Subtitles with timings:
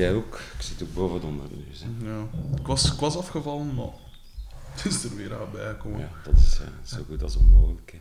[0.00, 0.34] Jij ook?
[0.56, 1.64] Ik zit ook boven de onder nu.
[1.72, 2.10] Hè.
[2.10, 2.26] Ja.
[2.58, 3.86] Ik, was, ik was afgevallen, maar
[4.70, 6.00] het is er weer aan bijgekomen.
[6.00, 6.66] Ja, dat is eh,
[6.96, 7.94] zo goed als onmogelijk.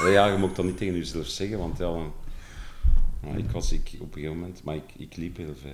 [0.00, 2.12] Allee, ja, je mag dat niet tegen jezelf zeggen, want ja, dan-
[3.22, 5.70] ja, ik was ik, op een gegeven moment, maar ik, ik liep heel veel.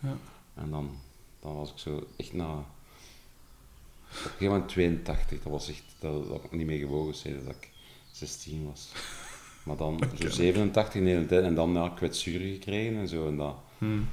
[0.00, 0.08] Hè.
[0.08, 0.16] Ja.
[0.54, 0.90] En dan,
[1.40, 2.52] dan was ik zo echt na.
[2.54, 2.64] Op
[4.18, 5.82] een gegeven moment 82, dat was echt.
[5.98, 7.70] Dat, ik niet meer gewogen sinds dat ik
[8.12, 8.88] 16 was.
[9.62, 13.28] Maar dan zo 87, 89 en dan ja, kwetsuren gekregen en zo.
[13.28, 14.08] En dat, Hmm.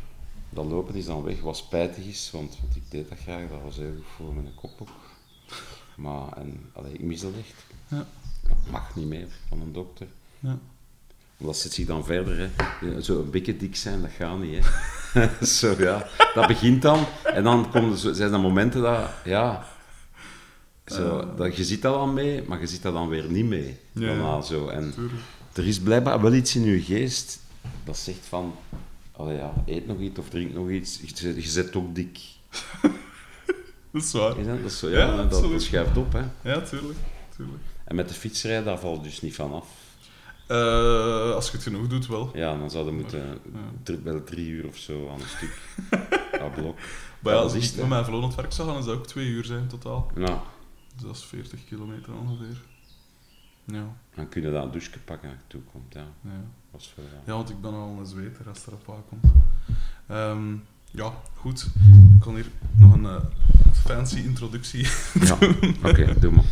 [0.50, 3.62] Dat lopen is dan weg, wat spijtig is, want, want ik deed dat graag, dat
[3.64, 4.90] was heel goed voor mijn kop ook.
[5.96, 7.66] Maar en, allee, ik mis dat echt.
[7.88, 8.08] Ja.
[8.48, 10.08] Dat mag niet meer van een dokter.
[10.40, 10.58] Ja.
[11.38, 13.02] Dat zit zich dan verder, hè.
[13.02, 15.46] Zo een beetje dik zijn, dat gaat niet, hè.
[15.60, 16.08] zo, ja.
[16.34, 17.06] Dat begint dan.
[17.24, 19.68] En dan komen er zo, zijn er momenten dat, ja...
[20.86, 23.78] Zo, dat, je ziet dat dan mee, maar je ziet dat dan weer niet mee.
[23.92, 24.68] Ja, Daarna, zo.
[24.68, 25.22] En Tuurlijk.
[25.54, 27.40] er is blijkbaar wel iets in je geest
[27.84, 28.56] dat zegt van...
[29.20, 31.00] Allee, ja, eet nog iets of drink nog iets.
[31.16, 32.20] Je, je zet ook dik.
[33.92, 34.38] Dat is waar.
[34.40, 34.62] Is dat?
[34.62, 36.20] Dat, is zo, ja, Ja, dat, schuift op, hè.
[36.52, 36.98] Ja, tuurlijk.
[37.36, 37.64] tuurlijk.
[37.84, 39.68] En met de fietsrijden, daar valt dus niet van af.
[40.48, 42.32] Eh, als je het genoeg doet, wel.
[42.34, 43.40] Ja, dan zouden we moeten
[43.84, 43.96] Ja.
[44.04, 45.60] wel drie uur of zo aan een stuk.
[46.42, 46.78] aan blok.
[47.20, 49.28] Maar ja, Ja, als ik met mijn het werk zou gaan, dan zou ook twee
[49.28, 50.12] uur zijn totaal.
[50.16, 50.38] Nou,
[50.96, 52.58] Dus dat is 40 kilometer ongeveer.
[53.72, 55.94] Ja, dan kun je dat een douche pakken als je toekomt.
[55.94, 56.30] Ja, ja.
[56.72, 57.22] wel, ja.
[57.26, 59.34] ja, want ik ben al een zweter als het erop aankomt.
[60.08, 60.56] Ehm,
[60.92, 61.68] ja, goed.
[62.14, 63.16] Ik kan hier nog een eh,
[63.86, 64.88] fancy introductie.
[65.20, 65.38] Ja,
[65.90, 66.46] oké, doe maar.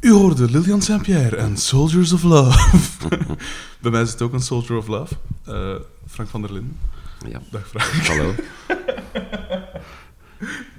[0.00, 3.08] U hoorde Lilian Saint-Pierre en Soldiers of Love.
[3.80, 5.14] Bij mij zit ook een Soldier of Love.
[5.44, 5.74] Eh,
[6.06, 6.78] Frank van der Linden.
[7.28, 8.06] Ja, Dag Frank.
[8.06, 8.34] hallo.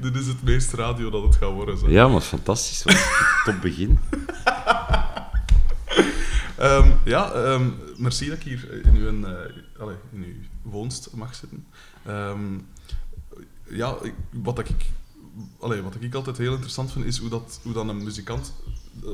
[0.01, 1.77] Dit is het meest radio dat het gaat worden.
[1.77, 1.89] Zo.
[1.89, 2.83] Ja, maar fantastisch.
[3.45, 3.99] Top begin.
[6.57, 9.31] Ehm, ja, ehm, merci dat ik hier in uw, eh
[9.79, 11.65] allee, in uw woonst mag zitten.
[12.05, 12.39] Ehm,
[13.69, 14.69] ja, ik, wat, ik,
[15.59, 18.53] allee, wat ik altijd heel interessant vind, is hoe, dat, hoe dan een muzikant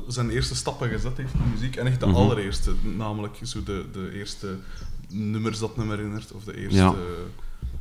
[0.07, 1.75] zijn eerste stappen gezet heeft in muziek.
[1.75, 2.15] En echt de Mhm.
[2.15, 4.55] allereerste, namelijk zo de, de eerste
[5.09, 6.93] nummers dat me herinnert, of de eerste Ja.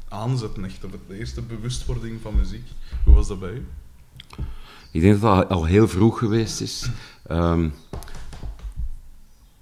[0.09, 2.67] aanzetten, echt, of de eerste bewustwording van muziek.
[3.05, 3.67] Hoe was dat bij u?
[4.91, 6.89] Ik denk dat dat al heel vroeg geweest is.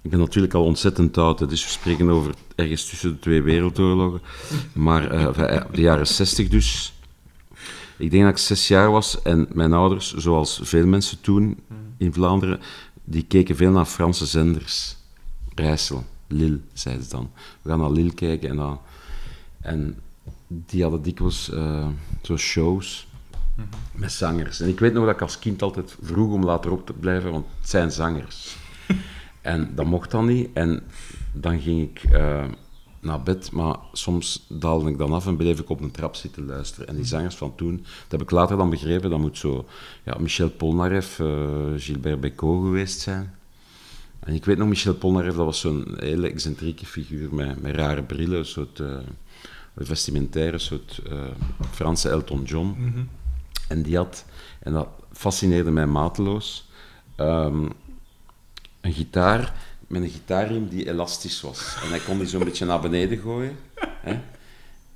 [0.05, 4.21] Ik ben natuurlijk al ontzettend oud, dus we spreken over ergens tussen de twee wereldoorlogen.
[4.73, 6.93] Maar eh, de jaren zestig dus.
[7.97, 11.59] Ik denk dat ik zes jaar was en mijn ouders, zoals veel mensen toen
[11.97, 12.59] in Vlaanderen,
[13.03, 14.95] die keken veel naar Franse zenders.
[15.55, 17.31] Rijssel, Lille, zeiden ze dan.
[17.61, 18.79] We gaan naar Lille kijken en dan...
[19.61, 19.97] En
[20.47, 21.87] die hadden dikwijls eh,
[22.21, 23.07] zo shows
[23.91, 24.59] met zangers.
[24.59, 27.31] En ik weet nog dat ik als kind altijd vroeg om later op te blijven,
[27.31, 28.55] want het zijn zangers.
[29.45, 30.49] En dat mocht dan niet.
[30.53, 30.81] En
[31.33, 32.43] dan ging ik eh,
[32.99, 36.45] naar bed, maar soms daalde ik dan af en bleef ik op een trap zitten
[36.45, 36.87] luisteren.
[36.87, 39.65] En die zangers van toen, dat heb ik later dan begrepen, dat moet zo
[40.03, 41.27] ja, Michel Polnareff, eh,
[41.77, 43.33] Gilbert Bécaud geweest zijn.
[44.19, 48.03] En ik weet nog, Michel Polnareff, dat was zo'n hele excentrieke figuur met, met rare
[48.03, 48.97] brillen, een soort eh,
[49.75, 51.01] vestimentaire, soort
[51.71, 52.75] Franse Elton John.
[52.77, 53.03] Mhm.
[53.67, 54.25] En die had,
[54.59, 56.69] en dat fascineerde mij mateloos,
[57.15, 57.65] ehm,
[58.85, 59.53] een gitaar
[59.87, 61.75] met een gitaarriem die elastisch was.
[61.83, 63.57] En hij kon die zo'n beetje naar beneden gooien.
[64.01, 64.19] Hè.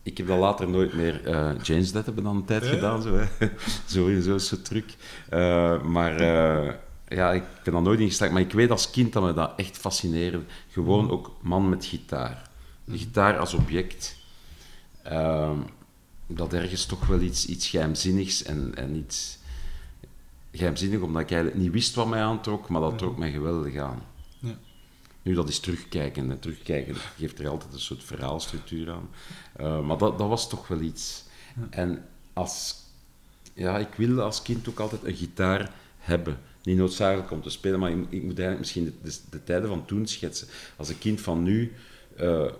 [0.03, 1.25] Ik heb dat later nooit meer...
[1.25, 2.69] eh James dat hebben dan een tijd Ja.
[2.69, 3.25] gedaan, zo, hè.
[3.93, 4.93] zo, zo, zo'n truc.
[5.29, 6.73] Eh, maar eh,
[7.07, 8.31] ja, ik ben daar nooit in.
[8.33, 10.39] Maar ik weet als kind dat me dat echt fascineerde.
[10.71, 12.49] Gewoon ook man met gitaar.
[12.83, 14.15] De gitaar als object.
[15.03, 15.57] Ehm,
[16.27, 19.37] dat ergens toch wel iets, iets geheimzinnigs en, en iets
[20.59, 24.01] geheimzinnig, omdat ik eigenlijk niet wist wat mij aantrok, maar dat trok mij geweldig aan.
[24.39, 24.57] Ja.
[25.21, 26.31] Nu, dat is terugkijken.
[26.31, 29.09] En terugkijken geeft er altijd een soort verhaalstructuur aan.
[29.55, 31.23] Eh, maar dat, dat was toch wel iets.
[31.69, 32.75] En als...
[33.53, 36.37] Ja, ik wilde als kind ook altijd een gitaar hebben.
[36.63, 39.69] Niet noodzakelijk om te spelen, maar ik, ik moet eigenlijk misschien de, de, de tijden
[39.69, 40.47] van toen schetsen.
[40.75, 41.73] Als een kind van nu
[42.15, 42.51] eh,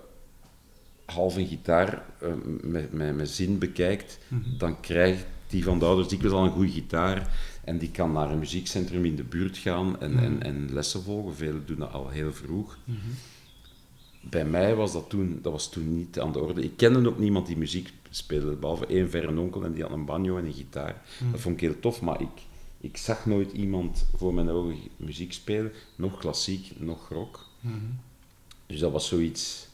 [1.04, 2.28] half een gitaar eh,
[2.62, 4.18] met, met, met zin bekijkt,
[4.58, 8.30] dan krijgt die van de ouders dikwijls al een goede gitaar en die kan naar
[8.30, 11.34] een muziekcentrum in de buurt gaan en, en, en lessen volgen.
[11.34, 12.78] Velen doen dat al heel vroeg.
[14.20, 16.62] Bij mij was dat toen, dat was toen niet aan de orde.
[16.62, 20.04] Ik kende ook niemand die muziek speelde, behalve één verre onkel en die had een
[20.04, 21.02] banjo en een gitaar.
[21.30, 22.42] Dat vond ik heel tof, maar ik,
[22.80, 27.46] ik zag nooit iemand voor mijn ogen muziek spelen, nog klassiek, nog rock.
[28.66, 29.68] Dus dat was zoiets...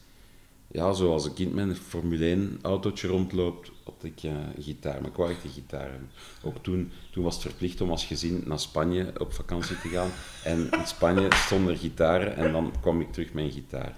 [0.77, 5.01] Ja, zoals een kind met een Formule 1 autootje rondloopt, had ik een gitaar.
[5.01, 6.11] Maar ik wou echt een gitaar hebben.
[6.43, 10.11] Ook toen, toen was het verplicht om als gezin naar Spanje op vakantie te gaan.
[10.45, 13.97] En in Spanje stonden er gitaren en dan kwam ik terug met een gitaar.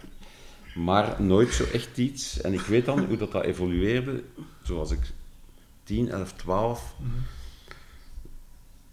[0.74, 2.40] maar nooit zo echt iets.
[2.40, 4.22] En ik weet dan hoe dat, dat evolueerde,
[4.62, 5.10] zoals ik
[5.82, 6.94] 10, 11, 12.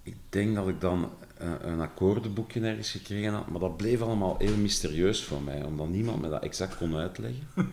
[0.04, 4.36] Ik denk dat ik dan een, een akkoordenboekje ergens gekregen had, maar dat bleef allemaal
[4.40, 7.44] heel mysterieus voor mij, omdat niemand me dat exact kon uitleggen.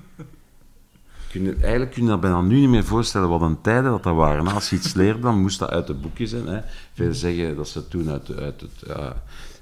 [1.32, 4.03] Kun je, eigenlijk kun je dat bijna nu niet meer voorstellen wat een tijden dat
[4.03, 4.47] dat waren.
[4.47, 6.47] Als je iets leerde, dan moest dat uit het boekje zijn.
[6.47, 6.61] Hè.
[6.93, 9.11] Veel zeggen dat ze toen uit, uit het, uh,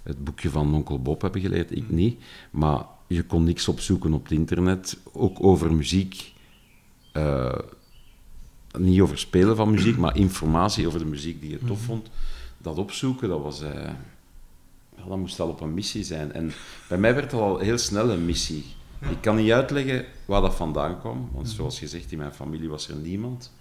[0.02, 2.20] het boekje van onkel Bob hebben geleerd, ik niet.
[2.50, 6.32] Maar je kon niks opzoeken op het internet, ook over muziek.
[7.12, 7.58] Uh,
[8.79, 12.11] niet over spelen van muziek, maar informatie over de muziek die je tof vond.
[12.62, 13.62] Dat opzoeken, dat was...
[13.62, 13.90] Uh,
[14.96, 16.32] ja, dat moest al op een missie zijn.
[16.32, 16.52] En
[16.88, 18.64] bij mij werd het al heel snel een missie.
[19.00, 22.88] Ik kan niet uitleggen waar dat vandaan kwam, want zoals gezegd, in mijn familie was
[22.88, 23.52] er niemand.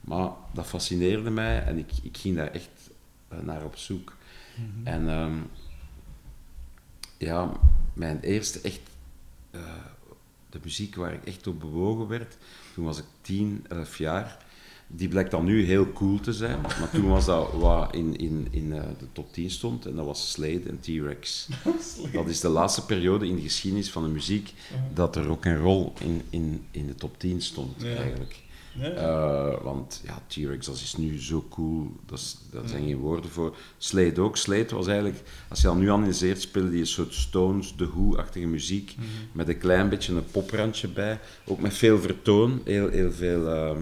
[0.00, 2.90] Maar dat fascineerde mij en ik, ik ging daar echt
[3.32, 4.16] uh, naar op zoek.
[4.56, 4.86] Mm-hmm.
[4.86, 5.50] En um,
[7.18, 7.52] ja,
[7.92, 8.80] mijn eerste echt,
[9.50, 9.60] uh,
[10.50, 12.36] de muziek waar ik echt op bewogen werd,
[12.74, 14.46] toen was ik 10, 11 jaar.
[14.90, 18.48] Die blijkt dan nu heel cool te zijn, maar toen was dat wat in, in,
[18.50, 21.48] in uh, de top 10 stond en dat was Slade en T-Rex.
[22.12, 24.54] dat is de laatste periode in de geschiedenis van de muziek
[24.94, 27.94] dat er ook een rol in, in, in de top 10 stond, ja.
[27.94, 28.46] eigenlijk.
[28.80, 28.92] Ja.
[28.92, 33.30] Uh, want ja, T-Rex, dat is nu zo cool, dat, is, dat zijn geen woorden
[33.30, 33.56] voor.
[33.78, 34.36] Slade ook.
[34.36, 38.46] Slade was eigenlijk, als je dan nu analyseert, speelde die een soort Stones, The Who-achtige
[38.46, 39.28] muziek, mm -hmm.
[39.32, 41.20] met een klein beetje een poprandje bij.
[41.44, 43.46] Ook met veel vertoon, heel, heel veel...
[43.46, 43.76] Uh,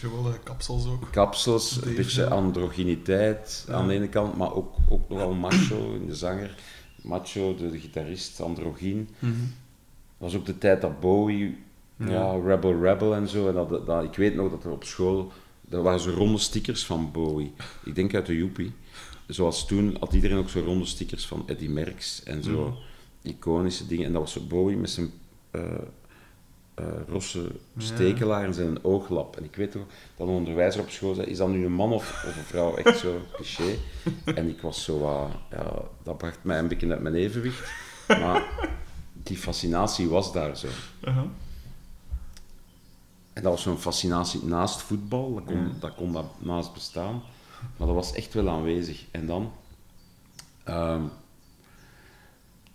[0.00, 1.08] Geweldige kapsels ook.
[1.10, 3.74] Kapsels, een beetje androgyniteit ja.
[3.74, 6.54] aan de ene kant, maar ook, ook nogal macho in de zanger.
[7.02, 8.96] Macho, de, de gitarist, androgyn.
[9.18, 9.52] Mm -hmm.
[10.18, 11.56] Dat was ook de tijd dat Bowie,
[11.96, 12.06] ja.
[12.06, 13.48] ja, Rebel Rebel en zo.
[13.48, 15.32] En dat, dat, ik weet nog dat er op school,
[15.68, 17.52] er waren zo ronde stickers van Bowie.
[17.84, 18.72] Ik denk uit de Joepie.
[19.26, 22.50] Zoals toen had iedereen ook zo ronde stickers van Eddie Merckx en zo.
[22.50, 22.76] Mm -hmm.
[23.22, 24.06] Iconische dingen.
[24.06, 25.10] En dat was zo Bowie met zijn...
[25.52, 25.62] Uh,
[26.78, 29.36] uh, rosse stekelaar en zijn ooglap.
[29.36, 29.82] En ik weet toch
[30.16, 32.76] dat een onderwijzer op school zei, is dat nu een man of, of een vrouw?
[32.76, 33.76] Echt zo cliché.
[34.40, 35.72] En ik was zo, uh, ja,
[36.02, 37.70] dat bracht mij een beetje uit mijn evenwicht.
[38.08, 38.70] Maar
[39.12, 40.66] die fascinatie was daar zo.
[40.66, 41.24] Uh -huh.
[43.32, 45.72] En dat was zo'n fascinatie naast voetbal, dat kon, ja.
[45.80, 47.22] dat kon dat naast bestaan.
[47.76, 49.04] Maar dat was echt wel aanwezig.
[49.10, 49.52] En dan...
[50.68, 51.10] Um,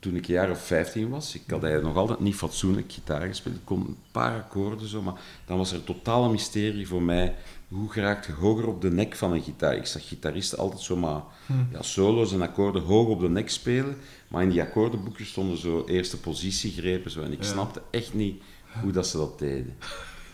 [0.06, 3.28] toen ik een jaar of 15 was, ik had eigenlijk nog altijd niet fatsoenlijk gitaar
[3.28, 3.56] gespeeld.
[3.56, 5.13] Ik kon een paar akkoorden zo, maar
[5.46, 7.36] dan was er totaal een mysterie voor mij.
[7.68, 9.75] Hoe geraakt je hoger op de nek van een gitaar?
[9.75, 11.54] Ik zag gitaristen altijd zomaar hm.
[11.72, 13.98] ja, solo's en akkoorden hoog op de nek spelen,
[14.28, 17.50] maar in die akkoordenboekjes stonden zo eerste positiegrepen zo, en ik ja.
[17.50, 18.44] snapte echt niet
[18.81, 19.78] hoe dat ze dat deden.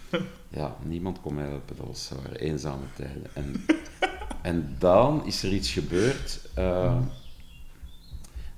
[0.53, 3.25] Ja, niemand kon mij helpen, dat was waren eenzame tijden.
[3.33, 3.65] En,
[4.41, 6.39] en dan is er iets gebeurd.
[6.57, 6.97] Uh,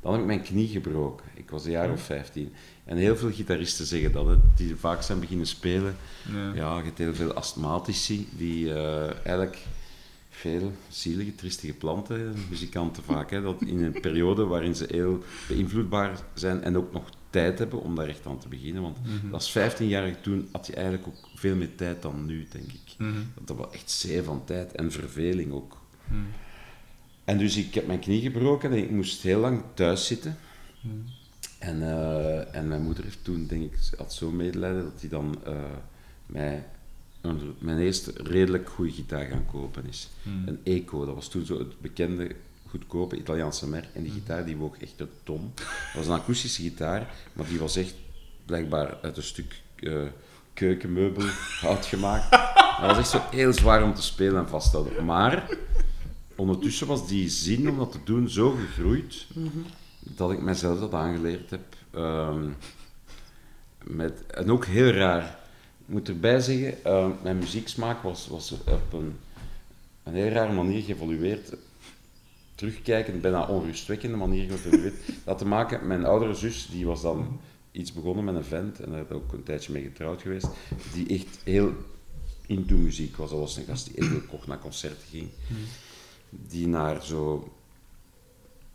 [0.03, 1.25] dan heb ik mijn knie gebroken.
[1.33, 2.53] Ik was een jaar of 15.
[2.85, 5.95] En heel veel gitaristen zeggen dat, hè, die vaak zijn beginnen spelen.
[6.33, 9.57] Ja, ja je hebt heel veel astmatici die uh, eigenlijk
[10.29, 16.19] veel zielige, triestige planten, muzikanten vaak, hè, dat in een periode waarin ze heel beïnvloedbaar
[16.33, 18.81] zijn en ook nog tijd hebben om daar echt aan te beginnen.
[18.81, 19.33] Want mm -hmm.
[19.33, 22.95] als 15-jarige toen had je eigenlijk ook veel meer tijd dan nu, denk ik.
[22.97, 23.31] Mm -hmm.
[23.44, 25.78] Dat was echt zeer van tijd en verveling ook.
[26.07, 26.25] Mm.
[27.23, 30.37] En dus ik heb mijn knie gebroken en ik moest heel lang thuis zitten.
[30.81, 31.03] Mm.
[31.59, 35.42] En, uh, en mijn moeder heeft toen, denk ik, had zo medelijden dat hij dan
[35.47, 35.53] uh,
[36.25, 36.63] mij
[37.59, 40.09] mijn eerste redelijk goede gitaar gaan kopen is.
[40.21, 40.47] Mm.
[40.47, 42.35] Een Eco, dat was toen zo het bekende
[42.69, 43.87] goedkope Italiaanse merk.
[43.94, 45.51] En die gitaar die woog echt een ton.
[45.56, 45.65] Dat
[45.95, 47.95] was een akoestische gitaar, maar die was echt
[48.45, 50.01] blijkbaar uit een stuk uh,
[50.53, 51.25] keukenmeubel
[51.61, 52.31] hout gemaakt.
[52.80, 55.06] Dat was echt zo heel zwaar om te spelen en vasthouden.
[55.06, 55.57] Maar
[56.35, 59.66] ondertussen was die zin om dat te doen zo gegroeid mm
[60.06, 61.75] dat ik mezelf dat aangeleerd heb.
[61.95, 62.56] Um,
[63.83, 65.40] met, en ook heel raar.
[65.80, 69.16] Ik moet erbij zeggen, uh, mijn muzieksmaak was, was op een,
[70.04, 71.56] een heel rare manier geëvolueerd.
[72.56, 74.95] Terugkijkend, bijna onrustwekkende manier geëvolueerd.
[75.23, 77.40] Dat te maken met mijn oudere zus, die was dan
[77.71, 80.47] iets begonnen met een vent, en daar heb ik ook een tijdje mee getrouwd geweest,
[80.94, 81.73] die echt heel
[82.45, 83.30] into muziek was.
[83.30, 85.30] Dat was een gast die heel kort naar concerten ging.
[86.33, 87.52] Mm die naar zo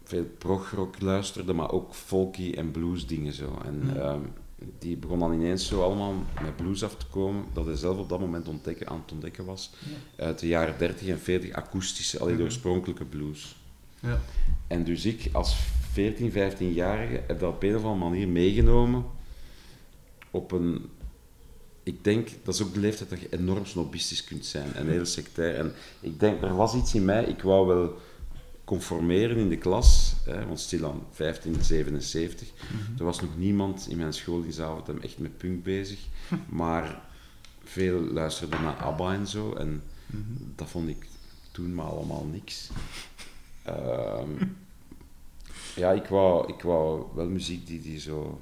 [0.05, 3.59] veel progrock luisterde, maar ook folky en blues dingen zo.
[3.65, 3.97] En mm.
[3.97, 4.33] um,
[4.79, 8.09] die begon dan ineens zo allemaal met blues af te komen, dat hij zelf op
[8.09, 9.71] dat moment ontdekken, aan het ontdekken was.
[10.17, 10.25] Ja.
[10.25, 13.57] Uit de jaren 30 en 40 akoestische, alleen de oorspronkelijke blues.
[14.01, 14.21] Ja.
[14.67, 15.57] En dus ik als
[15.93, 19.05] 14, 15-jarige heb dat op een of andere manier meegenomen
[20.31, 20.89] op een
[21.89, 25.05] ik denk, dat is ook de leeftijd dat je enorm snobistisch kunt zijn en heel
[25.05, 25.55] sectair.
[25.55, 27.99] En ik denk, er was iets in mij, ik wou wel
[28.65, 32.49] conformeren in de klas, hè, want stilaan 1577.
[32.99, 35.99] Er was nog niemand in mijn school die avond echt met punk bezig,
[36.49, 37.03] maar
[37.65, 39.83] veel luisterden naar ABBA en zo, en
[40.55, 41.07] dat vond ik
[41.51, 42.71] toen maar allemaal niks.
[43.63, 44.31] Ehm,
[45.77, 48.41] ja, ik wou, ik wou wel muziek die, die zo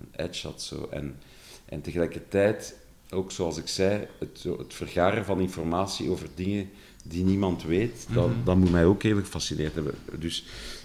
[0.00, 0.62] een edge had.
[0.62, 0.88] Zo.
[0.90, 1.16] En,
[1.64, 2.76] en tegelijkertijd,
[3.10, 6.70] ook zoals ik zei, het, het vergaren van informatie over dingen
[7.04, 9.94] die niemand weet, dat, dat moet mij ook heel gefascineerd hebben.
[10.18, 10.44] Dus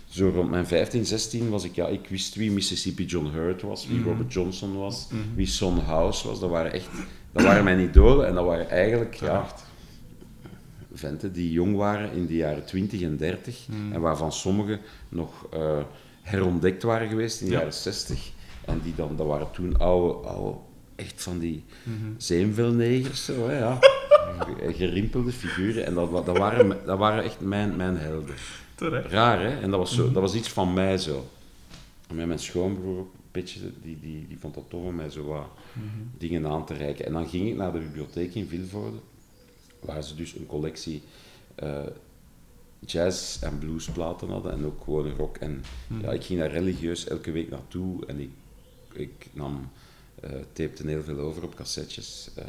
[0.10, 3.88] zo rond mijn 15, 16 was ik, ja, ik wist wie Mississippi John Hurt was,
[3.88, 6.40] wie Robert Johnson was, wie Son House was.
[6.40, 6.88] Dat waren echt,
[7.32, 9.46] dat waren mijn idolen en dat waren eigenlijk, ja,
[10.94, 15.78] venten die jong waren in de jaren 20 en 30 en waarvan sommigen nog eh,
[16.22, 17.58] herontdekt waren geweest in de Ja.
[17.58, 18.32] jaren 60.
[18.66, 20.58] En die dan, dat waren toen oude, oude
[21.00, 21.64] echt van die
[22.18, 23.80] zeemvelnegers, zo, hè, ja.
[24.82, 25.86] Gerimpelde figuren.
[25.86, 28.36] En dat, dat, waren, dat waren echt mijn, mijn helden.
[28.76, 29.12] Terecht.
[29.12, 29.60] Raar, hè?
[29.62, 31.28] En dat was, zo, dat was iets van mij zo.
[32.14, 35.48] Met mijn schoonbroer een beetje, die, die, die vond dat tof om mij zo wat
[36.18, 37.06] dingen aan te reiken.
[37.06, 38.98] En dan ging ik naar de bibliotheek in Vilvoorde,
[39.80, 41.02] waar ze dus een collectie
[41.56, 41.82] eh,
[42.86, 45.38] jazz- en bluesplaten hadden en ook gewoon rock.
[45.38, 45.64] En
[46.02, 48.30] ja, ik ging daar religieus elke week naartoe en ik,
[48.94, 49.70] ik nam,
[50.22, 52.30] eh tapte heel veel over op cassettes.
[52.36, 52.46] eh,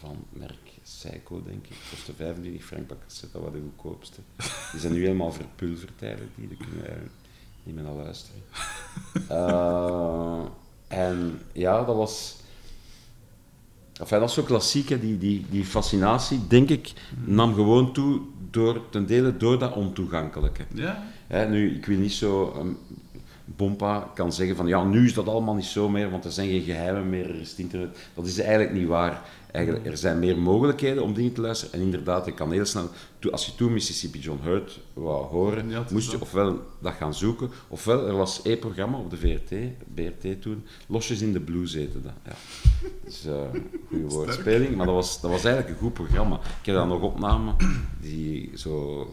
[0.00, 1.76] van merk Seiko, denk ik.
[1.90, 4.20] Kostte 25 frank per cassette, dat was de goedkoopste.
[4.72, 7.10] Die zijn nu helemaal verpulverd eigenlijk, die, daar kunnen
[7.62, 8.42] niet meer naar luisteren.
[9.28, 10.44] Eh,
[10.88, 12.36] en ja, dat was...
[14.00, 14.98] Enfin, dat is zo klassiek, hè.
[14.98, 16.92] Die, die, die fascinatie, denk ik,
[17.24, 18.20] nam gewoon toe
[18.50, 20.64] door, ten dele door dat ontoegankelijke.
[20.74, 21.04] Ja.
[21.26, 22.54] Hè, nu, ik wil niet zo...
[22.58, 22.78] Um,
[23.44, 26.48] Bompa kan zeggen van ja, nu is dat allemaal niet zo meer, want er zijn
[26.48, 27.98] geen geheimen meer, er is het internet.
[28.14, 29.22] Dat is eigenlijk niet waar.
[29.52, 31.74] Eigenlijk, er zijn meer mogelijkheden om dingen te luisteren.
[31.74, 32.88] En inderdaad, je kan heel snel,
[33.30, 37.50] als je toen Mississippi John Hurt wou horen, Ja, moest je ofwel dat gaan zoeken,
[37.68, 39.54] ofwel er was één programma op de VRT,
[39.94, 42.12] BRT toen, Losjes in de Blues heette dat.
[42.24, 42.32] Ja.
[43.04, 43.32] Dus uh,
[43.88, 46.34] goede woordspeling, maar dat was, dat was eigenlijk een goed programma.
[46.34, 47.56] Ik heb dan nog opnamen
[48.00, 49.06] die zo...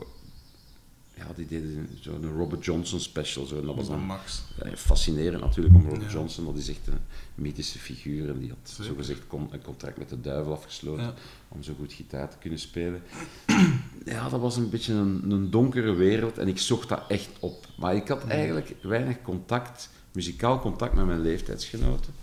[1.20, 3.46] Ja, die deden zo'n Robert Johnson special.
[3.46, 4.42] Zo, en dat was dan Max.
[4.60, 6.10] eh, fascinerend natuurlijk om Robert Ja.
[6.18, 7.00] Johnson, dat is echt een
[7.36, 8.84] mythische figuur en die had Zeker.
[8.86, 11.14] zogezegd con- een contract met de duivel afgesloten Ja.
[11.48, 13.02] om zo goed gitaar te kunnen spelen.
[14.06, 17.66] Ja, dat was een beetje een, een donkere wereld en ik zocht dat echt op.
[17.78, 22.14] Maar ik had eigenlijk weinig contact, muzikaal contact met mijn leeftijdsgenoten.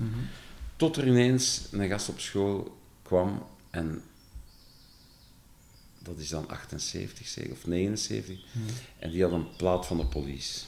[0.77, 4.03] Tot er ineens een gast op school kwam en
[6.07, 8.39] dat is dan 78 zeg, of 79,
[8.99, 10.65] en die had een plaat van de police.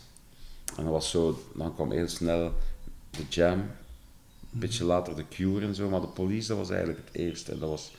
[0.76, 2.52] En dat was zo, dan kwam heel snel
[3.11, 7.00] de Jam, een beetje later de Cure en zo, maar de police dat was eigenlijk
[7.07, 7.52] het eerste.
[7.52, 7.92] En dat was,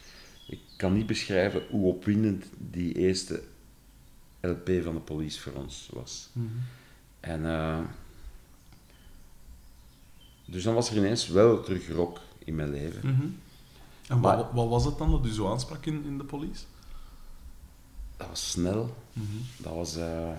[0.47, 3.43] ik kan niet beschrijven hoe opwindend die eerste
[4.41, 6.29] LP van de police voor ons was.
[7.19, 7.79] En eh,
[10.45, 13.13] dus dan was er ineens wel terug rock in mijn leven.
[13.13, 13.27] Mhm.
[14.07, 16.63] En Maar- wat, wat was het dan dat u zo aansprak in, in de police?
[18.19, 18.95] Dat was snel,
[19.57, 20.29] dat was eh,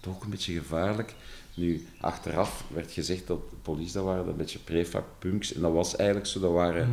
[0.00, 1.14] toch een beetje gevaarlijk.
[1.54, 5.52] Nu, achteraf werd gezegd dat de police dat waren een beetje prefab punks.
[5.52, 6.88] En dat was eigenlijk zo, dat waren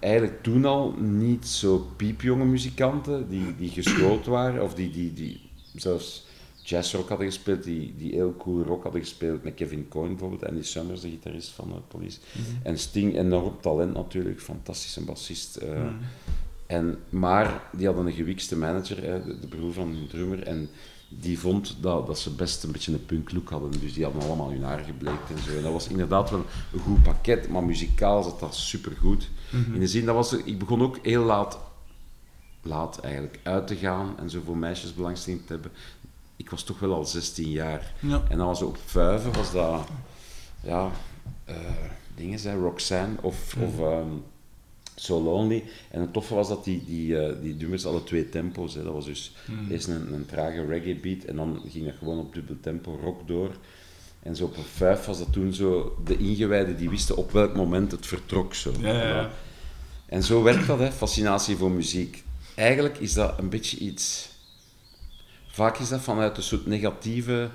[0.00, 5.40] eigenlijk toen al niet zo piepjonge muzikanten die, die geschoold waren, of die, die, die
[5.74, 6.26] zelfs
[6.62, 10.62] jazzrock hadden gespeeld, die, die heel cool rock hadden gespeeld met Kevin Coyne bijvoorbeeld, Andy
[10.62, 12.18] Summers, de gitarist van de Police.
[12.62, 15.56] En Sting, enorm talent natuurlijk, fantastische bassist.
[15.56, 15.86] eh.
[16.66, 20.68] En, maar die hadden een gewikste manager, hè, de, de broer van hun drummer, en
[21.08, 24.50] die vond dat, dat ze best een beetje een punklook hadden, dus die hadden allemaal
[24.50, 25.56] hun haar gebleekt en zo.
[25.56, 29.30] En dat was inderdaad wel een goed pakket, maar muzikaal zat dat supergoed.
[29.72, 31.58] In de zin, dat was, ik begon ook heel laat,
[32.62, 35.70] laat eigenlijk, uit te gaan en zo voor meisjes belangstelling te hebben.
[36.36, 37.92] Ik was toch wel al 16 jaar.
[38.00, 38.22] Ja.
[38.28, 39.86] En dan was op Vuiven, was dat,
[40.62, 40.90] ja,
[41.44, 41.56] eh,
[42.14, 44.08] dingen zijn, Roxanne of, of ehm,
[44.94, 45.64] So Lonely.
[45.90, 48.74] En het toffe was dat die, die, eh, die nummers hadden twee tempo's.
[48.74, 48.82] Hè.
[48.82, 49.32] Dat was dus
[49.70, 53.28] eerst een, een trage reggae beat en dan ging dat gewoon op dubbel tempo rock
[53.28, 53.50] door.
[54.22, 57.54] En zo op een vijf was dat toen zo, de ingewijden die wisten op welk
[57.54, 58.54] moment het vertrok.
[58.54, 58.72] Zo.
[58.80, 59.30] Ja, ja, ja.
[60.06, 62.22] En zo werkt dat, hè, fascinatie voor muziek.
[62.54, 64.28] Eigenlijk is dat een beetje iets...
[65.46, 67.50] Vaak is dat vanuit een soort negatieve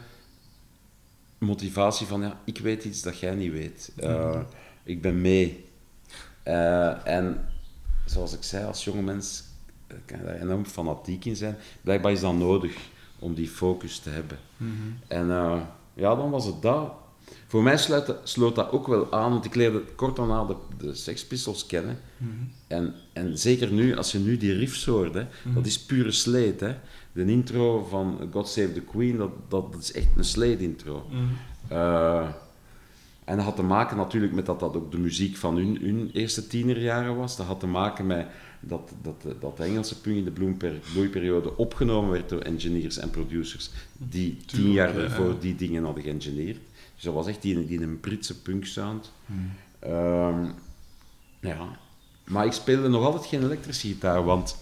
[1.37, 3.91] motivatie van, ja, ik weet iets dat jij niet weet.
[3.97, 4.39] Uh,
[4.83, 5.65] ik ben mee.
[6.47, 7.49] Uh, en
[8.05, 9.43] zoals ik zei, als jonge mens
[9.87, 11.57] eh, kan je daar enorm fanatiek in zijn.
[11.81, 12.77] Blijkbaar is dat nodig
[13.19, 14.37] om die focus te hebben.
[14.57, 14.71] Mhm.
[15.07, 15.61] En uh,
[15.93, 16.91] ja, dan was het dat.
[17.47, 20.93] Voor mij sluit sloot dat ook wel aan, want ik leerde kort daarna de, de
[20.93, 21.99] Sex Pistols kennen.
[22.17, 22.31] Mhm.
[22.67, 26.59] En, en zeker nu, als je nu die riffs hoort, hè, dat is pure sleet.
[26.59, 26.75] Hè.
[27.11, 31.05] de intro van God Save the Queen, dat, dat, dat is echt een Slade-intro.
[31.67, 32.27] Eh,
[33.29, 36.09] en dat had te maken natuurlijk met dat dat ook de muziek van hun, hun
[36.13, 37.37] eerste tienerjaren was.
[37.37, 38.27] Dat had te maken met
[38.59, 43.09] dat, dat, dat de Engelse punk in de bloemper- bloeiperiode opgenomen werd door engineers en
[43.09, 45.39] producers die tien Tuurlijk, jaar ja, ervoor ja.
[45.39, 46.57] die dingen hadden geëngineerd.
[46.95, 49.11] Dus dat was echt die, die een Britse punk sound.
[49.25, 49.51] Hmm.
[49.79, 50.45] Ehm,
[51.39, 51.79] ja.
[52.27, 54.57] Maar ik speelde nog altijd geen elektrische gitaar, want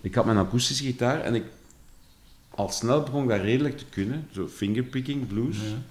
[0.00, 1.44] ik had mijn akoestische gitaar en ik
[2.50, 4.28] al snel begon ik dat redelijk te kunnen.
[4.30, 5.56] Zo fingerpicking, blues.
[5.56, 5.82] Ja.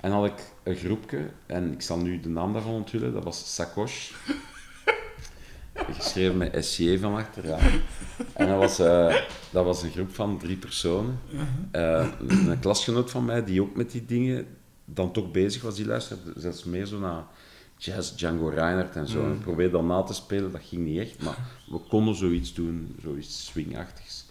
[0.00, 3.54] En had ik een groepje, en ik zal nu de naam daarvan onthullen, dat was
[3.54, 4.10] Sakosh.
[5.92, 7.80] Geschreven met SJ van achteraan.
[8.32, 9.16] En dat was, eh,
[9.50, 11.20] dat was een groep van drie personen.
[11.70, 14.46] Eh, een klasgenoot van mij, die ook met die dingen
[14.84, 17.24] dan toch bezig was, die luisterde zelfs meer zo naar
[17.76, 19.24] jazz, Django Reinhardt en zo.
[19.24, 21.38] En ik probeerde dat na te spelen, dat ging niet echt, maar
[21.70, 24.24] we konden zoiets doen, zoiets swingachtigs.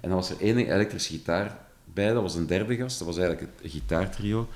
[0.00, 3.18] En dan was er één elektrische gitaar bij, dat was een derde gast, dat was
[3.18, 4.48] eigenlijk het gitaartrio.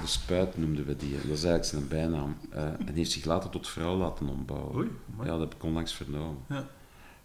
[0.00, 2.36] De Spuit noemden we die, dat is eigenlijk zijn bijnaam.
[2.50, 4.74] Eh, en die heeft zich later tot vrouw laten ombouwen.
[4.76, 6.42] Oei, ja, dat heb ik onlangs vernomen.
[6.48, 6.68] Ja.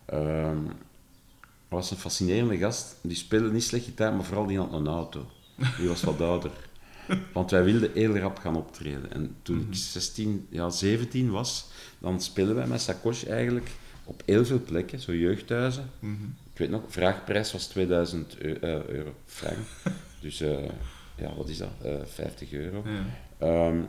[0.06, 0.58] Ehm,
[1.68, 2.96] was een fascinerende gast.
[3.02, 5.26] Die speelde niet slecht gitaar, maar vooral die had een auto.
[5.78, 6.52] Die was wat ouder.
[7.34, 9.14] Want wij wilden heel rap gaan optreden.
[9.14, 11.68] En toen ik 16, ja, 17 was,
[12.00, 13.70] dan speelden wij met Sakosh eigenlijk
[14.04, 15.90] op heel veel plekken, zo jeugdhuizen.
[16.00, 16.24] Mhm.
[16.54, 19.58] Ik weet nog, vraagprijs was 2000 eu- eh, euro, frank.
[20.22, 20.58] Dus eh,
[21.16, 21.70] ja, wat is dat?
[21.84, 22.84] Eh 50 euro.
[22.86, 23.06] Ja.
[23.38, 23.82] Ehm,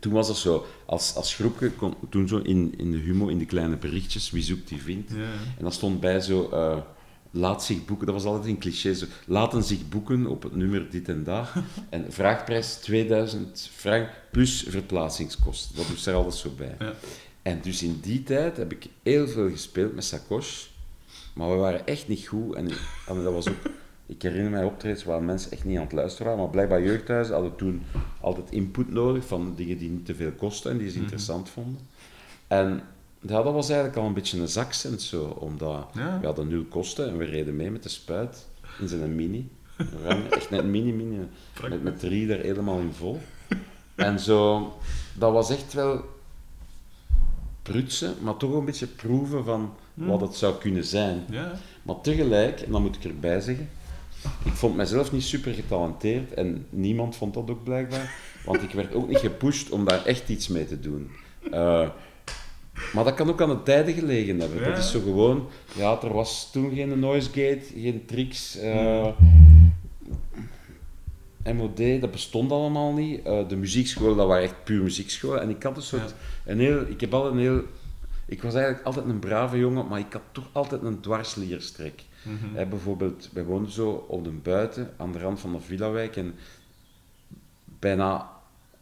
[0.00, 3.38] toen was dat zo, als, als groepje, kon, toen zo in, in de humo, in
[3.38, 5.10] de kleine berichtjes, wie zoekt die vindt.
[5.10, 5.32] Ja.
[5.56, 6.78] En dan stond bij zo, eh,
[7.30, 10.90] laat zich boeken, dat was altijd een cliché, zo, laten zich boeken op het nummer
[10.90, 11.48] dit en dat.
[11.88, 16.76] En vraagprijs 2000 frank plus verplaatsingskosten, dat moest er altijd zo bij.
[16.78, 16.94] Ja.
[17.42, 20.66] En dus in die tijd heb ik heel veel gespeeld met Sakosh,
[21.34, 22.54] maar we waren echt niet goed.
[22.54, 22.68] En,
[23.06, 23.62] en dat was ook,
[24.10, 27.34] ik herinner mij optredens waar mensen echt niet aan het luisteren waren, maar blijkbaar jeugdhuizen
[27.34, 27.82] hadden toen
[28.20, 31.80] altijd input nodig van dingen die niet te veel kosten en die ze interessant vonden.
[32.46, 32.80] En
[33.20, 36.20] ja, dat was eigenlijk al een beetje een zakcent zo, omdat Ja.
[36.20, 38.46] we hadden nul kosten en we reden mee met de spuit
[38.80, 39.48] in zijn mini.
[40.30, 41.18] Echt net mini-mini,
[41.68, 43.20] met, met drie daar helemaal in vol.
[43.94, 44.72] En zo,
[45.14, 46.04] dat was echt wel
[47.62, 51.24] prutsen, maar toch een beetje proeven van wat het zou kunnen zijn.
[51.30, 51.52] Ja.
[51.82, 53.68] Maar tegelijk, en dat moet ik erbij zeggen,
[54.44, 58.94] ik vond mezelf niet super getalenteerd en niemand vond dat ook blijkbaar, want ik werd
[58.94, 61.10] ook niet gepusht om daar echt iets mee te doen.
[61.50, 61.88] Eh,
[62.92, 64.58] maar dat kan ook aan de tijden gelegen hebben.
[64.58, 64.68] Ja.
[64.68, 68.56] Dat is zo gewoon, ja, er was toen geen noise gate, geen tricks.
[68.56, 69.06] eh,
[71.54, 73.22] MOD, dat bestond allemaal niet.
[73.22, 75.40] Eh, de muziekscholen, dat waren echt puur muziekscholen.
[75.40, 77.62] En ik had een soort, een heel, ik heb altijd een heel,
[78.26, 82.02] ik was eigenlijk altijd een brave jongen, maar ik had toch altijd een dwarslierstrek.
[82.28, 86.16] Hè, bijvoorbeeld, wij woonden zo op de buiten, aan de rand van de Villawijk.
[86.16, 86.34] En
[87.78, 88.30] bijna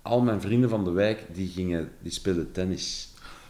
[0.03, 3.09] al mijn vrienden van de wijk, die, gingen, die speelden tennis.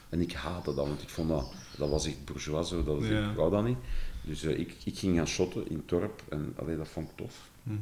[0.09, 3.07] En ik haatte dat, want ik vond dat, dat was echt bourgeois, zo, dat was,
[3.09, 3.31] Ja.
[3.31, 3.77] ik wou dat niet.
[4.23, 7.17] Dus eh, ik, ik ging gaan shotten in het dorp en allee, dat vond ik
[7.17, 7.49] tof.
[7.63, 7.77] Mhm.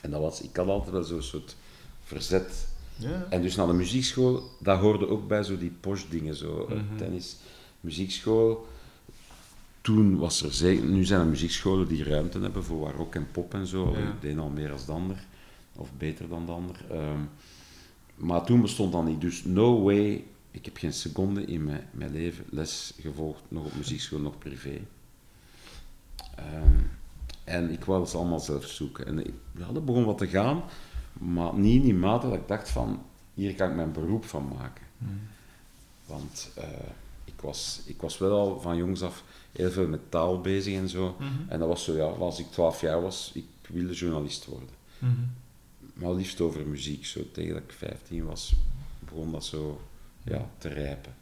[0.00, 1.56] En dat was, ik had altijd wel zo'n soort
[2.02, 2.68] verzet.
[2.96, 3.26] Ja.
[3.30, 6.74] En dus naar de muziekschool, dat hoorde ook bij zo die posh dingen, zo eh,
[6.76, 6.96] Mhm.
[6.96, 7.36] tennis,
[7.80, 8.66] muziekschool.
[9.84, 13.54] Toen was er zeker, nu zijn er muziekscholen die ruimte hebben voor rock en pop
[13.54, 13.90] en zo.
[13.90, 13.98] Ja.
[13.98, 15.26] Ik deed al meer als de ander,
[15.72, 16.76] of beter dan de ander.
[16.90, 17.20] Ehm,
[18.14, 20.24] maar toen bestond dat niet, dus no way.
[20.50, 24.80] Ik heb geen seconde in mijn, mijn leven les gevolgd, nog op muziekschool, nog privé.
[26.36, 26.80] Ehm,
[27.44, 29.06] en ik wou dat allemaal zelf zoeken.
[29.06, 30.62] En ik, ja, dat begon wat te gaan,
[31.12, 33.02] maar niet in die mate dat ik dacht van,
[33.34, 34.84] hier kan ik mijn beroep van maken.
[36.06, 36.68] Want eh,
[37.44, 41.16] was, ik was wel al van jongs af heel veel met taal bezig en zo.
[41.18, 41.48] Mhm.
[41.48, 44.68] En dat was zo, ja, als ik 12 jaar was, ik wilde journalist worden.
[44.98, 45.12] Mhm.
[45.94, 47.06] Maar liefst over muziek.
[47.06, 48.54] Zo tegen dat ik 15 was,
[48.98, 49.80] begon dat zo
[50.24, 51.14] ja, te rijpen.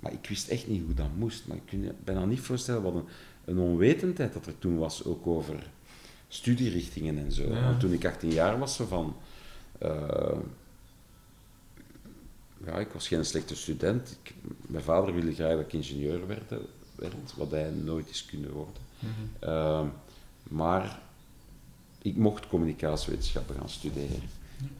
[0.00, 1.46] Maar ik wist echt niet hoe dat moest.
[1.46, 3.06] Maar ik kan je bijna niet voorstellen wat een,
[3.44, 5.70] een onwetendheid dat er toen was, ook over
[6.28, 7.42] studierichtingen en zo.
[7.42, 7.64] Ja.
[7.64, 9.16] Want toen ik 18 jaar was, zo van...
[9.78, 10.38] eh,
[12.66, 14.18] ja, ik was geen slechte student.
[14.22, 14.34] Ik,
[14.66, 16.50] mijn vader wilde graag dat ik ingenieur werd,
[16.94, 18.82] werd wat hij nooit is kunnen worden.
[18.98, 19.50] Mhm.
[19.50, 19.86] Ehm,
[20.42, 21.00] maar
[22.02, 24.22] ik mocht communicatiewetenschappen gaan studeren.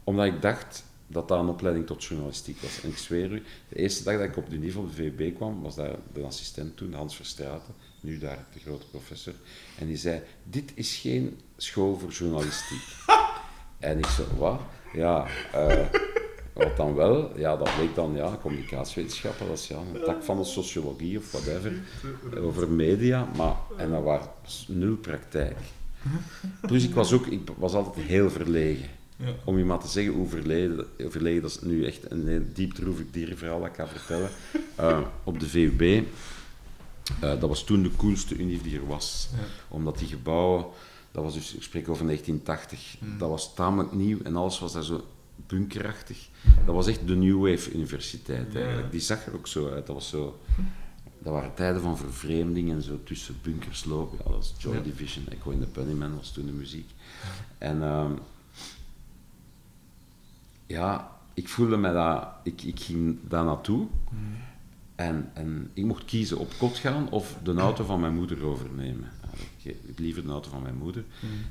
[0.04, 2.82] Omdat ik dacht dat dat een opleiding tot journalistiek was.
[2.82, 5.34] En ik zweer u, de eerste dag dat ik op de niveau van de VUB
[5.34, 9.34] kwam, was daar de assistent toen, Hans Verstraeten, nu daar de grote professor.
[9.78, 12.82] En die zei, dit is geen school voor journalistiek.
[13.78, 14.60] en ik zo, wat?
[14.92, 15.86] Ja, eh,
[16.58, 20.36] wat dan wel, ja, dat bleek dan, ja, communicatiewetenschappen, dat is ja, een tak van
[20.36, 21.72] de sociologie of whatever,
[22.40, 25.56] over media, maar, en dat was nul praktijk.
[26.60, 28.88] Plus ik was ook, ik was altijd heel verlegen.
[29.16, 29.34] Ja.
[29.44, 33.04] Om je maar te zeggen hoe verleden, dat is nu echt een heel diep droevig
[33.10, 34.30] dierverhaal dat ik ga vertellen.
[34.80, 36.02] Uh, op de VUB, uh,
[37.20, 39.28] dat was toen de coolste unie die er was.
[39.32, 39.44] Ja.
[39.68, 40.66] Omdat die gebouwen,
[41.10, 43.18] dat was dus, ik spreek over 1980, Mm.
[43.18, 45.04] dat was tamelijk nieuw en alles was daar zo
[45.46, 46.28] bunkerachtig.
[46.66, 48.90] Dat was echt de New Wave Universiteit eigenlijk.
[48.90, 49.86] Die zag er ook zo uit.
[49.86, 50.40] Dat, was zo,
[51.18, 54.18] dat waren tijden van vervreemding en zo tussen bunkers lopen.
[54.18, 54.80] Ja, dat was Joy Ja.
[54.80, 56.90] Division, Echo in the Bunnyman was toen de muziek.
[57.58, 58.12] En ehm,
[60.66, 63.86] ja, ik voelde me dat, ik, ik ging daar naartoe
[64.94, 69.08] en, en ik mocht kiezen op kot gaan of de auto van mijn moeder overnemen.
[69.62, 71.04] Ik, ik liever de auto van mijn moeder.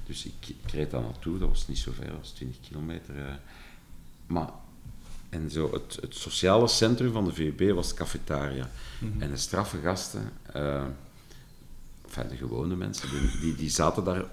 [0.06, 3.17] Dus ik, ik reed daar naartoe, dat was niet zo ver, dat was 20 kilometer.
[3.17, 3.34] eh.
[4.27, 4.49] Maar,
[5.29, 8.69] en zo, het, het sociale centrum van de VUB was de cafetaria.
[9.17, 10.31] En de straffe gasten,
[12.05, 13.09] enfin, de gewone mensen,
[13.41, 14.23] die, die, zaten daar.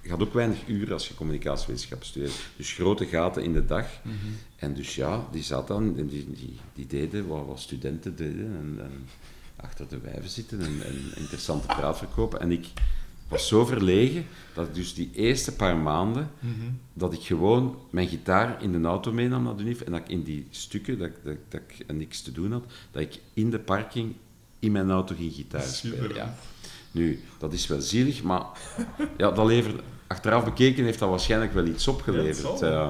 [0.00, 2.34] Je had ook weinig uren als je communicatiewetenschap studeert.
[2.56, 3.86] Dus grote gaten in de dag.
[4.56, 8.56] En dus ja, die zaten dan, en die, die, die deden wat, wat studenten deden.
[8.56, 9.08] En, en
[9.56, 12.40] achter de wijven zitten en, en interessante praat verkopen.
[12.40, 12.66] En ik
[13.32, 16.30] was zo verlegen dat ik dus die eerste paar maanden,
[16.92, 20.22] dat ik gewoon mijn gitaar in de auto meenam naar de en dat ik in
[20.22, 23.58] die stukken, dat, ik- dat, dat ik niks te doen had, dat ik in de
[23.58, 24.14] parking
[24.58, 25.98] in mijn auto ging gitaar spelen.
[25.98, 26.16] Super.
[26.16, 26.34] Ja.
[26.90, 28.42] Nu, dat is wel zielig, maar
[29.16, 32.60] ja, dat levert, achteraf bekeken heeft dat waarschijnlijk wel iets opgeleverd.
[32.60, 32.66] Ja.
[32.66, 32.86] Eh,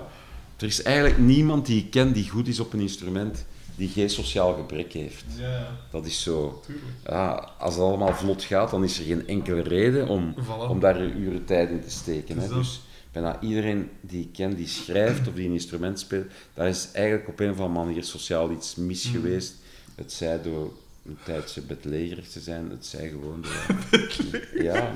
[0.57, 3.45] er is eigenlijk niemand die ik ken die goed is op een instrument
[3.83, 5.25] die geen sociaal gebrek heeft.
[5.39, 6.63] Ja, Dat is zo.
[6.67, 6.87] tuurlijk.
[7.07, 10.69] Ja, als het allemaal vlot gaat, dan is er geen enkele reden om, Voilà.
[10.69, 12.39] om daar uren tijd in te steken.
[12.39, 12.49] Hè.
[12.49, 12.81] Dus
[13.13, 17.29] bijna iedereen die ik ken, die schrijft of die een instrument speelt, daar is eigenlijk
[17.29, 19.13] op een of andere manier sociaal iets mis Mm.
[19.13, 19.55] geweest.
[19.95, 20.73] Het zij door
[21.07, 23.77] een tijdje bedlegerig te zijn, het zij gewoon door...
[24.65, 24.93] ja.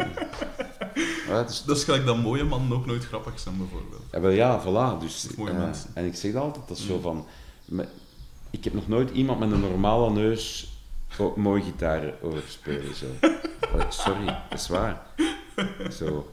[1.29, 4.03] ja is Dat is gelijk dat mooie man ook nooit grappig zijn, bijvoorbeeld.
[4.13, 5.01] ja, wel ja, voilà.
[5.01, 5.91] Dus, mooie eh, mensen.
[5.95, 7.27] en ik zeg dat altijd, dat is zo van...
[7.65, 7.87] me-
[8.51, 10.71] ik heb nog nooit iemand met een normale neus
[11.37, 12.95] mooi gitaar horen spelen.
[12.95, 13.07] Zo.
[13.75, 15.07] Oh, sorry, dat is waar.
[15.93, 16.33] Zo.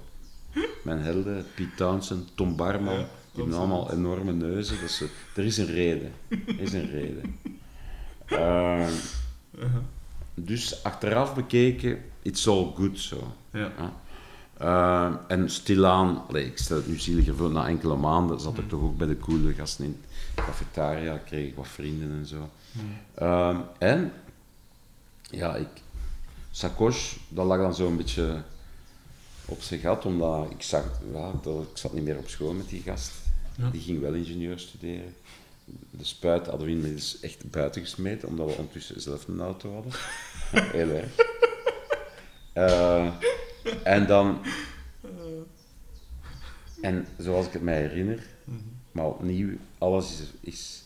[0.83, 4.89] Mijn helden, Piet Townsend, Tom Barman, Ja, die hebben allemaal enorme neuzen.
[4.89, 6.13] Zo, er is een reden.
[6.29, 7.39] Er is een reden.
[8.25, 8.91] Ehm,
[9.57, 9.81] Uh-huh.
[10.33, 13.33] dus achteraf bekeken, it's all good zo.
[13.51, 13.71] Ja.
[14.63, 18.69] Eh, en stilaan, allee, ik stel het nu zieliger voor, na enkele maanden zat ik
[18.69, 20.01] toch ook bij de coole gasten in
[20.35, 22.49] de cafetaria, kreeg ik wat vrienden en zo.
[23.15, 24.13] Ehm, en,
[25.29, 25.67] ja, ik,
[26.51, 28.41] Sakosh, dat lag dan zo een beetje
[29.45, 32.69] op zijn gat, omdat ik zag, ja, dat, ik zat niet meer op school met
[32.69, 33.11] die gast.
[33.57, 33.69] Ja.
[33.69, 35.15] Die ging wel ingenieur studeren.
[35.89, 39.91] De spuit hadden we inmiddels echt buiten gesmeten, omdat we ondertussen zelf een auto hadden.
[40.79, 41.15] Heel erg.
[42.53, 43.13] Eh,
[43.83, 44.41] en dan...
[46.81, 48.23] En zoals ik het mij herinner,
[48.91, 50.83] maar opnieuw, alles is, is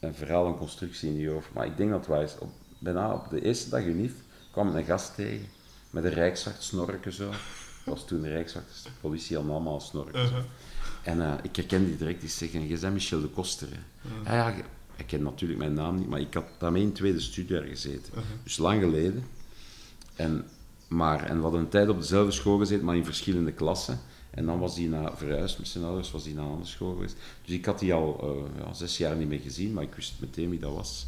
[0.00, 1.52] een verhaal, een constructie in je hoofd.
[1.52, 2.38] Maar ik denk dat is.
[2.38, 4.12] Op, bijna op de eerste dag UNIF
[4.50, 5.46] kwam een gast tegen
[5.90, 7.30] met een rijkswacht snorken zo.
[7.30, 10.28] Dat was toen de rijkswacht, de politie allemaal snorken.
[10.28, 10.34] zo.
[10.34, 10.44] Uh-huh.
[11.02, 13.68] En eh, ik herkende die direct, die zeggen, je bent Michel de Koster.
[14.22, 14.36] Hè?
[14.36, 14.54] Ja,
[14.96, 18.12] ik ken natuurlijk mijn naam niet, maar ik had daarmee in tweede studiejaar gezeten.
[18.42, 19.24] Dus lang geleden.
[20.14, 20.44] En,
[20.92, 24.00] maar, en we hadden een tijd op dezelfde school gezeten, maar in verschillende klassen.
[24.30, 26.92] En dan was hij naar verhuisd met zijn ouders, was hij naar een andere school
[26.92, 27.16] geweest.
[27.44, 30.14] Dus ik had die al eh, ja, zes jaar niet meer gezien, maar ik wist
[30.18, 31.06] meteen wie dat was.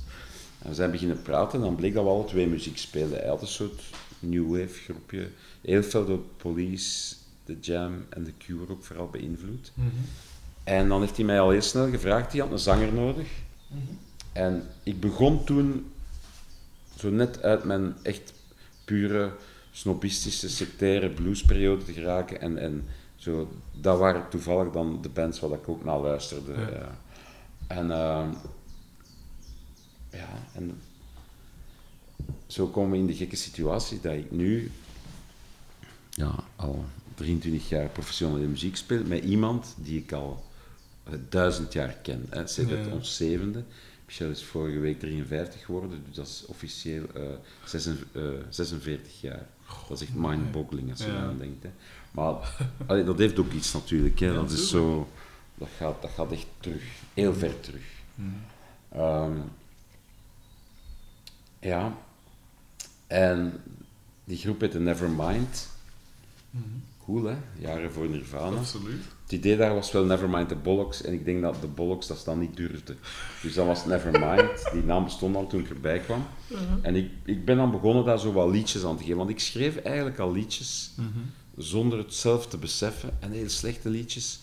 [0.59, 3.19] En we zijn beginnen praten en dan bleek dat we alle twee muziek speelden.
[3.19, 3.83] Hij had een soort
[4.19, 5.29] new wave groepje.
[5.61, 9.73] Heel veel door Police, The Jam en The Cure ook vooral beïnvloed.
[10.65, 13.29] En dan heeft hij mij al heel snel gevraagd, hij had een zanger nodig.
[14.33, 15.93] En ik begon toen
[16.97, 18.33] zo net uit mijn echt
[18.85, 19.33] pure
[19.75, 22.41] snobistische, sectaire bluesperiode te geraken.
[22.41, 22.85] En, en
[23.17, 23.49] zo,
[23.81, 26.53] dat waren toevallig dan de bands waar ik ook naar luisterde.
[26.53, 26.69] Ja.
[26.71, 26.99] ja.
[27.67, 28.29] En, ehm,
[30.11, 30.81] ja, en
[32.47, 34.71] zo komen we in de gekke situatie dat ik nu
[36.11, 36.85] ja, al
[37.15, 40.45] 23 jaar professionele muziek speel met iemand die ik al
[41.05, 42.27] eh, duizend jaar ken.
[42.31, 42.47] Hè.
[42.47, 43.65] Sinds Ja, ons zevende.
[44.07, 47.23] Michel is vorige week 53 geworden, dus dat is officieel eh,
[47.65, 49.47] zesen- eh, 46 jaar.
[49.89, 51.19] Dat is echt mind-boggling als je Ja.
[51.23, 51.63] aan denkt.
[51.63, 51.71] Hè.
[52.11, 52.35] Maar
[52.87, 54.19] allee, dat heeft ook iets natuurlijk.
[54.21, 54.27] Hè.
[54.27, 55.09] Ja, dat is zo...
[55.55, 56.83] Dat gaat, dat gaat echt terug.
[57.15, 57.83] Heel ver terug.
[58.89, 59.37] Ehm,
[61.61, 61.97] ja.
[63.07, 63.63] En
[64.25, 65.69] die groep heette Nevermind.
[67.05, 68.57] cool hè, jaren voor Nirvana.
[68.57, 69.05] Absoluut.
[69.25, 72.23] Het idee daar was wel Nevermind the Bollocks en ik denk dat de Bollocks dat
[72.25, 72.97] dan niet durfde.
[73.43, 76.27] Dus dat was Nevermind, die naam bestond al toen ik erbij kwam.
[76.83, 79.41] En ik, ik ben dan begonnen daar zo wat liedjes aan te geven, want ik
[79.41, 80.95] schreef eigenlijk al liedjes
[81.57, 84.41] zonder het zelf te beseffen en heel slechte liedjes.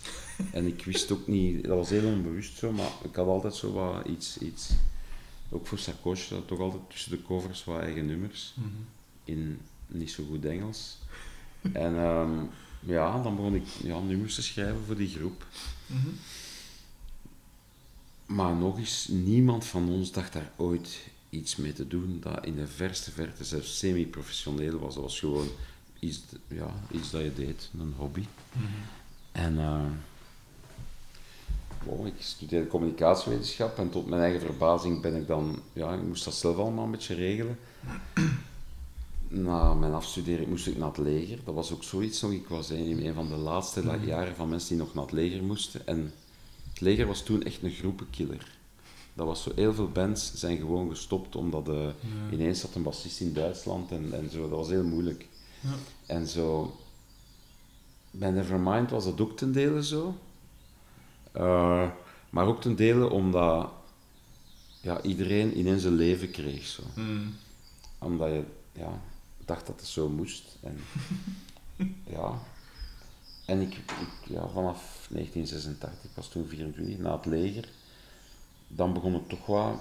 [0.52, 3.72] En ik wist ook niet, dat was heel onbewust zo, maar ik had altijd zo
[3.72, 4.70] wat iets, iets
[5.50, 8.54] ook voor Sarkozy, toch altijd tussen de covers wat eigen nummers
[9.24, 10.98] in niet zo goed Engels.
[11.74, 12.32] En ehm,
[12.86, 15.46] ja, dan begon ik ja, nummers te schrijven voor die groep.
[18.26, 22.56] Maar nog eens, niemand van ons dacht daar ooit iets mee te doen dat in
[22.56, 24.94] de verste verte zelfs semi-professioneel was.
[24.94, 25.48] Dat was gewoon
[26.00, 28.26] iets, ja, iets dat je deed, een hobby.
[29.32, 29.86] En eh,
[31.84, 36.24] wow, ik studeerde communicatiewetenschap en tot mijn eigen verbazing ben ik dan, ja, ik moest
[36.24, 37.60] dat zelf allemaal een beetje regelen.
[39.34, 41.40] Na mijn afstuderen moest ik naar het leger.
[41.46, 42.32] Dat was ook zoiets nog.
[42.32, 45.14] Ik was een, een van de laatste la- jaren van mensen die nog naar het
[45.14, 45.88] leger moesten.
[45.88, 46.14] En
[46.70, 48.58] het leger was toen echt een groepenkiller.
[49.14, 51.88] Dat was zo, heel veel bands zijn gewoon gestopt omdat eh,
[52.32, 54.42] ineens zat een bassist in Duitsland en, en zo.
[54.42, 55.28] Dat was heel moeilijk.
[55.60, 55.70] Ja.
[56.06, 56.76] En zo,
[58.12, 60.16] bij Nevermind was dat ook ten dele zo.
[61.32, 61.88] Eh,
[62.30, 63.70] maar ook ten dele omdat
[64.82, 66.66] ja, iedereen ineens een leven kreeg.
[66.66, 66.84] Zo.
[66.96, 67.36] Mm.
[68.00, 69.02] Omdat je ja,
[69.46, 70.44] dacht dat het zo moest.
[70.62, 70.78] En,
[72.16, 72.40] ja.
[73.46, 77.70] En ik, ik, ja, vanaf 1986, ik was toen 24, na het leger,
[78.68, 79.74] dan begon ik toch wat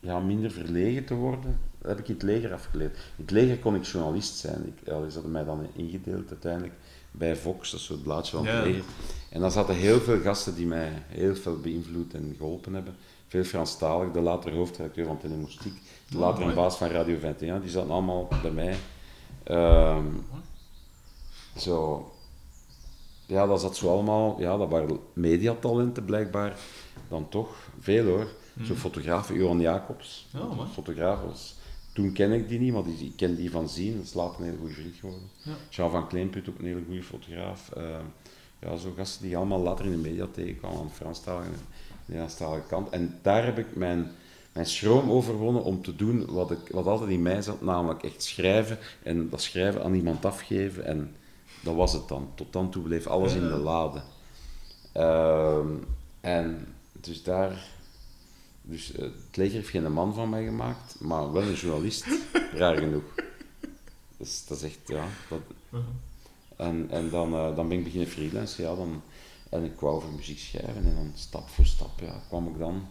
[0.00, 1.58] ja, minder verlegen te worden.
[1.78, 2.94] Dat heb ik in het leger afgeleerd.
[2.96, 4.66] In het leger kon ik journalist zijn.
[4.66, 6.74] Ik, ja, ze hadden mij dan ingedeeld uiteindelijk
[7.10, 8.62] bij Vox, dat is het blaadje van het Ja.
[8.62, 8.84] leger.
[9.30, 12.94] En dan zaten heel veel gasten die mij heel veel beïnvloed en geholpen hebben.
[13.30, 15.72] Veel Franstalig, de later hoofdredacteur van Telemoestiek,
[16.08, 16.56] de Oh, later een mooi.
[16.56, 18.76] baas van Radio 21, die zaten allemaal bij mij.
[19.44, 20.04] Ehm,
[21.56, 22.10] zo,
[23.26, 26.58] ja, dat zat zo allemaal, ja, dat waren mediatalenten blijkbaar,
[27.08, 28.26] dan toch, veel hoor.
[28.62, 30.68] Zo'n fotograaf, Johan Jacobs, Ja, man.
[30.68, 31.54] fotograaf was,
[31.92, 34.38] toen ken ik die niet, maar die, ik ken die van zien, dat is later
[34.40, 35.28] een hele goede vriend geworden.
[35.42, 35.52] Ja.
[35.70, 37.70] Jean van Kleinput, ook een hele goede fotograaf.
[37.70, 38.04] Ehm,
[38.60, 40.90] ja, zo gasten die allemaal later in de media tegenkwamen aan
[42.10, 42.88] de Nederlandstalige kant.
[42.88, 44.10] En daar heb ik mijn,
[44.52, 48.22] mijn schroom overwonnen om te doen wat, ik, wat altijd in mij zat, namelijk echt
[48.22, 50.84] schrijven en dat schrijven aan iemand afgeven.
[50.84, 51.14] En
[51.62, 52.28] dat was het dan.
[52.34, 54.02] Tot dan toe bleef alles in de lade.
[54.92, 55.68] Ehm,
[56.20, 57.68] en dus daar...
[58.62, 62.06] Dus eh, het leger heeft geen man van mij gemaakt, maar wel een journalist,
[62.54, 63.02] raar genoeg.
[64.16, 65.04] Dus dat is echt, ja...
[65.28, 65.40] Dat,
[66.56, 69.02] en, en dan, eh, dan ben ik beginnen freelancen, ja, dan,
[69.50, 72.86] en ik wou over muziek schrijven en dan stap voor stap ja, kwam ik dan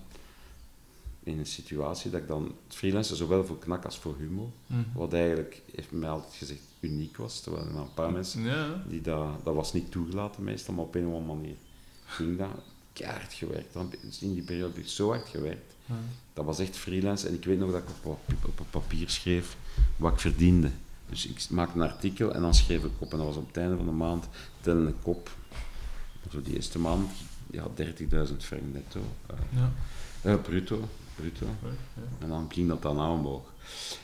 [1.23, 4.51] in een situatie dat ik dan het freelancen zowel voor Knak als voor Humo,
[4.93, 8.83] wat eigenlijk, heeft mij altijd gezegd, uniek was, terwijl er een paar mensen Ja.
[8.87, 11.55] die dat, dat was niet toegelaten meestal, maar op een of andere manier
[12.05, 12.49] ging dat.
[12.93, 13.73] Keihard gewerkt.
[13.73, 15.75] Dan, in die periode heb ik zo hard gewerkt.
[16.33, 17.27] Dat was echt freelance.
[17.27, 19.57] En ik weet nog dat ik op, op, op een papier schreef
[19.97, 20.69] wat ik verdiende.
[21.09, 23.11] Dus ik maakte een artikel en dan schreef ik op.
[23.11, 24.27] En dat was op het einde van de maand,
[24.61, 25.29] tellen ik op.
[26.31, 27.11] Zo die eerste maand,
[27.51, 28.99] ja, 30.000 frank netto.
[29.27, 29.71] eh, Ja.
[30.21, 30.79] eh, bruto,
[31.15, 31.45] bruto.
[31.45, 32.01] Ja.
[32.19, 33.51] En dan ging dat dan aan omhoog.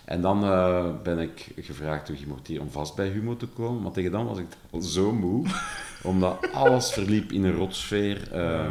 [0.05, 3.81] En dan eh, ben ik gevraagd door Gimortier om vast bij Humo te komen.
[3.81, 5.47] Maar tegen dan was ik al zo moe,
[6.03, 8.29] omdat alles verliep in een rotsfeer.
[8.37, 8.63] Ja.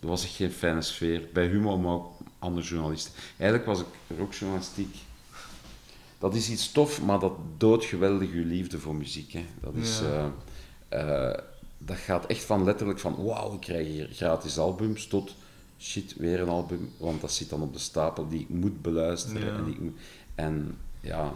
[0.00, 1.22] Er was echt geen fijne sfeer.
[1.32, 3.12] Bij Humo, maar ook andere journalisten.
[3.36, 3.86] Eigenlijk was ik
[4.18, 4.96] rockjournalistiek.
[6.18, 9.32] Dat is iets tof, maar dat doodt geweldig je liefde voor muziek.
[9.32, 9.44] Hè.
[9.60, 10.00] Dat, is,
[11.78, 15.34] dat gaat echt van letterlijk van wauw, ik krijg hier gratis albums tot
[15.78, 19.46] shit, weer een album, want dat zit dan op de stapel die ik moet beluisteren.
[19.46, 19.56] Ja.
[19.56, 19.92] En, die
[20.34, 21.32] en ja,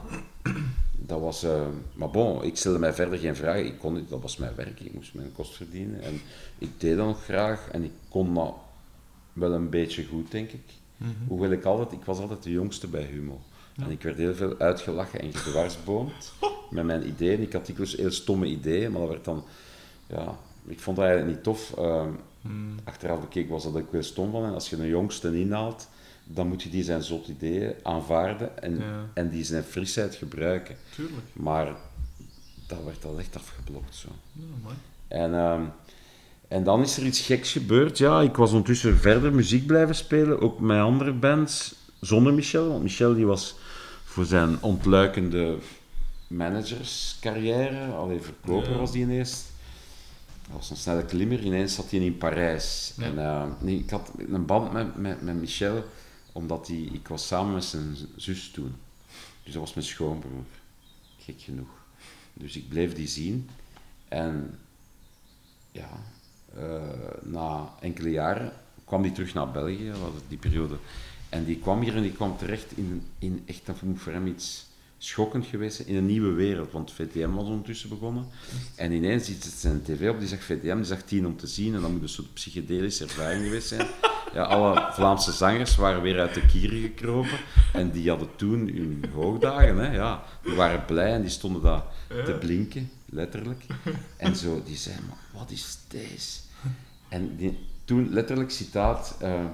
[0.93, 1.43] dat was...
[1.43, 3.67] eh, maar bon, ik stelde mij verder geen vragen.
[3.67, 6.03] Ik kon niet, dat was mijn werk, ik moest mijn kost verdienen.
[6.03, 6.21] En
[6.59, 8.55] ik deed dat nog graag en ik kon dat
[9.33, 10.63] wel een beetje goed, denk ik.
[11.29, 11.93] Hoewel ik altijd...
[11.93, 13.41] Ik was altijd de jongste bij Humo.
[13.77, 16.33] En ik werd heel veel uitgelachen en gedwarsboomd
[16.71, 17.41] met mijn ideeën.
[17.43, 19.45] Ik had dikwijls heel stomme ideeën, maar dat werd dan...
[20.11, 20.35] Ja,
[20.67, 21.73] ik vond dat eigenlijk niet tof.
[21.79, 22.09] Ehm,
[22.85, 24.45] Achteraf bekeken was dat ook wel stom van.
[24.45, 25.89] En als je een jongste inhaalt,
[26.25, 29.07] dan moet je die zijn zot ideeën aanvaarden en, Ja.
[29.15, 30.77] en die zijn frisheid gebruiken.
[30.95, 31.27] Tuurlijk.
[31.33, 31.67] Maar
[32.67, 34.09] dat werd al echt afgeblokt zo.
[34.33, 34.75] Ja, mooi.
[35.09, 35.63] En, ehm,
[36.49, 37.99] en dan is er iets geks gebeurd.
[37.99, 42.69] Ja, ik was ondertussen verder muziek blijven spelen, ook met andere bands, zonder Michel.
[42.69, 43.55] Want Michel die was
[44.05, 45.57] voor zijn ontluikende
[46.27, 48.79] managerscarrière, alleen verkoper Ja.
[48.79, 49.45] was die ineens.
[50.51, 52.93] Dat was een snelle klimmer, ineens zat hij in Parijs.
[52.97, 53.05] Ja.
[53.05, 55.85] En, eh, nee, ik had een band met, met, met Michel,
[56.33, 58.75] omdat hij, ik was samen met zijn zus toen.
[59.43, 60.45] Dus dat was mijn schoonbroer,
[61.19, 61.71] gek genoeg.
[62.35, 63.49] Dus ik bleef die zien.
[64.09, 64.59] En
[65.73, 65.89] ja,
[66.55, 68.53] eh, na enkele jaren
[68.85, 70.79] kwam die terug naar België, was die periode.
[71.29, 74.67] En die kwam hier en die kwam terecht in, in echt, dat voor hem iets
[75.03, 76.73] schokkend geweest, in een nieuwe wereld.
[76.73, 78.27] Want VTM was ondertussen begonnen.
[78.75, 81.47] En ineens ziet het zijn tv op, die zegt VTM, die zegt tien om te
[81.47, 81.75] zien.
[81.75, 83.87] En dan moet een soort psychedelische ervaring geweest zijn.
[84.35, 87.39] Ja, alle Vlaamse zangers waren weer uit de kieren gekropen.
[87.73, 89.77] En die hadden toen hun hoogdagen.
[89.77, 90.25] Hè, ja.
[90.43, 91.83] Die waren blij en die stonden daar
[92.25, 93.65] te blinken, letterlijk.
[94.17, 96.39] En zo, die zeiden, wat is deze?
[97.09, 99.17] En die, toen, letterlijk, citaat...
[99.21, 99.45] eh,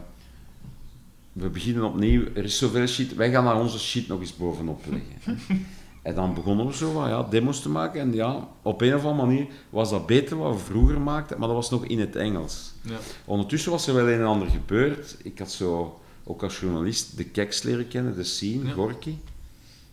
[1.36, 4.84] we beginnen opnieuw, er is zoveel shit, wij gaan daar onze shit nog eens bovenop
[4.88, 5.38] leggen.
[6.02, 8.00] en dan begonnen we zo wat, ja, demos te maken.
[8.00, 11.48] En ja, op een of andere manier was dat beter wat we vroeger maakten, maar
[11.48, 12.72] dat was nog in het Engels.
[12.80, 12.98] Ja.
[13.24, 15.16] Ondertussen was er wel een en ander gebeurd.
[15.22, 18.72] Ik had zo, ook als journalist, de Keks leren kennen, de scene, Ja.
[18.72, 19.14] Gorky.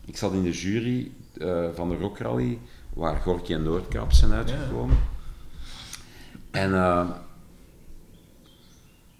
[0.06, 2.60] Ik zat in de jury eh, van de Rock Rally,
[2.94, 4.98] waar Gorky en Noordkaap zijn uitgekomen.
[6.52, 7.10] En, eh,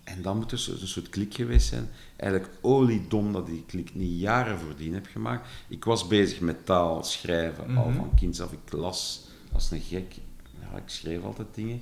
[0.04, 1.90] en dan moet er een soort klik geweest zijn.
[2.24, 5.48] Eigenlijk oliedom dat klik niet jaren voordien heb gemaakt.
[5.68, 7.96] Ik was bezig met taal, schrijven, al Mhm.
[7.98, 8.52] van kinds af.
[8.52, 10.16] Ik las als een gek.
[10.62, 11.82] Ja, ik schreef altijd dingen.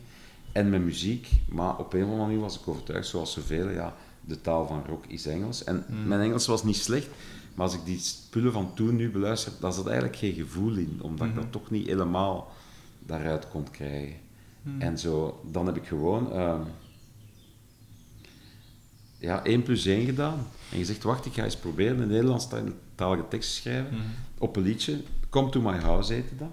[0.51, 3.95] En met muziek, maar op een of andere manier was ik overtuigd, zoals zoveel, ja,
[4.21, 5.63] de taal van rock is Engels.
[5.63, 6.07] En Mhm.
[6.07, 7.07] mijn Engels was niet slecht,
[7.55, 10.99] maar als ik die spullen van toen nu beluister, daar zat eigenlijk geen gevoel in,
[11.01, 11.41] omdat ik Mhm.
[11.41, 12.51] dat toch niet helemaal
[12.99, 14.15] daaruit kon krijgen.
[14.79, 16.61] En zo, dan heb ik gewoon ehm,
[19.21, 20.47] ja, 1 plus 1 gedaan.
[20.71, 24.03] En gezegd, wacht, ik ga eens proberen een Nederlandstalige tekst te schrijven Mhm.
[24.37, 25.01] op een liedje.
[25.29, 26.49] Come to my house heette dat.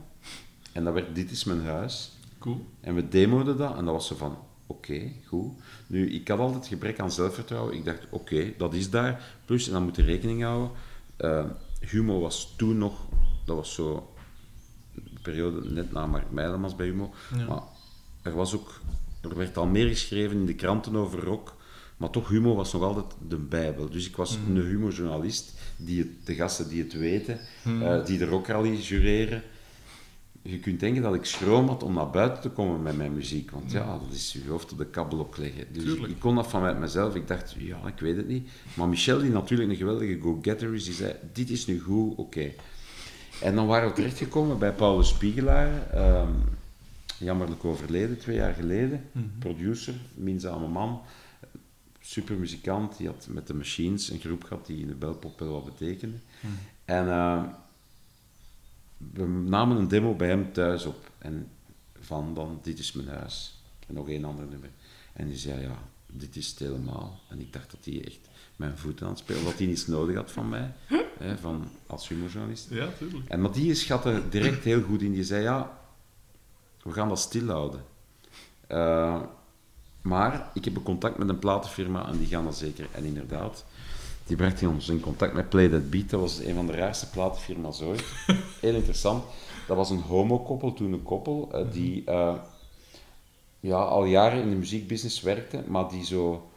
[0.72, 2.12] En dat werd Dit is mijn huis.
[2.38, 2.66] Cool.
[2.80, 5.52] En we demoden dat en dat was zo van, oké, goed.
[5.86, 7.74] Nu, ik had altijd gebrek aan zelfvertrouwen.
[7.74, 9.38] Ik dacht, oké, dat is daar.
[9.44, 10.70] Plus, en dan moet je rekening houden.
[11.16, 11.44] eh,
[11.80, 12.94] Humo was toen nog,
[13.44, 14.12] dat was zo,
[14.94, 17.12] een periode net na Mark Meilemans bij Humo.
[17.36, 17.46] Ja.
[17.46, 17.62] Maar
[18.22, 18.80] er was ook,
[19.20, 21.56] er werd al meer geschreven in de kranten over rock.
[21.98, 23.90] Maar toch, Humo was nog altijd de bijbel.
[23.90, 24.56] Dus ik was Mhm.
[24.56, 27.82] een Humo-journalist, die het, de gasten die het weten, Mhm.
[27.82, 29.42] eh, die de rockrally jureren.
[30.42, 33.50] Je kunt denken dat ik schroom had om naar buiten te komen met mijn muziek.
[33.50, 35.64] Want ja, dat is je hoofd op de kabbel opleggen.
[35.72, 36.12] Dus Tuurlijk.
[36.12, 37.14] ik kon dat vanuit mezelf.
[37.14, 38.48] Ik dacht, ja, ik weet het niet.
[38.74, 42.50] Maar Michel, die natuurlijk een geweldige go-getter is, die zei, dit is nu goed, oké.
[43.40, 45.90] En dan waren we terechtgekomen bij Paulus Spiegelaar.
[45.92, 46.30] ehm,
[47.18, 49.04] jammerlijk overleden, twee jaar geleden.
[49.12, 49.24] Mhm.
[49.38, 51.00] Producer, minzame man.
[52.08, 52.96] Super muzikant.
[52.96, 56.16] Die had met de Machines een groep gehad die in de belpop wel wat betekende.
[56.40, 56.52] Mhm.
[56.84, 57.44] En eh,
[58.96, 61.10] we namen een demo bij hem thuis op.
[61.18, 61.50] En
[62.00, 63.62] van dan, dit is mijn huis.
[63.86, 64.70] En nog één ander nummer.
[65.12, 67.20] En die zei, ja, dit is het helemaal.
[67.28, 70.16] En ik dacht dat hij echt mijn voeten aan het spelen, dat hij niets nodig
[70.16, 70.72] had van mij,
[71.18, 72.70] hè, van, als humorjournalist.
[72.70, 73.28] Ja, tuurlijk.
[73.28, 75.12] En maar die schatte direct heel goed in.
[75.12, 75.80] Die zei, ja,
[76.82, 77.84] we gaan dat stilhouden.
[78.66, 79.22] Eh,
[80.02, 82.86] maar ik heb een contact met een platenfirma en die gaan dat zeker.
[82.92, 83.64] En inderdaad,
[84.26, 86.10] die bracht ons in contact met Play That Beat.
[86.10, 88.04] Dat was een van de raarste platenfirma's ooit.
[88.60, 89.24] Heel interessant.
[89.66, 92.34] Dat was een homo-koppel, toen een koppel, eh, die eh,
[93.60, 96.48] ja, al jaren in de muziekbusiness werkte, maar die zo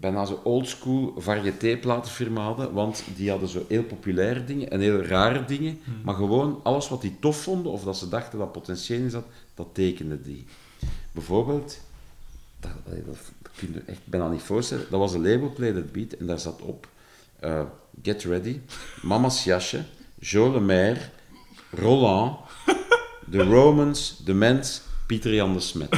[0.00, 5.44] bijna zo oldschool variété-platenfirma hadden, want die hadden zo heel populaire dingen en heel rare
[5.44, 9.10] dingen, maar gewoon alles wat die tof vonden of dat ze dachten dat potentieel in
[9.10, 9.24] zat,
[9.54, 10.44] dat tekenden die.
[11.14, 11.78] Bijvoorbeeld,
[12.60, 13.04] dat, dat,
[13.42, 16.60] dat je echt niet voorstellen, dat was een label Play That Beat en daar zat
[16.60, 16.88] op
[17.40, 17.62] eh,
[18.02, 18.60] Get Ready,
[19.02, 19.84] Mama's Jasje,
[20.18, 21.00] Joe Lemaire,
[21.70, 22.38] Roland,
[23.30, 25.90] The Romans, The Mens, Pieter Jan de Smet.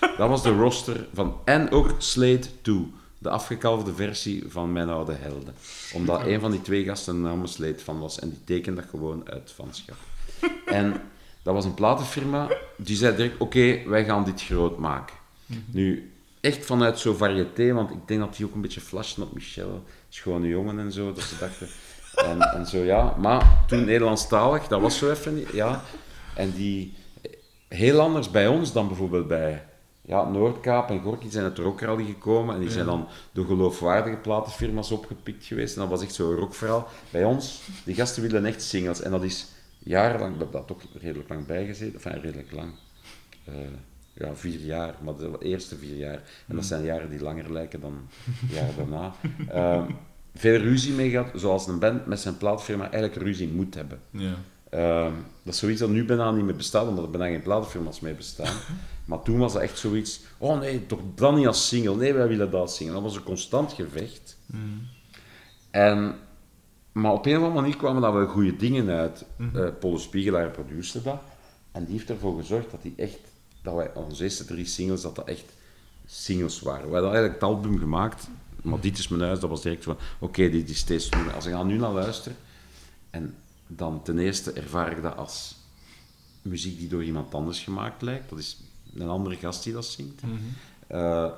[0.00, 1.40] Dat was de roster van...
[1.44, 5.54] En ook Slate 2, de afgekalfde versie van Mijn Oude Helden.
[5.92, 8.18] Omdat een van die twee gasten naam Slate van was.
[8.18, 9.96] En die tekende gewoon uit vanschap.
[10.66, 11.02] En
[11.42, 15.16] dat was een platenfirma, die zei direct, oké, wij gaan dit groot maken.
[15.72, 19.34] Nu, echt vanuit zo'n variété, want ik denk dat die ook een beetje flashen op
[19.34, 19.84] Michel.
[20.08, 21.68] Schone jongen en zo, dat ze dachten...
[22.16, 23.16] En, en zo, ja.
[23.18, 25.82] Maar toen Nederlandstalig, dat was zo even niet, ja.
[26.34, 26.94] En die...
[27.68, 29.64] Heel anders bij ons dan bijvoorbeeld bij
[30.02, 34.16] ja, Noordkaap en Gorky zijn uit de rockrally gekomen en die zijn dan door geloofwaardige
[34.16, 35.74] platenfirma's opgepikt geweest.
[35.74, 36.88] En dat was echt zo'n rockverhaal.
[37.10, 39.02] Bij ons, die gasten willen echt singles.
[39.02, 39.46] En dat is
[39.82, 42.72] jarenlang, ik heb dat ook redelijk lang bijgezeten, enfin redelijk lang.
[43.44, 43.54] Eh,
[44.12, 46.22] ja, vier jaar, maar de eerste vier jaar.
[46.46, 48.08] En dat zijn jaren die langer lijken dan
[48.48, 49.14] de jaren daarna.
[49.48, 49.84] Eh,
[50.34, 54.00] veel ruzie mee gehad, zoals een band met zijn plaatfirma eigenlijk ruzie moet hebben.
[54.10, 54.34] Ja.
[54.70, 55.12] Ehm,
[55.42, 58.14] dat is zoiets dat nu bijna niet meer bestaat, omdat er bijna geen platenfirma's meer
[58.14, 58.56] bestaan.
[59.04, 61.96] Maar toen was dat echt zoiets, oh nee, toch dan niet als single.
[61.96, 62.94] Nee, wij willen dat als single.
[62.94, 64.36] Dat was een constant gevecht.
[64.46, 64.80] Mm.
[65.70, 66.14] En,
[67.00, 69.24] maar op een of andere manier kwamen daar wel goede dingen uit.
[69.36, 69.56] Mhm.
[69.56, 71.22] Eh, Paul Spiegelaar produceerde dat.
[71.72, 73.18] En die heeft ervoor gezorgd dat die echt,
[73.62, 75.52] dat wij onze eerste drie singles, dat dat echt
[76.06, 76.86] singles waren.
[76.86, 78.28] We hadden eigenlijk het album gemaakt,
[78.62, 81.34] maar dit is mijn huis, dat was direct van, oké, dit is steeds doen.
[81.34, 82.32] Als ik daar nu naar luister,
[83.10, 83.34] en
[83.66, 85.56] dan ten eerste ervaar ik dat als
[86.42, 88.28] muziek die door iemand anders gemaakt lijkt.
[88.28, 88.60] Dat is
[88.94, 90.22] een andere gast die dat zingt.
[90.22, 90.34] Mhm.
[90.86, 91.30] Eh,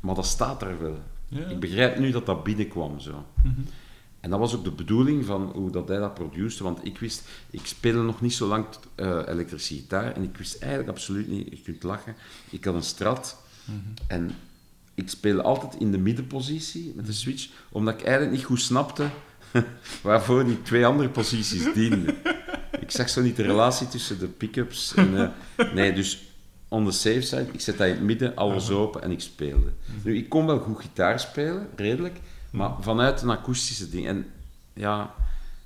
[0.00, 0.98] maar dat staat er wel.
[1.28, 1.46] Ja.
[1.46, 3.24] Ik begrijp nu dat dat binnenkwam zo.
[3.42, 3.60] Mhm.
[4.22, 7.28] En dat was ook de bedoeling van hoe dat hij dat produceerde, want ik wist,
[7.50, 11.48] ik speelde nog niet zo lang eh elektrische gitaar en ik wist eigenlijk absoluut niet,
[11.50, 12.14] je kunt lachen,
[12.50, 13.36] ik had een strat
[14.06, 14.30] en
[14.94, 19.06] ik speelde altijd in de middenpositie met de switch, omdat ik eigenlijk niet goed snapte
[20.02, 22.16] waarvoor die twee andere posities dienden.
[22.80, 25.34] Ik zag zo niet de relatie tussen de pick-ups en...
[25.56, 26.22] eh, nee, dus
[26.68, 29.72] on the safe side, ik zet dat in het midden, alles open en ik speelde.
[30.02, 32.16] Nu, ik kon wel goed gitaar spelen, redelijk,
[32.52, 34.06] maar vanuit een akoestische ding.
[34.06, 34.26] En
[34.72, 35.14] ja,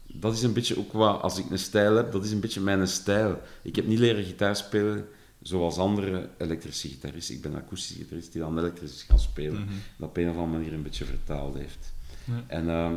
[0.07, 2.61] dat is een beetje ook wat, als ik een stijl heb, dat is een beetje
[2.61, 3.41] mijn stijl.
[3.62, 5.09] Ik heb niet leren gitaar spelen
[5.43, 7.34] zoals andere elektrische gitaristen.
[7.34, 9.62] Ik ben een akoestische gitarist die dan elektrisch is gaan spelen.
[9.62, 9.74] Mhm.
[9.97, 11.93] Dat op een of andere manier een beetje vertaald heeft.
[12.24, 12.45] Ja.
[12.47, 12.95] En ehm,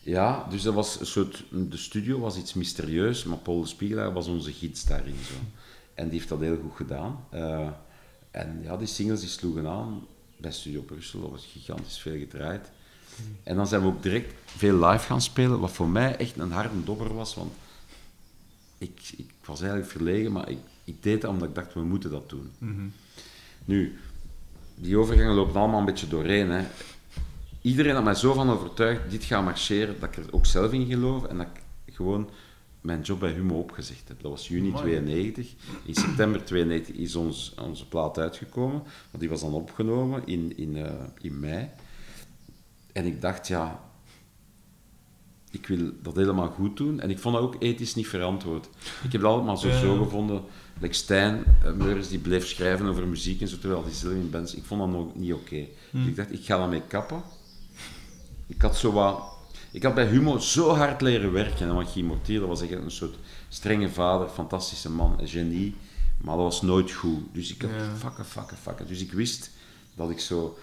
[0.00, 4.12] ja, dus dat was een soort, de studio was iets mysterieus, maar Paul de Spiegelaar
[4.12, 5.16] was onze gids daarin.
[5.26, 5.34] Zo.
[5.94, 7.24] En die heeft dat heel goed gedaan.
[7.30, 7.68] Eh,
[8.30, 10.06] en ja, die singles die sloegen aan
[10.42, 12.70] bij Studio Brussel, was gigantisch veel gedraaid.
[13.42, 16.52] En dan zijn we ook direct veel live gaan spelen, wat voor mij echt een
[16.52, 17.52] harde dobber was, want
[18.78, 22.10] ik, ik was eigenlijk verlegen, maar ik, ik deed dat omdat ik dacht, we moeten
[22.10, 22.50] dat doen.
[22.58, 22.86] Mhm.
[23.64, 23.98] Nu,
[24.74, 26.50] die overgangen lopen allemaal een beetje doorheen.
[26.50, 26.66] Hè.
[27.60, 30.86] Iedereen had mij zo van overtuigd, dit gaat marcheren, dat ik er ook zelf in
[30.86, 31.46] geloof en dat
[31.84, 32.30] ik gewoon
[32.82, 34.20] mijn job bij Humo opgezegd heb.
[34.20, 34.82] Dat was juni Amai.
[34.82, 35.54] 92.
[35.84, 40.76] In september 92 is ons, onze plaat uitgekomen, want die was dan opgenomen in, in,
[40.76, 41.68] eh, in mei.
[42.92, 43.80] En ik dacht, ja,
[45.50, 47.00] ik wil dat helemaal goed doen.
[47.00, 48.68] En ik vond dat ook ethisch niet verantwoord.
[49.04, 50.42] Ik heb dat altijd maar zo, zo gevonden.
[50.80, 51.44] Like Stijn
[51.76, 54.54] Meurs, die bleef schrijven over muziek en zo, terwijl die zelf in bands...
[54.54, 55.66] Ik vond dat nog niet oké.
[55.90, 57.22] Dus ik dacht, ik ga daarmee kappen.
[58.46, 59.31] Ik had zo wat...
[59.72, 61.68] Ik had bij Humo zo hard leren werken.
[61.68, 63.16] En wat Guy Mortier, dat was echt een soort
[63.48, 65.74] strenge vader, fantastische man, een genie.
[66.20, 67.22] Maar dat was nooit goed.
[67.32, 67.94] Dus ik had Ja.
[68.24, 68.86] fakken, fakken.
[68.86, 69.50] Dus ik wist
[69.94, 70.58] dat ik zo...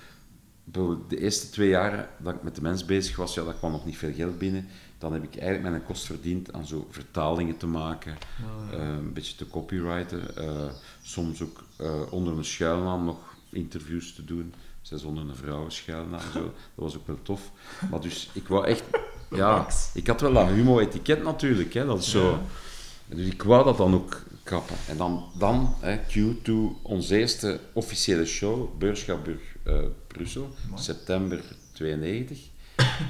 [1.08, 3.86] De eerste twee jaren dat ik met de mens bezig was, ja, daar kwam nog
[3.86, 4.68] niet veel geld binnen.
[4.98, 8.18] Dan heb ik eigenlijk mijn kost verdiend aan zo vertalingen te maken,
[8.72, 10.36] eh, een beetje te copyrighten.
[10.36, 10.70] eh,
[11.02, 13.18] soms ook eh, onder een schuilnaam nog
[13.50, 14.54] interviews te doen.
[14.82, 16.42] Zes onder een vrouwenschuilnaam en zo.
[16.42, 17.52] Dat was ook wel tof.
[17.90, 18.84] Maar dus, ik wou echt...
[19.36, 22.40] Ja, ik had wel dat humo-etiket natuurlijk, hè, dat is zo...
[23.08, 24.76] Dus ik wou dat dan ook kappen.
[24.88, 29.78] En dan, dan hè, cue to onze eerste officiële show, Beurschapburg eh
[30.08, 32.40] Brussel, september 92.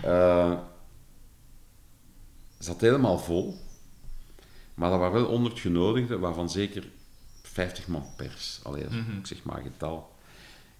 [0.03, 0.53] Eh
[2.57, 3.57] zat helemaal vol.
[4.73, 6.89] Maar dat waren wel 100 genodigden, waarvan zeker
[7.41, 8.59] 50 man pers.
[8.63, 9.17] Allee, dat is- Mhm.
[9.17, 10.08] ik zeg maar getal.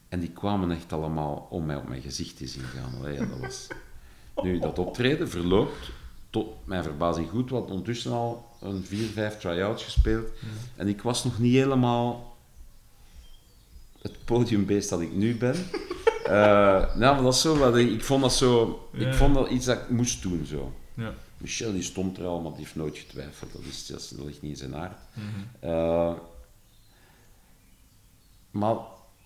[0.09, 2.93] En die kwamen echt allemaal om mij op mijn gezicht te zien gaan.
[2.99, 3.67] Allee, dat was...
[4.43, 5.89] Nu, dat optreden verloopt
[6.29, 10.29] tot mijn verbazing goed, want ondertussen al een vier, vijf try-outs gespeeld.
[10.75, 12.37] En ik was nog niet helemaal
[14.01, 15.55] het podiumbeest dat ik nu ben.
[16.25, 16.31] Eh,
[16.95, 19.07] nou, maar dat is zo, wat ik, ik vond dat zo, Ja.
[19.07, 20.73] ik vond dat iets dat ik moest doen zo.
[20.93, 21.13] Ja.
[21.37, 23.51] Michel die stond er al, maar die heeft nooit getwijfeld.
[23.53, 24.97] Dat, is, dat, is- dat ligt niet in zijn aard.
[25.13, 25.69] Mhm.
[25.71, 26.13] Eh,
[28.51, 28.75] maar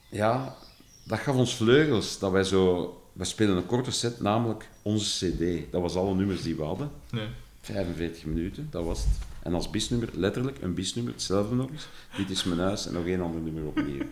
[0.09, 0.55] ja,
[1.03, 2.19] dat gaf ons vleugels.
[2.19, 2.97] Dat wij zo...
[3.13, 5.71] We spelen een korte set, namelijk onze cd.
[5.71, 6.91] Dat was alle nummers die we hadden.
[7.11, 7.27] Nee.
[7.61, 9.07] 45 minuten, dat was het.
[9.41, 11.87] En als bisnummer, letterlijk een bisnummer, hetzelfde nog eens.
[12.17, 14.03] Dit is mijn huis en nog één ander nummer opnieuw.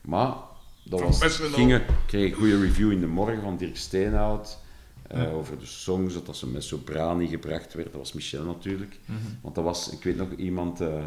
[0.00, 0.34] Maar
[0.84, 1.20] dat was,
[1.54, 4.58] gingen, kreeg een goede review in de morgen van Dirk Steenhout.
[5.08, 7.88] eh, Over de songs, dat ze met soprani gebracht werd.
[7.92, 8.98] Dat was Michel natuurlijk.
[9.40, 11.04] Want dat was, ik weet nog, iemand eh,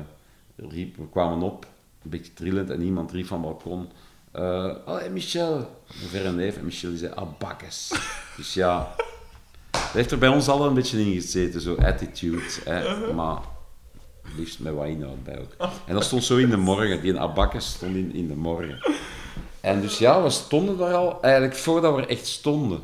[0.55, 1.67] riep, we kwamen op,
[2.03, 3.88] een beetje trillend, en iemand riep van het balkon.
[4.32, 5.55] Eh Allee, Michel,
[5.88, 6.57] een verre neef.
[6.57, 7.91] En Michel die zei, abakkes.
[8.38, 8.95] Dus ja,
[9.71, 12.43] dat heeft er bij ons allen een beetje in gezeten, zo attitude.
[12.63, 13.41] Hè, maar
[14.38, 15.69] liefst met wat inhoud bij ook.
[15.86, 18.79] En dat stond zo in de morgen, die abakkes stond in, in de morgen.
[19.61, 22.79] En dus ja, we stonden daar al, eigenlijk voordat we er echt stonden.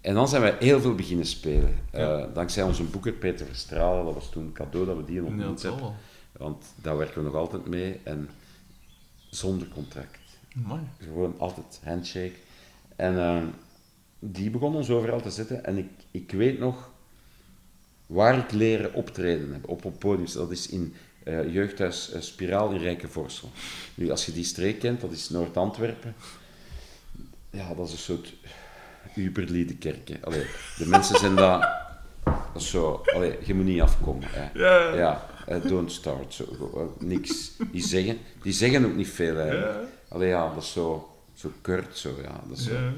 [0.00, 1.78] En dan zijn wij heel veel beginnen spelen.
[1.90, 5.22] Eh, dankzij onze boeker Peter Verstralen, dat was toen een cadeau dat we die Ja,
[5.22, 5.94] ontmoet zal hebben.
[6.32, 8.28] Want daar werken we nog altijd mee en
[9.30, 10.18] zonder contract.
[10.54, 10.80] Mooi.
[10.98, 12.32] Gewoon altijd handshake.
[12.96, 13.42] En eh,
[14.18, 15.64] die begon ons overal te zetten.
[15.64, 16.90] En ik, ik weet nog
[18.06, 20.26] waar ik leren optreden heb, op een podium.
[20.34, 20.94] Dat is in
[21.24, 23.50] eh, jeugdhuis eh, Spiraal in Rijkenvorsel.
[23.94, 26.14] Nu, als je die streek kent, dat is Noord-Antwerpen.
[27.50, 28.34] Ja, dat is een soort
[29.14, 30.24] Uberliede kerken.
[30.24, 30.46] Allee,
[30.78, 31.36] de mensen zijn
[32.54, 33.02] dat is zo...
[33.14, 34.28] Allee, je moet niet afkomen.
[34.30, 34.58] Hè.
[34.58, 34.94] Ja.
[35.46, 36.34] Ja, don't start.
[36.34, 37.52] Zo, niks.
[37.72, 39.36] Die zeggen, die zeggen ook niet veel.
[39.36, 39.50] Hè.
[39.50, 39.80] Ja.
[40.14, 41.98] Allee, ja, dat is zo, zo kurt.
[41.98, 42.74] Zo, ja, dat is zo.
[42.74, 42.92] Ja.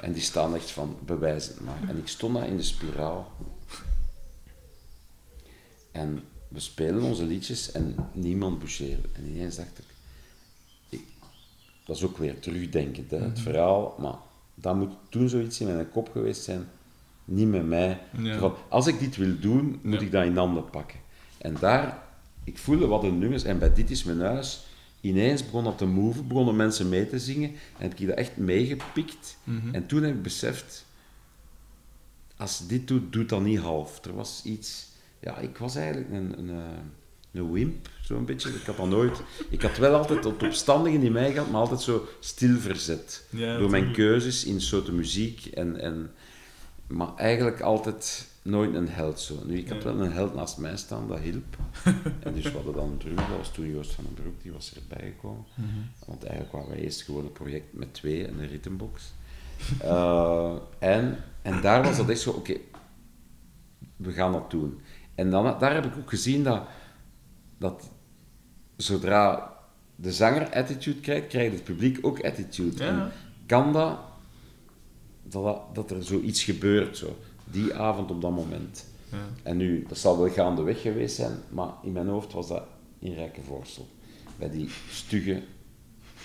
[0.00, 1.88] En die staan echt van, bewijs het maar.
[1.88, 3.32] En ik stond daar in de spiraal.
[5.92, 9.08] En we spelen onze liedjes en niemand boucheerde.
[9.12, 9.84] En ineens dacht ik,
[10.88, 11.04] ik
[11.84, 13.94] dat is ook weer terugdenken, hè, het verhaal.
[13.98, 14.14] Maar
[14.54, 16.68] dat moet toen zoiets in mijn kop geweest zijn,
[17.24, 18.00] niet met mij.
[18.18, 18.38] Ja.
[18.38, 20.06] Van, als ik dit wil doen, moet Ja.
[20.06, 20.98] ik dat in handen pakken.
[21.38, 22.02] En daar,
[22.44, 24.66] ik voelde wat de nummers, en bij Dit is mijn huis,
[25.04, 28.36] ineens begon dat te move, begonnen mensen mee te zingen, en heb ik dat echt
[28.36, 29.36] meegepikt.
[29.44, 29.74] Mhm.
[29.74, 30.84] En toen heb ik beseft,
[32.36, 34.04] als je dit doet, doet dat niet half.
[34.04, 34.88] Er was iets,
[35.20, 36.78] ja, ik was eigenlijk een, een, eh,
[37.32, 38.48] een wimp, zo'n beetje.
[38.48, 41.80] Ik had dat nooit, ik had wel altijd het opstandige in mij gehad, maar altijd
[41.80, 43.24] zo stil verzet.
[43.30, 46.10] Ja, door mijn keuzes in soorten muziek en, en
[46.86, 49.34] maar eigenlijk altijd nooit een held zo.
[49.44, 51.56] Nu, ik had wel een held naast mij staan, dat hielp.
[52.24, 54.74] en dus we hadden dan een dat was toen Joost van den Broek, die was
[54.74, 55.44] erbij gekomen.
[55.54, 55.68] Mhm.
[56.06, 59.12] Want eigenlijk waren wij eerst gewoon een project met twee en een ritmebox.
[59.80, 62.56] Eh, en, en daar was dat echt zo, oké,
[63.96, 64.80] we gaan dat doen.
[65.14, 66.62] En dan, daar heb ik ook gezien dat,
[67.58, 67.90] dat
[68.76, 69.52] zodra
[69.96, 72.84] de zanger attitude krijgt, krijgt het publiek ook attitude.
[72.84, 72.88] Ja.
[72.88, 73.12] En
[73.46, 73.98] kan dat,
[75.22, 78.84] dat, dat, dat er zoiets gebeurt, zo, die avond op dat moment.
[79.10, 79.18] Ja.
[79.42, 82.62] En nu, dat zal wel gaandeweg geweest zijn, maar in mijn hoofd was dat
[82.98, 83.88] in Rijkenvoorsel.
[84.38, 85.42] Bij die stugge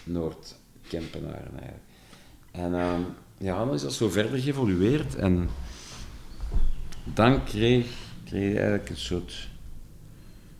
[0.03, 1.83] Noord-Kempenaren eigenlijk.
[2.51, 3.01] En ehm,
[3.37, 5.15] ja, dan is dat zo verder geëvolueerd.
[5.15, 5.49] En
[7.03, 7.85] dan kreeg,
[8.25, 9.47] kreeg je eigenlijk een soort...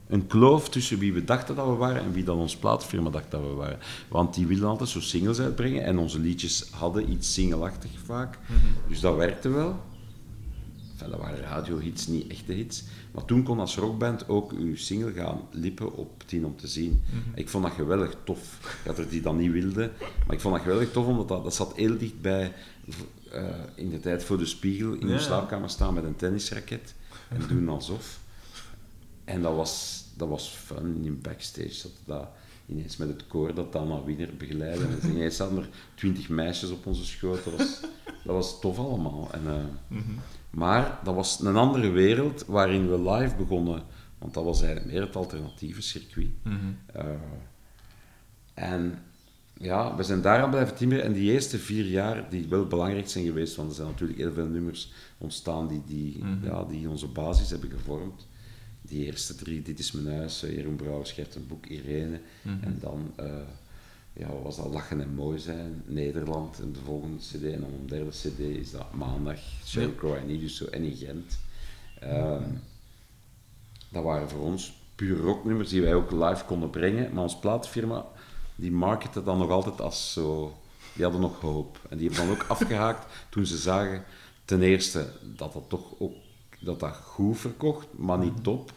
[0.08, 3.32] Een kloof tussen wie we dachten dat we waren en wie dan ons plaatfirma dacht
[3.32, 3.80] dat we waren.
[4.08, 8.40] Want die wilden altijd zo singles uitbrengen en onze liedjes hadden iets singelachtig vaak.
[8.88, 9.80] Dus dat werkte wel.
[11.02, 12.84] Enfin, dat waren radiohits, niet echte hits.
[13.12, 17.02] Maar toen kon als rockband ook uw single gaan lippen op tien om te zien.
[17.36, 18.60] Ik vond dat geweldig tof.
[18.82, 19.92] Ik had er die dan niet wilde,
[20.26, 22.54] maar ik vond dat geweldig tof, omdat dat, dat zat heel dicht bij
[23.32, 23.44] eh,
[23.76, 25.14] in de tijd voor de spiegel in Ja.
[25.16, 26.94] de slaapkamer staan met een tennisraket
[27.30, 28.20] en doen alsof.
[29.24, 31.82] En dat was, dat was fun in backstage.
[31.82, 32.28] Dat, dat
[32.66, 34.86] ineens met het koor dat Anna Wiener begeleidde.
[35.02, 37.44] En ineens zaten er twintig meisjes op onze schoot.
[37.44, 37.80] Dat was,
[38.24, 39.28] dat was tof allemaal.
[39.32, 39.54] En, eh,
[39.88, 40.02] Mhm.
[40.50, 43.84] Maar dat was een andere wereld waarin we live begonnen.
[44.18, 46.30] Want dat was eigenlijk meer het alternatieve circuit.
[46.44, 46.56] Mhm.
[46.94, 47.06] Eh,
[48.54, 49.00] en
[49.54, 51.04] ja, we zijn daaraan blijven timmeren.
[51.04, 54.34] En die eerste vier jaar, die wel belangrijk zijn geweest, want er zijn natuurlijk heel
[54.34, 56.46] veel nummers ontstaan die, die, Mhm.
[56.46, 58.28] ja, die onze basis hebben gevormd.
[58.82, 62.20] Die eerste drie, Dit is mijn huis, eh, Jeroen Brouwers, Gert een Boek, Irene.
[62.42, 62.64] Mhm.
[62.64, 63.26] En dan, eh,
[64.20, 67.44] ja, was dat, Lachen en Mooi zijn, Nederland, en de volgende cd.
[67.44, 70.84] En dan een derde cd is dat Maandag, Sheryl Crow, I Need You So, en
[70.84, 71.40] in Gent.
[72.00, 72.44] Ehm,
[73.90, 77.14] dat waren voor ons puur rocknummers die wij ook live konden brengen.
[77.14, 78.06] Maar ons plaatfirma,
[78.56, 80.58] die markette dan nog altijd als zo...
[80.94, 81.80] Die hadden nog hoop.
[81.90, 84.04] En die hebben dan ook afgehaakt toen ze zagen,
[84.46, 86.14] ten eerste, dat dat toch ook
[86.60, 88.72] dat dat goed verkocht, maar niet top.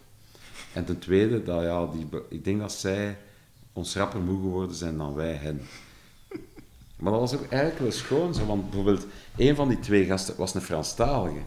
[0.72, 3.18] En ten tweede, dat, ja, die, ik denk dat zij
[3.72, 5.60] ons rapper moe geworden zijn dan wij hen.
[6.96, 9.06] Maar dat was ook eigenlijk wel schoon, zo, want bijvoorbeeld
[9.36, 11.40] een van die twee gasten was een Franstalige.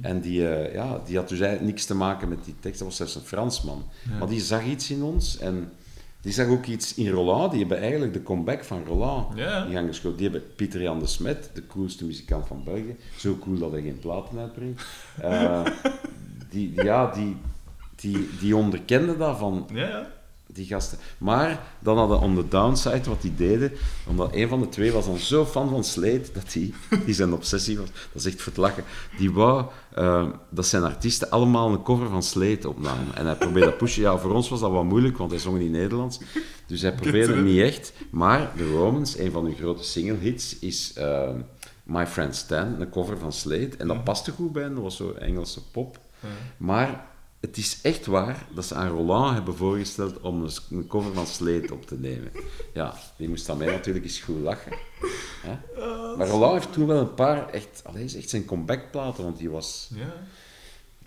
[0.00, 2.88] En die, eh, ja, die had dus eigenlijk niks te maken met die tekst, dat
[2.88, 3.84] was zelfs een Fransman.
[4.10, 4.18] Ja.
[4.18, 5.72] Maar die zag iets in ons en
[6.20, 7.50] die zag ook iets in Roland.
[7.50, 9.64] Die hebben eigenlijk de comeback van Roland Ja.
[9.64, 10.18] in gang geschoten.
[10.18, 12.96] Die hebben Pieter Jan de Smet, de coolste muzikant van België.
[13.16, 14.82] Zo cool dat hij geen platen uitbrengt.
[15.20, 15.64] Eh,
[16.50, 17.36] die, die- ja, die,
[17.96, 20.06] die, die onderkenden dat van ja.
[20.54, 20.98] Die gasten.
[21.18, 23.72] Maar dan hadden on the downside wat die deden,
[24.06, 26.74] omdat een van de twee was dan zo fan van Slade, dat die,
[27.04, 28.84] die zijn obsessie was, dat is echt voor het lachen,
[29.18, 33.14] die wou eh, dat zijn artiesten allemaal een cover van Slade opnamen.
[33.14, 34.02] En hij probeerde dat pushen.
[34.02, 36.20] Ja, voor ons was dat wat moeilijk, want hij zong in Nederlands.
[36.66, 37.92] Dus hij probeerde het niet echt.
[38.10, 41.30] Maar The Romans, een van hun grote single hits, is eh,
[41.82, 43.70] My Friend Stan, een cover van Slade.
[43.78, 45.98] En dat paste goed bij hen, dat was zo Engelse pop.
[46.56, 47.06] Maar
[47.46, 51.72] het is echt waar dat ze aan Roland hebben voorgesteld om een, cover van Slate
[51.72, 52.30] op te nemen.
[52.74, 54.72] Ja, die moest aan mij natuurlijk eens goed lachen.
[55.42, 55.56] Hè?
[56.16, 59.50] Maar Roland heeft toen wel een paar echt, allee, is echt zijn comebackplaten, want die
[59.50, 60.12] was Ja.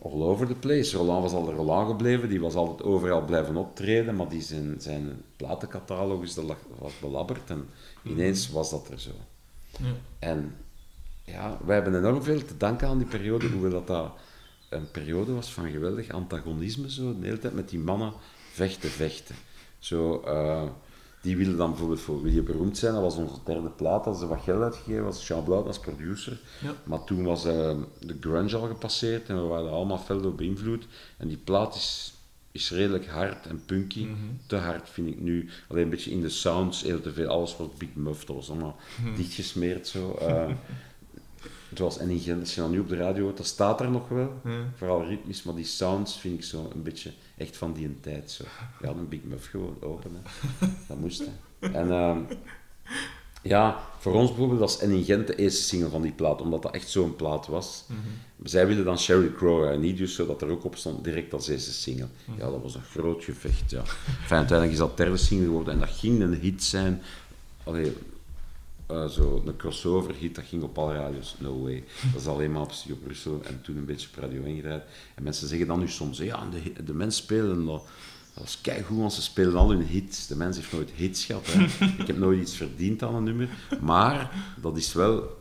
[0.01, 0.97] all over the place.
[0.97, 4.75] Roland was al de Roland gebleven, die was altijd overal blijven optreden, maar die zijn,
[4.79, 7.69] zijn platencatalogus dat lag- was belabberd en
[8.03, 9.11] ineens was dat er zo.
[9.79, 9.85] Ja.
[10.19, 10.55] En
[11.23, 14.11] ja, wij hebben enorm veel te danken aan die periode, hoewel dat, dat
[14.69, 18.13] een periode was van geweldig antagonisme, zo, de hele tijd met die mannen
[18.51, 19.35] vechten, vechten.
[19.79, 20.63] Zo, eh,
[21.21, 24.17] die wilden dan bijvoorbeeld voor Wil je beroemd zijn, dat was onze derde plaat, dat
[24.19, 26.39] ze wat geld uitgegeven, was Jean Blauw als producer.
[26.61, 26.73] Ja.
[26.83, 30.87] Maar toen was eh, de grunge al gepasseerd en we waren allemaal fel door beïnvloed.
[31.17, 32.13] En die plaat is,
[32.51, 34.03] is redelijk hard en punky.
[34.03, 34.15] Mhm.
[34.47, 35.49] Te hard vind ik nu.
[35.67, 37.27] Alleen een beetje in de sounds, heel te veel.
[37.27, 39.15] Alles was Big Muff, dat was allemaal Mhm.
[39.15, 40.13] dichtgesmeerd zo.
[40.21, 40.49] Eh,
[41.73, 43.91] zoals en in Gent, als je dan nu op de radio hoort, dat staat er
[43.91, 44.33] nog wel.
[44.43, 44.71] Ja.
[44.75, 48.31] Vooral ritmisch, maar die sounds vind ik zo een beetje echt van die een tijd
[48.31, 48.43] zo.
[48.81, 50.67] Ja, een Big Muff gewoon open, hè.
[50.87, 51.23] dat moest.
[51.59, 51.67] Hè.
[51.67, 52.19] En ehm,
[53.41, 56.61] ja, voor ons bijvoorbeeld was En in Gent de eerste single van die plaat, omdat
[56.61, 57.85] dat echt zo'n plaat was.
[58.43, 61.47] Zij wilden dan Sheryl Crow en niet dus zodat er ook op stond direct als
[61.47, 62.07] eerste single.
[62.37, 63.79] Ja, dat was een groot gevecht, ja.
[64.21, 67.01] Enfin, uiteindelijk is dat derde single geworden en dat ging een hit zijn.
[67.63, 67.93] Allee,
[68.87, 71.35] eh, zo een crossover hit, dat ging op alle radio's.
[71.39, 71.83] No way.
[72.11, 74.83] Dat is alleen maar op Studio Brussel en toen een beetje op Radio 1 gedraaid.
[75.15, 77.83] En mensen zeggen dan nu soms, ja, de, de mensen spelen dat.
[78.33, 80.27] Dat is keigoed, want ze spelen al hun hits.
[80.27, 81.47] De mens heeft nooit hits gehad.
[81.47, 81.63] Hè.
[82.01, 83.49] Ik heb nooit iets verdiend aan een nummer.
[83.81, 84.31] Maar
[84.61, 85.37] dat is wel...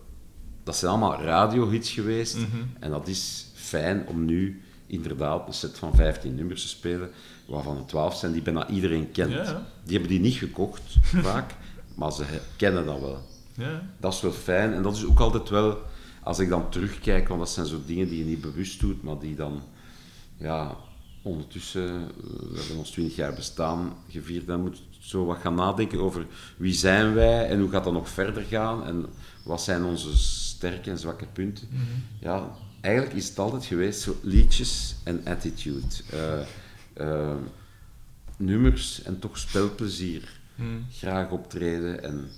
[0.63, 2.37] Dat zijn allemaal radiohits geweest.
[2.81, 7.11] En dat is fijn om nu inderdaad een set van 15 nummers te spelen,
[7.47, 9.33] waarvan er 12 zijn die bijna iedereen kent.
[9.33, 9.67] Ja, ja.
[9.83, 10.83] Die hebben die niet gekocht,
[11.29, 11.55] vaak,
[11.95, 12.25] maar ze
[12.57, 13.36] kennen dat wel.
[13.57, 13.83] Ja.
[14.01, 14.73] Dat is wel fijn.
[14.73, 15.83] En dat is ook altijd wel,
[16.23, 19.19] als ik dan terugkijk, want dat zijn zo dingen die je niet bewust doet, maar
[19.19, 19.63] die dan,
[20.37, 20.77] ja,
[21.23, 22.07] ondertussen, eh,
[22.51, 26.27] we hebben ons 20 jaar bestaan gevierd, dan moet je zo wat gaan nadenken over
[26.57, 29.07] wie zijn wij en hoe gaat dat nog verder gaan en
[29.45, 31.69] wat zijn onze sterke en zwakke punten.
[32.21, 35.87] Ja, eigenlijk is het altijd geweest zo liedjes en attitude.
[36.95, 37.35] Eh,
[38.37, 40.41] nummers en toch spelplezier.
[40.55, 40.87] Hmm.
[40.91, 42.29] Graag optreden en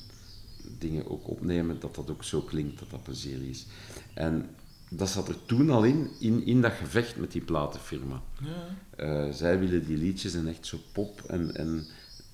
[0.79, 3.66] dingen ook opnemen, dat dat ook zo klinkt, dat dat plezier is.
[4.14, 4.47] En
[4.91, 8.22] dat zat er toen al in, in, in dat gevecht met die platenfirma.
[8.41, 8.76] Ja.
[8.97, 11.87] Eh, zij willen die liedjes en echt zo pop en, en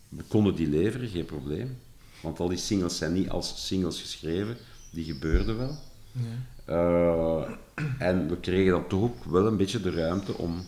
[0.08, 1.78] we konden die leveren, geen probleem.
[2.20, 4.56] Want al die singles zijn niet als singles geschreven,
[4.92, 5.78] die gebeurden wel.
[6.12, 6.42] Ja.
[6.64, 7.50] Eh,
[7.98, 10.62] en we kregen dan toch ook wel een beetje de ruimte om,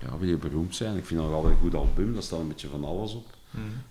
[0.00, 0.96] ja, wil je beroemd zijn?
[0.96, 3.26] Ik vind dat wel een goed album, daar staat een beetje van alles op.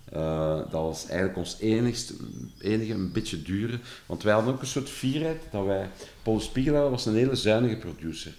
[0.04, 2.14] Eh, dat was eigenlijk ons enigste,
[2.58, 5.90] enige een beetje dure, want wij hadden ook een soort fierheid dat wij,
[6.22, 8.34] Paul Spiegelaar was een hele zuinige producer.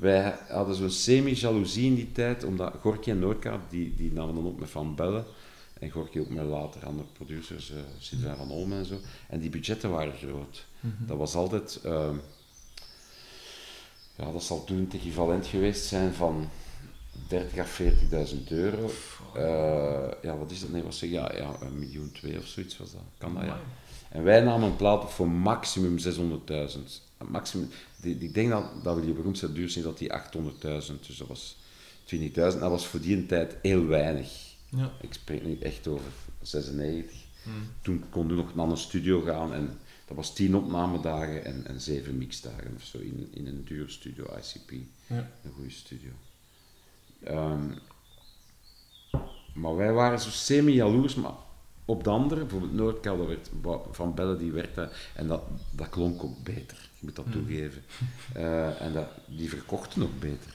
[0.00, 4.44] Wij hadden zo'n semi-jaloezie in die tijd, omdat Gorky en Noordkaart, die, die namen dan
[4.44, 5.24] op met Van Bellen,
[5.78, 8.98] en Gorky ook met later andere producers, uh, van Olmen en zo,
[9.28, 10.64] en die budgetten waren groot.
[10.98, 12.16] Dat was altijd, ehm,
[14.16, 16.48] ja, dat zal toen het equivalent geweest zijn van
[17.28, 18.90] 30 à 40.000 euro.
[19.34, 20.70] Eh, ja, wat is dat?
[20.70, 21.14] Nee, wat zeg je?
[21.14, 23.02] Ja, ja, een miljoen twee of zoiets was dat.
[23.18, 23.60] Kan dat, ja.
[24.08, 26.80] En wij namen een plaat op voor maximum 600.000.
[27.28, 27.68] Maximum,
[28.00, 31.28] die, ik denk dat, dat we die beroemdste duur zijn, dat die 800.000, dus dat
[31.28, 31.56] was
[32.14, 32.32] 20.000.
[32.34, 34.54] Dat was voor die tijd heel weinig.
[34.68, 34.92] Ja.
[35.00, 36.10] Ik spreek nu echt over
[36.42, 37.22] 96.
[37.42, 37.52] Hmm.
[37.82, 41.80] Toen konden we nog naar een studio gaan en dat was 10 opnamedagen en, en
[41.80, 44.70] 7 mixdagen of zo in, in een dure studio, ICP.
[45.06, 45.30] Ja.
[45.44, 46.10] Een goede studio.
[47.24, 47.70] Ehm,
[49.54, 51.32] maar wij waren zo semi-jaloers, maar
[51.84, 53.50] op de andere, bijvoorbeeld Noordkaal, dat werd,
[53.90, 57.82] Van Bellen die werkte, en dat, dat klonk ook beter, ik moet dat toegeven.
[58.32, 60.54] Eh, en dat, die verkochten ook beter.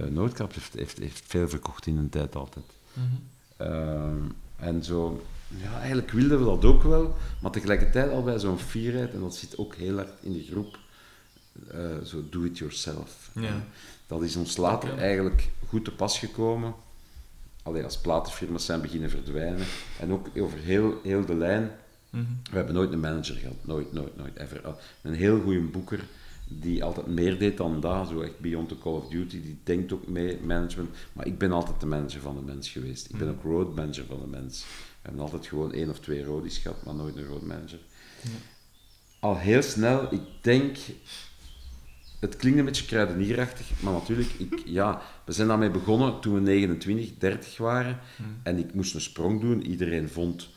[0.00, 2.64] Uh, Noordkaap heeft, heeft, heeft veel verkocht in een tijd altijd.
[3.56, 4.22] Ehm,
[4.56, 9.12] en zo, ja, eigenlijk wilden we dat ook wel, maar tegelijkertijd al bij zo'n fierheid,
[9.12, 10.78] en dat zit ook heel hard in de groep,
[11.68, 13.30] eh, zo do it yourself.
[13.34, 13.64] Ja.
[14.12, 16.74] Dat is ons later eigenlijk goed te pas gekomen.
[17.62, 19.66] Alleen als platenfirma's zijn beginnen verdwijnen.
[20.00, 21.70] En ook over heel, heel de lijn.
[22.10, 22.24] Mhm.
[22.50, 23.56] We hebben nooit een manager gehad.
[23.62, 24.76] Nooit, nooit, nooit, ever.
[25.02, 26.04] Een heel goede boeker
[26.48, 28.08] die altijd meer deed dan dat.
[28.08, 29.42] Zo echt beyond the call of duty.
[29.42, 30.90] Die denkt ook mee, management.
[31.12, 33.10] Maar ik ben altijd de manager van de mens geweest.
[33.10, 34.60] Ik ben ook road manager van de mens.
[34.60, 37.78] We hebben altijd gewoon één of twee roadies gehad, maar nooit een road manager.
[39.18, 40.76] Al heel snel, ik denk
[42.22, 46.40] het klinkt een beetje kruidenierachtig, maar natuurlijk, ik, ja, we zijn daarmee begonnen toen we
[46.40, 47.98] 29, 30 waren.
[48.42, 49.62] En ik moest een sprong doen.
[49.62, 50.48] Iedereen vond,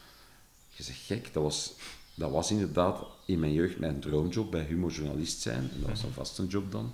[0.70, 1.74] je zegt gek, dat was,
[2.16, 5.70] dat was inderdaad in mijn jeugd mijn droomjob, bij Humo journalist zijn.
[5.74, 6.94] En dat was een vaste job dan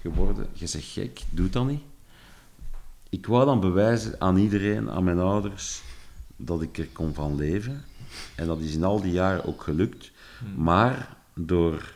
[0.00, 0.46] geworden.
[0.52, 1.82] Je zegt gek, doe dat niet.
[3.08, 5.82] Ik wou dan bewijzen aan iedereen, aan mijn ouders,
[6.36, 7.84] dat ik er kon van leven.
[8.34, 10.10] En dat is in al die jaren ook gelukt.
[10.56, 11.94] Maar door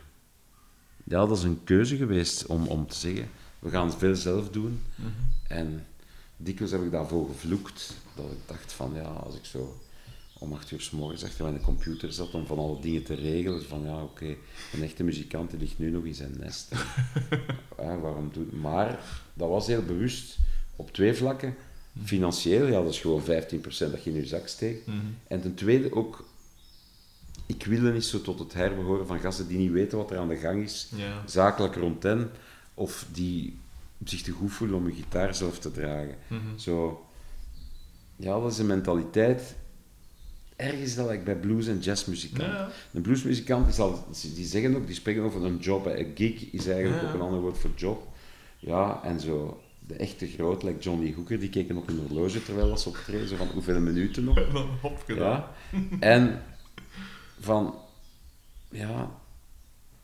[1.09, 3.29] ja, dat is een keuze geweest om, om te zeggen,
[3.59, 4.81] we gaan veel zelf doen.
[5.47, 5.85] En
[6.37, 9.79] dikwijls heb ik daarvoor gevloekt, dat ik dacht van, ja, als ik zo
[10.39, 13.65] om acht uur s morgens achter mijn computer zat om van alle dingen te regelen,
[13.65, 14.35] van ja, oké,
[14.73, 16.71] een echte muzikant die ligt nu nog in zijn nest.
[17.77, 18.61] ja, waarom doet...
[18.61, 18.99] Maar
[19.33, 20.37] dat was heel bewust
[20.75, 21.55] op twee vlakken.
[22.03, 23.25] Financieel, ja, dat is gewoon 15%
[23.67, 24.87] dat je in je zak steekt.
[24.87, 24.97] Mhm.
[25.27, 26.28] En ten tweede ook,
[27.57, 30.17] ik wil er niet zo tot het herbehoren van gasten die niet weten wat er
[30.17, 31.23] aan de gang is, Ja.
[31.25, 32.31] zakelijk rond hen,
[32.73, 33.57] of die
[34.03, 36.15] zich te goed voelen om een gitaar zelf te dragen.
[36.27, 36.39] Mhm.
[36.57, 37.05] Zo,
[38.15, 39.55] ja, dat is een mentaliteit.
[40.55, 42.53] Ergens dat ik bij blues- en jazzmuzikanten.
[42.55, 42.69] Ja.
[42.93, 45.85] Een bluesmuzikant is al, die zeggen ook, die spreken over een job.
[45.85, 48.07] Een gig is eigenlijk Ja, ook een ander woord voor job.
[48.59, 52.77] Ja, en zo, de echte groot, like Johnny Hooker, die keken op een horloge terwijl
[52.77, 54.39] ze optreden, zo van hoeveel minuten nog.
[55.07, 55.51] Ja.
[55.99, 56.41] En
[57.39, 57.75] van,
[58.69, 59.11] ja,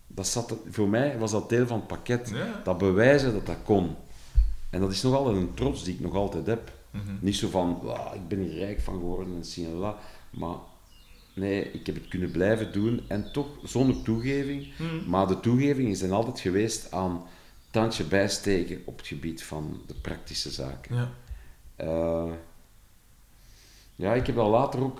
[0.08, 2.30] dat zat, voor mij was dat deel van het pakket.
[2.30, 2.62] Ja.
[2.64, 3.96] Dat bewijzen dat dat kon.
[4.70, 6.72] En dat is nog altijd een trots die ik nog altijd heb.
[6.92, 7.14] Mhm.
[7.20, 9.98] Niet zo van, "Wauw, ik ben hier rijk van geworden en zie en la.
[10.30, 10.56] Maar
[11.34, 14.74] nee, ik heb het kunnen blijven doen en toch zonder toegeving.
[14.78, 15.10] Mhm.
[15.10, 17.24] Maar de toegeving is dan altijd geweest aan
[17.72, 20.96] tandje bijsteken op het gebied van de praktische zaken.
[20.96, 21.12] Ja.
[21.76, 22.32] Eh,
[23.96, 25.00] ja, ik heb wel later ook.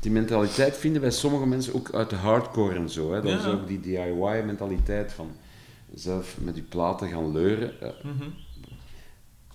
[0.00, 3.12] Die mentaliteit vinden bij sommige mensen ook uit de hardcore en zo.
[3.12, 3.20] Hè.
[3.22, 3.38] Dat Ja.
[3.38, 5.30] is ook die DIY-mentaliteit van
[5.94, 7.80] zelf met die platen gaan leuren.
[7.80, 8.24] Eh, Mhm.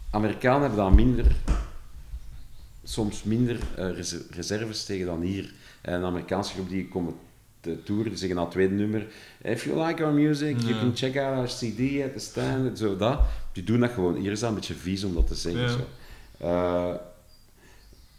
[0.10, 1.26] Amerikanen hebben daar minder,
[2.84, 5.54] soms minder eh, res- reserves tegen dan hier.
[5.82, 7.14] Eh, Een Amerikaanse groep die komen
[7.60, 9.08] te toeren, die zeggen na het tweede nummer:
[9.44, 12.78] If you like our music, you can check out our CD at the stand.
[12.78, 13.20] Zo dat.
[13.52, 14.16] Die doen dat gewoon.
[14.16, 15.62] Hier is dat een beetje vies om dat te zeggen.
[15.62, 15.68] Ja.
[15.70, 15.78] Zo.
[16.38, 16.96] Eh,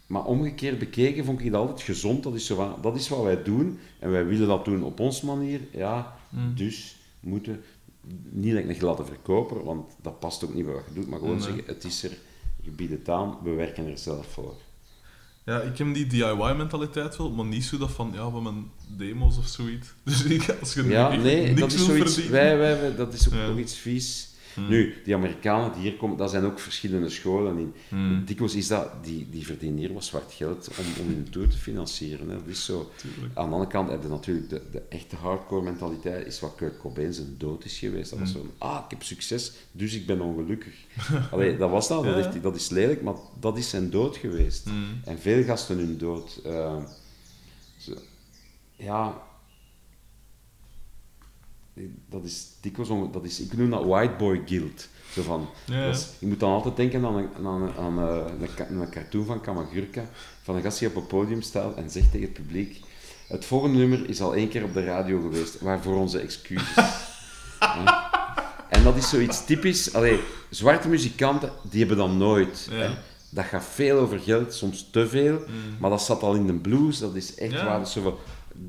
[0.07, 2.23] maar omgekeerd bekeken vond ik het altijd gezond.
[2.23, 4.99] Dat is, zo van, dat is wat wij doen en wij willen dat doen op
[4.99, 5.59] onze manier.
[5.71, 6.55] Ja, Mm.
[6.55, 7.63] dus moeten
[8.29, 11.19] niet like een gladde verkoper, want dat past ook niet bij wat je doet, maar
[11.19, 11.43] gewoon Nee.
[11.43, 12.17] zeggen: het is er,
[12.61, 14.53] je biedt het aan, we werken er zelf voor.
[15.45, 19.37] Ja, ik heb die DIY-mentaliteit wel, maar niet zo dat van, ja, van mijn demo's
[19.37, 19.93] of zoiets.
[20.03, 22.13] Dus ik, als je Ja, niks nee, dat is zoiets.
[22.13, 22.31] verdienen...
[22.41, 23.47] Wij, wij, wij- dat is ook Ja.
[23.47, 24.29] nog iets vies.
[24.55, 24.67] Hmm.
[24.69, 27.73] Nu, die Amerikanen die hier komen, dat zijn ook verschillende scholen in.
[27.89, 28.25] Hmm.
[28.25, 31.57] Dikwijls is dat, die, die verdienen hier wat zwart geld om, om hun tour te
[31.57, 32.29] financieren.
[32.29, 32.35] Hè.
[32.35, 32.91] Dat is zo.
[32.95, 33.37] Tuurlijk.
[33.37, 36.77] Aan de andere kant heb je natuurlijk de, de echte hardcore mentaliteit, is wat Kurt
[36.79, 38.09] Cobain zijn dood is geweest.
[38.09, 38.41] Dat was Mm.
[38.41, 40.73] zo, ah, ik heb succes, dus ik ben ongelukkig.
[41.31, 44.63] Allee, dat was dat, dat, heeft- dat is lelijk, maar dat is zijn dood geweest.
[44.65, 44.99] Hmm.
[45.03, 46.39] En veel gasten hun dood.
[46.45, 46.83] eh,
[47.77, 47.93] zo-
[48.75, 49.21] ja,
[52.09, 54.87] dat is dikwijls, dat is, ik noem dat white boy guilt.
[55.11, 58.53] Zo van, Ja, je moet dan altijd denken aan, een, aan, een- aan eh, een,
[58.55, 60.09] ka- een cartoon van Kamagurka,
[60.43, 62.79] van een gast die op een podium staat en zegt tegen het publiek,
[63.27, 66.75] het volgende nummer is al één keer op de radio geweest, waarvoor onze excuses.
[67.59, 68.13] Ja.
[68.69, 69.93] En dat is zoiets typisch.
[69.93, 70.19] Allee,
[70.49, 72.67] zwarte muzikanten, die hebben dat nooit.
[72.71, 72.75] Ja.
[72.77, 72.89] Hè.
[73.29, 75.33] Dat gaat veel over geld, soms te veel.
[75.33, 75.77] Mm.
[75.79, 77.77] Maar dat zat al in de blues, dat is echt waar.
[77.77, 78.15] Dat is zo van,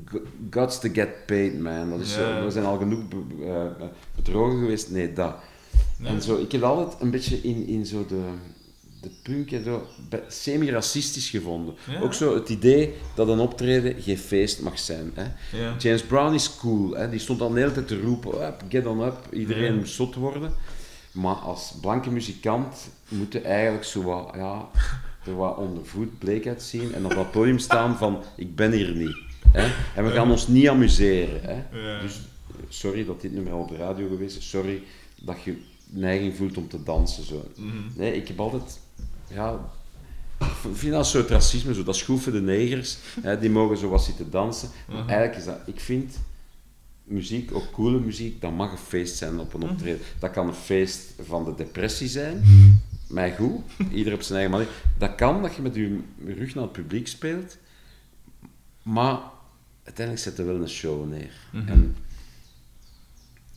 [0.05, 0.15] "G-
[0.49, 1.89] Gots to get paid, man.
[1.89, 4.91] Dat is zo, we zijn al genoeg be- eh, bedrogen geweest.
[4.91, 5.35] Nee, dat.
[6.03, 8.21] En zo, ik heb altijd een beetje in, in zo de,
[9.01, 11.73] de punk en zo be- semi-racistisch gevonden.
[11.91, 11.99] Ja.
[11.99, 15.11] Ook zo het idee dat een optreden geen feest mag zijn.
[15.13, 15.23] Hè.
[15.57, 15.75] Ja.
[15.77, 16.93] James Brown is cool.
[16.95, 17.09] Hè.
[17.09, 19.17] Die stond dan de hele tijd te roepen, up, get on up.
[19.31, 19.77] Iedereen Ja.
[19.79, 20.51] moet zot worden.
[21.11, 24.67] Maar als blanke muzikant moet je eigenlijk zo wat, ja,
[25.25, 28.95] er wat onder voet bleek uitzien en op dat podium staan van, ik ben hier
[28.95, 29.17] niet.
[29.51, 29.71] Hè.
[29.95, 31.41] En we gaan ons niet amuseren.
[31.41, 31.79] Hè.
[31.79, 32.01] Ja.
[32.01, 32.19] Dus
[32.69, 34.49] sorry dat dit nummer al op de radio geweest is.
[34.49, 34.83] Sorry
[35.21, 37.23] dat je neiging voelt om te dansen.
[37.25, 37.45] Zo.
[37.57, 37.71] Mhm.
[37.95, 38.79] Nee, ik heb altijd...
[39.33, 39.59] Ja,
[40.39, 42.97] ik vind dat een soort racisme, zo, dat is goed voor de negers.
[43.21, 44.69] Hè, die mogen zo wat zitten dansen.
[44.87, 45.09] Maar Mhm.
[45.09, 45.59] eigenlijk is dat...
[45.65, 46.17] Ik vind
[47.03, 49.69] muziek, ook coole muziek, dat mag een feest zijn op een Mhm.
[49.69, 49.99] optreden.
[50.19, 52.41] Dat kan een feest van de depressie zijn.
[53.07, 53.59] Mij goed,
[53.93, 54.73] ieder op zijn eigen manier.
[54.97, 57.57] Dat kan, dat je met je rug naar het publiek speelt.
[58.83, 59.19] Maar
[59.87, 61.33] uiteindelijk zet er wel een show neer.
[61.53, 61.67] Mhm.
[61.67, 61.95] En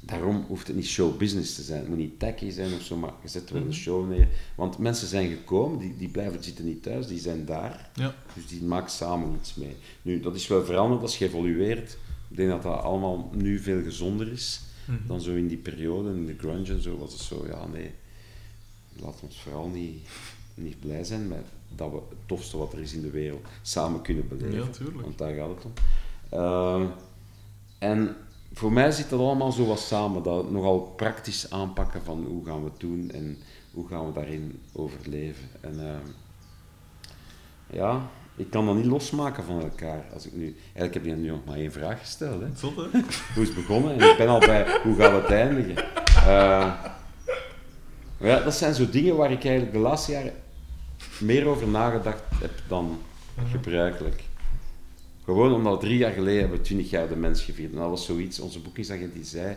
[0.01, 1.78] daarom hoeft het niet showbusiness te zijn.
[1.81, 3.76] Het moet niet tacky zijn of zo, maar je zet er wel een Mhm.
[3.76, 4.28] show neer.
[4.55, 7.91] Want mensen zijn gekomen, die, die blijven zitten niet thuis, die zijn daar.
[7.95, 8.14] Ja.
[8.35, 9.76] Dus die maken samen iets mee.
[10.03, 11.97] Nu, dat is wel veranderd, dat is geëvolueerd.
[12.31, 15.07] Ik denk dat dat allemaal nu veel gezonder is Mhm.
[15.07, 17.91] dan zo in die periode, in de grunge en zo, was het zo, ja nee,
[18.97, 20.09] laten we ons vooral niet,
[20.55, 21.45] niet blij zijn met
[21.76, 24.59] dat we het tofste wat er is in de wereld samen kunnen beleven.
[24.59, 25.01] Ja, tuurlijk.
[25.01, 25.72] Want daar gaat het om.
[26.31, 26.83] Eh,
[27.78, 28.16] en
[28.53, 32.64] voor mij zit dat allemaal zo wat samen, dat nogal praktisch aanpakken van hoe gaan
[32.64, 33.39] we het doen en
[33.72, 35.49] hoe gaan we daarin overleven.
[35.61, 35.97] En eh,
[37.76, 38.01] ja,
[38.37, 40.05] ik kan dat niet losmaken van elkaar.
[40.14, 42.41] Als ik nu, eigenlijk heb je nu nog maar één vraag gesteld.
[42.41, 42.47] Hè?
[42.55, 42.83] Zot, hè?
[43.35, 43.99] Hoe is het begonnen?
[43.99, 45.85] En ik ben al bij hoe gaat het eindigen?
[48.20, 50.33] Maar ja, dat zijn zo dingen waar ik eigenlijk de laatste jaren
[51.20, 52.99] meer over nagedacht heb dan
[53.51, 54.22] gebruikelijk.
[55.24, 57.72] Gewoon omdat drie jaar geleden hebben we 20 jaar de mens gevierd.
[57.72, 59.56] En dat was zoiets, onze boekingsagent die zei,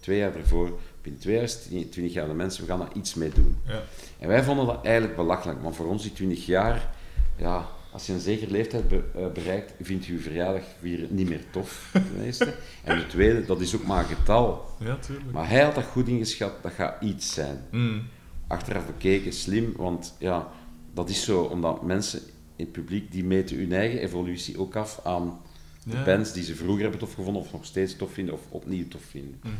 [0.00, 3.56] twee jaar ervoor, binnen 2020 jaar de mensen, we gaan daar iets mee doen.
[3.66, 3.82] Ja.
[4.18, 6.94] En wij vonden dat eigenlijk belachelijk, want voor ons die 20 jaar,
[7.36, 10.62] ja, als je een zekere leeftijd be- eh, bereikt, vindt je je verjaardag
[11.08, 12.54] niet meer tof, ten eerste.
[12.84, 14.64] En ten tweede, dat is ook maar een getal.
[14.78, 15.32] ja, tuurlijk.
[15.32, 17.64] Maar hij had dat goed ingeschat, dat gaat iets zijn.
[17.70, 18.02] Mm.
[18.46, 20.48] Achteraf bekeken, slim, want ja,
[20.94, 22.20] dat is zo, omdat mensen
[22.62, 25.40] in het publiek, die meten hun eigen evolutie ook af aan
[25.84, 26.04] de Ja.
[26.04, 29.02] bands die ze vroeger hebben tof gevonden, of nog steeds tof vinden, of opnieuw tof
[29.02, 29.38] vinden.
[29.42, 29.52] Mhm.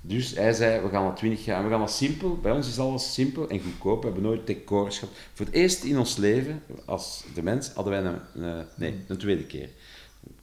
[0.00, 2.78] Dus hij zei, we gaan dat 20 jaar, we gaan dat simpel, bij ons is
[2.78, 5.14] alles simpel en goedkoop, we hebben nooit decors gehad.
[5.34, 9.16] Voor het eerst in ons leven, als de mens, hadden wij een, een- nee, een
[9.16, 9.68] tweede keer.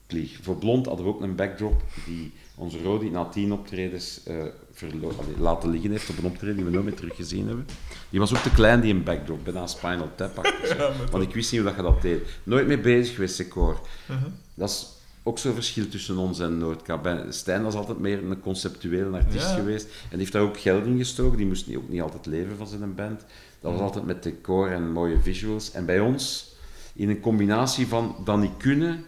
[0.07, 0.37] Klieg.
[0.41, 5.69] Voor Blond hadden we ook een backdrop die onze Rodi na tien optredens allee, laten
[5.69, 7.67] liggen heeft op een optreden die we nooit meer teruggezien hebben.
[8.09, 10.45] Die was ook te klein, die een backdrop, bijna Spinal Tap.
[10.77, 12.19] Ja, Want ik wist niet hoe dat je dat deed.
[12.43, 13.79] Nooit mee bezig geweest, decor.
[14.05, 14.19] Mhm.
[14.53, 14.87] Dat is
[15.23, 17.03] ook zo'n verschil tussen ons en Noordkaap.
[17.03, 19.55] Bij Stijn was altijd meer een conceptuele artiest Ja.
[19.55, 19.85] geweest.
[19.85, 21.37] En die heeft daar ook geld in gestoken.
[21.37, 23.21] Die moest ook niet altijd leven van zijn band.
[23.59, 25.71] Dat was altijd met decor en mooie visuals.
[25.71, 26.53] En bij ons,
[26.93, 29.05] in een combinatie van dat niet kunnen,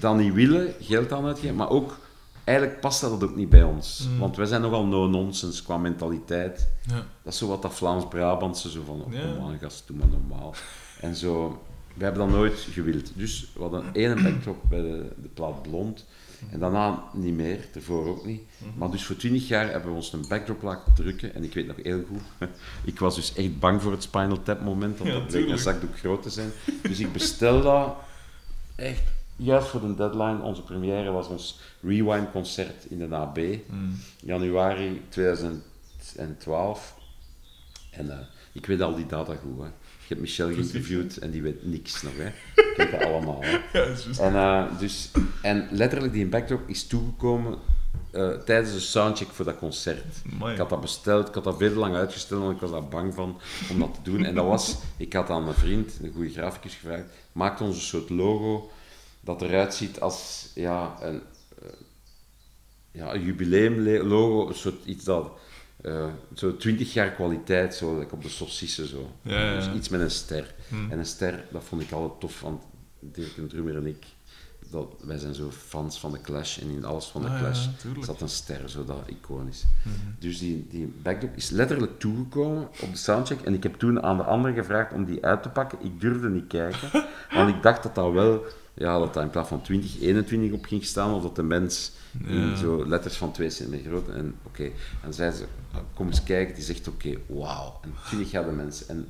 [0.00, 1.98] dat niet willen, geld aan uitgeven, maar ook...
[2.44, 4.06] Eigenlijk past dat ook niet bij ons.
[4.12, 4.18] Mm.
[4.18, 6.68] Want wij zijn nogal no-nonsense qua mentaliteit.
[6.86, 6.94] Ja.
[7.22, 9.20] Dat is zo wat dat Vlaams-Brabantse, zo van, oh, Ja.
[9.20, 10.54] kom aan gast, doe maar normaal.
[11.00, 11.62] En zo,
[11.94, 13.12] we hebben dat nooit gewild.
[13.14, 16.06] Dus we hadden één backdrop bij de, de plaat Blond,
[16.50, 18.42] en daarna niet meer, ervoor ook niet.
[18.58, 18.78] Mhm.
[18.78, 21.66] Maar dus voor twintig jaar hebben we ons een backdrop laten drukken, en ik weet
[21.66, 22.48] nog heel goed,
[22.84, 25.98] ik was dus echt bang voor het Spinal Tap moment, Ja, dat bleek een zakdoek
[25.98, 26.50] groot te zijn.
[26.82, 27.96] Dus ik bestel dat
[28.74, 29.02] echt
[29.42, 30.42] juist voor de deadline.
[30.42, 33.38] Onze première was ons Rewind concert in de AB
[33.68, 34.00] Mm.
[34.24, 36.94] januari 2012.
[37.90, 38.18] En eh,
[38.52, 39.58] ik weet al die data goed.
[39.60, 39.66] Hè.
[39.66, 42.12] Ik heb Michel geïnterviewd en die weet niks nog.
[42.16, 42.26] Hè.
[42.26, 43.38] Ik weet dat allemaal.
[43.42, 43.50] Hè.
[43.80, 44.20] Ja, dat is juist.
[44.20, 45.10] En, eh, dus,
[45.42, 47.58] en letterlijk, die backdrop is toegekomen
[48.10, 50.04] eh, tijdens de soundcheck voor dat concert.
[50.32, 50.52] Amai.
[50.52, 52.88] Ik had dat besteld, ik had dat veel te lang uitgesteld, want ik was daar
[52.88, 54.24] bang van om dat te doen.
[54.24, 57.82] En dat was, ik had aan een vriend, een goede graficus, gevraagd, maak ons een
[57.82, 58.70] soort logo
[59.38, 61.22] dat eruit ziet als ja, een,
[61.62, 61.68] eh,
[62.92, 65.30] ja, een jubileumlogo, een soort iets dat,
[65.82, 69.10] eh, zo 20 jaar kwaliteit, zo like op de saucissen zo.
[69.22, 69.54] Ja, ja, ja.
[69.54, 70.54] Dus iets met een ster.
[70.68, 70.90] Mm.
[70.90, 72.62] En een ster, dat vond ik altijd tof, want
[72.98, 74.04] Dirk en Drummer en ik,
[74.70, 77.66] dat, wij zijn zo fans van de Clash en in alles van de Ah, Clash
[78.00, 79.64] zat een ster, zo dat iconisch.
[79.82, 79.94] Mhm.
[80.18, 83.40] Dus die, die backdrop is letterlijk toegekomen op de soundcheck.
[83.40, 85.78] En ik heb toen aan de anderen gevraagd om die uit te pakken.
[85.82, 86.90] Ik durfde niet kijken,
[87.36, 88.44] want ik dacht dat dat wel,
[88.80, 91.92] ja, dat dat in plaats van 20, 21 op ging staan, of dat de mens
[92.26, 94.08] in zo letters van 2 centimeter groot.
[94.08, 94.70] En oké,
[95.04, 96.54] en zei ze, "Ah, kom eens kijken.
[96.54, 97.80] Die zegt, oké, wauw.
[97.82, 98.86] En 20 jaar de mens.
[98.86, 99.08] En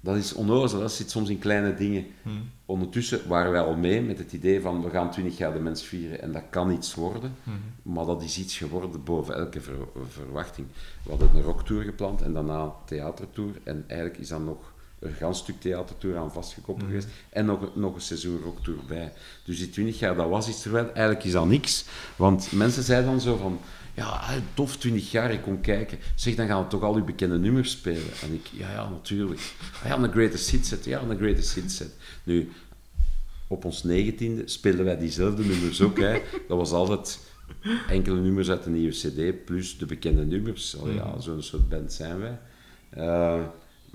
[0.00, 2.06] dat is onnozel, dat zit soms in kleine dingen.
[2.22, 2.50] Mm.
[2.66, 5.82] Ondertussen waren wij al mee met het idee van we gaan 20 jaar de mens
[5.82, 7.34] vieren en dat kan iets worden.
[7.42, 7.94] Mhm.
[7.94, 10.66] Maar dat is iets geworden boven elke ver- verwachting.
[11.02, 13.50] We hadden een rocktour gepland en daarna een theatertour.
[13.62, 16.96] En eigenlijk is dan nog een gans stuk theatertour aan vastgekoppeld Mhm.
[16.98, 17.14] geweest.
[17.28, 19.12] En nog, nog een seizoen rocktour bij.
[19.44, 21.84] Dus die 20 jaar, dat was iets terwijl eigenlijk is dat niks.
[22.16, 23.60] Want mensen zeiden dan zo van,
[23.94, 25.98] ja, hè, tof 20 jaar, ik kom kijken.
[26.14, 28.12] Zeg, dan gaan we toch al uw bekende nummers spelen.
[28.22, 29.40] En ik, ja, ja, natuurlijk.
[29.82, 30.84] Ah, ja, een greatest hit set.
[30.84, 31.90] Ja, een greatest hit set.
[32.24, 32.50] Nu,
[33.46, 35.98] op ons negentiende speelden wij diezelfde nummers ook.
[35.98, 36.22] Hè.
[36.48, 37.18] Dat was altijd
[37.88, 40.78] enkele nummers uit de nieuwe cd, plus de bekende nummers.
[40.78, 42.38] Al ja, zo'n soort band zijn wij.
[42.90, 43.40] Eh,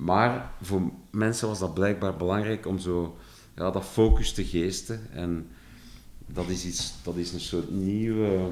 [0.01, 0.81] maar voor
[1.11, 3.17] mensen was dat blijkbaar belangrijk om zo,
[3.55, 4.99] ja, dat focus te geesten.
[5.11, 5.47] En
[6.25, 8.49] dat is, iets, dat is een soort nieuwe,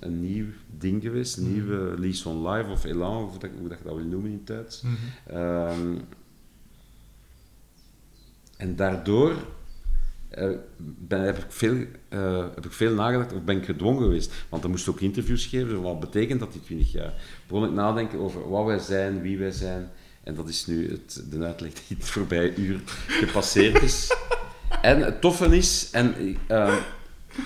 [0.00, 0.46] een nieuw
[0.78, 1.36] ding geweest.
[1.36, 4.30] Een nieuwe Lease on Live of Elan, of dat, hoe dat je dat wil noemen
[4.30, 4.82] in het Duits.
[4.82, 4.94] Mhm.
[5.36, 5.98] Ehm,
[8.56, 9.34] en daardoor
[10.28, 11.76] eh, ben, heb, ik veel,
[12.08, 14.32] eh, heb ik veel nagedacht, of ben ik gedwongen geweest.
[14.48, 17.14] Want dan moest ik ook interviews geven, dus wat betekent dat die 20 jaar?
[17.46, 19.90] Begon ik nadenken over wat wij zijn, wie wij zijn.
[20.22, 24.08] En dat is nu het, de uitleg die het voorbije uur gepasseerd is.
[24.82, 26.76] En het toffe is, en eh,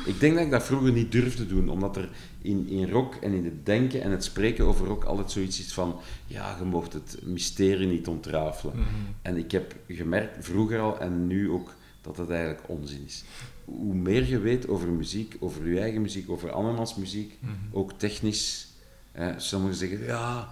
[0.05, 2.09] ik denk dat ik dat vroeger niet durfde doen, omdat er
[2.43, 5.72] in, in rock en in het denken en het spreken over rock altijd zoiets is
[5.72, 8.77] van, ja, je mocht het mysterie niet ontrafelen.
[8.77, 8.87] Mhm.
[9.22, 13.25] En ik heb gemerkt, vroeger al en nu ook, dat het eigenlijk onzin is.
[13.64, 17.53] Hoe meer je weet over muziek, over je eigen muziek, over andermans muziek, Mhm.
[17.72, 18.66] ook technisch.
[19.37, 20.49] Sommigen zeggen, ja,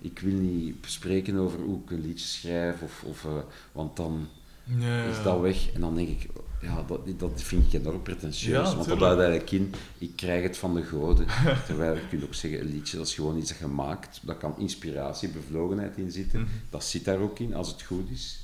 [0.00, 3.30] ik wil niet spreken over hoe ik een liedje schrijf, of, of, eh,
[3.72, 4.28] want dan
[5.10, 5.72] is dat weg.
[5.72, 6.26] En dan denk ik,
[6.62, 8.68] ja, dat, dat vind ik enorm pretentieus.
[8.68, 11.26] Ja, want dat houdt eigenlijk in, ik krijg het van de goden.
[11.66, 14.20] Terwijl je kunt ook zeggen, een liedje dat is gewoon iets dat je maakt.
[14.22, 16.40] Daar kan inspiratie, bevlogenheid in zitten.
[16.40, 16.48] Mhm.
[16.70, 18.40] Dat zit daar ook in, als het goed is.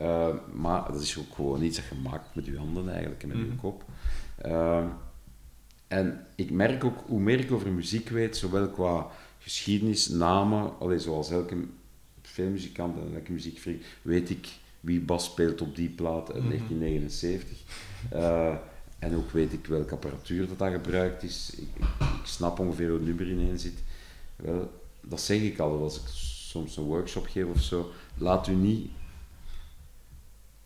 [0.00, 3.28] Uh, maar dat is ook gewoon iets dat je maakt met je handen eigenlijk en
[3.28, 3.56] met je Mhm.
[3.56, 3.84] kop.
[4.46, 4.84] Uh,
[5.88, 9.06] En ik merk ook, hoe meer ik over muziek weet, zowel qua
[9.40, 11.56] geschiedenis, namen, allee, zoals elke
[12.22, 14.48] veel muzikanten en elke muziekvriend, weet ik
[14.80, 17.58] wie bas speelt op die plaat uit 1979.
[18.12, 18.54] Uh,
[18.98, 21.50] en ook weet ik welke apparatuur dat daar gebruikt is.
[21.56, 23.82] Ik, ik, ik snap ongeveer hoe het nummer ineen zit.
[24.36, 24.70] Wel,
[25.00, 26.06] dat zeg ik al als ik
[26.50, 27.90] soms een workshop geef of zo.
[28.18, 28.90] Laat u niet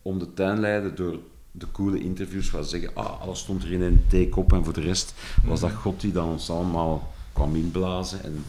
[0.03, 1.19] om de tuin leiden door
[1.51, 4.65] de coole interviews waar ze zeggen, ah, alles stond er in een take op en
[4.65, 5.15] voor de rest
[5.45, 8.23] was dat God die dan ons allemaal kwam inblazen.
[8.23, 8.45] En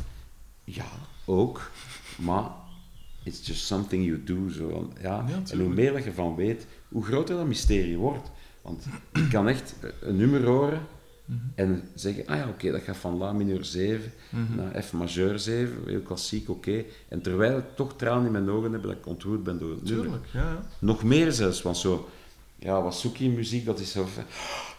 [0.65, 0.87] ja,
[1.25, 1.71] ook,
[2.17, 2.51] maar
[3.23, 4.49] it's just something you do.
[4.49, 4.91] Zo.
[5.01, 8.31] Ja, en hoe meer dat je van weet, hoe groter dat mysterie wordt.
[8.61, 10.81] Want je kan echt een nummer horen
[11.25, 11.39] mhm.
[11.55, 14.55] en zeggen, ah ja, oké, dat gaat van La mineur 7 mhm.
[14.55, 16.83] naar F majeur 7, heel klassiek, oké.
[17.07, 19.85] En terwijl ik toch tranen in mijn ogen heb dat ik ontroerd ben door het
[19.85, 20.29] Tuurlijk, nummer.
[20.33, 20.67] Ja, ja.
[20.79, 22.09] Nog meer zelfs, want zo,
[22.55, 23.65] ja, wat zoek je in muziek?
[23.65, 24.05] Dat is zo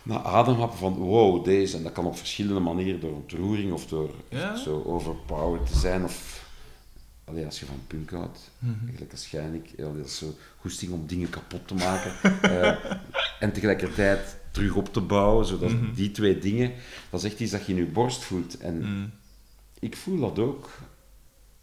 [0.02, 1.76] naar ademhappen van wow, deze.
[1.76, 4.10] En dat kan op verschillende manieren, door ontroering of door
[4.64, 6.04] zo overpowered te zijn.
[6.04, 6.44] Of
[7.28, 9.08] Allee, als je van punk houdt, mm -hmm.
[9.10, 12.12] als ik, ja, dat is zo goesting om dingen kapot te maken.
[12.42, 12.84] uh,
[13.44, 15.94] en tegelijkertijd terug op te bouwen, zodat mm -hmm.
[15.94, 16.72] die twee dingen,
[17.10, 18.58] dat is echt iets dat je in je borst voelt.
[18.58, 19.10] En mm.
[19.78, 20.70] ik voel dat ook.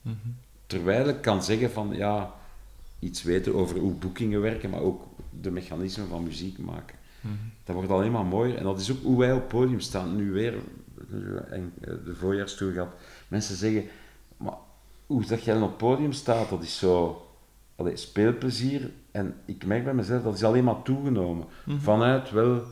[0.02, 0.36] -hmm.
[0.68, 2.34] Terwijl ik kan zeggen van, ja,
[3.00, 5.08] iets weten over hoe boekingen werken, maar ook
[5.42, 6.96] de mechanismen van muziek maken.
[7.64, 8.58] Dat wordt alleen maar mooier.
[8.58, 10.16] En dat is ook hoe wij op het podium staan.
[10.16, 10.54] Nu weer,
[11.80, 12.94] de voorjaarstoer gehad.
[13.28, 13.84] Mensen zeggen,
[14.38, 14.58] maar
[15.06, 17.26] hoe dat jij op het podium staat, dat is zo
[17.76, 18.92] allee, speelplezier.
[19.12, 21.46] En ik merk bij mezelf, dat is alleen maar toegenomen.
[21.46, 21.82] Mm -hmm.
[21.82, 22.64] Vanuit wel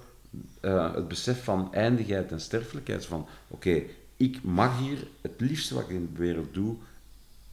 [0.61, 3.05] uh, het besef van eindigheid en sterfelijkheid.
[3.05, 6.75] Van oké, okay, ik mag hier het liefste wat ik in de wereld doe,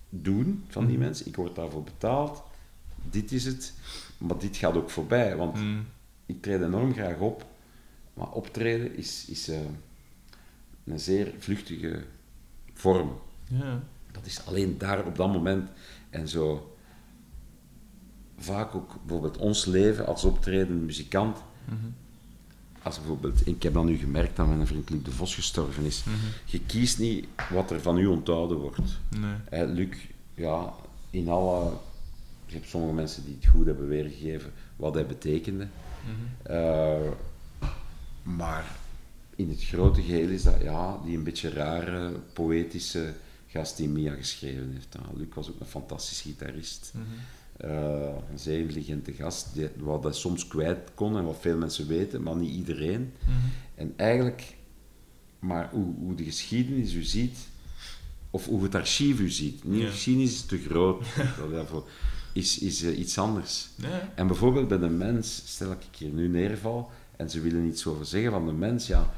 [0.08, 1.04] doen van die mm -hmm.
[1.04, 1.26] mensen.
[1.26, 2.42] Ik word daarvoor betaald.
[3.10, 3.74] Dit is het.
[4.18, 5.36] Maar dit gaat ook voorbij.
[5.36, 5.86] Want mm.
[6.26, 7.46] ik treed enorm graag op.
[8.14, 9.58] Maar optreden is, is uh,
[10.84, 12.04] een zeer vluchtige
[12.72, 13.18] vorm.
[13.44, 13.82] Ja
[14.18, 15.70] dat is alleen daar op dat moment.
[16.10, 16.76] En zo
[18.38, 21.36] vaak ook bijvoorbeeld ons leven als optredende muzikant.
[21.64, 21.94] Mm -hmm.
[22.82, 26.04] Als bijvoorbeeld, ik heb dan nu gemerkt dat mijn vriend Luc de Vos gestorven is.
[26.04, 26.30] Mm -hmm.
[26.44, 28.78] Je kiest niet wat er van u onthouden wordt.
[29.18, 29.34] Nee.
[29.50, 29.96] Eh, Luc,
[30.34, 30.72] ja,
[31.10, 31.72] in alle.
[32.48, 35.64] Je hebt sommige mensen die het goed hebben weergegeven wat hij betekende.
[35.64, 36.56] Mm -hmm.
[36.56, 37.10] uh,
[38.22, 38.76] maar
[39.36, 43.12] in het grote geheel is dat ja, die een beetje rare, poëtische
[43.46, 44.88] gast die Mia geschreven heeft.
[44.92, 46.92] Ja, Luc was ook een fantastisch gitarist.
[46.94, 47.70] Mm -hmm.
[47.70, 51.86] uh, een zeer intelligente gast, die, wat dat soms kwijt kon en wat veel mensen
[51.86, 53.00] weten, maar niet iedereen.
[53.00, 53.50] Mm -hmm.
[53.74, 54.56] En eigenlijk,
[55.38, 57.38] maar hoe, hoe, de geschiedenis u ziet,
[58.30, 59.86] of hoe het archief u ziet, niet, ja.
[59.86, 61.04] de geschiedenis is te groot,
[61.52, 61.88] daarvoor,
[62.38, 63.68] is, is uh, iets anders.
[63.76, 64.12] Ja.
[64.14, 68.06] En bijvoorbeeld bij de mens, stel ik hier nu neerval, en ze willen iets over
[68.06, 69.10] zeggen van de mens, ja,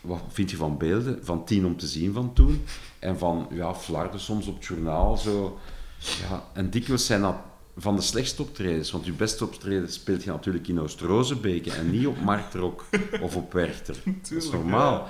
[0.00, 1.24] wat vind je van beelden?
[1.24, 2.64] Van tien om te zien van toen.
[2.98, 5.16] En van, ja, flarden soms op het journaal.
[5.16, 5.58] Zo.
[5.98, 7.36] Ja, en dikwijls zijn dat
[7.76, 8.90] van de slechtste optredens.
[8.90, 12.84] Want je beste optreden speelt je natuurlijk in Oost-Rozebeke en niet op Marktrok
[13.20, 13.96] of op Werchter.
[14.04, 15.08] dat is normaal.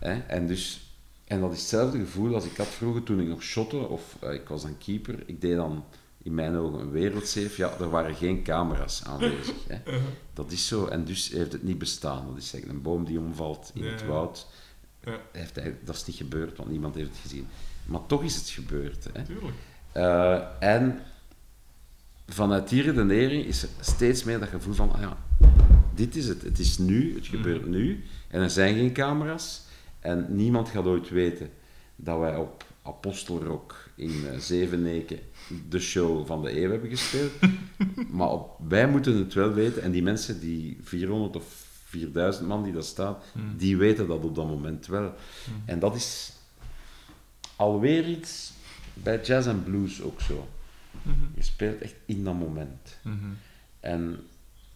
[0.00, 0.22] Ja.
[0.26, 3.76] En, dus, en dat is hetzelfde gevoel als ik had vroeger toen ik nog shotte,
[3.76, 5.22] of uh, ik was dan keeper.
[5.26, 5.84] Ik deed dan
[6.22, 7.56] in mijn ogen een wereldzeef.
[7.56, 9.54] Ja, er waren geen camera's aanwezig.
[9.66, 9.74] Hè.
[9.86, 10.02] Uh -huh.
[10.32, 12.26] Dat is zo, en dus heeft het niet bestaan.
[12.26, 14.46] Dat is een boom die omvalt in Ja, het woud.
[15.04, 15.20] Ja.
[15.32, 17.46] Heeft eigenlijk- dat is niet gebeurd, want niemand heeft het gezien.
[17.86, 19.06] Maar toch is het gebeurd.
[19.12, 19.24] Hè.
[19.24, 19.54] Tuurlijk.
[19.92, 21.00] Eh, en
[22.26, 25.16] vanuit die redenering is er steeds meer dat gevoel van, ah ja,
[25.94, 26.42] dit is het.
[26.42, 28.04] Het is nu, het gebeurt nu.
[28.28, 29.62] En er zijn geen camera's.
[30.00, 31.50] En niemand gaat ooit weten
[31.96, 35.18] dat wij op Apostelrock in uh, Zeveneken
[35.68, 37.32] de show van de eeuw hebben gespeeld.
[38.18, 39.82] maar op, wij moeten het wel weten.
[39.82, 43.56] En die mensen, die 400 of 4000 man die daar staat, Hmm.
[43.56, 45.14] die weten dat op dat moment wel.
[45.64, 46.32] En dat is
[47.56, 48.52] alweer iets
[48.94, 50.48] bij jazz en blues ook zo.
[51.02, 51.14] Mhm.
[51.34, 52.98] Je speelt echt in dat moment.
[53.80, 54.18] En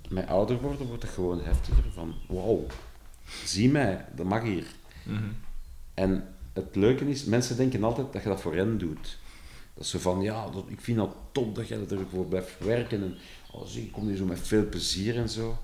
[0.09, 2.67] met ouder worden wordt het gewoon heftiger van, wauw,
[3.45, 4.67] zie mij, dat mag hier.
[5.95, 9.19] En het leuke is, mensen denken altijd dat je dat voor hen doet.
[9.75, 13.03] Dat ze van, ja, dat, ik vind dat top dat jij ervoor blijft werken.
[13.03, 13.17] En
[13.53, 15.59] oh, zie, ik kom hier zo met veel plezier en zo.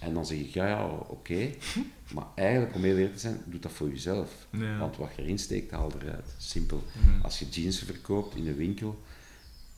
[0.00, 1.50] En dan zeg ik, ja, ja, oké.
[2.14, 4.46] Maar eigenlijk, om heel eerlijk te zijn, doe dat voor jezelf.
[4.50, 4.78] Ja.
[4.78, 6.34] Want wat je erin steekt, haal eruit.
[6.38, 6.82] Simpel.
[7.02, 7.22] Mhm.
[7.22, 8.98] Als je jeans verkoopt in een winkel,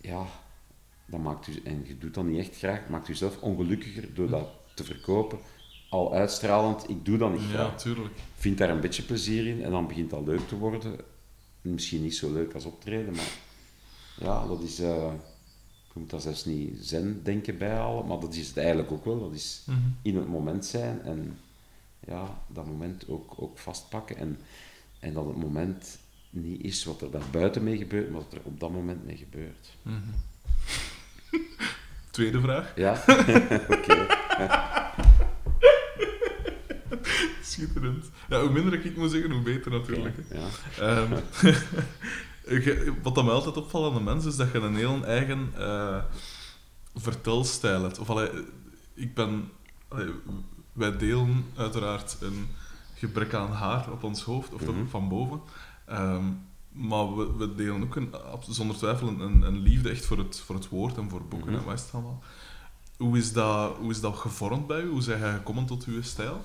[0.01, 0.27] ja,
[1.07, 4.29] dan maakt u, en je doet dat niet echt graag, maakt u jezelf ongelukkiger door
[4.29, 5.39] dat te verkopen.
[5.89, 7.81] Al uitstralend, ik doe dat niet Ja, graag.
[7.81, 8.15] tuurlijk.
[8.37, 10.97] Vind daar een beetje plezier in en dan begint dat leuk te worden.
[11.61, 13.33] Misschien niet zo leuk als optreden, maar
[14.21, 14.77] ja, dat is.
[14.77, 15.11] je
[15.93, 19.21] moet daar zelfs niet zen denken bijhalen, maar dat is het eigenlijk ook wel.
[19.21, 19.79] Dat is Mhm.
[20.03, 21.39] in het moment zijn en
[22.07, 24.17] ja, dat moment ook, ook vastpakken.
[24.17, 24.39] En,
[24.99, 25.99] en dat het moment
[26.31, 29.17] niet is wat er daar buiten mee gebeurt, maar wat er op dat moment mee
[29.17, 29.71] gebeurt.
[32.11, 32.73] Tweede vraag.
[32.77, 33.05] Ja?
[33.77, 34.07] Oké.
[37.43, 38.05] Schitterend.
[38.29, 40.17] Ja, hoe minder ik moet zeggen, hoe beter natuurlijk.
[40.33, 40.47] Ja.
[40.79, 41.13] Ehm,
[42.49, 45.53] je- wat dat mij altijd opvalt aan de mens is dat je een heel eigen
[45.59, 46.03] eh,
[46.95, 47.99] vertelstijl hebt.
[47.99, 48.31] Of allee,
[48.95, 49.49] ik ben...
[49.89, 50.09] allee,
[50.73, 52.49] wij delen uiteraard een
[52.95, 54.87] gebrek aan haar op ons hoofd, of Mhm.
[54.89, 55.41] van boven.
[55.87, 56.25] Ehm,
[56.73, 58.15] maar we, we delen ook een,
[58.49, 61.59] zonder twijfel een, een, liefde echt voor het, voor het woord en voor boeken Mhm.
[61.59, 62.23] en wat is het allemaal.
[62.97, 64.89] Hoe is, dat, hoe is dat gevormd bij u?
[64.89, 66.41] Hoe zijn jij gekomen tot uw stijl?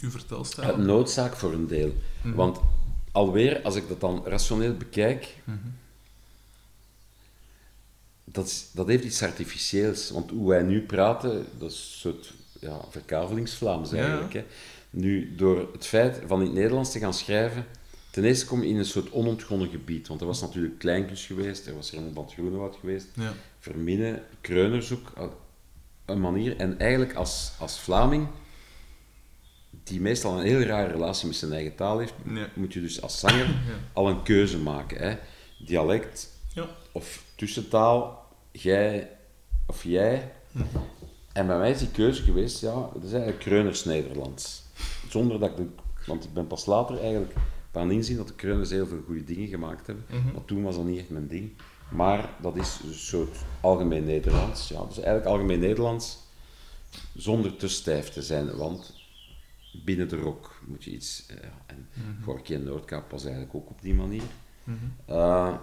[0.00, 0.66] Uw vertelstijl?
[0.76, 1.94] Het noodzaak voor een deel.
[2.22, 2.34] Mhm.
[2.34, 2.60] Want
[3.12, 5.34] alweer, als ik dat dan rationeel bekijk,
[8.24, 10.10] dat, is, dat heeft iets artificieels.
[10.10, 13.96] Want hoe wij nu praten, dat is een soort ja, verkavelingsvlaams Ja.
[13.96, 14.32] eigenlijk.
[14.32, 14.44] Hè.
[14.90, 17.66] Nu, door het feit van in het Nederlands te gaan schrijven,
[18.10, 20.08] ten eerste kom je in een soort onontgonnen gebied.
[20.08, 23.32] Want er was natuurlijk Kleinkus geweest, er was Raymond van Groenewoud geweest, Ja.
[23.58, 25.12] Verminnen, Kreunerzoek,
[26.04, 26.56] een manier.
[26.56, 28.26] En eigenlijk als, als Vlaming,
[29.90, 32.48] die meestal een heel rare relatie met zijn eigen taal heeft, Ja.
[32.54, 33.54] moet je dus als zanger Ja.
[33.92, 34.98] al een keuze maken.
[35.08, 35.16] Hè.
[35.66, 36.66] Dialect Ja.
[36.92, 39.10] of tussentaal, jij
[39.66, 40.32] of jij.
[41.32, 44.62] En bij mij is die keuze geweest, ja, dat is eigenlijk Kreuners Nederlands.
[45.08, 45.66] Zonder dat ik, de,
[46.06, 47.32] want ik ben pas later eigenlijk
[47.72, 50.04] gaan inzien dat de Kreuners heel veel goede dingen gemaakt hebben.
[50.08, 50.32] Mhm.
[50.32, 51.52] Maar toen was dat niet echt mijn ding.
[51.90, 54.68] Maar dat is een soort algemeen Nederlands.
[54.68, 56.18] Ja, dus eigenlijk algemeen Nederlands
[57.16, 58.94] zonder te stijf te zijn, want
[59.72, 61.26] binnen de rock moet je iets.
[61.26, 62.22] eh, en Mhm.
[62.22, 64.22] Gorky en Noordkaap was eigenlijk ook op die manier.
[64.64, 64.76] Mhm.
[65.06, 65.54] Eh,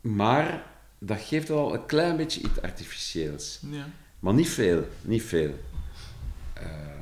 [0.00, 0.66] maar
[0.98, 3.60] dat geeft wel een klein beetje iets artificieels.
[3.70, 3.86] Ja.
[4.18, 5.54] Maar niet veel, niet veel.
[6.54, 7.00] Eh,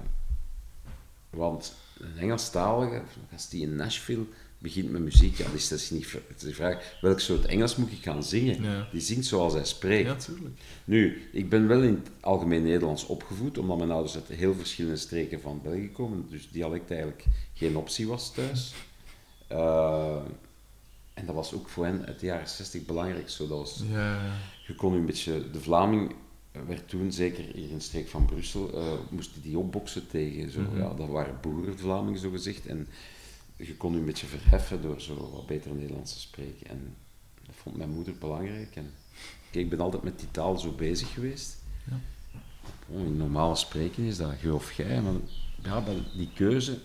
[1.31, 4.25] want een Engelstalige, als die in Nashville
[4.59, 8.03] begint met muziek, ja, dus dat is niet de vraag welk soort Engels moet ik
[8.03, 8.63] gaan zingen.
[8.63, 8.89] Ja.
[8.93, 10.25] Die zingt zoals hij spreekt.
[10.27, 10.49] ja.
[10.85, 14.97] Nu, ik ben wel in het algemeen Nederlands opgevoed, omdat mijn ouders uit heel verschillende
[14.99, 18.75] streken van België komen, dus dialect eigenlijk geen optie was thuis.
[19.47, 20.17] Eh,
[21.15, 23.29] en dat was ook voor hen uit de jaren 60 belangrijk.
[23.31, 24.33] Zo, dat was, Ja,
[24.67, 26.15] je kon een beetje, de Vlaming
[26.67, 30.51] werd toen, zeker hier in de streek van Brussel, eh moest die, die opboksen tegen,
[30.51, 30.79] zo, Mhm.
[30.79, 32.67] ja, dat waren boerenvlamingen zo gezegd.
[32.67, 32.89] En
[33.67, 36.67] je kon je een beetje verheffen door zo wat beter Nederlands te spreken.
[36.67, 36.97] En
[37.47, 38.77] dat vond mijn moeder belangrijk.
[38.77, 38.95] En
[39.51, 41.57] kijk, ik ben altijd met die taal zo bezig geweest.
[41.85, 42.01] Ja.
[42.87, 45.13] Oh, in normale spreken is dat je of jij, maar
[45.63, 45.85] ja,
[46.15, 46.79] die keuze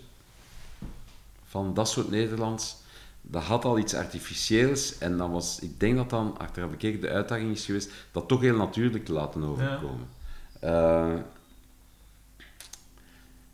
[1.44, 2.76] van dat soort Nederlands,
[3.22, 4.98] dat had al iets artificieels.
[4.98, 8.40] En dan was, ik denk dat dan, achteraf bekeken, de uitdaging is geweest dat toch
[8.40, 10.08] heel natuurlijk te laten overkomen.
[10.60, 11.26] Ja,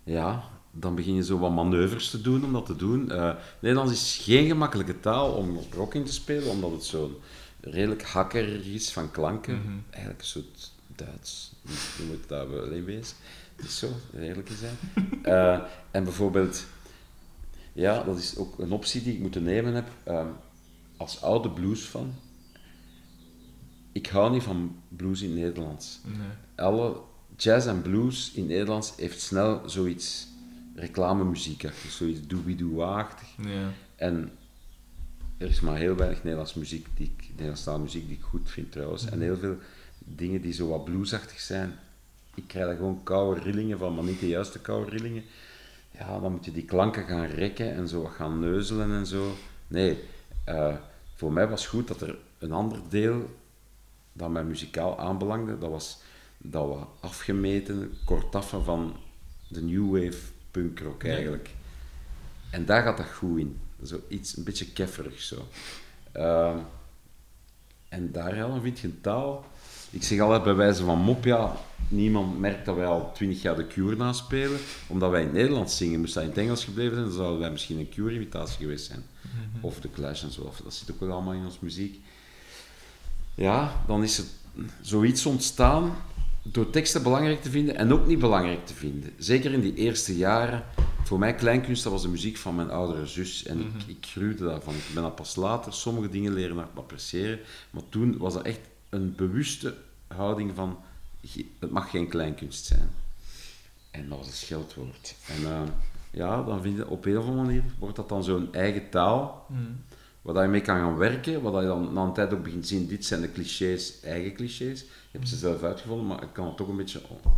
[0.03, 3.11] ja dan begin je zo wat manoeuvres te doen om dat te doen.
[3.11, 7.15] Eh, Nederlands is geen gemakkelijke taal om rock in te spelen, omdat het zo'n
[7.61, 9.59] redelijk hakkerig is van klanken.
[9.59, 9.73] Mhm.
[9.91, 11.53] Eigenlijk een soort Duits.
[11.99, 13.17] Je moet daar wel in wezen.
[13.57, 14.75] Het is zo, eerlijk gezegd.
[15.23, 15.61] Eh,
[15.91, 16.65] en bijvoorbeeld,
[17.73, 19.89] ja, dat is ook een optie die ik moeten nemen heb.
[20.05, 20.27] ehm,
[20.97, 22.15] als oude bluesfan,
[23.93, 26.01] ik hou niet van blues in Nederlands.
[26.05, 26.67] Nee.
[26.67, 27.01] Alle
[27.37, 30.27] jazz en blues in Nederlands heeft snel zoiets
[30.75, 33.29] reclamemuziekachtig, zoiets doobie-doo-achtig.
[33.43, 33.73] Ja.
[33.97, 34.31] En
[35.39, 38.73] er is maar heel weinig Nederlandse muziek die ik, Nederlandstalige muziek die ik goed vind
[38.73, 39.07] trouwens.
[39.07, 39.57] En heel veel
[39.99, 41.73] dingen die zo wat bluesachtig zijn.
[42.35, 45.23] Ik krijg daar gewoon koude rillingen van, maar niet de juiste koude rillingen.
[45.91, 49.35] Ja, dan moet je die klanken gaan rekken en zo wat gaan neuzelen en zo.
[49.67, 49.99] Nee,
[50.45, 50.75] eh,
[51.15, 53.39] voor mij was goed dat er een ander deel
[54.13, 56.01] dat mij muzikaal aanbelangde, dat was
[56.39, 58.97] dat wat afgemeten, kortaffen van
[59.49, 61.51] de new wave punkrock eigenlijk.
[62.51, 63.59] En daar gaat dat goed in.
[63.85, 65.49] Zo iets een beetje kefferig zo.
[66.13, 66.59] Ehm,
[67.89, 69.45] en daar ja, dan vind je een taal.
[69.91, 71.57] Ik zeg altijd bij wijze van mop, ja,
[71.89, 74.59] niemand merkt dat wij al twintig jaar de Cure naspelen.
[74.87, 77.41] Omdat wij in het Nederlands zingen, moest dat in het Engels gebleven zijn, dan zouden
[77.41, 79.03] wij misschien een Cure-imitatie geweest zijn.
[79.61, 82.01] Of de Clash en zo, dat zit ook wel allemaal in onze muziek.
[83.35, 84.25] Ja, dan is er
[84.81, 85.97] zoiets ontstaan
[86.43, 89.11] door teksten belangrijk te vinden en ook niet belangrijk te vinden.
[89.19, 90.65] Zeker in die eerste jaren.
[91.05, 93.45] Voor mij, kleinkunst, dat was de muziek van mijn oudere zus.
[93.45, 94.75] En ik, ik gruwde daarvan.
[94.75, 97.39] Ik ben dat pas later sommige dingen leren appreciëren.
[97.71, 99.75] Maar toen was dat echt een bewuste
[100.07, 100.79] houding van...
[101.59, 102.91] Het mag geen kleinkunst zijn.
[103.91, 105.15] En dat was een scheldwoord.
[105.29, 105.61] En eh,
[106.11, 107.63] ja, dan vind je op een of andere manier...
[107.79, 109.61] Wordt dat dan zo'n eigen taal Mhm.
[110.23, 112.43] waar dat je mee kan gaan werken, waar dat je dan na een tijd ook
[112.43, 114.85] begint te zien, dit zijn de clichés, eigen clichés.
[115.11, 117.33] Je hebt ze zelf uitgevonden, maar ik kan het toch een beetje oh,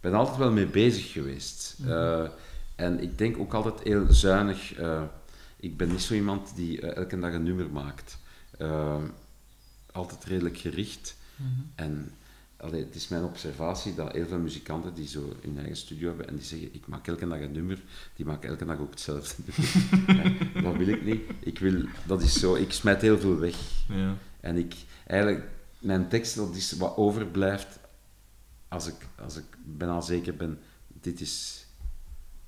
[0.00, 1.76] ben altijd wel mee bezig geweest.
[1.86, 2.28] Eh,
[2.74, 4.74] en ik denk ook altijd heel zuinig.
[4.74, 5.02] eh,
[5.56, 8.18] ik ben niet zo iemand die eh, elke dag een nummer maakt.
[9.92, 11.16] Altijd redelijk gericht.
[11.74, 12.12] En
[12.56, 16.28] allee, het is mijn observatie dat heel veel muzikanten die zo hun eigen studio hebben
[16.28, 17.82] en die zeggen, ik maak elke dag een nummer,
[18.16, 19.42] die maken elke dag ook hetzelfde
[20.62, 21.22] dat wil ik niet.
[21.38, 23.56] Ik wil, dat is zo, ik smijt heel veel weg.
[23.88, 24.16] Ja.
[24.40, 24.74] En ik,
[25.06, 25.44] eigenlijk,
[25.80, 27.78] mijn tekst, dat is wat overblijft
[28.68, 30.58] als ik, als ik bijna zeker ben,
[31.00, 31.66] dit is,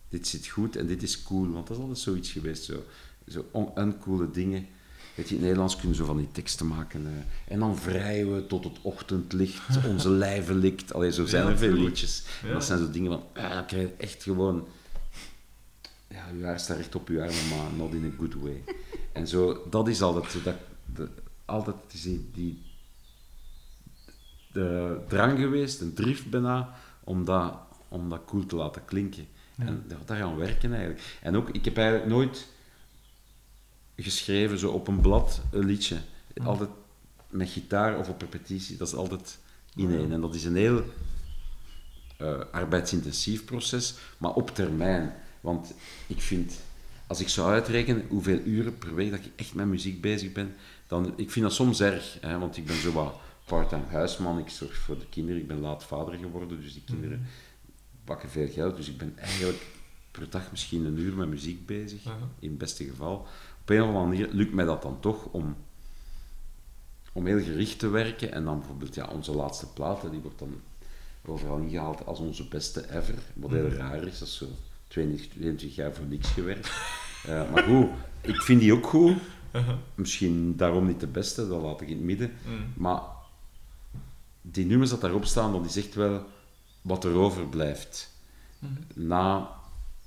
[0.08, 1.50] dit zit goed en dit is cool.
[1.50, 2.84] Want dat is altijd zoiets geweest, zo,
[3.28, 4.66] zo uncoole dingen.
[5.14, 7.06] Weet je, in het Nederlands kunnen zo van die teksten maken.
[7.06, 10.92] eh, en dan vrijen we tot het ochtendlicht, onze lijven likt.
[10.94, 12.24] Allee, zo zijn Ja, er veel liedjes.
[12.42, 14.66] En dat zijn zo dingen van, ah, dan krijg je echt gewoon...
[16.08, 18.62] Ja, je haar staat recht op je armen, maar not in a good way.
[19.12, 20.54] En zo, dat is altijd zo, dat,
[20.94, 21.08] de,
[21.44, 22.62] altijd die, die
[24.52, 26.74] de drang geweest, een drift bijna,
[27.04, 27.54] om dat,
[27.88, 29.26] om dat cool te laten klinken.
[29.56, 31.18] En ja, daar gaan werken eigenlijk.
[31.22, 32.48] En ook, ik heb eigenlijk nooit
[33.96, 35.96] geschreven zo op een blad een liedje.
[36.44, 36.70] Altijd
[37.30, 39.38] met gitaar of op repetitie, dat is altijd
[39.74, 40.12] ineen.
[40.12, 40.84] En dat is een heel
[42.16, 45.14] eh, arbeidsintensief proces, maar op termijn.
[45.40, 45.74] Want
[46.06, 46.60] ik vind,
[47.06, 50.54] als ik zou uitrekenen hoeveel uren per week dat ik echt met muziek bezig ben,
[50.86, 53.14] dan, ik vind dat soms erg, hè, want ik ben zo wat
[53.44, 57.26] part-time huisman, ik zorg voor de kinderen, ik ben laat vader geworden, dus die kinderen
[58.04, 59.66] pakken veel geld, dus ik ben eigenlijk
[60.10, 62.28] per dag misschien een uur met muziek bezig, Aha.
[62.38, 63.26] in het beste geval.
[63.60, 65.56] Op een of andere manier lukt mij dat dan toch om,
[67.12, 70.60] om heel gericht te werken en dan bijvoorbeeld ja, onze laatste platen, die wordt dan
[71.24, 74.46] overal ingehaald als onze beste ever, wat heel raar is, dat is zo
[74.88, 76.70] 22, 22 jaar voor niks gewerkt.
[77.26, 77.88] Eh, maar goed,
[78.20, 79.16] ik vind die ook goed.
[79.94, 82.32] Misschien daarom niet de beste, dat laat ik in het midden.
[82.46, 82.72] Mm.
[82.74, 83.00] Maar
[84.42, 86.26] die nummers dat daarop staan, dat is echt wel
[86.82, 88.10] wat er overblijft.
[88.94, 89.50] Na,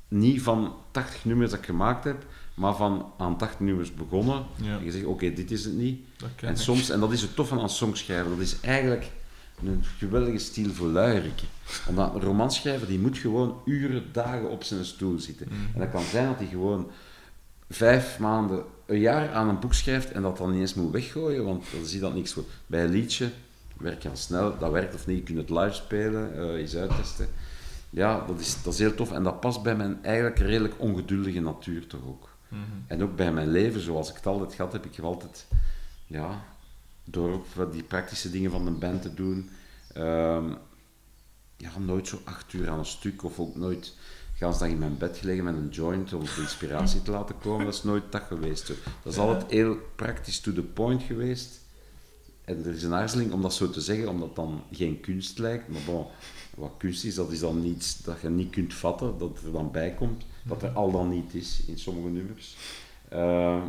[0.07, 4.45] niet van 80 nummers dat ik gemaakt heb, maar van aan 80 nummers begonnen.
[4.61, 4.77] Ja.
[4.77, 6.05] En je zegt, oké, dit is het niet.
[6.35, 6.57] En ik.
[6.57, 9.11] soms, en dat is het toffe aan songschrijven, dat is eigenlijk
[9.63, 11.47] een geweldige stil voor luieriken.
[11.87, 15.47] Omdat een romanschrijver, die moet gewoon uren, dagen op zijn stoel zitten.
[15.73, 16.91] En dat kan zijn dat hij gewoon
[17.69, 21.45] vijf maanden, een jaar aan een boek schrijft en dat dan niet eens moet weggooien,
[21.45, 22.43] want dan zie je dat niks voor.
[22.67, 23.29] Bij een liedje
[23.77, 27.27] werk al snel, dat werkt of niet, je kunt het live spelen, eh eens uittesten.
[27.89, 31.39] Ja, dat is, dat is heel tof en dat past bij mijn eigenlijk redelijk ongeduldige
[31.39, 32.29] natuur toch ook.
[32.47, 32.61] Mhm.
[32.87, 35.45] En ook bij mijn leven, zoals ik het altijd gehad heb, ik heb altijd,
[36.07, 36.43] ja,
[37.03, 39.49] door ook die praktische dingen van de band te doen,
[39.93, 40.45] ehm,
[41.57, 43.93] ja, nooit zo acht uur aan een stuk of ook nooit
[44.35, 47.65] gans dag in mijn bed gelegen met een joint om de inspiratie te laten komen.
[47.65, 48.67] Dat is nooit dat geweest.
[48.67, 48.77] hoor.
[49.03, 51.59] Dat is altijd heel praktisch to the point geweest.
[52.45, 55.67] Er is een aarzeling om dat zo te zeggen, omdat het dan geen kunst lijkt.
[55.67, 56.05] Maar bon,
[56.55, 59.71] wat kunst is, dat is dan niets dat je niet kunt vatten, dat er dan
[59.71, 60.25] bij komt.
[60.43, 62.55] Dat er al dan niet is in sommige nummers.
[63.09, 63.63] Eh,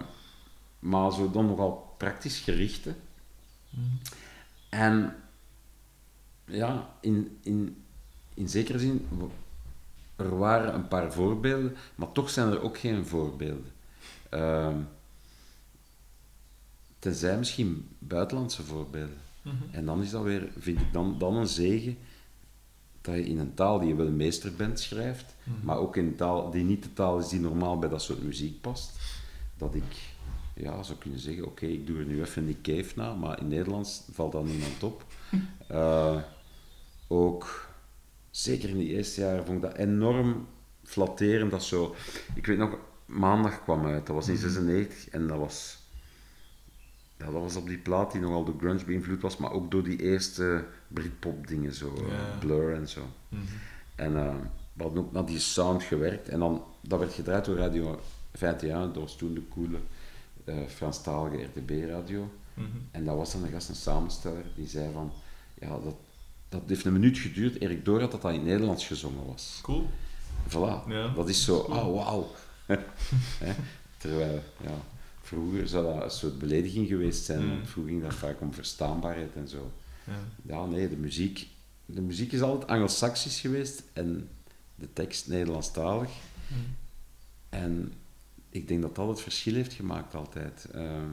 [0.79, 2.95] maar zo dan nogal praktisch gerichte.
[4.69, 5.15] En
[6.45, 7.85] ja, in, in,
[8.35, 9.09] in zekere zin,
[10.17, 13.73] er waren een paar voorbeelden, maar toch zijn er ook geen voorbeelden.
[14.29, 14.77] Ehm,
[16.99, 19.19] tenzij misschien buitenlandse voorbeelden.
[19.71, 21.97] En dan is dat weer, vind ik dan, dan een zegen
[23.01, 26.17] dat je in een taal die je wel meester bent schrijft, maar ook in een
[26.17, 28.99] taal die niet de taal is die normaal bij dat soort muziek past.
[29.57, 30.15] Dat ik
[30.55, 33.49] ja, zou kunnen zeggen, oké, ik doe er nu even Nick Cave na, maar in
[33.49, 35.05] Nederlands valt dat niemand op.
[35.69, 36.23] Eh,
[37.09, 37.69] ook,
[38.31, 40.47] zeker in die eerste jaren, vond ik dat enorm
[40.83, 41.51] flatterend.
[41.51, 41.95] Dat zo,
[42.35, 45.76] ik weet nog, maandag kwam uit, dat was in 96 en dat was,
[47.17, 50.03] dat was op die plaat die nogal door grunge beïnvloed was, maar ook door die
[50.03, 52.39] eerste Britpop dingen, zo, eh, Ja.
[52.39, 53.01] Blur en zo.
[53.95, 54.35] En eh,
[54.73, 56.29] we hadden ook naar die sound gewerkt.
[56.29, 58.01] En dan, dat werd gedraaid door Radio
[58.33, 59.79] 21, dat was toen de coole
[60.45, 62.31] eh Franstalige RTB-radio.
[62.55, 62.67] Mhm.
[62.91, 65.13] En dat was dan een gast, een samensteller, die zei van,
[65.61, 65.95] ja, dat,
[66.49, 69.59] dat heeft een minuut geduurd, eer ik door had dat dat in Nederlands gezongen was.
[69.63, 69.89] Cool.
[70.49, 72.31] Voilà, Ja, dat is zo, oh wauw.
[73.99, 74.75] Terwijl, ja,
[75.27, 77.67] vroeger zou dat een soort belediging geweest zijn, Mm.
[77.67, 79.73] vroeger ging dat vaak om verstaanbaarheid en zo.
[80.05, 80.19] Ja.
[80.43, 81.49] Ja, nee, de muziek,
[81.87, 84.29] de muziek is altijd Anglo-Saxisch geweest en
[84.75, 86.11] de tekst Nederlandstalig.
[87.49, 87.93] En
[88.51, 90.67] ik denk dat dat het verschil heeft gemaakt altijd.
[90.73, 91.11] Ehm,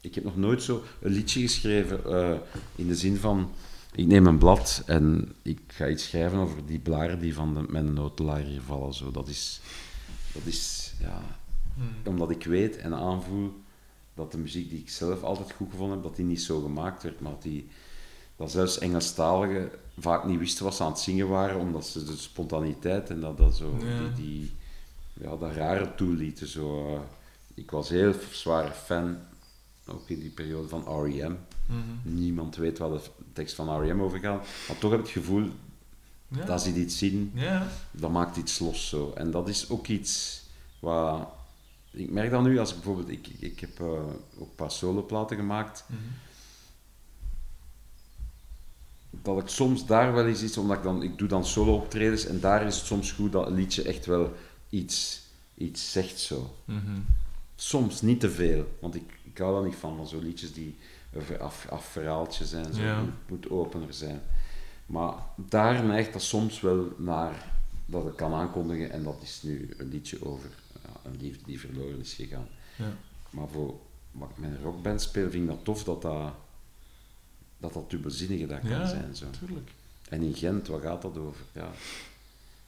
[0.00, 2.36] ik heb nog nooit zo een liedje geschreven eh,
[2.74, 3.50] in de zin van
[3.94, 7.64] ik neem een blad en ik ga iets schrijven over die blaren die van de,
[7.68, 8.94] mijn notelaar hier vallen.
[8.94, 9.10] Zo.
[9.10, 9.60] Dat is,
[10.32, 11.22] dat is ja,
[12.06, 13.52] omdat ik weet en aanvoel
[14.14, 17.02] dat de muziek die ik zelf altijd goed gevonden heb, dat die niet zo gemaakt
[17.02, 17.68] werd, maar die,
[18.36, 22.16] dat zelfs Engelstalige vaak niet wisten wat ze aan het zingen waren, omdat ze de
[22.16, 23.98] spontaniteit en dat, dat zo, Ja.
[23.98, 24.52] die, die,
[25.12, 26.48] ja, dat rare toelieten.
[26.48, 27.00] Zo, eh.
[27.54, 29.18] ik was heel zware fan,
[29.86, 31.36] ook in die periode van R.E.M.
[31.66, 31.80] Mhm.
[32.14, 33.00] Niemand weet waar de
[33.32, 34.00] tekst van R.E.M.
[34.00, 35.48] over gaat, maar toch heb ik het gevoel
[36.28, 36.44] Ja.
[36.44, 37.66] dat ze iets zien Ja.
[37.90, 39.12] dat maakt iets los zo.
[39.14, 40.42] En dat is ook iets
[40.78, 41.28] wat...
[41.92, 43.08] Ik merk dat nu, als ik bijvoorbeeld...
[43.08, 45.98] Ik, ik heb eh, ook een paar soloplaten gemaakt, Mhm.
[49.10, 50.56] dat ik soms daar wel eens iets...
[50.56, 51.02] Omdat ik dan...
[51.02, 54.32] Ik doe dan solo-optredens en daar is het soms goed dat een liedje echt wel
[54.68, 55.22] iets,
[55.54, 56.54] iets zegt zo.
[56.64, 57.00] Mhm.
[57.56, 60.76] Soms niet te veel, want ik, ik hou daar niet van, van zo'n liedjes die
[61.12, 62.74] een af, afverhaaltje zijn.
[62.74, 62.82] Zo.
[62.82, 62.96] Ja.
[63.00, 64.20] Het moet, opener zijn.
[64.86, 67.50] Maar daar neigt dat soms wel naar
[67.86, 70.50] dat ik kan aankondigen en dat is nu een liedje over
[71.04, 72.48] een liefde die verloren is gegaan.
[72.76, 72.92] Ja.
[73.30, 73.80] Maar voor
[74.10, 76.32] wat ik rockband speel, vind ik dat tof dat dat,
[77.58, 79.16] dat, dat dubbelzinnige dat kan zijn.
[79.16, 79.26] Zo.
[79.38, 79.70] Tuurlijk.
[80.08, 81.44] En in Gent, wat gaat dat over?
[81.52, 81.70] Ja.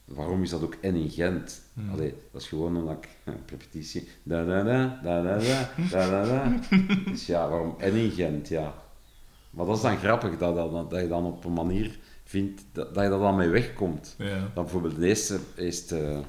[0.04, 1.62] Waarom is dat ook en in Gent?
[1.72, 1.90] Hmm.
[1.90, 3.08] Allee, dat is gewoon omdat ik,
[3.46, 5.38] repetitie, da da da, da da
[5.90, 6.60] da, da.
[7.10, 8.74] Dus ja, waarom en in Gent, ja.
[9.50, 12.94] Maar dat is dan grappig, dat, dat, dat je dan op een manier vindt, dat,
[12.94, 14.14] dat je dat dan mee wegkomt.
[14.18, 14.38] Ja.
[14.38, 16.22] Dan bijvoorbeeld de eerste, eerste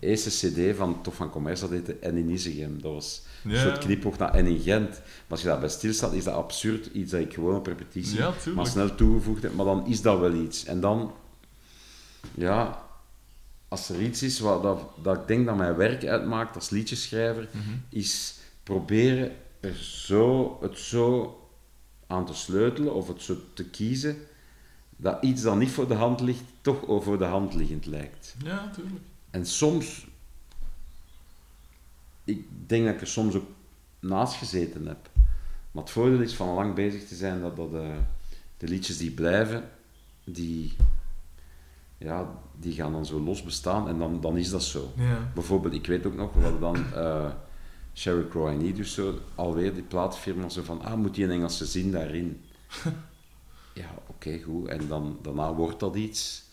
[0.00, 2.82] eerste CD van Tof van Commerce, dat heette En in Isegem.
[2.82, 3.60] Dat was een Ja.
[3.62, 4.88] soort knipoog naar En in Gent.
[4.90, 6.86] Maar als je daarbij stilstaat, is dat absurd.
[6.86, 9.54] Iets dat ik gewoon op repetitie Ja, maar snel toegevoegd heb.
[9.54, 10.64] Maar dan is dat wel iets.
[10.64, 11.12] En dan,
[12.34, 12.86] ja,
[13.68, 17.48] als er iets is wat, dat, dat ik denk dat mijn werk uitmaakt als liedjeschrijver,
[17.52, 17.62] Mhm.
[17.88, 21.32] is proberen er zo, het zo
[22.06, 24.16] aan te sleutelen of het zo te kiezen
[24.96, 28.34] dat iets dat niet voor de hand ligt, toch voor de hand liggend lijkt.
[28.44, 29.02] Ja, tuurlijk.
[29.38, 30.06] En soms,
[32.24, 33.46] ik denk dat ik er soms ook
[34.00, 35.10] naast gezeten heb.
[35.70, 37.96] Maar het voordeel is van lang bezig te zijn dat, dat eh,
[38.56, 39.70] de liedjes die blijven,
[40.24, 40.76] die,
[41.98, 44.92] ja, die gaan dan zo los bestaan en dan, dan is dat zo.
[44.96, 45.30] Ja.
[45.34, 47.30] Bijvoorbeeld, ik weet ook nog, we hadden dan eh
[47.94, 51.66] Sheryl Crow en dus zo, alweer die plaatfirma zo van, ah, moet die een Engelse
[51.66, 52.44] zin daarin?
[53.82, 54.68] ja, oké, goed.
[54.68, 56.46] En dan, daarna wordt dat iets.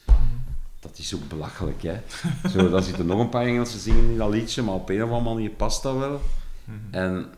[0.85, 2.01] Dat is ook belachelijk, hè.
[2.51, 5.09] Zo, dan zitten nog een paar Engelse zingen in dat liedje, maar op een of
[5.09, 6.21] andere manier past dat wel.
[6.63, 6.77] Mhm.
[6.93, 7.33] En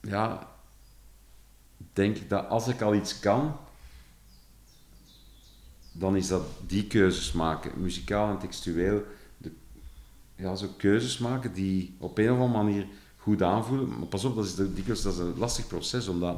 [0.00, 0.48] ja,
[1.78, 3.56] ik denk dat als ik al iets kan,
[5.92, 9.02] dan is dat die keuzes maken, muzikaal en textueel.
[9.38, 9.52] De,
[10.36, 12.86] ja, zo keuzes maken die op een of andere manier
[13.16, 13.88] goed aanvoelen.
[13.88, 16.36] Maar pas op, dat is, de- dat is een lastig proces, omdat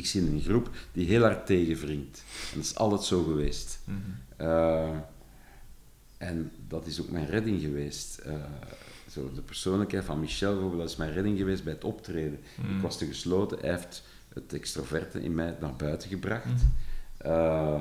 [0.00, 2.22] ik zie een groep die heel hard tegenwringt.
[2.52, 3.78] En dat is altijd zo geweest.
[3.84, 3.98] Mhm.
[4.36, 4.96] Eh,
[6.18, 8.18] en dat is ook mijn redding geweest.
[8.18, 8.34] Eh,
[9.10, 12.40] zo de persoonlijkheid van Michel bijvoorbeeld, dat is mijn redding geweest bij het optreden.
[12.62, 12.76] Mm.
[12.76, 14.02] Ik was te gesloten, hij heeft
[14.34, 16.44] het extroverte in mij naar buiten gebracht.
[16.44, 17.30] Mhm.
[17.30, 17.80] Eh,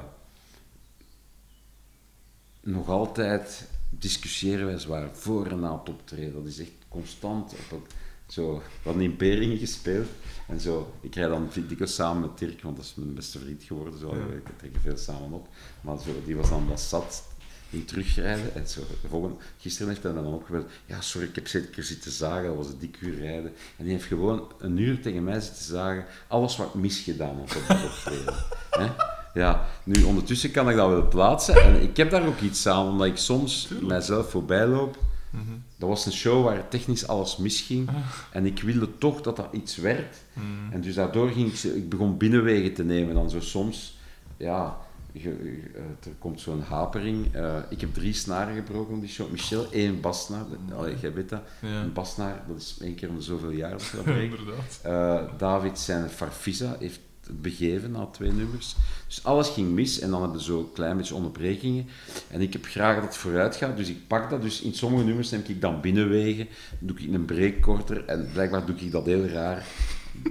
[2.62, 6.34] nog altijd discussiëren wij zwaar voor en na het optreden.
[6.34, 7.54] Dat is echt constant.
[7.54, 7.84] Op een,
[8.28, 10.08] zo, we hadden in Peringen gespeeld
[10.50, 10.94] en zo.
[11.02, 14.00] Ik rijd dan dikwijls samen met Dirk, want dat is mijn beste vriend geworden.
[14.00, 14.10] Zo.
[14.10, 15.48] We trekken veel samen op.
[15.82, 17.24] Maar zo, die was dan wat zat
[17.70, 18.56] in terugrijden.
[18.56, 20.70] En zo, de volgende, gisteren heeft hij dan opgebeld.
[20.86, 22.44] Ja, sorry, ik heb zeker zitten zagen.
[22.48, 23.54] Dat was een dik uur rijden.
[23.78, 26.06] En die heeft gewoon een uur tegen mij zitten zagen.
[26.28, 28.36] Alles wat ik misgedaan had op dat optreden.
[29.34, 31.64] Ja, nu ondertussen kan ik dat wel plaatsen.
[31.64, 33.88] En ik heb daar ook iets aan, omdat ik soms Tuurlijk.
[33.88, 34.98] mijzelf voorbij loop.
[35.30, 35.44] Mhm.
[35.80, 37.90] Dat was een show waar technisch alles misging.
[38.32, 40.18] En ik wilde toch dat dat iets werd.
[40.34, 40.74] Mhm.
[40.74, 43.16] En dus daardoor ging ik, ik begon binnenwegen te nemen.
[43.16, 43.98] Dan zo soms,
[44.38, 44.78] ja,
[45.14, 47.34] eh, er komt zo'n hapering.
[47.36, 49.32] Eh, ik heb drie snaren gebroken op die show.
[49.32, 50.46] Michel, één bassnaar.
[50.76, 51.42] Allee, jij weet dat.
[51.62, 51.82] Ja.
[51.82, 54.06] Een bassnaar, dat is één keer om zoveel jaar dat.
[54.06, 54.80] Inderdaad.
[54.84, 57.00] Eh, David zijn Farfisa heeft
[57.32, 58.76] begeven na twee nummers.
[59.08, 61.88] Dus alles ging mis en dan hebben zo een klein beetje onderbrekingen.
[62.28, 64.42] En ik heb graag dat het vooruit gaat, dus ik pak dat.
[64.42, 66.48] Dus in sommige nummers neem ik dan binnenwegen,
[66.80, 69.66] doe ik een break korter en blijkbaar doe ik dat heel raar.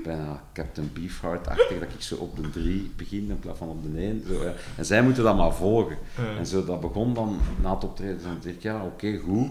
[0.03, 3.99] Bijna Captain Beefheart-achtig, dat ik zo op de drie begin in plaats van op de
[4.01, 4.25] één.
[4.29, 4.53] Zo, ja.
[4.77, 5.99] En zij moeten dat maar volgen.
[6.39, 8.23] En zo, dat begon dan na het optreden.
[8.23, 9.51] Dan zeg ik, ja, oké, goed.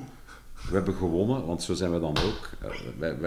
[0.69, 2.49] We hebben gewonnen, want zo zijn we dan ook.
[2.61, 3.17] Eh, wij,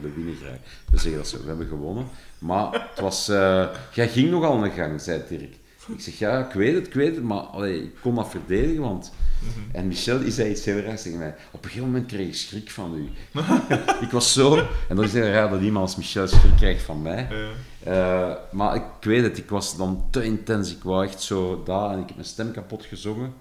[0.00, 0.58] we winnen graag.
[0.90, 2.06] We zeggen dat zo, we hebben gewonnen.
[2.38, 3.28] Maar het was...
[3.28, 5.54] eh, jij ging nogal een gang, zei Dirk.
[5.88, 8.82] Ik zeg, ja, ik weet het, ik weet het, maar allee, ik kon dat verdedigen,
[8.82, 9.12] want...
[9.40, 9.76] Mhm.
[9.76, 11.34] En Michel die zei iets heel raars tegen mij.
[11.50, 13.10] Op een gegeven moment kreeg ik schrik van u.
[14.06, 14.66] ik was zo...
[14.88, 17.28] En dat is heel raar dat iemand als Michel schrik krijgt van mij.
[17.30, 17.50] Ja.
[17.82, 20.72] Eh, maar ik weet het, ik was dan te intens.
[20.72, 23.32] Ik wou echt zo daar en ik heb mijn stem kapot gezongen.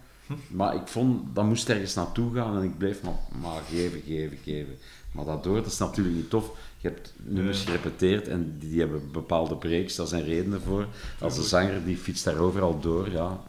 [0.48, 4.38] Maar ik vond, dat moest ergens naartoe gaan en ik bleef maar, maar geven, geven,
[4.44, 4.78] geven.
[5.12, 6.52] Maar dat door, dat is natuurlijk niet tof.
[6.78, 10.88] Je hebt nummers gerepeteerd en die, die hebben bepaalde breaks, daar zijn redenen voor.
[11.20, 13.40] Als een zanger die fietst daar overal door, ja,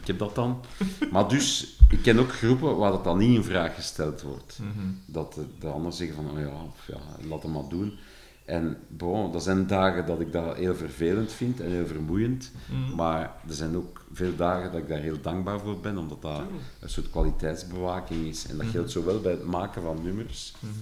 [0.00, 0.60] ik heb dat dan.
[1.12, 4.58] Maar dus, ik ken ook groepen waar dat dan niet in vraag gesteld wordt.
[4.60, 4.86] Mhm.
[5.06, 7.98] Dat de, de anderen zeggen van, oh ja, ja, laat hem maar doen.
[8.44, 12.50] En bon, dat zijn dagen dat ik dat heel vervelend vind en heel vermoeiend.
[12.70, 12.94] Mhm.
[12.94, 16.42] Maar er zijn ook veel dagen dat ik daar heel dankbaar voor ben, omdat dat
[16.80, 18.46] een soort kwaliteitsbewaking is.
[18.46, 20.72] En dat geldt zowel bij het maken van nummers, Mhm.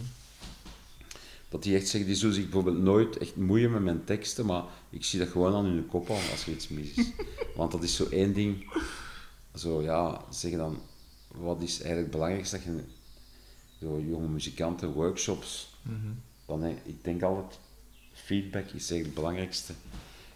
[1.48, 4.62] dat die echt zeggen, die zullen zich bijvoorbeeld nooit echt moeien met mijn teksten, maar
[4.90, 7.06] ik zie dat gewoon aan hun kop al als er iets mis is.
[7.56, 8.72] Want dat is zo één ding,
[9.55, 10.78] zo ja, zeggen dan,
[11.28, 12.80] wat is eigenlijk het belangrijkste dat je,
[13.80, 15.97] zo jonge muzikanten, workshops, Mhm.
[16.61, 17.59] Dan, ik denk altijd,
[18.12, 19.73] feedback is eigenlijk het belangrijkste.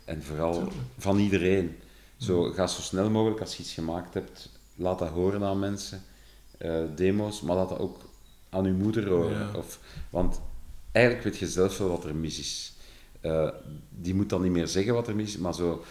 [0.04, 0.68] En vooral
[0.98, 1.76] van iedereen.
[2.16, 6.02] Zo, ga zo snel mogelijk, als je iets gemaakt hebt, laat dat horen aan mensen.
[6.58, 8.00] Eh, demo's, maar laat dat ook
[8.50, 9.38] aan je moeder horen.
[9.38, 9.50] Ja.
[9.54, 9.78] Of,
[10.10, 10.40] want
[10.92, 12.72] eigenlijk weet je zelf wel wat er mis is.
[13.20, 13.48] Eh,
[13.90, 15.84] die moet dan niet meer zeggen wat er mis is, maar zo...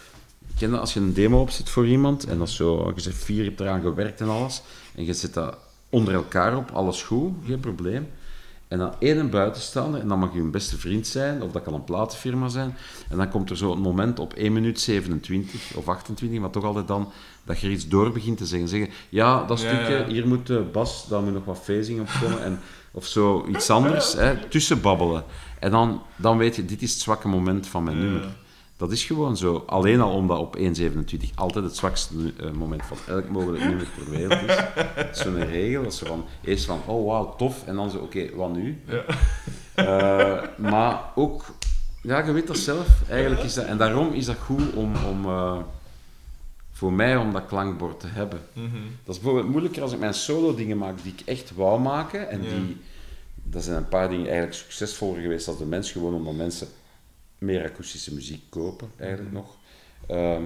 [0.58, 3.24] Ken je als je een demo opzet voor iemand, en dat is zo, je zegt
[3.24, 4.62] vier, je hebt eraan gewerkt en alles,
[4.96, 5.58] en je zet dat
[5.90, 8.08] onder elkaar op, alles goed, geen probleem.
[8.68, 11.64] En dan één een buitenstaander, en dan mag je een beste vriend zijn, of dat
[11.64, 12.76] kan een platenfirma zijn.
[13.10, 16.64] En dan komt er zo een moment op 1 minuut 27 of 28, maar toch
[16.64, 17.12] altijd dan
[17.44, 18.68] dat je er iets door begint te zeggen.
[18.70, 20.06] Zeggen, ja, dat stukje, ja.
[20.08, 22.44] hier moet de bas, daar moet nog wat phasing op komen.
[22.44, 22.60] En,
[22.92, 25.24] of zo, iets anders, hè, tussen babbelen.
[25.60, 28.04] En dan, dan weet je, dit is het zwakke moment van mijn Ja.
[28.04, 28.36] nummer.
[28.78, 29.64] Dat is gewoon zo.
[29.68, 30.64] Alleen al omdat op 1.27
[31.36, 34.42] altijd het zwakste eh, moment van elk mogelijk nummer ter wereld
[35.12, 35.20] is.
[35.22, 35.84] Zo'n regel.
[35.84, 37.64] Dat ze van, eerst van, oh wauw, tof.
[37.66, 38.82] En dan zo, oké, wat nu?
[38.88, 39.04] Ja.
[39.76, 41.46] Eh, maar ook,
[42.02, 42.88] ja, je weet dat zelf.
[43.10, 45.58] Eigenlijk is dat, en daarom is dat goed om, om eh,
[46.72, 48.40] voor mij, om dat klankbord te hebben.
[48.54, 48.66] Mhm.
[49.04, 52.30] Dat is bijvoorbeeld moeilijker als ik mijn solo dingen maak die ik echt wou maken.
[52.30, 52.50] En Ja.
[52.50, 52.78] die,
[53.44, 56.68] dat zijn een paar dingen eigenlijk succesvoller geweest als de mens, gewoon omdat mensen
[57.38, 59.56] meer akoestische muziek kopen, eigenlijk nog.
[60.08, 60.44] Ehm,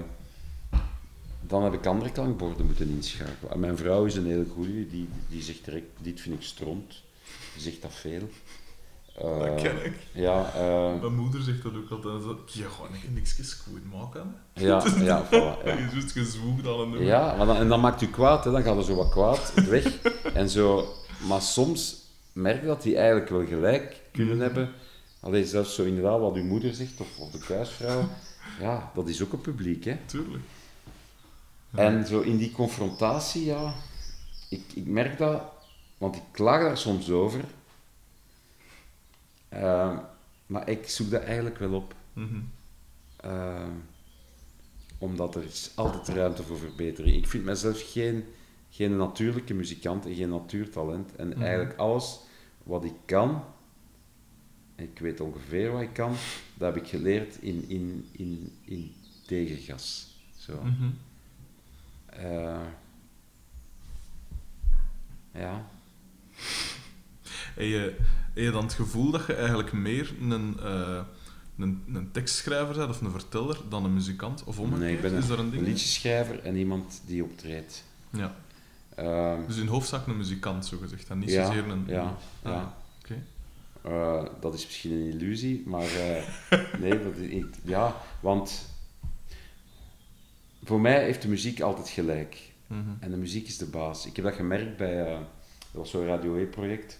[1.40, 3.52] dan heb ik andere klankborden moeten inschakelen.
[3.52, 7.02] En mijn vrouw is een hele goeie, die, die zegt direct, dit vind ik stront.
[7.54, 8.28] Die zegt dat veel.
[9.14, 9.94] Eh, Dat ken ik.
[10.12, 12.22] Ja, eh, Mijn moeder zegt dat ook altijd.
[12.22, 14.34] Zo, je gewoon niks goed maken.
[14.54, 15.72] ja, ja, voilà, ja.
[15.72, 17.02] Je is juist gezwoegd aan een nummer.
[17.08, 18.50] Ja, maar dan, en dan maakt u kwaad, hè.
[18.50, 20.02] dan gaat er zo wat kwaad weg.
[20.34, 20.88] en zo,
[21.28, 21.96] maar soms
[22.32, 24.70] merk je dat die eigenlijk wel gelijk kunnen hebben.
[25.20, 28.08] Alleen zelfs zo inderdaad wat uw moeder zegt, of, of de kruisvrouw,
[28.60, 29.84] ja, dat is ook een publiek.
[29.84, 29.96] Hè.
[30.06, 30.44] Tuurlijk.
[31.74, 33.74] En zo in die confrontatie, ja,
[34.48, 35.42] ik, ik merk dat,
[35.98, 37.44] want ik klaag daar soms over,
[39.48, 39.98] Eh,
[40.46, 41.94] maar ik zoek dat eigenlijk wel op.
[42.12, 42.40] Mhm.
[43.16, 43.66] Eh,
[44.98, 47.16] omdat er is altijd ruimte voor verbetering.
[47.16, 48.24] Ik vind mezelf geen,
[48.70, 51.16] geen natuurlijke muzikant en geen natuurtalent.
[51.16, 51.42] En Mhm.
[51.42, 52.18] eigenlijk alles
[52.62, 53.44] wat ik kan,
[54.80, 56.14] ik weet ongeveer wat ik kan,
[56.54, 58.94] dat heb ik geleerd in, in, in, in
[59.26, 60.08] tegengas.
[60.36, 60.62] Zo.
[60.62, 60.90] Mhm.
[62.06, 62.60] Eh,
[65.34, 65.66] ja.
[67.54, 67.94] Heb je,
[68.32, 71.00] heb je dan het gevoel dat je eigenlijk meer een, eh,
[71.58, 74.44] een, een tekstschrijver bent of een verteller dan een muzikant?
[74.44, 74.80] Of omgekeerd?
[74.84, 75.66] Nee, ik ben is een, daar een een ding?
[75.66, 77.84] liedjeschrijver en iemand die optreedt.
[78.10, 78.34] Ja.
[78.94, 81.08] Eh, Dus in hoofdzaak een muzikant, zo gezegd.
[81.08, 81.84] En niet Ja, zozeer een...
[81.86, 82.02] ja,
[82.42, 82.76] Ah, ja.
[83.82, 86.22] Eh, dat is misschien een illusie, maar eh,
[86.80, 87.58] nee, dat is niet.
[87.62, 88.68] Ja, want
[90.64, 92.50] voor mij heeft de muziek altijd gelijk.
[92.66, 92.90] Mhm.
[93.00, 94.06] En de muziek is de baas.
[94.06, 95.18] Ik heb dat gemerkt bij, eh,
[95.72, 96.98] dat was zo'n Radio E-project,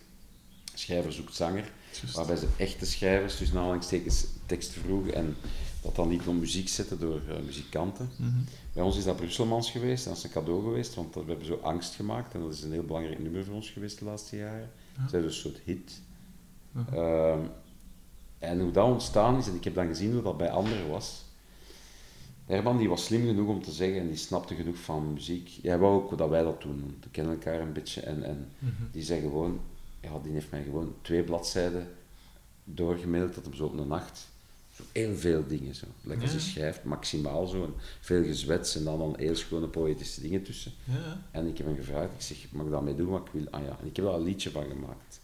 [0.74, 1.72] Schrijver zoekt zanger,
[2.14, 5.36] waarbij ze echte schrijvers tussen aanhalingstekens teksten vroegen en
[5.82, 8.10] dat dan niet op muziek zetten door eh, muzikanten.
[8.16, 8.38] Mhm.
[8.72, 11.60] Bij ons is dat Brusselmans geweest, dat is een cadeau geweest, want we hebben zo
[11.62, 14.70] angst gemaakt en dat is een heel belangrijk nummer voor ons geweest de laatste jaren.
[14.96, 15.02] Ja.
[15.10, 16.00] Dat is een soort hit.
[16.92, 17.40] Ehm,
[18.38, 21.24] en hoe dat ontstaan is, en ik heb dan gezien hoe dat bij anderen was.
[22.46, 25.48] Herman die was slim genoeg om te zeggen en die snapte genoeg van muziek.
[25.48, 28.00] Jij wou ook dat wij dat doen, we kennen elkaar een beetje.
[28.00, 28.72] En, en Mhm.
[28.92, 29.60] die zei gewoon,
[30.00, 31.88] ja, die heeft mij gewoon twee bladzijden
[32.64, 34.28] doorgemaild tot op zo'n de nacht.
[34.74, 35.86] Zo heel veel dingen zo.
[36.02, 36.32] Lekker Ja.
[36.32, 37.64] ze schrijft, maximaal zo.
[37.64, 40.72] En veel gezwets en dan dan heel schone poëtische dingen tussen.
[40.84, 41.20] Ja, ja.
[41.30, 43.46] En ik heb hem gevraagd, ik zeg, mag ik daarmee doen wat ik wil?
[43.50, 45.19] Ah ja, en ik heb daar een liedje van gemaakt.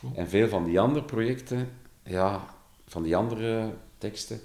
[0.00, 0.12] Cool.
[0.14, 1.68] En veel van die andere projecten,
[2.04, 2.54] ja,
[2.86, 4.40] van die andere teksten,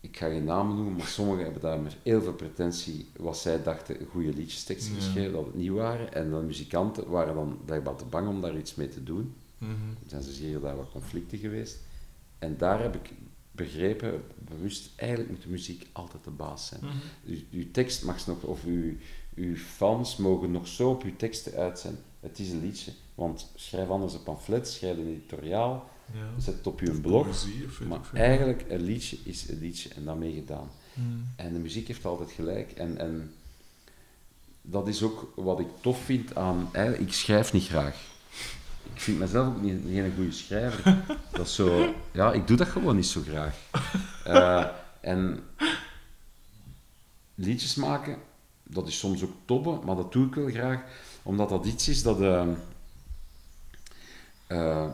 [0.00, 3.62] ik ga geen namen noemen, maar sommigen hebben daar met heel veel pretentie, wat zij
[3.62, 5.00] dachten, goede liedjesteksten Ja.
[5.00, 6.14] geschreven, dat het niet waren.
[6.14, 9.34] En de muzikanten waren dan blijkbaar te bang om daar iets mee te doen.
[9.58, 9.70] Mhm.
[9.72, 11.78] Er zijn dus hier daar wat conflicten geweest.
[12.38, 13.10] En daar heb ik
[13.52, 16.80] begrepen, bewust, eigenlijk moet de muziek altijd de baas zijn.
[16.84, 16.92] Mhm.
[17.26, 18.92] Uw, uw tekst mag nog, of uw,
[19.34, 21.96] uw fans mogen nog zo op uw teksten uit zijn.
[22.20, 22.92] Het is een liedje.
[23.14, 26.40] Want schrijf anders een pamflet, schrijf een editoriaal, Ja.
[26.40, 27.24] zet het op uw blog.
[27.24, 30.70] Poëzie of weet Maar eigenlijk, een liedje is een liedje en daarmee gedaan.
[30.94, 31.26] Hmm.
[31.36, 32.72] En de muziek heeft altijd gelijk.
[32.72, 33.34] En, en
[34.62, 36.70] dat is ook wat ik tof vind aan...
[36.98, 38.06] Ik schrijf niet graag.
[38.94, 41.04] Ik vind mezelf ook niet, geen goede schrijver.
[41.32, 41.94] Dat is zo...
[42.12, 43.56] Ja, ik doe dat gewoon niet zo graag.
[44.24, 44.66] Eh,
[45.00, 45.40] en
[47.34, 48.18] liedjes maken,
[48.68, 50.80] dat is soms ook tobben, maar dat doe ik wel graag,
[51.22, 52.20] omdat dat iets is dat...
[52.20, 52.46] eh,
[54.46, 54.86] eh,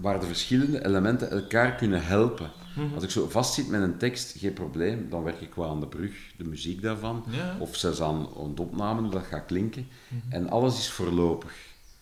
[0.00, 2.50] waar de verschillende elementen elkaar kunnen helpen.
[2.76, 2.94] Mhm.
[2.94, 5.86] Als ik zo vastzit met een tekst, geen probleem, dan werk ik wel aan de
[5.86, 7.56] brug, de muziek daarvan, Ja.
[7.58, 9.88] of zelfs aan, de opname, hoe dat gaat klinken.
[10.08, 10.32] Mhm.
[10.32, 11.52] En alles is voorlopig.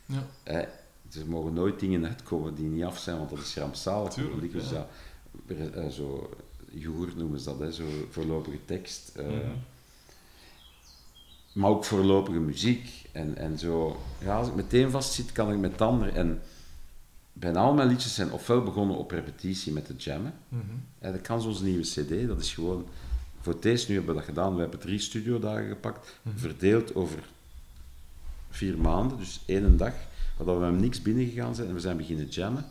[0.06, 0.26] Ja.
[0.42, 0.58] Hè.
[1.20, 4.12] Er mogen nooit dingen uitkomen die niet af zijn, want dat is rampzalig.
[4.12, 4.60] Tuurlijk, ja.
[5.46, 6.30] dat, eh, zo,
[6.70, 9.12] joer noemen ze dat, hè, zo voorlopige tekst.
[9.16, 9.36] eh, Mhm.
[11.52, 13.08] Maar ook voorlopige muziek.
[13.12, 16.14] En, en zo, ja, als ik meteen vastzit, kan ik met het ander.
[16.14, 16.40] En
[17.32, 20.34] bijna al mijn liedjes zijn ofwel begonnen op repetitie met de jammen.
[20.48, 21.12] Mhm.
[21.12, 22.86] Dat kan een nieuwe CD, dat is gewoon.
[23.40, 26.38] Voor eerst, nu hebben we dat gedaan, we hebben drie studiodagen gepakt, Mhm.
[26.38, 27.18] verdeeld over
[28.50, 29.94] vier maanden, dus één dag,
[30.36, 32.64] waar we met niks binnengegaan zijn en we zijn beginnen jammen.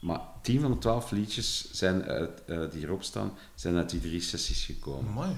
[0.00, 4.00] Maar tien van de twaalf liedjes zijn uit, eh, die hierop staan, zijn uit die
[4.00, 5.10] drie sessies gekomen.
[5.10, 5.34] Amai.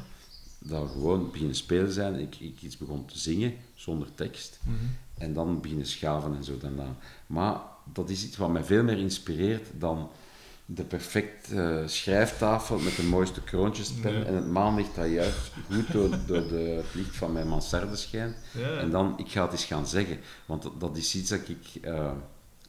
[0.65, 4.75] Dat gewoon beginnen spelen zijn, ik, ik iets begon te zingen, zonder tekst, Mhm.
[5.19, 6.97] en dan beginnen schaven en zo daarna.
[7.27, 7.57] Maar
[7.93, 10.11] dat is iets wat mij veel meer inspireert dan
[10.67, 14.25] de perfecte schrijftafel met de mooiste kroontjespen Nee.
[14.25, 18.37] en het maanlicht dat juist goed door, door de, het licht van mijn mansarde schijnt.
[18.59, 18.77] Ja.
[18.77, 21.83] En dan, ik ga het eens gaan zeggen, want dat, dat is iets dat ik
[21.83, 22.13] eh,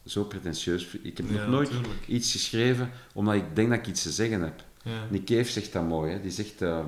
[0.06, 1.06] zo pretentieus vind.
[1.06, 1.72] Ik heb Ja, nog nooit
[2.07, 4.64] iets geschreven omdat ik denk dat ik iets te zeggen heb.
[4.84, 5.07] Ja.
[5.10, 6.22] Nick Cave zegt dat mooi, hè?
[6.22, 6.86] die zegt, eh,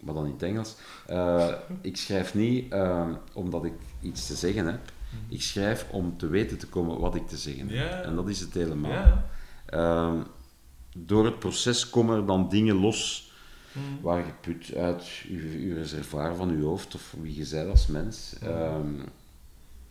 [0.00, 1.48] maar dan in het Engels, eh,
[1.80, 4.92] ik schrijf niet eh, omdat ik iets te zeggen heb,
[5.28, 7.76] ik schrijf om te weten te komen wat ik te zeggen heb.
[7.76, 8.00] Ja.
[8.02, 8.90] En dat is het helemaal.
[8.90, 9.26] Ja.
[9.66, 10.16] Ehm,
[10.96, 13.28] door het proces komen er dan dingen los
[13.72, 14.02] Mhm.
[14.02, 17.86] waar je put uit je, je reservoir van je hoofd of wie je bent als
[17.86, 18.34] mens.
[18.42, 18.92] Ehm,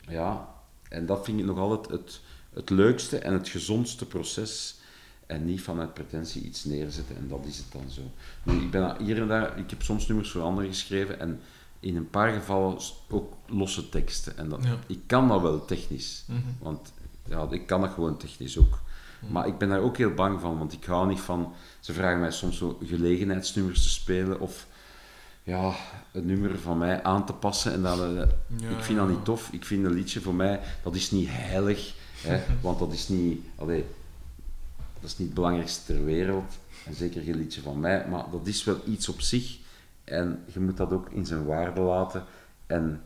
[0.07, 0.49] ja,
[0.90, 2.22] en dat vind ik nog altijd het,
[2.53, 4.78] het leukste en het gezondste proces.
[5.30, 8.01] En niet vanuit pretentie iets neerzetten en dat is het dan zo.
[8.43, 11.39] Nu, ik ben hier en daar, ik heb soms nummers voor anderen geschreven en
[11.80, 12.77] in een paar gevallen
[13.10, 14.38] ook losse teksten.
[14.38, 14.77] En dat, Ja.
[14.88, 16.39] ik kan dat wel technisch, Mhm.
[16.60, 16.91] want
[17.26, 18.80] ja, ik kan dat gewoon technisch ook.
[19.27, 21.53] Maar ik ben daar ook heel bang van, want ik hou niet van...
[21.80, 24.68] Ze vragen mij soms zo gelegenheidsnummers te spelen of
[25.43, 25.73] ja,
[26.11, 27.73] een nummer van mij aan te passen.
[27.73, 28.27] En dan, eh,
[28.57, 29.49] Ja, ik vind dat niet tof.
[29.51, 31.93] Ik vind een liedje voor mij, dat is niet heilig.
[32.22, 33.41] Hè, want dat is niet...
[33.56, 33.85] Allee,
[35.01, 36.57] dat is niet het belangrijkste ter wereld.
[36.85, 38.07] En zeker geen liedje van mij.
[38.09, 39.57] Maar dat is wel iets op zich.
[40.03, 42.23] En je moet dat ook in zijn waarde laten.
[42.67, 43.01] En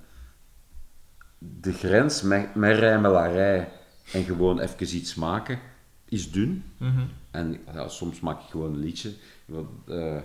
[1.38, 3.70] de grens met, met rijmelarij
[4.11, 5.60] en gewoon even iets maken,
[6.06, 6.64] is dun.
[6.78, 7.02] Mhm.
[7.32, 9.14] En ja, soms maak ik gewoon een liedje,
[9.45, 10.18] wat, eh,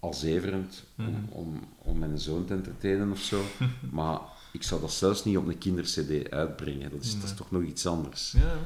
[0.00, 1.14] al zeverend, om, Mhm.
[1.28, 3.42] om, om mijn zoon te entertainen of zo.
[3.90, 4.18] maar
[4.52, 6.90] ik zou dat zelfs niet op een kindercd uitbrengen.
[6.90, 8.34] Dat is, dat is toch nog iets anders.
[8.38, 8.56] Ja.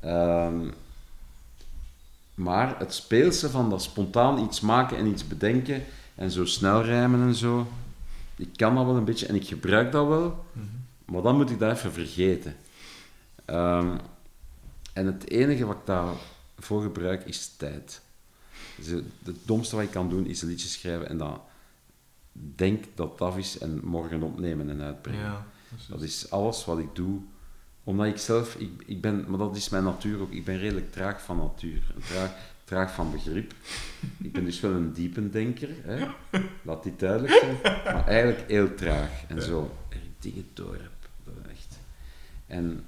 [0.00, 0.70] Ehm,
[2.34, 5.84] maar het speelse van dat spontaan iets maken en iets bedenken
[6.14, 7.66] en zo snel rijmen en zo,
[8.36, 10.66] ik kan dat wel een beetje en ik gebruik dat wel, Mhm.
[11.04, 12.56] maar dan moet ik dat even vergeten.
[13.44, 13.96] Ehm,
[14.92, 18.00] en het enige wat ik daarvoor gebruik is tijd.
[18.76, 21.40] Dus het, domste wat ik kan doen is een liedje schrijven en dan
[22.34, 25.20] denk dat af is en morgen opnemen en uitbrengen.
[25.22, 25.46] Ja.
[25.88, 27.20] Dat is alles wat ik doe.
[27.84, 30.92] Omdat ik zelf, ik, ik ben, maar dat is mijn natuur ook, ik ben redelijk
[30.92, 31.82] traag van natuur.
[32.08, 32.30] Traag,
[32.64, 33.54] traag van begrip.
[34.18, 36.06] Ik ben dus wel een diependenker, hè?
[36.62, 37.56] laat dit duidelijk zijn.
[37.84, 39.70] Maar eigenlijk heel traag en zo.
[39.88, 41.08] Er dingen door heb.
[41.24, 41.78] Dat echt.
[42.46, 42.84] En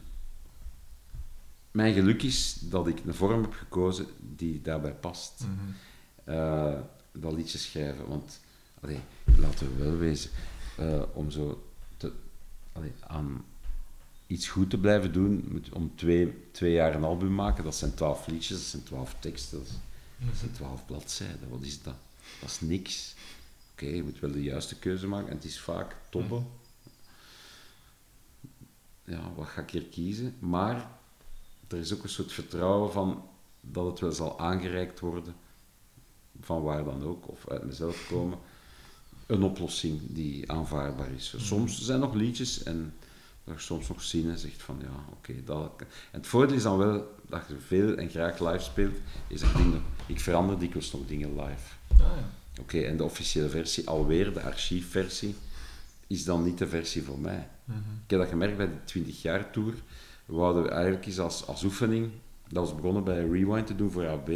[1.70, 5.40] mijn geluk is dat ik een vorm heb gekozen die daarbij past.
[5.40, 5.72] Mhm.
[6.24, 6.80] Eh,
[7.12, 8.08] dat liedje schrijven.
[8.08, 8.40] Want,
[8.80, 10.30] allee, laten we wel wezen,
[10.76, 12.12] eh, om zo te,
[12.72, 13.44] allee, aan
[14.26, 17.94] iets goed te blijven doen, moet, om twee, twee jaar een album maken, dat zijn
[17.94, 21.48] twaalf liedjes, dat zijn twaalf teksten, dat, zijn twaalf bladzijden.
[21.48, 21.94] Wat is dat?
[22.40, 23.14] Dat is niks.
[23.72, 26.46] Oké, je moet wel de juiste keuze maken en het is vaak toppen.
[29.04, 30.34] Ja, wat ga ik hier kiezen?
[30.38, 30.90] Maar
[31.68, 33.28] er is ook een soort vertrouwen van
[33.60, 35.34] dat het wel zal aangereikt worden
[36.40, 38.38] van waar dan ook, of uit mezelf komen,
[39.26, 41.34] een oplossing die aanvaardbaar is.
[41.36, 42.94] Soms zijn er nog liedjes en
[43.46, 45.72] er soms nog zinnen zegt van ja, oké, dat...
[45.78, 48.96] En het voordeel is dan wel dat je veel en graag live speelt,
[49.26, 49.72] is dat ik,
[50.08, 51.74] dat verander dikwijls nog dingen live.
[51.90, 52.30] Ah, ja.
[52.60, 55.34] Oké, en de officiële versie, alweer de archiefversie,
[56.06, 57.48] is dan niet de versie voor mij.
[57.64, 57.78] Mhm.
[57.78, 59.74] Ik heb dat gemerkt bij de 20 jaar tour.
[60.24, 62.10] We eigenlijk eens als, als oefening,
[62.48, 64.30] dat was begonnen bij Rewind te doen voor AB,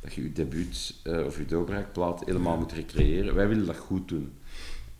[0.00, 3.34] dat je je debuut eh, of je doorbraakplaat helemaal moet recreëren.
[3.34, 4.32] Wij willen dat goed doen.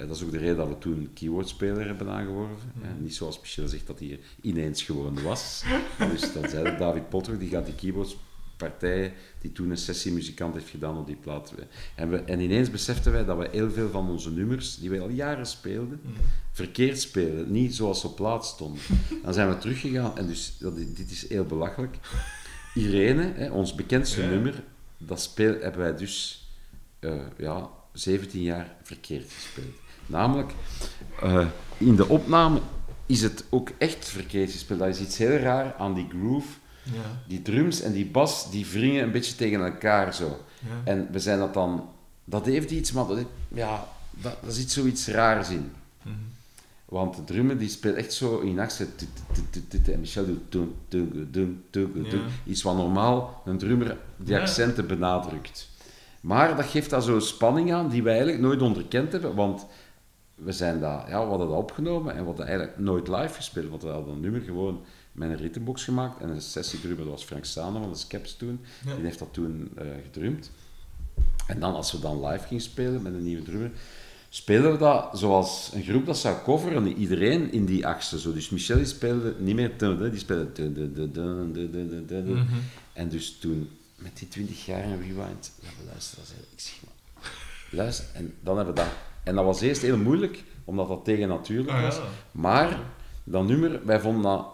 [0.01, 2.72] Eh, dat is ook de reden dat we toen een keywordspeler hebben aangeworven.
[2.82, 5.64] Eh, niet zoals Michel zegt dat hij ineens gewoon was.
[6.12, 10.98] dus dan zei David Potter, die gaat die keyboardspartijen, die toen een sessiemuzikant heeft gedaan
[10.98, 11.55] op die plaat.
[11.94, 15.01] En, we, en ineens beseften wij dat we heel veel van onze nummers, die wij
[15.01, 16.01] al jaren speelden,
[16.52, 17.52] verkeerd spelen.
[17.52, 18.82] Niet zoals ze op plaat stonden.
[19.22, 21.97] Dan zijn we teruggegaan, en dus dat, dit is heel belachelijk.
[22.74, 24.62] Irene, hè, ons bekendste nummer,
[24.98, 26.44] dat speel, hebben wij dus
[26.98, 29.74] eh, ja, 17 jaar verkeerd gespeeld.
[30.11, 30.53] Namelijk,
[31.20, 31.47] eh,
[31.78, 32.61] in de opname
[33.07, 34.78] is het ook echt verkeerd gespeeld.
[34.78, 36.49] Dat is iets heel raar aan die groove.
[36.82, 37.23] Ja.
[37.27, 40.41] Die drums en die bas, die wringen een beetje tegen elkaar zo.
[40.59, 40.91] Ja.
[40.93, 41.89] En we zijn dat dan...
[42.24, 43.19] Dat heeft iets, maar dat,
[43.49, 45.73] ja, dat, dat zit zoiets raars in.
[46.03, 46.15] Mhm.
[46.85, 48.61] Want de drummer die speelt echt zo in
[49.69, 50.69] tut, En Michel doet.
[52.47, 55.69] Iets wat normaal een drummer die accenten benadrukt.
[56.20, 59.35] Maar dat geeft daar zo'n spanning aan die wij eigenlijk nooit onderkend hebben.
[59.35, 59.66] Want
[60.43, 63.69] we, zijn dat, ja, we hadden dat opgenomen en we hadden eigenlijk nooit live gespeeld.
[63.69, 66.21] Want we hadden een nummer gewoon met een ritmebox gemaakt.
[66.21, 68.61] En een sessiedrummer, dat was Frank Sane van de Skeps toen.
[68.87, 68.95] Ja.
[68.95, 70.51] Die heeft dat toen eh gedrumd.
[71.47, 73.71] En dan, als we dan live gingen spelen met een nieuwe drummer,
[74.29, 78.21] speelden we dat zoals een groep dat zou coveren, iedereen in die achtste.
[78.21, 78.33] Zo.
[78.33, 80.69] Dus Michel speelde niet meer die speelde.
[82.09, 82.45] Mhm.
[82.93, 86.75] En dus toen, met die 20 jaar in Rewind, ja, we luisteren, dat ik zeg
[86.85, 87.33] maar,
[87.71, 88.07] luister.
[88.15, 88.91] En dan hebben we dat.
[89.24, 91.97] En dat was eerst heel moeilijk, omdat dat tegen natuurlijk Ah, was.
[91.97, 92.02] ja.
[92.30, 92.78] Maar
[93.24, 94.47] dat nummer, wij vonden dat,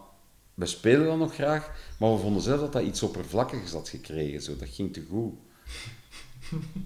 [0.55, 4.43] wij spelen dat nog graag, maar we vonden zelf dat dat iets oppervlakkigs had gekregen.
[4.43, 4.57] Zo.
[4.57, 5.35] Dat ging te goed.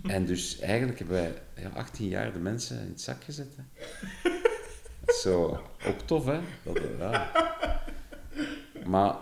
[0.03, 3.57] En dus eigenlijk hebben wij ja, 18 jaar de mensen in het zak gezet.
[3.57, 3.63] Hè.
[5.23, 6.41] Zo, ook tof, hè?
[6.63, 7.31] Dat, eh, ja.
[8.87, 9.15] Maar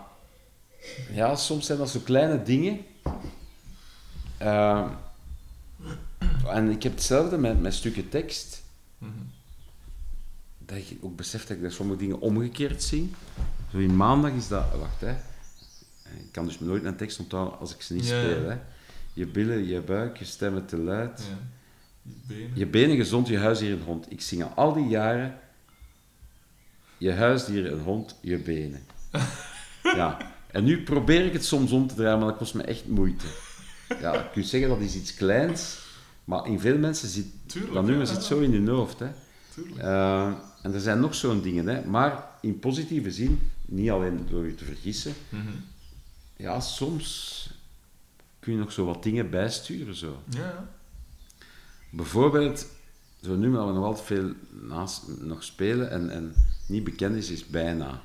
[1.11, 2.85] ja, soms zijn dat zo kleine dingen.
[4.37, 4.87] Ehm,
[6.47, 8.63] en ik heb hetzelfde met, met stukken tekst.
[8.97, 9.11] Mhm.
[10.57, 13.13] Dat ik ook besef dat ik daar sommige dingen omgekeerd zie.
[13.71, 14.65] Zo in maandag is dat...
[14.79, 15.11] Wacht, hè.
[16.03, 18.21] Ik kan dus nooit een tekst onthouden als ik ze niet Ja, ja.
[18.21, 18.49] speel.
[18.49, 18.57] Hè.
[19.13, 21.23] Je billen, je buik, je stemmen te luid.
[21.29, 21.37] Ja.
[22.01, 22.51] Je benen.
[22.53, 24.11] Je benen gezond, je huisdier een hond.
[24.11, 25.39] Ik zing al die jaren...
[26.97, 28.85] Je huisdier een hond, je benen.
[29.95, 30.17] Ja.
[30.51, 33.25] En nu probeer ik het soms om te draaien, maar dat kost me echt moeite.
[34.01, 35.79] Ja, je kunt zeggen dat is iets kleins,
[36.29, 37.25] maar in veel mensen zit...
[37.45, 38.13] Tuurlijk, dat nummer ja.
[38.13, 39.07] zit zo in hun hoofd, hè.
[39.53, 39.77] Tuurlijk.
[39.77, 41.85] Eh, en er zijn nog zo'n dingen, hè.
[41.85, 45.47] maar in positieve zin, niet alleen door je te vergissen, Mhm.
[46.35, 47.49] ja, soms
[48.39, 49.95] kun je nog zo wat dingen bijsturen.
[49.95, 50.21] Zo.
[50.29, 50.69] Ja.
[51.89, 52.65] Bijvoorbeeld,
[53.21, 56.33] zo'n nummer dat we nog altijd veel naast, nog spelen en, en
[56.67, 58.01] niet bekend is, is Bijna.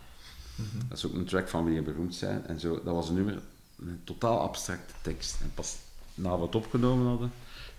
[0.54, 0.88] Mhm.
[0.88, 2.46] Dat is ook een track van Wie je beroemd zijn.
[2.46, 3.34] En zo, dat was een nummer
[3.76, 5.40] met een totaal abstracte tekst.
[5.40, 5.76] En pas
[6.14, 7.32] na we het opgenomen hadden,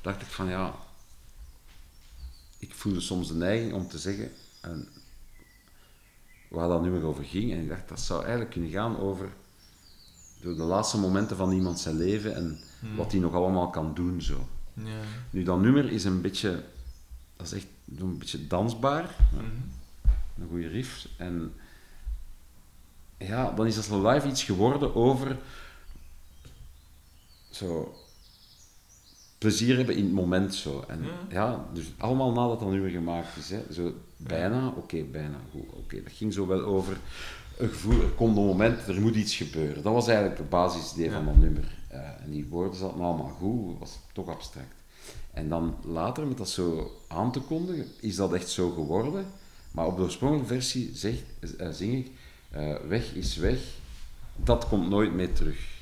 [0.05, 0.75] dacht ik van ja,
[2.57, 4.87] ik voelde soms de neiging om te zeggen en,
[6.47, 7.51] waar dat nummer over ging.
[7.51, 9.29] En ik dacht, dat zou eigenlijk kunnen gaan over
[10.41, 12.59] de, de laatste momenten van iemand zijn leven en
[12.95, 14.21] wat hij nog allemaal kan doen.
[14.21, 14.47] Zo.
[14.73, 14.99] Ja.
[15.29, 16.63] Nu, dat nummer is een beetje,
[17.35, 17.67] dat is echt
[17.97, 19.15] een beetje dansbaar.
[19.33, 19.45] Mhm.
[20.41, 21.07] Een goede riff.
[21.17, 21.53] En
[23.17, 25.37] ja, dan is dat live iets geworden over
[27.49, 27.95] zo
[29.45, 30.83] plezier hebben in het moment zo.
[30.87, 31.09] En Ja.
[31.29, 33.49] ja, dus allemaal nadat dat nummer gemaakt is.
[33.49, 33.63] Hè.
[33.71, 35.65] Zo bijna, oké, bijna goed.
[35.69, 36.97] Oké, dat ging zo wel over
[37.57, 39.83] een gevoel, er komt een moment, er moet iets gebeuren.
[39.83, 41.77] Dat was eigenlijk de basisidee van dat nummer.
[41.87, 44.73] Eh, en die woorden zaten allemaal goed, was toch abstract.
[45.33, 49.25] En dan later, met dat zo aan te kondigen, is dat echt zo geworden.
[49.71, 51.15] Maar op de oorspronkelijke versie zeg,
[51.57, 52.11] eh, zing ik,
[52.51, 53.59] eh, weg is weg,
[54.35, 55.74] dat komt nooit meer terug.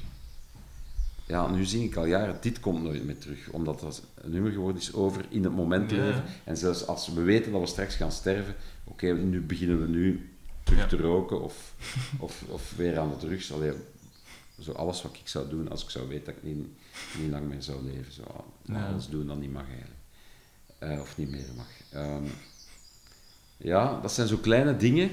[1.26, 3.50] Ja, nu zing ik al jaren, dit komt nooit meer terug.
[3.50, 5.98] Omdat dat een nummer geworden is over in het moment Ja.
[5.98, 6.24] leven.
[6.44, 10.30] En zelfs als we weten dat we straks gaan sterven, oké, nu beginnen we nu
[10.64, 10.88] terug Ja.
[10.88, 11.74] te roken of,
[12.20, 13.54] of, of weer aan de drugs.
[13.54, 13.72] Allee,
[14.62, 16.68] zo alles wat ik zou doen als ik zou weten dat ik niet,
[17.20, 18.14] niet lang meer zou leven.
[18.14, 18.88] Zo, Ja.
[18.88, 20.00] Alles doen dat niet mag eigenlijk.
[20.78, 21.68] Eh, of niet meer mag.
[21.92, 22.24] Ehm,
[23.58, 25.10] ja, dat zijn zo kleine dingen,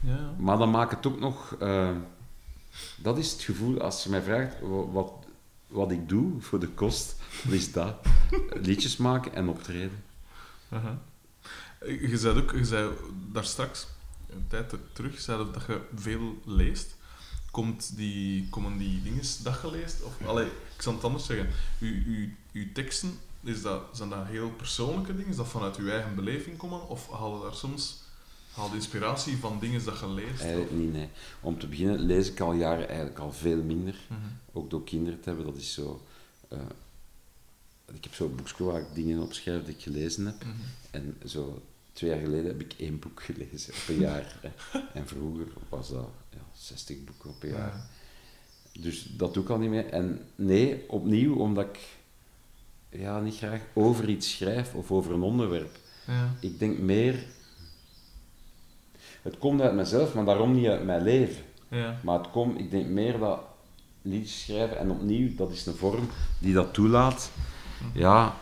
[0.00, 0.34] Ja.
[0.38, 1.56] maar dan maakt het ook nog...
[1.60, 1.90] eh,
[3.02, 5.12] dat is het gevoel, als je mij vraagt wa- wat,
[5.74, 7.16] wat ik doe voor de kost,
[7.48, 7.94] is dat.
[8.62, 10.04] Liedjes maken en optreden.
[11.80, 12.90] Je zei ook, je zei
[13.32, 13.86] daar straks,
[14.30, 16.96] een tijd ter- terug, zei dat je veel leest.
[17.50, 20.02] Komt die, komen die dingen dat je leest?
[20.02, 21.48] Of, allee, ik zal het anders zeggen.
[21.80, 25.30] Uw, uw, uw teksten is dat, zijn dat heel persoonlijke dingen?
[25.30, 26.88] Is dat vanuit je eigen beleving komen?
[26.88, 28.02] Of haal je daar soms
[28.54, 30.40] haal je inspiratie van dingen dat je leest?
[30.40, 31.08] Eigenlijk niet, nee.
[31.40, 33.94] Om te beginnen lees ik al jaren eigenlijk al veel minder.
[34.08, 34.20] Mhm.
[34.52, 36.02] Ook door kinderen te hebben, dat is zo...
[36.48, 36.58] eh,
[37.94, 40.44] ik heb zo'n boekje waar ik dingen opschrijf die ik gelezen heb.
[40.44, 40.54] Mhm.
[40.90, 41.62] En zo
[41.92, 44.40] twee jaar geleden heb ik één boek gelezen op een jaar.
[44.94, 47.74] En vroeger was dat ja, 60 boeken op een jaar.
[47.76, 47.86] Ja.
[48.80, 49.88] Dus dat doe ik al niet meer.
[49.88, 51.78] En nee, opnieuw, omdat ik
[52.88, 55.78] ja, niet graag over iets schrijf of over een onderwerp.
[56.06, 56.34] Ja.
[56.40, 57.24] Ik denk meer...
[59.24, 61.42] Het komt uit mezelf, maar daarom niet uit mijn leven.
[61.68, 61.98] Ja.
[62.02, 63.40] Maar het komt, ik denk meer dat
[64.02, 67.30] liedjes schrijven, en opnieuw, dat is een vorm die dat toelaat.
[67.92, 68.34] Ja,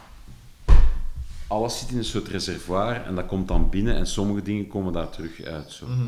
[1.47, 4.93] alles zit in een soort reservoir en dat komt dan binnen en sommige dingen komen
[4.93, 5.71] daar terug uit.
[5.73, 5.87] Zo.
[5.87, 6.07] Mhm.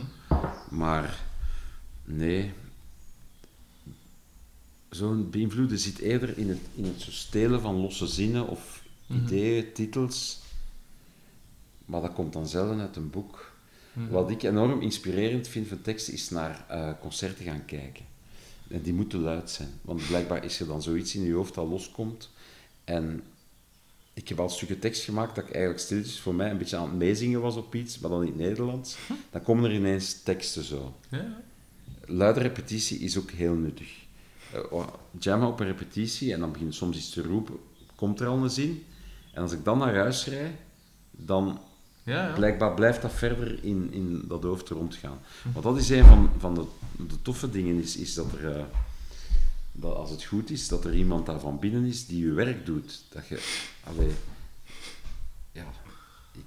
[0.71, 1.19] Maar
[2.05, 2.53] nee,
[4.91, 9.25] zo'n beïnvloeden zit eerder in het, in het stelen van losse zinnen of Mhm.
[9.25, 10.41] ideeën, titels.
[11.85, 13.53] Maar dat komt dan zelden uit een boek.
[13.95, 14.09] Mhm.
[14.09, 18.05] Wat ik enorm inspirerend vind van teksten is naar eh, concerten gaan kijken.
[18.69, 21.69] En die moeten luid zijn, want blijkbaar is er dan zoiets in je hoofd dat
[21.69, 22.31] loskomt.
[22.85, 23.23] En
[24.15, 26.89] ik heb al stukken tekst gemaakt dat ik eigenlijk stilletjes voor mij een beetje aan
[26.89, 28.97] het meezingen was op iets, maar dan in het Nederlands.
[29.31, 30.97] Dan komen er ineens teksten zo.
[31.11, 31.43] Ja.
[32.07, 34.03] Luide repetitie is ook heel nuttig.
[35.19, 37.57] Jammen op een repetitie en dan begin je soms iets te roepen,
[37.95, 38.85] komt er al een zin.
[39.33, 40.53] En als ik dan naar huis rijd,
[41.11, 41.61] dan
[42.05, 42.33] Ja, ja.
[42.33, 45.19] blijkbaar blijft dat verder in, in dat hoofd rondgaan.
[45.53, 46.65] Want dat is een van, van de,
[47.09, 48.65] de toffe dingen, is, is dat er, eh,
[49.73, 52.67] dat als het goed is, dat er iemand daar van binnen is die je werk
[52.67, 53.03] doet.
[53.09, 53.43] Dat je,
[53.85, 54.11] allee,
[55.53, 55.67] ja,
[56.33, 56.45] ik,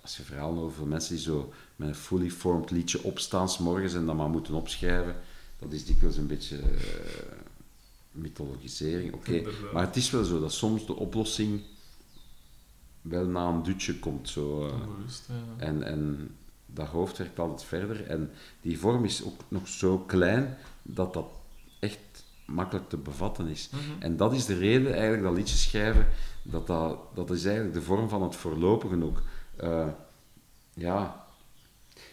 [0.00, 3.94] als je verhalen over mensen die zo met een fully formed liedje opstaan 's morgens
[3.94, 5.16] en dan maar moeten opschrijven,
[5.58, 6.68] dat is dikwijls een beetje eh,
[8.10, 9.12] mythologisering.
[9.12, 9.42] Oké,
[9.72, 11.60] maar het is wel zo dat soms de oplossing
[13.02, 14.28] wel na een dutje komt.
[14.28, 14.72] Zo, eh.
[14.72, 15.64] Onbewust, ja.
[15.64, 16.30] en, en
[16.66, 18.06] dat hoofd werkt altijd verder.
[18.06, 18.30] En
[18.60, 21.26] die vorm is ook nog zo klein dat dat
[21.80, 23.70] echt makkelijk te bevatten is.
[23.70, 24.02] Mhm.
[24.02, 26.06] En dat is de reden eigenlijk dat liedjes schrijven,
[26.42, 29.22] dat, dat, dat is eigenlijk de vorm van het voorlopigen ook.
[29.56, 29.88] Eh,
[30.74, 31.24] ja,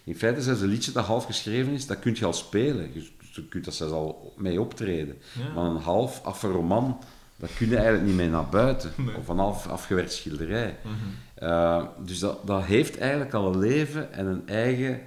[0.04, 2.94] in feite zelfs een liedje dat half geschreven is, dat kun je al spelen.
[2.94, 5.18] Je, je kunt dat zelfs al mee optreden.
[5.40, 5.54] Ja.
[5.54, 7.00] Maar een half affe roman,
[7.40, 8.94] dat kun je eigenlijk niet mee naar buiten.
[8.98, 9.16] Nee.
[9.18, 10.78] Of een half afgewerkt schilderij.
[10.84, 11.48] Mhm.
[11.50, 15.02] Uh, dus dat, dat heeft eigenlijk al een leven en een eigen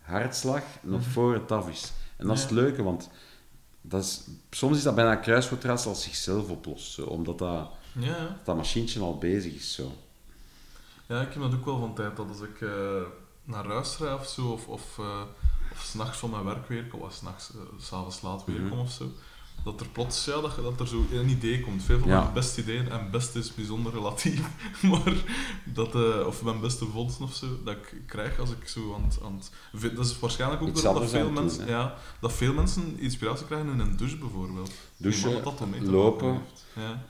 [0.00, 1.92] hartslag nog voor het af is.
[2.16, 3.10] En dat is het leuke, want
[3.80, 6.92] dat is, soms is dat bijna een kruiswoordraadsel als zichzelf oplost.
[6.92, 9.74] Zo, omdat dat, Ja, dat machientje al bezig is.
[9.74, 9.92] Zo.
[11.06, 12.70] Ja, ik heb dat ook wel van tijd dat als ik eh,
[13.44, 15.22] naar huis rijd of zo, of, of, eh,
[15.72, 18.68] of s'nachts van mijn werk weer kom, of s'nachts, eh, s'avonds laat weer Mhm.
[18.68, 19.04] kom of zo,
[19.64, 21.82] dat er plots, ja, dat, dat er zo een idee komt.
[21.82, 22.20] Veel van Ja.
[22.20, 24.40] mijn beste ideeën, en best is bijzonder relatief,
[24.90, 25.12] maar
[25.64, 29.04] dat, eh, of mijn beste vondsten of zo, dat ik krijg als ik zo aan
[29.04, 29.18] het...
[29.24, 32.52] Aan het ve- dat is waarschijnlijk ook dat, dat, veel doen, mensen, ja, dat veel
[32.52, 34.70] mensen inspiratie krijgen in een douche bijvoorbeeld.
[34.96, 36.42] Douchen, dat dat lopen.
[36.76, 37.02] Ja.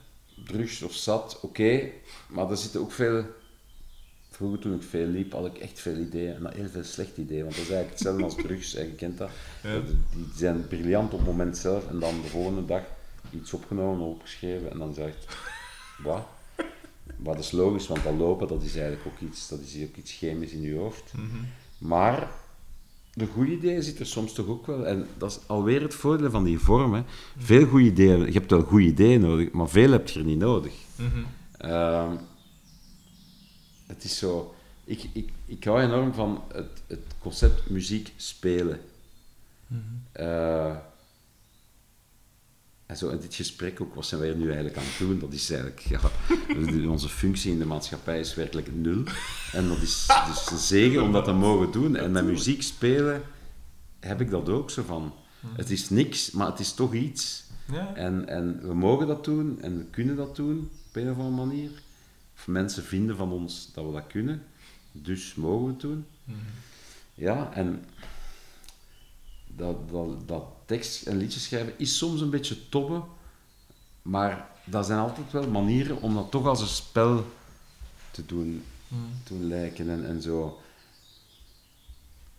[0.45, 1.91] Drugs of zat, oké.
[2.29, 3.25] maar er zitten ook veel...
[4.41, 6.35] Vroeger toen ik veel liep, had ik echt veel ideeën.
[6.35, 8.73] En heel veel slechte ideeën, want dat is eigenlijk hetzelfde als drugs.
[8.73, 9.31] Je kent dat.
[9.63, 9.81] Ja.
[10.15, 12.83] Die zijn briljant op het moment zelf en dan de volgende dag
[13.31, 15.37] iets opgenomen, opgeschreven en dan zegt
[16.03, 16.27] wat?
[17.17, 20.13] Dat is logisch, want dat lopen dat is eigenlijk ook iets, dat is ook iets
[20.13, 21.13] chemisch in je hoofd.
[21.15, 21.25] Mhm.
[21.79, 22.31] Maar
[23.13, 24.87] de goede ideeën zitten er soms toch ook wel.
[24.87, 26.95] En dat is alweer het voordeel van die vorm.
[26.95, 27.03] Hè.
[27.39, 30.39] Veel goede ideeën, je hebt wel goede ideeën nodig, maar veel heb je er niet
[30.39, 30.73] nodig.
[31.57, 32.17] Ehm,
[33.91, 34.55] het is zo.
[34.85, 38.81] Ik, ik, ik hou enorm van het, het concept muziek spelen.
[39.67, 39.81] Mhm.
[40.13, 40.77] Eh,
[42.87, 45.19] en zo in dit gesprek ook, wat zijn wij nu eigenlijk aan het doen?
[45.19, 46.01] Dat is eigenlijk, ja,
[46.91, 49.03] onze functie in de maatschappij is werkelijk nul.
[49.53, 51.97] En dat is dus een zegen om dat te mogen doen.
[51.97, 53.23] En met muziek spelen
[54.01, 55.15] heb ik dat ook zo van.
[55.53, 57.45] Het is niks, maar het is toch iets.
[57.73, 57.95] Ja.
[57.95, 61.47] En, en we mogen dat doen en we kunnen dat doen op een of andere
[61.47, 61.71] manier.
[62.41, 64.43] Of mensen vinden van ons dat we dat kunnen,
[64.93, 66.07] dus mogen we het doen.
[66.25, 66.39] Mhm.
[67.15, 67.85] Ja, en
[69.47, 73.05] dat, dat, dat tekst en liedjes schrijven is soms een beetje tobben,
[74.03, 77.25] maar dat zijn altijd wel manieren om dat toch als een spel
[78.11, 78.63] te doen,
[79.29, 80.61] doen lijken en, en zo.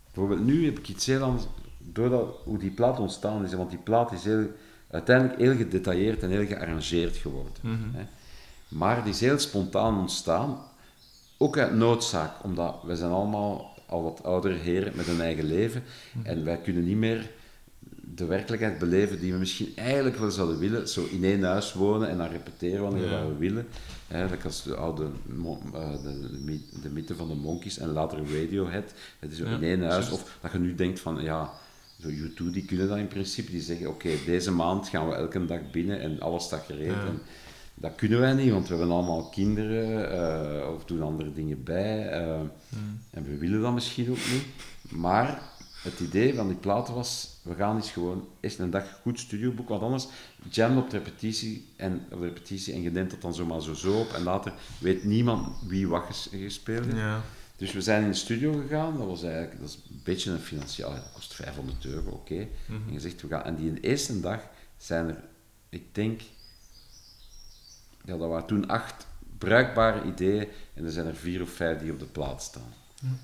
[0.05, 1.45] Bijvoorbeeld nu heb ik iets heel anders,
[1.77, 4.51] doordat hoe die plaat ontstaan is, want die plaat is heel,
[4.89, 7.53] uiteindelijk heel gedetailleerd en heel gearrangeerd geworden.
[7.61, 7.93] Mhm.
[7.93, 8.05] Hè.
[8.71, 10.57] Maar die is heel spontaan ontstaan,
[11.37, 15.83] ook uit noodzaak, omdat wij zijn allemaal al wat oudere heren met een eigen leven
[16.23, 17.29] en wij kunnen niet meer
[18.15, 20.87] de werkelijkheid beleven die we misschien eigenlijk wel zouden willen.
[20.89, 23.27] Zo in één huis wonen en dan repeteren wanneer Ja.
[23.27, 23.67] we willen.
[24.07, 25.03] Dat was de oude
[25.73, 28.93] eh, de, de, my- de mythe van de Monkeys en later Radiohead.
[29.19, 30.11] Het is zo Ja, in één huis.
[30.11, 31.49] Of dat je nu denkt van, ja,
[32.01, 33.51] zo U2 die kunnen dat in principe.
[33.51, 36.85] Die zeggen, oké, deze maand gaan we elke dag binnen en alles staat gereed.
[36.91, 37.05] Ja.
[37.05, 37.19] En
[37.81, 40.11] dat kunnen wij niet, want we hebben allemaal kinderen
[40.61, 42.07] eh, of doen andere dingen bij.
[42.09, 42.39] eh,
[43.09, 44.43] en we willen dat misschien ook niet.
[44.89, 45.41] Maar
[45.83, 49.69] het idee van die platen was, we gaan eens gewoon eerst een dag goed studioboek,
[49.69, 50.07] want anders
[50.49, 53.73] jam op de repetitie en, op de repetitie en je neemt dat dan zomaar zo,
[53.73, 56.97] zo op en later weet niemand wie wat ges- gespeeld heeft.
[56.97, 57.21] Ja.
[57.57, 60.39] Dus we zijn in de studio gegaan, dat was eigenlijk dat is een beetje een
[60.39, 62.47] financieel, dat kost 500 euro, oké.
[62.67, 64.39] En je zegt, we gaan, en die eerste dag
[64.77, 65.23] zijn er,
[65.69, 66.21] ik denk,
[68.05, 69.07] ja, dat waren toen acht
[69.37, 72.73] bruikbare ideeën en er zijn er vier of vijf die op de plaat staan.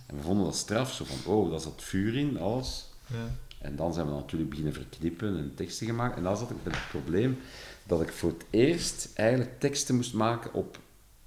[0.06, 2.90] En we vonden dat straf, zo van, oh, daar zat vuur in, alles.
[3.06, 3.36] Ja.
[3.60, 6.18] En dan zijn we natuurlijk beginnen verknippen en teksten gemaakt.
[6.18, 7.40] En dan zat ik met het probleem
[7.84, 10.80] dat ik voor het eerst eigenlijk teksten moest maken op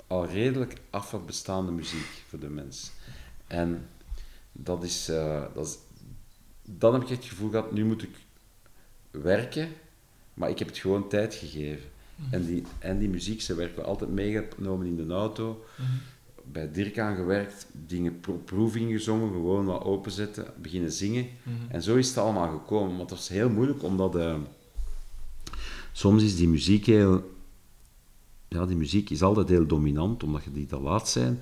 [0.06, 2.90] al redelijk af bestaande muziek voor de mens.
[3.46, 3.88] En
[4.52, 5.78] dat is, eh, dat is...
[6.62, 8.16] Dan heb ik het gevoel gehad, nu moet ik
[9.10, 9.68] werken,
[10.34, 11.89] maar ik heb het gewoon tijd gegeven.
[12.30, 15.64] En, die, en die muziek, ze werd wel altijd meegenomen in de auto.
[16.52, 21.26] Bij Dirk aangewerkt, dingen pro proefing gezongen, gewoon wat openzetten, beginnen zingen.
[21.68, 22.96] En zo is het allemaal gekomen.
[22.96, 24.36] Want dat is heel moeilijk, omdat eh,
[25.92, 27.38] soms is die muziek heel...
[28.48, 31.40] Ja, die muziek is altijd heel dominant, omdat je die te laat zijn.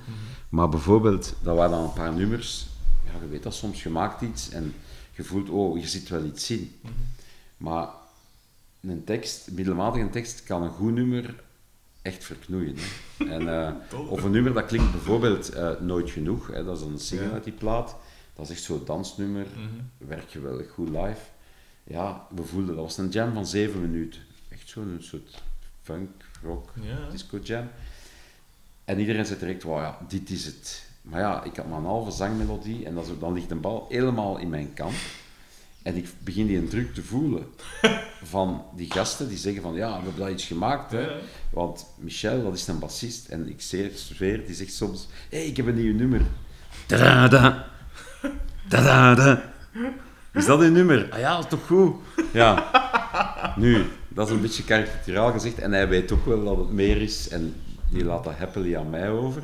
[0.48, 2.66] Maar bijvoorbeeld, dat waren dan een paar nummers.
[3.04, 4.74] Ja, je weet dat soms, je maakt iets en
[5.14, 6.72] je voelt, oh, hier zit wel iets in.
[7.56, 7.88] Maar
[8.80, 11.34] een tekst, middelmatig een tekst, kan een goed nummer
[12.02, 12.74] echt verknoeien.
[13.18, 13.24] Hè.
[13.24, 13.74] En, eh,
[14.10, 17.26] of een nummer dat klinkt bijvoorbeeld eh, Nooit Genoeg, hè, dat is dan een single
[17.26, 17.32] Ja.
[17.32, 17.96] uit die plaat.
[18.34, 20.08] Dat is echt zo'n dansnummer, Mhm.
[20.08, 21.20] werkt geweldig goed live.
[21.84, 24.20] Ja, we voelden, dat was een jam van zeven minuten.
[24.48, 25.42] Echt zo'n soort
[25.82, 26.10] funk,
[26.42, 27.10] rock, Ja.
[27.10, 27.68] disco jam.
[28.84, 30.86] En iedereen zei direct, wow, ja, dit is het.
[31.02, 34.38] Maar ja, ik had maar een halve zangmelodie en dat dan ligt een bal helemaal
[34.38, 34.94] in mijn kant.
[35.82, 37.46] En ik begin die een druk te voelen
[38.34, 40.92] van die gasten die zeggen van, ja, we hebben dat iets gemaakt.
[40.92, 41.08] Hè.
[41.50, 43.28] Want Michel, dat is een bassist.
[43.28, 46.20] En ik zeer, zweer, die zegt soms, hé, hey, ik heb een nieuw nummer.
[46.86, 47.66] Tada,
[48.68, 49.42] tada,
[50.32, 51.06] Is dat een nummer?
[51.10, 51.94] Ah ja, toch goed?
[52.32, 52.70] Ja.
[53.56, 55.58] Nu, dat is een beetje karikaturaal gezegd.
[55.58, 57.28] En hij weet ook wel dat het meer is.
[57.28, 57.54] En
[57.90, 59.42] die laat dat happily aan mij over.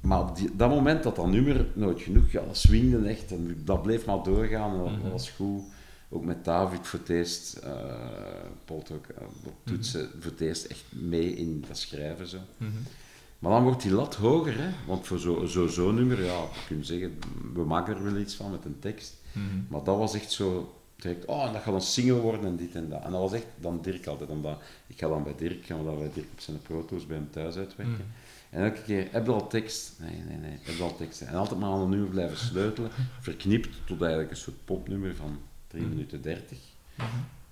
[0.00, 3.30] Maar op die, dat moment dat dat nummer nooit genoeg, ja, dat swingde echt.
[3.30, 4.72] En dat bleef maar doorgaan.
[4.72, 5.62] En dat, dat was goed.
[6.08, 7.72] Ook met David voor het eerst, eh
[8.64, 9.06] Paul ook,
[9.64, 12.26] toetsen, voor het eerst echt mee in dat schrijven.
[12.26, 12.38] Zo.
[13.38, 14.68] Maar dan wordt die lat hoger, hè?
[14.86, 17.18] want voor zo'n zo, zo nummer, ja, je kunt zeggen,
[17.54, 19.14] we maken er wel iets van met een tekst.
[19.68, 22.74] Maar dat was echt zo, direct, oh, en dat gaat een single worden en dit
[22.74, 23.02] en dat.
[23.02, 25.84] En dat was echt dan Dirk altijd, omdat ik ga dan bij Dirk, gaan we
[25.84, 28.06] dat bij Dirk op zijn proto's bij hem thuis uitwerken.
[28.50, 29.92] En elke keer, heb je al tekst?
[29.98, 31.20] Nee, nee, nee, heb je al tekst?
[31.20, 32.90] En altijd maar aan een nummer blijven sleutelen,
[33.20, 36.58] verknipt tot eigenlijk een soort popnummer van 3 minuten 30.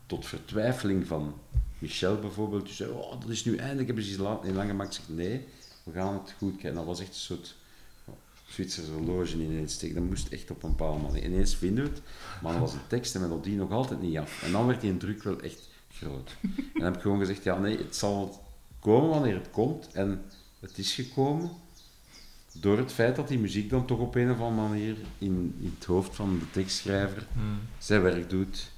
[0.07, 1.35] Tot vertwijfeling van
[1.79, 4.95] Michel bijvoorbeeld, die zei, oh, dat is nu eindelijk, hebben ze niet lang gemaakt.
[4.95, 5.45] Ik zeg, nee,
[5.83, 6.75] we gaan het goed kijken.
[6.75, 7.57] Dat was echt een soort
[8.49, 9.95] Zwitserse horloge ineens tegen.
[9.95, 11.25] Dat moest echt op een bepaalde manier.
[11.25, 12.01] Ineens vinden we het,
[12.43, 14.43] maar dan was de tekst en melodie nog altijd niet af.
[14.43, 16.37] En dan werd die druk wel echt groot.
[16.43, 18.45] En dan heb ik gewoon gezegd, ja nee, het zal
[18.81, 19.89] komen wanneer het komt.
[19.93, 20.23] En
[20.61, 21.51] het is gekomen
[22.53, 25.75] door het feit dat die muziek dan toch op een of andere manier in, in
[25.79, 27.27] het hoofd van de tekstschrijver
[27.79, 28.71] zijn werk doet.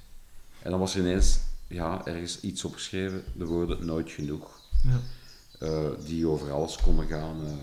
[0.61, 4.99] En dan was er ineens ja, ergens iets opgeschreven, de woorden nooit genoeg, Ja.
[5.59, 7.45] eh, die over alles konden gaan.
[7.45, 7.53] eh.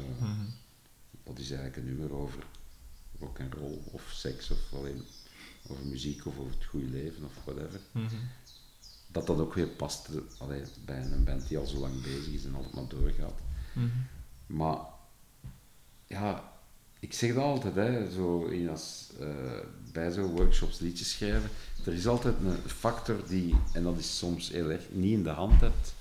[1.24, 2.42] Dat is eigenlijk een nummer over
[3.20, 5.02] rock and roll of seks of alleen
[5.68, 7.80] over muziek of over het goede leven of whatever.
[9.06, 10.08] Dat dat ook weer past
[10.38, 13.40] allee, bij een band die al zo lang bezig is en altijd maar doorgaat.
[14.46, 14.78] Maar
[16.06, 16.42] ja,
[17.00, 19.26] ik zeg dat altijd, hè, zo in als, eh,
[19.92, 21.50] bij zo'n workshops liedjes schrijven.
[21.86, 25.30] Er is altijd een factor die, en dat is soms heel erg, niet in de
[25.30, 25.94] hand hebt.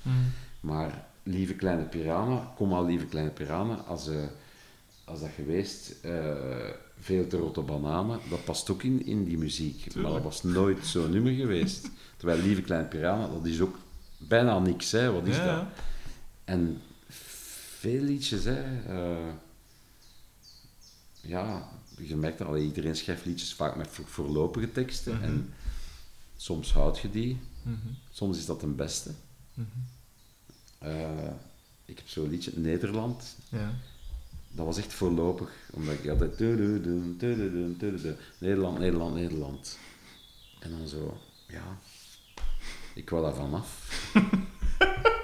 [0.59, 4.15] Maar lieve kleine piranha, kom maar lieve kleine piranha, als, eh,
[5.05, 6.35] als dat geweest, eh,
[6.99, 9.95] veel te rotte bananen, dat past ook in, in die muziek.
[9.95, 11.89] Maar dat was nooit zo'n nummer geweest.
[12.17, 13.77] Terwijl lieve kleine piranha, dat is ook
[14.17, 15.11] bijna niks, hè.
[15.11, 15.65] Wat is Ja, dat?
[16.45, 16.81] En
[17.79, 18.83] veel liedjes, hè.
[18.87, 19.33] eh,
[21.21, 25.21] ja, je merkt dat, allee, iedereen schrijft liedjes vaak met voor- voorlopige teksten.
[25.21, 25.53] En
[26.37, 27.39] soms houd je die,
[28.11, 29.11] soms is dat een beste.
[30.79, 31.27] Eh,
[31.85, 33.73] ik heb zo'n liedje, Nederland, Ja.
[34.51, 36.39] dat was echt voorlopig, omdat ik altijd...
[38.39, 39.77] Nederland, Nederland, Nederland.
[40.59, 41.17] En dan zo...
[41.47, 41.77] ja,
[42.93, 43.69] ik wou daar vanaf.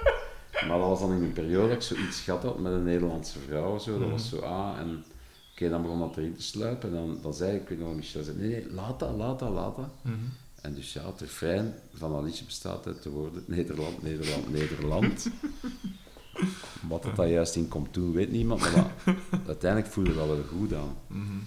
[0.68, 3.38] maar dat was dan in een periode dat ik zoiets gehad had met een Nederlandse
[3.38, 3.78] vrouw.
[3.78, 3.98] Zo.
[3.98, 5.04] Dat was zo, ah, en
[5.52, 6.88] oké, dan begon dat erin te sluipen.
[6.88, 9.38] En dan, dan zei ik, ik weet nog Michel zei, nee, nee, laat dat, laat
[9.38, 9.90] dat, laat dat.
[10.02, 10.14] Mhm.
[10.60, 15.30] En dus ja, het refrein van dat liedje bestaat uit de woorden Nederland, Nederland, Nederland.
[16.88, 19.14] Wat dat daar juist in komt doen, weet niemand, maar dat,
[19.46, 20.96] uiteindelijk voelde dat wel goed aan.
[21.06, 21.38] Mhm.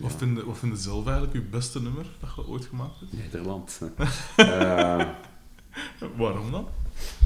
[0.00, 3.00] Wat, vind je, wat vind je zelf eigenlijk je beste nummer dat je ooit gemaakt
[3.00, 3.12] hebt?
[3.12, 3.80] Nederland.
[4.36, 5.08] Eh,
[6.16, 6.68] Waarom dan?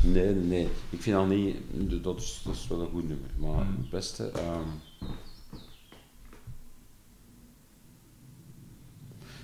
[0.02, 0.68] Nee, nee, nee.
[0.90, 1.56] Ik vind dat niet...
[2.04, 3.30] Dat is, dat is wel een goed nummer.
[3.36, 3.76] Maar Mm.
[3.76, 4.30] het beste...
[4.30, 4.68] ehm,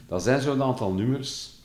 [0.07, 1.57] dat zijn zo'n aantal nummers...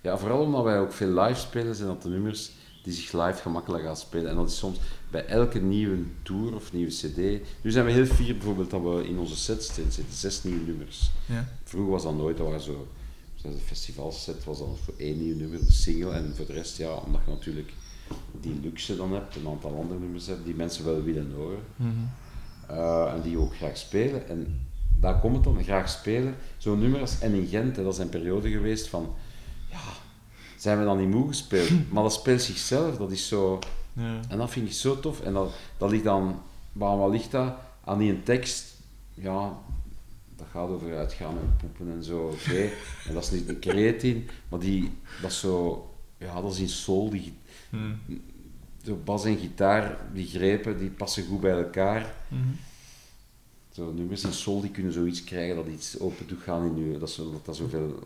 [0.00, 2.50] Ja, vooral omdat wij ook veel live spelen, zijn dat de nummers
[2.82, 4.30] die zich live gemakkelijk gaan spelen.
[4.30, 4.78] En dat is soms
[5.10, 7.16] bij elke nieuwe tour of nieuwe cd...
[7.62, 10.04] Nu zijn we heel fier bijvoorbeeld dat we in onze sets zitten.
[10.12, 11.10] Zes nieuwe nummers.
[11.26, 11.48] Ja.
[11.64, 12.86] Vroeger was dat nooit, dat waren zo,
[13.40, 16.76] zoals de festivalset was dan voor één nieuw nummer, de single, en voor de rest,
[16.76, 17.72] ja, omdat je natuurlijk
[18.40, 21.88] die luxe dan hebt, een aantal andere nummers hebt, die mensen wel willen horen, Mhm.
[22.68, 24.28] eh, en die ook graag spelen.
[24.28, 24.66] En
[25.00, 26.34] daar komt het dan, graag spelen.
[26.56, 29.14] Zo'n nummer als En in Gent, hè, dat is een periode geweest van,
[29.70, 29.80] ja,
[30.56, 31.70] zijn we dan niet moe gespeeld?
[31.92, 33.58] Maar dat speelt zichzelf, dat is zo...
[33.92, 34.20] Ja.
[34.28, 35.20] En dat vind ik zo tof.
[35.20, 36.40] En dat, dat ligt dan,
[36.72, 37.52] waar wat ligt dat?
[37.84, 38.74] Aan die een tekst,
[39.14, 39.58] ja,
[40.50, 42.68] gaat over uitgaan en poepen en zo, oké.
[43.08, 44.90] En dat is niet een kreet in, maar die,
[45.22, 45.86] dat is zo,
[46.18, 47.32] ja, dat is in soul, die,
[47.70, 47.92] Mhm.
[48.84, 52.14] zo bas en gitaar, die grepen, die passen goed bij elkaar.
[52.28, 52.40] Mhm.
[53.72, 56.98] Zo nummers in soul, die kunnen zoiets krijgen dat iets open doet gaan in je,
[56.98, 58.00] dat, zo, dat daar zoveel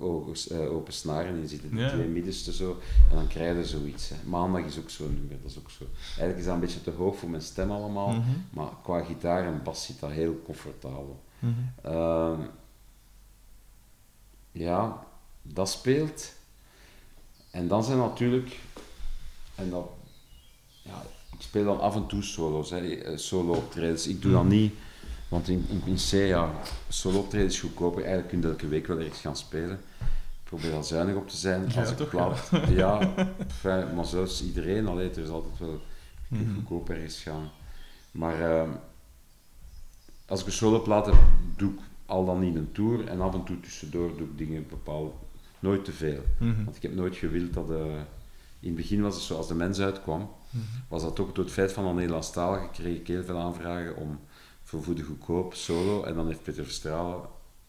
[0.51, 2.78] eh, open snaren in zitten, die twee middenste zo,
[3.10, 4.09] en dan krijg je zoiets.
[4.09, 4.14] Hè.
[4.28, 5.85] Maandag is ook zo'n nummer, dat is ook zo.
[6.06, 8.31] Eigenlijk is dat een beetje te hoog voor mijn stem allemaal, Mhm.
[8.51, 11.20] maar qua gitaar en bas zit dat heel comfortabel.
[11.43, 11.52] Mhm.
[11.94, 12.40] Ehm,
[14.52, 15.05] ja,
[15.43, 16.32] dat speelt.
[17.51, 18.59] En dan zijn natuurlijk,
[19.55, 19.89] en dat,
[20.82, 21.02] ja,
[21.32, 24.06] ik speel dan af en toe solo's, hè, eh, solo optredens.
[24.06, 24.74] Ik doe dat niet,
[25.28, 26.52] want in, in, in C, ja,
[26.89, 27.98] solo optredens goedkoper.
[28.05, 29.81] Eigenlijk kun je elke week wel ergens gaan spelen.
[30.01, 31.64] Ik probeer daar zuinig op te zijn.
[31.69, 33.14] Ja, Als ik plaat, ja,
[33.60, 35.81] fijn, maar zelfs iedereen, allee, er is altijd wel,
[36.28, 36.55] Mhm.
[36.55, 37.51] goedkoop ergens gaan.
[38.10, 38.70] Maar ehm,
[40.33, 41.15] als ik een soloplaat heb,
[41.57, 44.67] doe ik al dan niet een tour en af en toe tussendoor doe ik dingen
[44.69, 45.15] bepaald.
[45.59, 46.21] Nooit te veel.
[46.39, 46.65] Mhm.
[46.65, 47.71] Want ik heb nooit gewild dat...
[47.71, 47.85] eh,
[48.61, 50.65] in het begin was het zo, als de mens uitkwam, Mhm.
[50.89, 54.19] was dat toch door het feit van dat Nederlandstalige kreeg ik heel veel aanvragen om
[54.63, 56.03] voor, de goedkoop solo.
[56.03, 57.21] En dan heeft Peter Verstralen,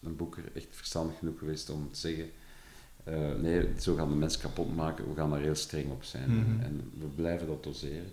[0.02, 2.30] een boeker, echt verstandig genoeg geweest om te zeggen...
[3.04, 6.30] eh, nee, zo gaan de mensen kapot maken, we gaan daar heel streng op zijn.
[6.30, 6.60] Mhm.
[6.62, 8.12] En we blijven dat doseren.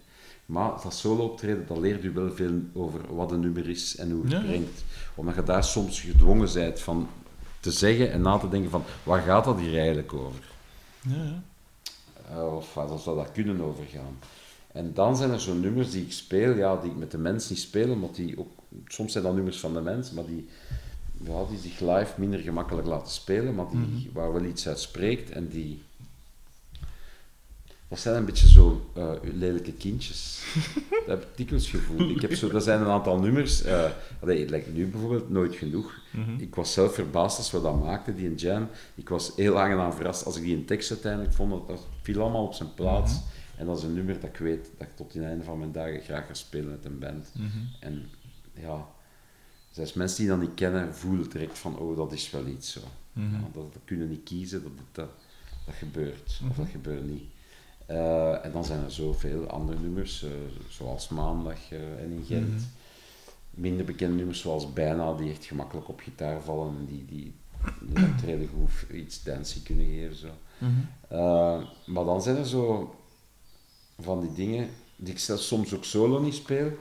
[0.52, 4.11] Maar dat solo optreden, dat leert u wel veel over wat een nummer is en
[4.11, 4.40] hoe het Ja.
[4.41, 4.84] brengt.
[5.15, 7.07] Omdat je daar soms gedwongen bent van
[7.60, 10.44] te zeggen en na te denken van, waar gaat dat hier eigenlijk over?
[11.07, 11.41] Ja, ja.
[12.36, 14.18] Eh, of waar zou dat kunnen overgaan?
[14.72, 17.49] En dan zijn er zo'n nummers die ik speel, ja, die ik met de mens
[17.49, 18.52] niet speel, omdat die ook,
[18.88, 20.48] soms zijn dat nummers van de mens, maar die,
[21.23, 24.14] ja, die zich live minder gemakkelijk laten spelen, maar die, Mhm.
[24.14, 25.82] waar wel iets uit spreekt en die...
[27.91, 30.43] Dat zijn een beetje zo eh, lelijke kindjes.
[30.89, 32.09] dat heb ik dikwijls gevoel.
[32.09, 33.89] Ik heb zo, er zijn een aantal nummers, eh
[34.19, 35.99] allee, like nu bijvoorbeeld, Nooit Genoeg.
[36.11, 36.39] Mhm.
[36.39, 38.68] Ik was zelf verbaasd als we dat maakten, die jam.
[38.95, 41.51] Ik was heel aangenaam verrast als ik die een tekst uiteindelijk vond.
[41.51, 43.13] Dat, dat viel allemaal op zijn plaats.
[43.13, 43.22] Mhm.
[43.57, 45.59] En dat is een nummer dat ik weet dat ik tot in het einde van
[45.59, 47.31] mijn dagen graag ga spelen met een band.
[47.35, 47.47] Mhm.
[47.80, 48.09] En
[48.53, 48.88] ja,
[49.72, 52.81] zelfs mensen die dat niet kennen, voelen direct van, oh, dat is wel iets zo.
[53.13, 55.09] Ja, dat, dat kunnen niet kiezen, dat, dat,
[55.65, 56.41] dat gebeurt.
[56.49, 57.23] Of dat gebeurt niet.
[57.91, 60.30] Eh, en dan zijn er zoveel andere nummers, eh,
[60.69, 62.47] zoals Maandag eh, en in Gent.
[62.47, 62.61] Mhm.
[63.49, 67.34] Minder bekende nummers zoals Bijna, die echt gemakkelijk op gitaar vallen en die, die
[67.95, 70.15] een goed iets dancing kunnen geven.
[70.15, 70.27] Zo.
[70.57, 71.63] Mhm.
[71.85, 72.95] Maar dan zijn er zo
[73.99, 76.72] van die dingen die ik zelf soms ook solo niet speel,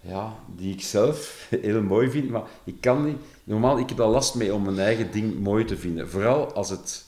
[0.00, 3.18] ja, die ik zelf heel mooi vind, maar ik kan niet...
[3.44, 6.10] Normaal, ik heb daar last mee om mijn eigen ding mooi te vinden.
[6.10, 7.04] Vooral als het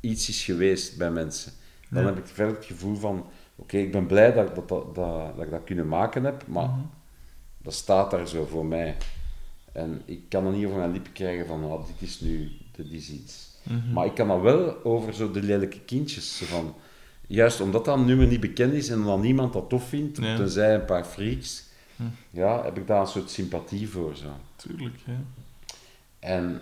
[0.00, 1.52] iets is geweest bij mensen.
[1.90, 2.08] Dan Ja.
[2.08, 5.36] heb ik verder het gevoel van, oké, ik ben blij dat, ik dat, dat, dat,
[5.36, 6.78] dat ik dat kunnen maken heb, maar Mhm.
[7.58, 8.96] dat staat daar zo voor mij.
[9.72, 12.90] En ik kan dat niet over mijn lippen krijgen van, oh, dit is nu, dit
[12.92, 13.48] is iets.
[13.62, 13.92] Mhm.
[13.92, 16.42] Maar ik kan dat wel over zo de lelijke kindjes.
[16.44, 16.74] Van,
[17.26, 20.36] juist omdat dat nummer niet bekend is en omdat niemand dat tof vindt, Ja.
[20.36, 21.64] tenzij een paar freaks,
[21.96, 22.02] Hm.
[22.30, 24.16] ja, heb ik daar een soort sympathie voor.
[24.16, 24.26] Zo.
[24.56, 25.20] Tuurlijk, ja.
[26.18, 26.60] En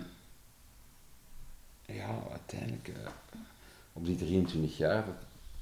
[1.85, 3.07] ja, uiteindelijk, eh,
[3.93, 5.05] op die 23 jaar,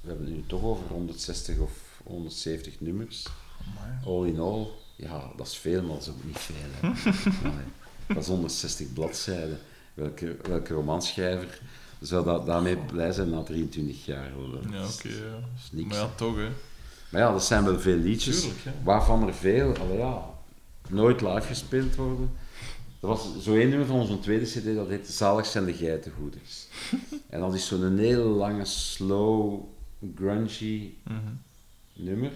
[0.00, 3.26] we hebben het nu toch over 160 of 170 nummers.
[3.60, 3.98] Amai.
[4.04, 6.90] All in all, ja, dat is veel, maar dat is ook niet veel.
[8.06, 9.58] Dat is 160 bladzijden.
[9.94, 11.60] welke, welke romanschrijver
[12.00, 14.30] zou dat, daarmee blij zijn na 23 jaar?
[14.52, 15.08] Dat Ja, oké.
[15.08, 15.30] ja.
[15.30, 15.88] dat is niks.
[15.88, 16.48] Maar ja, toch, hè.
[17.08, 18.72] Maar ja, dat zijn wel veel liedjes, Tuurlijk, ja.
[18.82, 20.24] waarvan er veel allee, ja,
[20.88, 22.30] nooit live gespeeld worden.
[23.00, 26.66] Er was zo één nummer van onze tweede cd, dat heet Zalig zijn de geitengoeders.
[27.28, 29.64] En dat is zo'n hele lange, slow,
[30.16, 31.18] grungy Mhm.
[31.94, 32.32] nummer.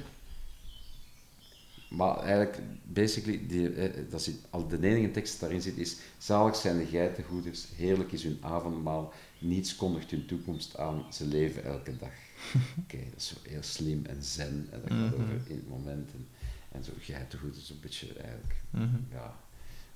[1.88, 5.96] Maar eigenlijk, basically, die, eh, dat zit, al de enige tekst die daarin zit is
[6.18, 11.64] Zalig zijn de geitengoeders, heerlijk is hun avondmaal, niets kondigt hun toekomst aan, ze leven
[11.64, 12.10] elke dag.
[12.82, 15.22] Oké, dat is zo heel slim en zen, en dat gaat Mhm.
[15.22, 16.10] over in het moment.
[16.12, 16.26] En,
[16.72, 18.96] en zo geitengoeders, een beetje eigenlijk, Mhm.
[19.12, 19.34] ja,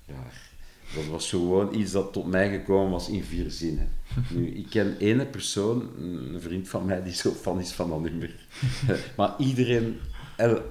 [0.05, 0.50] raar.
[0.95, 3.89] Dat was gewoon iets dat tot mij gekomen was in vier zinnen.
[4.29, 8.01] Nu, ik ken ene persoon, een vriend van mij, die zo fan is van dat
[8.01, 8.35] nummer.
[9.17, 9.99] maar iedereen,
[10.37, 10.61] el-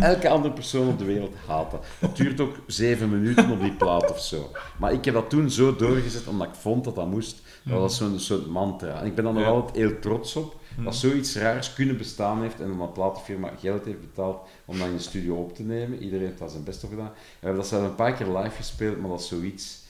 [0.00, 1.84] elke andere persoon op de wereld haat dat.
[1.98, 4.50] Het duurt ook zeven minuten op die plaat of zo.
[4.78, 7.42] Maar ik heb dat toen zo doorgezet, omdat ik vond dat dat moest.
[7.64, 9.00] Dat was zo'n soort mantra.
[9.00, 9.48] En ik ben daar nog Ja.
[9.48, 13.84] altijd heel trots op, dat zoiets raars kunnen bestaan heeft en dat een platenfirma geld
[13.84, 16.02] heeft betaald om dat in de studio op te nemen.
[16.02, 17.12] Iedereen heeft daar zijn best op gedaan.
[17.14, 19.82] We hebben dat zelf een paar keer live gespeeld, maar dat is zoiets...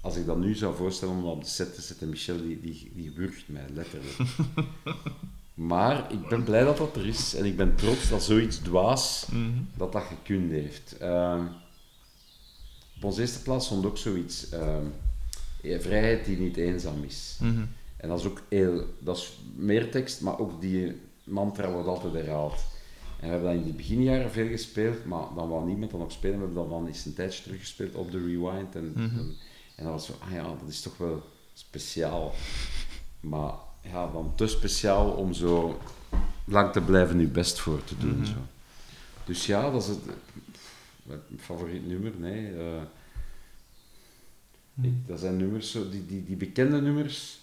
[0.00, 2.60] Als ik dat nu zou voorstellen om dat op de set te zetten, Michel, die,
[2.60, 4.16] die, die wurgt mij, letterlijk.
[5.54, 7.34] maar ik ben blij dat dat er is.
[7.34, 9.48] En ik ben trots dat zoiets dwaas, Mhm.
[9.76, 10.96] dat dat gekund heeft.
[10.98, 11.40] Ehm,
[12.96, 14.48] op onze eerste plaats stond ook zoiets.
[14.48, 14.84] ehm,
[15.62, 17.38] eh, vrijheid die niet eenzaam is.
[17.40, 17.62] Mhm.
[18.04, 18.84] En dat is ook heel...
[18.98, 22.54] Dat is meer tekst, maar ook die mantra wordt altijd herhaald.
[23.20, 26.12] En we hebben dat in de beginjaren veel gespeeld, maar dan wou niemand dan nog
[26.12, 26.38] spelen.
[26.38, 28.74] We hebben dat dan eens een tijdje teruggespeeld op de Rewind.
[28.74, 29.02] En, Mhm.
[29.18, 29.34] en,
[29.76, 31.22] en dat was zo, ah ja, dat is toch wel
[31.54, 32.32] speciaal.
[33.20, 33.52] Maar
[33.82, 35.78] ja, dan te speciaal om zo
[36.44, 38.16] lang te blijven je best voor te doen.
[38.16, 38.24] Mhm.
[38.24, 38.34] zo.
[39.24, 39.98] Dus ja, dat is het,
[41.02, 42.12] mijn favoriet nummer.
[42.18, 42.82] Nee, eh,
[44.74, 44.86] Mhm.
[44.86, 47.42] ik, dat zijn nummers, zo, die, die, die bekende nummers.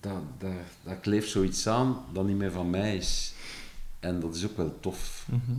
[0.00, 3.32] Dat, daar, daar kleeft zoiets aan dat niet meer van mij is.
[4.00, 5.26] En dat is ook wel tof.
[5.30, 5.56] Mhm.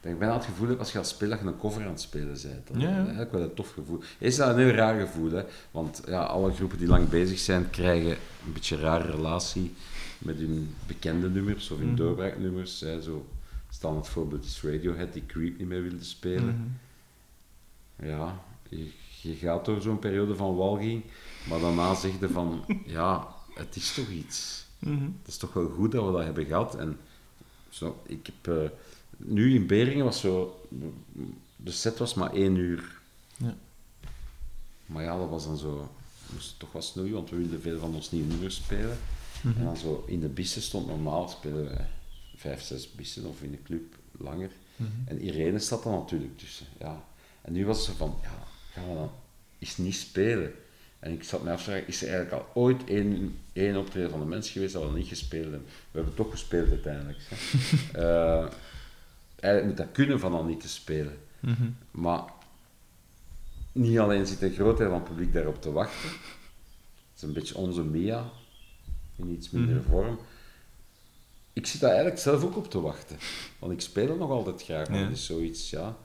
[0.00, 1.88] Dat ik bijna het gevoel heb als je gaat spelen dat je een cover aan
[1.88, 2.66] het spelen bent.
[2.66, 2.96] Dat Ja, ja.
[2.96, 4.00] eigenlijk wel een tof gevoel.
[4.18, 5.42] Is dat een heel raar gevoel, hè?
[5.70, 8.10] Want ja, alle groepen die lang bezig zijn, krijgen
[8.46, 9.74] een beetje een rare relatie
[10.18, 11.96] met hun bekende nummers of hun Mhm.
[11.96, 12.80] doorbraaknummers.
[12.80, 13.02] Hè?
[13.02, 13.26] Zo,
[13.70, 16.78] standaard voorbeeld is Radiohead, die Creep niet meer wilde spelen.
[17.96, 18.06] Mhm.
[18.08, 18.38] Ja,
[18.68, 18.90] je,
[19.22, 21.02] je gaat door zo'n periode van walging,
[21.48, 23.28] maar daarna zeg je van, ja,
[23.58, 24.64] het is toch iets.
[24.78, 25.04] Mhm.
[25.04, 26.74] Het is toch wel goed dat we dat hebben gehad.
[26.74, 26.98] En
[27.68, 28.70] zo, ik heb, eh,
[29.16, 30.66] nu in Beringen was zo,
[31.56, 33.00] de set was maar één uur.
[33.36, 33.56] Ja.
[34.86, 35.90] Maar ja, dat was dan zo,
[36.26, 38.98] we moesten toch wat snoeien, want we wilden veel van ons nieuwe nummers spelen.
[39.42, 39.58] Mhm.
[39.58, 41.76] En dan zo, in de bissen stond normaal, spelen we
[42.36, 44.50] vijf, zes bissen of in de club langer.
[44.76, 44.90] Mhm.
[45.04, 46.66] En Irene staat dan natuurlijk tussen.
[46.78, 47.04] Ja.
[47.42, 49.10] En nu was ze van, ja, gaan we dan
[49.58, 50.52] eens niet spelen?
[50.98, 54.10] En ik zat me af te vragen, is er eigenlijk al ooit één, één optreden
[54.10, 55.64] van de mens geweest dat we niet gespeeld hebben?
[55.90, 57.18] We hebben toch gespeeld uiteindelijk.
[57.92, 58.46] Eh,
[59.40, 61.18] eigenlijk moet dat kunnen van al niet te spelen.
[61.40, 61.70] Mhm.
[61.90, 62.22] Maar
[63.72, 66.08] niet alleen zit een groot deel van het publiek daarop te wachten.
[66.08, 68.30] Het is een beetje onze Mia,
[69.16, 69.88] in iets minder Mhm.
[69.88, 70.18] vorm.
[71.52, 73.16] Ik zit daar eigenlijk zelf ook op te wachten.
[73.58, 75.04] Want ik speel nog altijd graag, maar Ja.
[75.04, 75.96] het is zoiets, ja.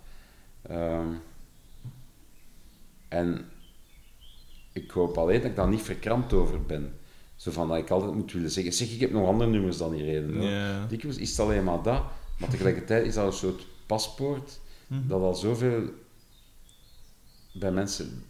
[0.61, 1.07] Ehm,
[3.07, 3.49] en
[4.73, 6.93] ik hoop alleen dat ik daar niet verkrampt over ben.
[7.35, 9.91] Zo van dat ik altijd moet willen zeggen, zeg, ik heb nog andere nummers dan
[9.91, 10.41] die reden.
[10.41, 10.85] Ja.
[10.85, 12.03] Dikwijls is het alleen maar dat,
[12.39, 15.07] maar tegelijkertijd is dat een soort paspoort Mhm.
[15.07, 15.83] dat al zoveel
[17.51, 18.23] bij mensen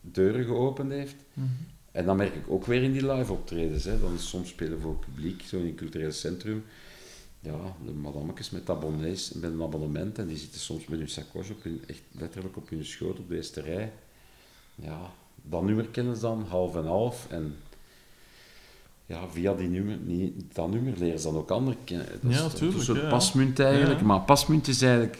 [0.00, 1.14] deuren geopend heeft.
[1.32, 1.46] Mhm.
[1.92, 3.84] En dan merk ik ook weer in die live optredens.
[3.84, 4.00] Hè.
[4.00, 6.64] Dan soms spelen voor het publiek, zo in een cultureel centrum.
[7.40, 10.18] Ja, de madammetjes met abonnees, met een abonnement.
[10.18, 13.28] En die zitten soms met hun sacoche op hun, echt letterlijk op hun schoot op
[13.28, 13.92] de eerste rij.
[14.74, 17.26] Ja, dat nummer kennen ze dan, half en half.
[17.30, 17.56] En
[19.06, 22.06] ja, via die nummer, niet, dat nummer leren ze dan ook anderen kennen.
[22.22, 23.08] Dat is Ja, toch tuurlijk, Een soort ja.
[23.08, 24.00] pasmunt eigenlijk.
[24.00, 24.06] Ja.
[24.06, 25.18] Maar pasmunt is eigenlijk,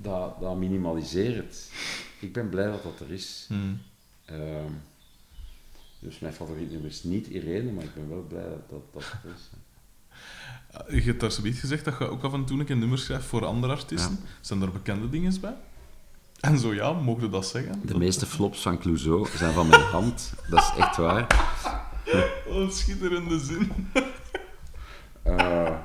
[0.00, 1.70] dat, dat minimaliseert.
[2.20, 3.46] Ik ben blij dat dat er is.
[3.48, 3.60] Mhm.
[4.24, 4.72] Ehm,
[5.98, 9.02] dus mijn favoriet nummer is niet Irene, maar ik ben wel blij dat dat, dat
[9.02, 9.50] er is.
[10.88, 13.24] Je hebt daar zoiets gezegd dat je ook af en toe een keer nummers schrijft
[13.24, 14.18] voor andere artiesten.
[14.40, 15.54] Zijn er bekende dingen bij?
[16.40, 17.80] En zo ja, we dat zeggen?
[17.84, 20.32] De meeste flops van Clouseau zijn van mijn hand.
[20.48, 21.26] Dat is echt waar.
[22.48, 23.72] Oh, een schitterende zin.
[25.22, 25.78] Eh,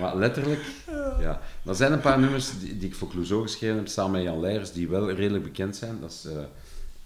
[0.00, 0.60] maar letterlijk,
[1.20, 1.40] ja.
[1.64, 4.40] Er zijn een paar nummers die, die ik voor Clouseau geschreven heb, samen met Jan
[4.40, 6.00] Leijers, die wel redelijk bekend zijn.
[6.00, 6.42] Dat is eh,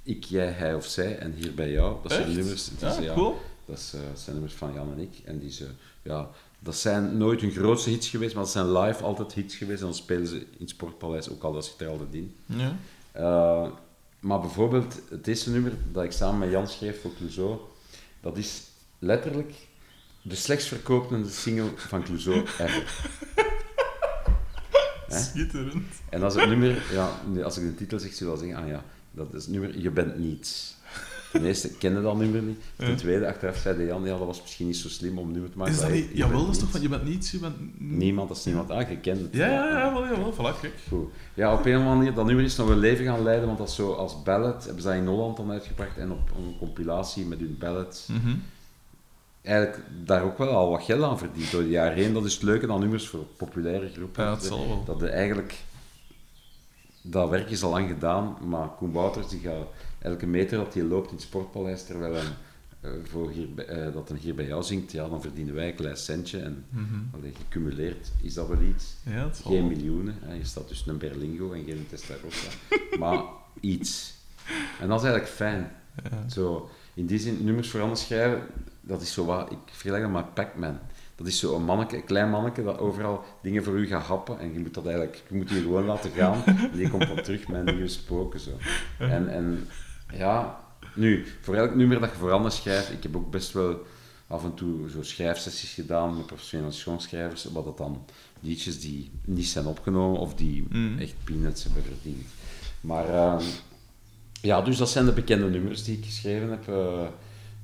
[0.03, 1.97] Ik, Jij, Hij of Zij en Hier bij Jou.
[2.03, 2.37] Dat zijn Echt?
[2.37, 2.71] nummers.
[2.71, 3.41] het Ja, is, ja, cool.
[3.65, 5.21] Dat, is, eh, dat zijn nummers van Jan en ik.
[5.25, 5.67] En die ze,
[6.03, 6.29] ja,
[6.69, 9.81] dat zijn nooit hun grootste hits geweest, maar dat zijn live altijd hits geweest.
[9.81, 12.35] En dan spelen ze in het Sportpaleis, ook al dat zit er altijd in.
[12.47, 12.77] Ja.
[13.13, 13.71] Eh,
[14.21, 17.59] maar bijvoorbeeld, het eerste nummer dat ik samen met Jan schreef voor Clouseau,
[18.21, 18.63] dat is
[18.99, 19.55] letterlijk
[20.23, 22.87] de slechtst verkopende single van Clouseau ever.
[25.09, 25.21] Hè?
[25.21, 25.87] Schitterend.
[26.09, 28.85] En als het nummer, ja, als ik de titel zeg, zullen wel zeggen, ah ja,
[29.11, 30.77] dat is het nummer Je bent niets.
[31.33, 32.61] Ten eerste, kende dat nummer niet.
[32.77, 35.51] Ten tweede, achteraf zei de Jan, ja, dat was misschien niet zo slim om nummer
[35.51, 35.75] te maken.
[35.75, 36.09] Is dat niet...
[36.09, 36.81] je Jawel, dat is toch van...
[36.81, 37.55] Je bent niets, je bent...
[37.79, 38.71] Niemand, dat is niemand.
[38.71, 39.29] Ah, je kent het.
[39.33, 40.33] Ja, ja, ja, wel, jawel.
[40.33, 40.75] Voilà, kijk.
[40.89, 41.11] Goed.
[41.35, 43.59] Ja, op een of andere manier, dat nummer is nog een leven gaan leiden, want
[43.59, 47.25] dat zo als ballad, hebben ze dat in Holland dan uitgebracht en op een compilatie
[47.25, 48.07] met hun ballads.
[48.07, 48.35] Mhm.
[49.43, 52.13] Eigenlijk daar ook wel al wat geld aan verdiend door de jaren heen.
[52.13, 54.25] Dat is het leuke aan nummers voor populaire groepen.
[54.25, 54.85] Ja, zal wel.
[54.85, 55.55] Dat de eigenlijk...
[57.03, 59.67] Dat werk is al lang gedaan, maar Koen Wouters die gaat
[59.99, 62.23] elke meter dat hij loopt in het Sportpaleis, terwijl hij
[62.81, 65.75] eh, voor hier, eh, dat hij hier bij jou zingt, ja, dan verdienen wij een
[65.75, 66.39] klein centje.
[66.39, 66.95] En Mhm.
[67.15, 68.95] allee, gecumuleerd is dat wel iets.
[69.03, 69.77] Ja, Geen wel.
[69.77, 70.35] miljoenen, hè.
[70.35, 72.49] je staat tussen een Berlingo en geen Testarossa,
[72.99, 73.23] maar
[73.61, 74.15] iets.
[74.81, 75.71] En dat is eigenlijk fijn.
[76.11, 76.29] Ja.
[76.29, 78.43] Zo, in die zin, nummers voor anderen schrijven,
[78.81, 80.79] dat is zo wat, ik vergelijk dat met Pac-Man.
[81.17, 84.39] Dat is zo een manneke, een klein manneke dat overal dingen voor u gaat happen
[84.39, 87.23] en je moet dat eigenlijk, je moet die gewoon laten gaan en die komt dan
[87.23, 88.51] terug met nieuwe spoken zo.
[88.99, 89.67] En, en
[90.15, 90.61] ja,
[90.95, 93.87] nu, voor elk nummer dat je voor anderen schrijft, ik heb ook best wel
[94.27, 98.05] af en toe zo schrijfsessies gedaan met professionele schoonschrijvers, wat dat dan
[98.41, 100.99] liedjes die niet zijn opgenomen of die Mm.
[100.99, 102.27] echt peanuts hebben verdiend.
[102.81, 103.45] Maar ehm,
[104.43, 106.69] ja, dus dat zijn de bekende nummers die ik geschreven heb.
[106.69, 107.07] eh,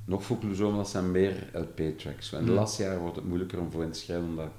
[0.05, 2.31] nog voor Clouseau, maar dat zijn meer LP-tracks.
[2.33, 2.57] En de Mm.
[2.57, 4.49] laatste jaren wordt het moeilijker om voor in te schrijven, omdat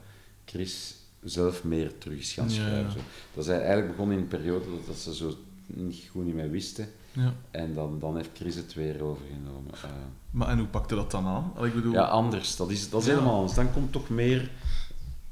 [0.44, 0.94] Chris
[1.24, 2.92] zelf meer terug is gaan schrijven.
[2.96, 3.02] ja.
[3.34, 5.34] Dat is eigenlijk begonnen in een periode dat, dat ze zo
[5.66, 6.88] niet goed niet meer wisten.
[7.16, 7.34] Ja.
[7.50, 9.74] En dan, dan heeft Chris het weer overgenomen.
[9.74, 9.90] Eh,
[10.30, 11.52] Maar en hoe pakte dat dan aan?
[11.64, 11.92] Ik bedoel...
[11.92, 12.56] ja, anders.
[12.56, 13.12] Dat is, dat is Ja.
[13.12, 13.54] helemaal anders.
[13.54, 14.50] Dan komt toch meer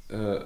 [0.07, 0.41] eh,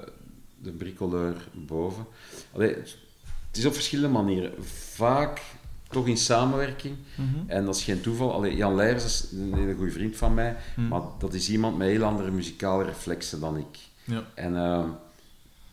[0.62, 2.06] de bricoleur boven.
[2.52, 4.65] Allee, het is op verschillende manieren.
[4.94, 5.43] Vaak
[5.89, 6.97] toch in samenwerking.
[7.15, 7.39] Mhm.
[7.51, 8.32] En dat is geen toeval.
[8.32, 10.56] Allee, Jan Leijers is een hele goede vriend van mij.
[10.74, 10.89] Hm.
[10.89, 13.78] Maar dat is iemand met heel andere muzikale reflexen dan ik.
[14.05, 14.23] Ja.
[14.35, 14.85] En eh,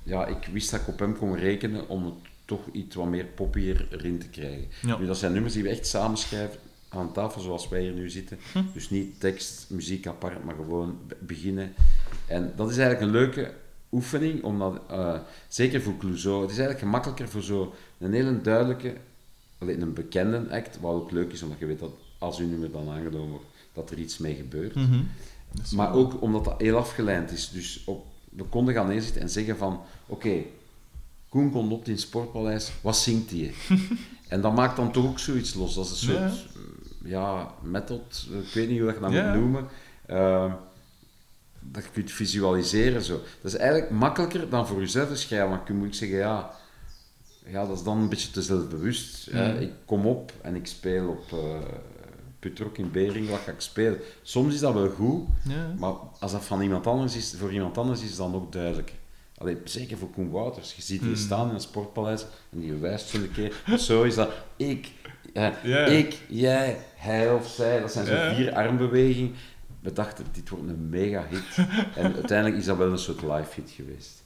[0.03, 2.13] ja, ik wist dat ik op hem kon rekenen om het
[2.45, 4.67] toch iets wat meer poppier erin te krijgen.
[4.81, 4.97] Ja.
[4.97, 6.59] Nu, dat zijn nummers die we echt samen schrijven
[6.89, 8.37] aan tafel zoals wij hier nu zitten.
[8.51, 8.59] Hm.
[8.73, 11.73] Dus niet tekst, muziek apart, maar gewoon be- beginnen.
[12.27, 13.53] En dat is eigenlijk een leuke
[13.91, 18.93] oefening, omdat, eh, zeker voor Clouseau, het is eigenlijk gemakkelijker voor zo een hele duidelijke,
[19.57, 22.71] alleen een bekende act, wat ook leuk is, omdat je weet dat als uw nummer
[22.71, 24.75] dan aangenomen wordt, dat er iets mee gebeurt.
[24.75, 25.01] Mhm.
[25.75, 27.49] Maar ook omdat dat heel afgeleid is.
[27.49, 29.81] Dus op, we konden gaan neerzitten en zeggen van...
[30.05, 30.41] Oké,
[31.35, 33.53] Koen komt op in het Sportpaleis, wat zingt hij?
[34.27, 35.75] en dat maakt dan toch ook zoiets los.
[35.75, 36.17] Dat is een soort...
[36.17, 36.25] Ja.
[36.27, 39.31] eh, Ja, method, ik weet niet hoe dat je dat Ja.
[39.31, 39.67] moet noemen.
[40.05, 40.53] Eh,
[41.59, 43.01] dat je kunt visualiseren.
[43.01, 43.13] Zo.
[43.41, 45.49] Dat is eigenlijk makkelijker dan voor jezelf te schrijven.
[45.49, 46.51] Want je moet zeggen, ja...
[47.47, 49.27] Ja, dat is dan een beetje te zelfbewust.
[49.59, 51.39] Ik kom op en ik speel op...
[52.39, 53.99] Putrok in Bering, wat ga ik spelen?
[54.21, 55.73] Soms is dat wel goed, Ja.
[55.77, 58.93] maar als dat van iemand anders is, voor iemand anders is het dan ook duidelijk.
[59.37, 60.73] Allee, zeker voor Koen Wouters.
[60.75, 61.17] Je ziet die Hmm.
[61.17, 63.79] staan in een sportpaleis en die wijst zo een keer.
[63.79, 64.29] Zo is dat.
[64.55, 64.91] Ik,
[65.33, 67.79] eh, ik, jij, hij of zij.
[67.79, 68.35] Dat zijn zo Ja.
[68.35, 69.35] vier armbewegingen.
[69.81, 71.65] We dachten, dit wordt een mega hit.
[71.95, 74.23] en uiteindelijk is dat wel een soort live hit geweest.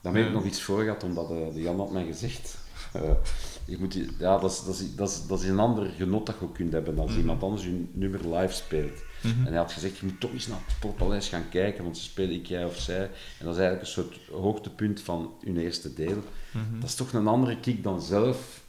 [0.00, 2.58] Dan heb ik nog iets voor gehad, omdat eh, de Jan had mij gezegd.
[2.92, 3.02] eh,
[3.64, 6.34] je moet, ja, dat is, dat, is, dat, is, dat is een ander genot dat
[6.38, 7.20] je ook kunt hebben als Mhm.
[7.20, 8.98] iemand anders je nummer live speelt.
[9.20, 9.46] Mhm.
[9.46, 12.02] En hij had gezegd, je moet toch eens naar het Sportpaleis gaan kijken, want ze
[12.02, 13.02] spelen ik, jij of zij.
[13.38, 16.22] En dat is eigenlijk een soort hoogtepunt van hun eerste deel.
[16.50, 16.80] Mhm.
[16.80, 18.60] Dat is toch een andere kick dan zelf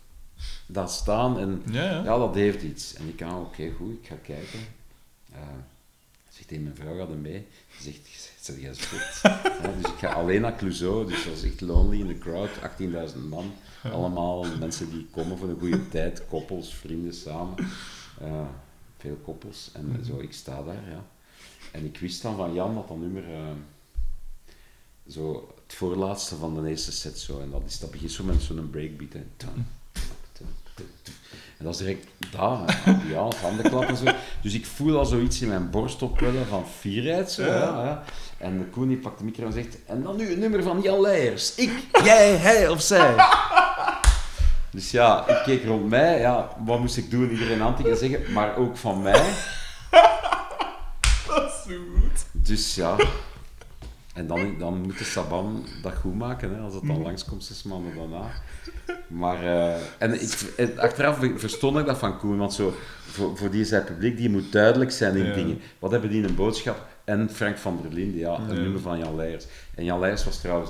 [0.65, 1.39] daar staan.
[1.39, 2.03] En Ja, ja.
[2.03, 2.93] ja, dat heeft iets.
[2.93, 4.59] En ik, ah, oké, goed, ik ga kijken.
[5.33, 5.39] Eh
[6.41, 7.47] zegt hij, mijn vrouw gaat mee.
[7.77, 9.19] Ze zegt, zeg jij sport.
[9.21, 12.49] ja, dus ik ga alleen naar Clouseau, dus dat was echt lonely in the crowd,
[13.13, 13.53] 18.000 man.
[13.91, 17.55] Allemaal mensen die komen voor een goede tijd, koppels, vrienden samen.
[18.21, 18.47] Eh,
[19.01, 19.69] veel koppels.
[19.73, 21.05] En zo, ik sta daar, ja.
[21.71, 23.23] En ik wist dan van Jan dat dat nummer...
[23.33, 23.51] eh,
[25.07, 27.39] zo het voorlaatste van de eerste set zo.
[27.39, 29.13] En dat, is, dat begint zo met zo'n breakbeat.
[29.13, 29.23] Hè.
[29.37, 29.65] Tum.
[31.57, 34.03] En dat is direct daar, ja, het handenklappen zo.
[34.41, 37.31] Dus ik voel al zoiets in mijn borst opwellen van fierheid.
[37.31, 37.83] Zo, ja.
[37.83, 38.03] Ja,
[38.37, 40.81] En de Koen die pakt de micro en zegt, en dan nu een nummer van
[40.81, 41.55] Jan Leijers.
[41.55, 41.71] Ik,
[42.03, 43.15] jij, hij of zij.
[44.71, 47.29] Dus ja, ik keek rond mij, ja, wat moest ik doen?
[47.29, 49.33] Iedereen aan te zeggen, maar ook van mij.
[51.27, 52.25] Dat is zo goed.
[52.31, 52.95] Dus ja.
[54.13, 57.63] En dan, dan moet de Saban dat goed maken, hè, als het dan langskomt zes
[57.63, 58.31] maanden daarna.
[59.07, 62.73] Maar, eh, en ik, en achteraf verstond ik dat van Koen, want zo,
[63.07, 65.33] voor, voor die zijn publiek, die moet duidelijk zijn in Ja.
[65.33, 65.61] dingen.
[65.79, 66.85] Wat hebben die in een boodschap?
[67.03, 68.61] En Frank van der Linde, ja, een Ja.
[68.61, 69.45] nummer van Jan Leijers.
[69.75, 70.69] En Jan Leijers was trouwens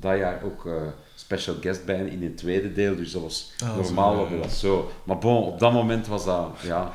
[0.00, 0.72] dat jaar ook eh,
[1.18, 4.28] special guest bijna in het tweede deel, dus dat was Ah, zo, normaal ja, dat
[4.28, 4.90] we dat zo.
[5.04, 6.92] Maar bon, op dat moment was dat, ja.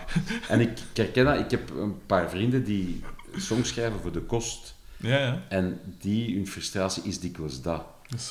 [0.50, 3.04] En ik, ik herken dat, ik heb een paar vrienden die
[3.38, 4.76] songs schrijven voor de kost.
[4.98, 5.42] Ja, ja.
[5.50, 7.84] En die, hun frustratie is dikwijls dat.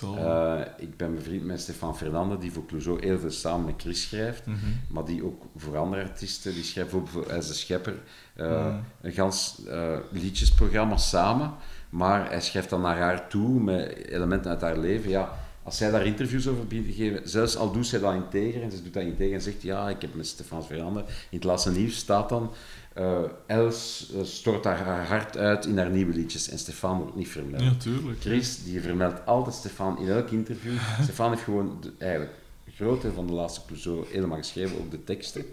[0.02, 4.02] Eh, ik ben bevriend met Stefan Fernande, die voor Clouseau heel veel samen met Chris
[4.02, 4.46] schrijft.
[4.46, 4.56] Mhm.
[4.88, 7.94] Maar die ook voor andere artiesten, die schrijft ook voor Els de Schepper
[8.34, 8.82] eh, Ja.
[9.00, 11.54] een gans eh, liedjesprogramma samen.
[11.90, 15.10] Maar hij schrijft dan naar haar toe met elementen uit haar leven.
[15.10, 15.38] Ja,
[15.70, 18.82] als zij daar interviews over te geven, zelfs al doet zij dat integer, en ze
[18.82, 21.96] doet dat integer en zegt, ja, ik heb met Stefan Fernande, in het laatste nieuws
[21.96, 22.50] staat dan,
[22.92, 26.48] eh, Els eh, stort haar, haar hart uit in haar nieuwe liedjes.
[26.48, 27.62] En Stefan wordt niet vermeld.
[27.62, 28.20] Ja, tuurlijk.
[28.20, 30.72] Chris, die vermeldt altijd Stefan in elk interview.
[31.02, 32.32] Stefan heeft gewoon de, eigenlijk
[32.78, 35.44] een deel van de laatste Clouseau helemaal geschreven, ook de teksten.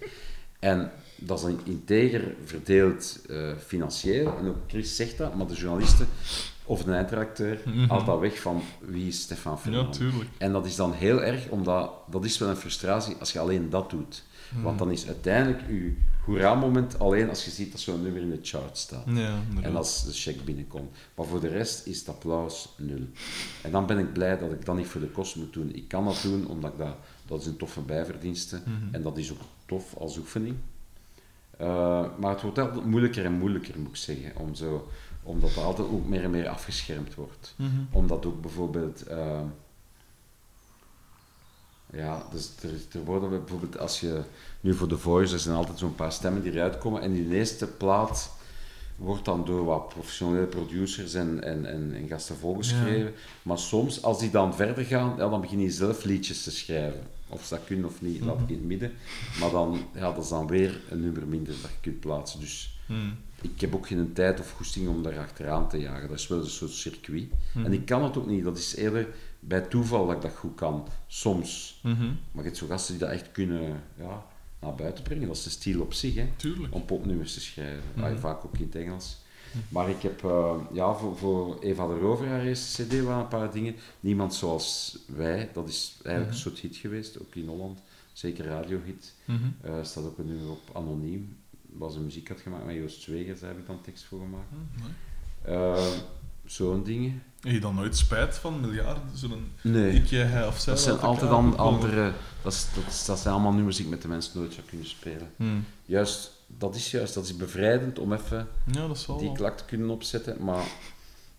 [0.60, 4.38] En dat is dan integer verdeeld eh, financieel.
[4.38, 6.08] En ook Chris zegt dat, maar de journalisten
[6.68, 7.88] of de eindredacteur Mhm.
[7.90, 9.94] haalt dat weg van wie is Stefan Ja, Fernand.
[9.94, 10.30] tuurlijk.
[10.38, 13.70] en dat is dan heel erg, omdat dat is wel een frustratie als je alleen
[13.70, 14.24] dat doet.
[14.64, 15.96] Want dan is uiteindelijk je
[16.26, 19.04] hoera-moment alleen als je ziet dat zo'n nummer in de chart staat.
[19.14, 19.40] Ja.
[19.62, 20.96] En als de check binnenkomt.
[21.16, 23.02] Maar voor de rest is het applaus nul.
[23.64, 25.76] En dan ben ik blij dat ik dat niet voor de kost moet doen.
[25.76, 26.96] Ik kan dat doen omdat ik dat,
[27.26, 28.62] dat is een toffe bijverdienste.
[28.66, 28.96] Mhm.
[28.96, 30.56] En dat is ook tof als oefening.
[31.58, 34.32] Eh, maar het wordt altijd moeilijker en moeilijker, moet ik zeggen.
[34.36, 34.88] Om zo,
[35.28, 37.54] omdat het altijd ook meer en meer afgeschermd wordt.
[37.56, 37.70] Mhm.
[37.92, 39.02] Omdat ook bijvoorbeeld...
[39.04, 39.42] eh,
[41.94, 44.22] ja, dus er, er worden bijvoorbeeld als je
[44.62, 47.34] nu voor The Voice, er zijn altijd zo'n paar stemmen die eruit komen en die
[47.34, 48.36] eerste plaat
[48.96, 53.14] wordt dan door wat professionele producers en, en, en, en gasten volgeschreven.
[53.42, 57.02] Maar soms, als die dan verder gaan, ja, dan begin je zelf liedjes te schrijven.
[57.30, 58.92] Of ze dat kunnen of niet, laat ik in het midden.
[59.40, 62.40] Maar dan, ja, dat is dan weer een nummer minder dat je kunt plaatsen.
[62.40, 63.10] Dus Mhm.
[63.42, 66.08] Ik heb ook geen tijd of goesting om daar achteraan te jagen.
[66.08, 67.30] Dat is wel een soort circuit.
[67.54, 67.66] Mhm.
[67.66, 68.44] En ik kan het ook niet.
[68.44, 69.08] Dat is eerder
[69.40, 70.88] bij toeval dat ik dat goed kan.
[71.08, 71.80] Soms.
[71.84, 72.06] Mhm.
[72.06, 74.26] Maar je hebt zo gasten die dat echt kunnen ja,
[74.60, 75.28] naar buiten brengen.
[75.28, 76.74] Dat is de stijl op zich, hè, Tuurlijk.
[76.74, 77.84] om popnummers te schrijven.
[77.96, 78.18] Mhm.
[78.18, 79.18] Vaak ook in het Engels.
[79.70, 83.28] Maar ik heb eh, ja, voor, voor Eva de Rover, haar eerste cd, waren een
[83.28, 83.76] paar dingen.
[84.00, 87.80] Niemand zoals wij, dat is eigenlijk een soort hit geweest, ook in Holland.
[88.14, 89.14] Zeker radiohit.
[89.62, 91.38] Er staat ook een nummer op Anoniem,
[91.78, 94.50] waar ze muziek had gemaakt met Joost Zwegers, daar heb ik dan tekst voor gemaakt.
[94.52, 94.82] Mhm.
[94.82, 94.94] Mooi.
[95.76, 95.88] Eh,
[96.46, 97.24] Zo'n dingen.
[97.42, 99.04] Heb je dan nooit spijt van miljarden?
[99.14, 99.94] Zo'n Nee.
[99.94, 100.74] ik, jij, hij of zij?
[100.74, 102.12] Dat zijn altijd dan andere...
[102.42, 104.68] Dat, is, dat, is- dat zijn allemaal nummers die ik met de mensen nooit zou
[104.68, 105.32] kunnen spelen.
[105.36, 105.58] Mhm.
[105.86, 109.90] Juist, dat is juist, dat is bevrijdend om even Ja, dat die klak te kunnen
[109.90, 110.66] opzetten, maar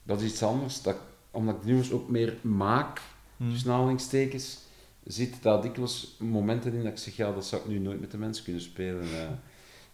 [0.03, 0.83] dat is iets anders.
[0.83, 0.97] Dat,
[1.31, 3.01] omdat ik nummers ook meer maak,
[3.51, 4.59] tussen aanhalingstekens,
[5.05, 8.11] zit daar dikwijls momenten in dat ik zeg, ja, dat zou ik nu nooit met
[8.11, 9.03] de mensen kunnen spelen.
[9.03, 9.29] eh.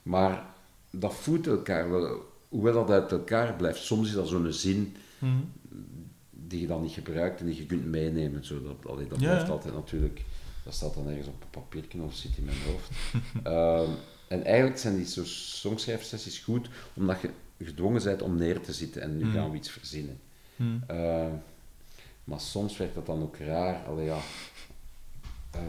[0.05, 0.47] Maar
[0.91, 3.79] dat voedt elkaar wel, hoewel dat uit elkaar blijft.
[3.85, 5.33] Soms is dat zo'n zin Mhm.
[6.31, 8.45] die je dan niet gebruikt en die je kunt meenemen.
[8.45, 10.25] Zo, dat allee, dat Ja, blijft altijd natuurlijk,
[10.65, 12.91] dat staat dan ergens op een papiertje of zit in mijn hoofd.
[13.43, 13.91] Ehm,
[14.29, 17.31] en eigenlijk zijn die zo songschrijfsessies goed, omdat je
[17.65, 19.35] gedwongen bent om neer te zitten en nu Mhm.
[19.35, 20.19] gaan we iets verzinnen.
[20.57, 20.77] Mhm.
[20.87, 21.33] Ehm,
[22.25, 23.85] maar soms werkt dat dan ook raar.
[23.87, 24.19] Allee, ja.
[25.51, 25.61] Eh,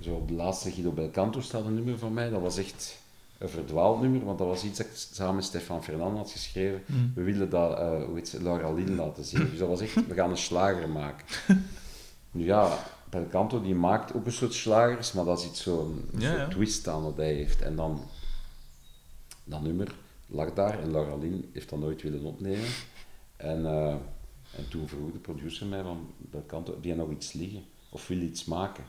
[0.00, 2.30] zo op de laatste Guido Belcanto staat een nummer van mij.
[2.30, 2.98] Dat was echt
[3.38, 6.82] een verdwaald nummer, want dat was iets dat ik samen met Stefan Fernand had geschreven.
[6.86, 7.00] Mhm.
[7.14, 9.50] We wilden dat, eh hoe heet Laura Lin laten zien.
[9.50, 11.26] Dus dat was echt, we gaan een slager maken.
[12.34, 12.78] Nu ja,
[13.10, 16.48] Belcanto die maakt ook een soort slagers, maar dat is iets zo'n Ja, ja.
[16.48, 17.62] twist aan wat hij heeft.
[17.62, 18.00] En dan,
[19.44, 19.94] dat nummer
[20.26, 22.68] lag daar en Laura Lin heeft dat nooit willen opnemen.
[23.36, 23.94] En, eh,
[24.56, 27.62] en toen vroeg de producer mij van Belcanto, heb jij nog iets liggen?
[27.90, 28.84] Of wil je iets maken?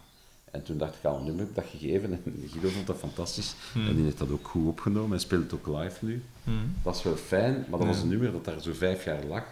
[0.53, 2.97] En toen dacht ik, al een nummer heb ik dat gegeven en Guido vond dat
[2.97, 3.55] fantastisch.
[3.73, 3.87] Hmm.
[3.87, 6.21] En die heeft dat ook goed opgenomen en speelt het ook live nu.
[6.43, 6.55] Mhm.
[6.83, 9.43] Dat is wel fijn, maar dat was een nummer dat daar zo vijf jaar lag.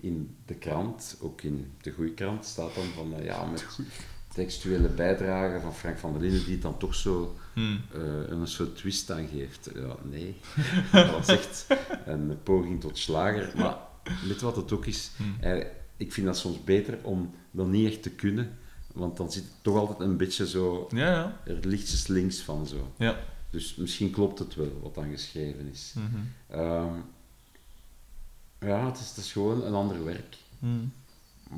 [0.00, 3.64] In de krant, ook in de goede krant, staat dan van, eh, ja, met
[4.34, 7.76] textuele bijdrage van Frank van der Linden, die het dan toch zo Mhm.
[7.94, 9.70] eh, een soort twist aan geeft.
[9.74, 10.34] Ja, nee,
[10.92, 11.66] dat is echt
[12.06, 13.52] een poging tot slager.
[13.56, 13.76] Maar
[14.28, 15.10] weet wat het ook is?
[15.16, 15.36] Hmm.
[15.40, 15.64] Eh,
[15.96, 18.58] ik vind dat soms beter om dat niet echt te kunnen,
[18.94, 21.40] want dan zit het toch altijd een beetje zo, Ja, ja.
[21.44, 22.92] er lichtjes links van zo.
[22.98, 23.16] Ja.
[23.50, 25.94] Dus misschien klopt het wel wat dan geschreven is.
[25.96, 26.60] Mhm.
[26.60, 26.94] Ehm,
[28.60, 30.36] ja, het is, het is gewoon een ander werk.
[30.58, 30.72] Mhm.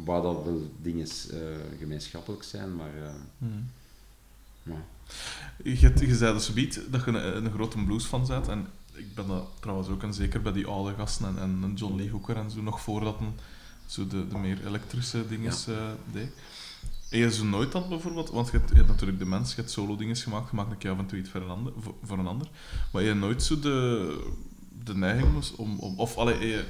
[0.04, 1.38] Waar dat wel dingen eh,
[1.78, 3.52] gemeenschappelijk zijn, maar eh, Mhm.
[4.62, 4.84] ja.
[5.64, 8.48] Je, je zei dus subiet dat je een, een grote bluesfan bent.
[8.48, 11.96] En ik ben dat trouwens ook, en zeker bij die oude gasten en, en John
[11.96, 13.34] Lee Hooker en zo, nog voordat een,
[13.86, 16.30] zo de, de meer elektrische dingen eh, deed.
[17.10, 19.56] En je zo nooit dan bijvoorbeeld, want je hebt, je hebt natuurlijk de mens, je
[19.56, 21.72] hebt solo dingen gemaakt, je maakt een keer af en toe iets voor een ander,
[21.78, 22.48] voor, voor een ander.
[22.92, 24.30] Maar je hebt nooit zo de,
[24.84, 25.78] de neiging was om...
[25.78, 26.60] om of allee, eh,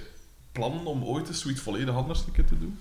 [0.52, 2.78] plannen om ooit eens zoiets volledig anders een keer te doen?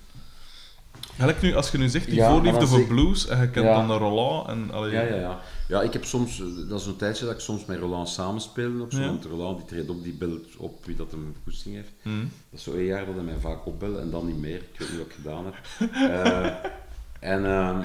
[1.42, 3.76] Nu, als je nu zegt, die Ja, voorliefde voor blues, en je kent Ja.
[3.76, 4.72] dan de Roland en...
[4.72, 5.40] Allee, Ja, ja, ja.
[5.68, 8.82] Ja, ik heb soms, eh, dat is een tijdje dat ik soms met Roland samenspeel
[8.82, 9.06] ook zo, Ja.
[9.06, 11.92] want Roland die treedt op, die belt op wie dat hem goesting heeft.
[12.02, 12.20] Hm.
[12.20, 14.56] Dat is zo een jaar dat hij mij vaak opbelt en dan niet meer.
[14.72, 15.56] Ik weet niet wat ik gedaan heb.
[15.94, 16.54] Eh,
[17.20, 17.82] en ehm,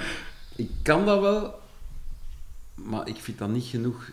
[0.56, 1.54] ik kan dat wel,
[2.74, 4.10] maar ik vind dat niet genoeg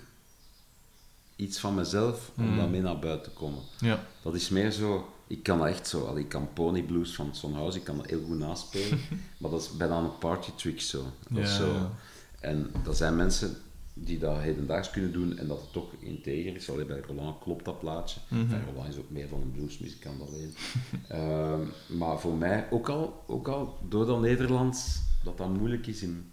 [1.35, 2.57] iets van mezelf om Hmm.
[2.57, 3.59] daarmee naar buiten te komen.
[3.79, 4.03] Ja.
[4.21, 7.35] Dat is meer zo, ik kan dat echt zo, allee, ik kan Pony Blues van
[7.35, 8.99] Son House, ik kan dat heel goed naspelen,
[9.37, 11.03] maar dat is bijna een party trick zo.
[11.29, 11.73] Dat Ja, zo.
[11.73, 11.91] ja.
[12.39, 13.57] En dat zijn mensen
[13.93, 16.69] die dat hedendaags kunnen doen en dat het toch integer is.
[16.69, 18.19] Allee, bij Roland klopt dat plaatje.
[18.27, 18.55] Mhm.
[18.69, 20.55] Roland is ook meer dan een bluesmuzikant alleen.
[21.07, 21.61] Ehm,
[21.97, 26.31] maar voor mij, ook al, ook al door dat Nederlands, dat dat moeilijk is in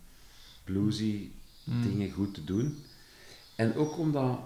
[0.65, 1.31] bluesy
[1.65, 1.83] Mhm.
[1.83, 2.83] dingen goed te doen.
[3.57, 4.39] En ook omdat,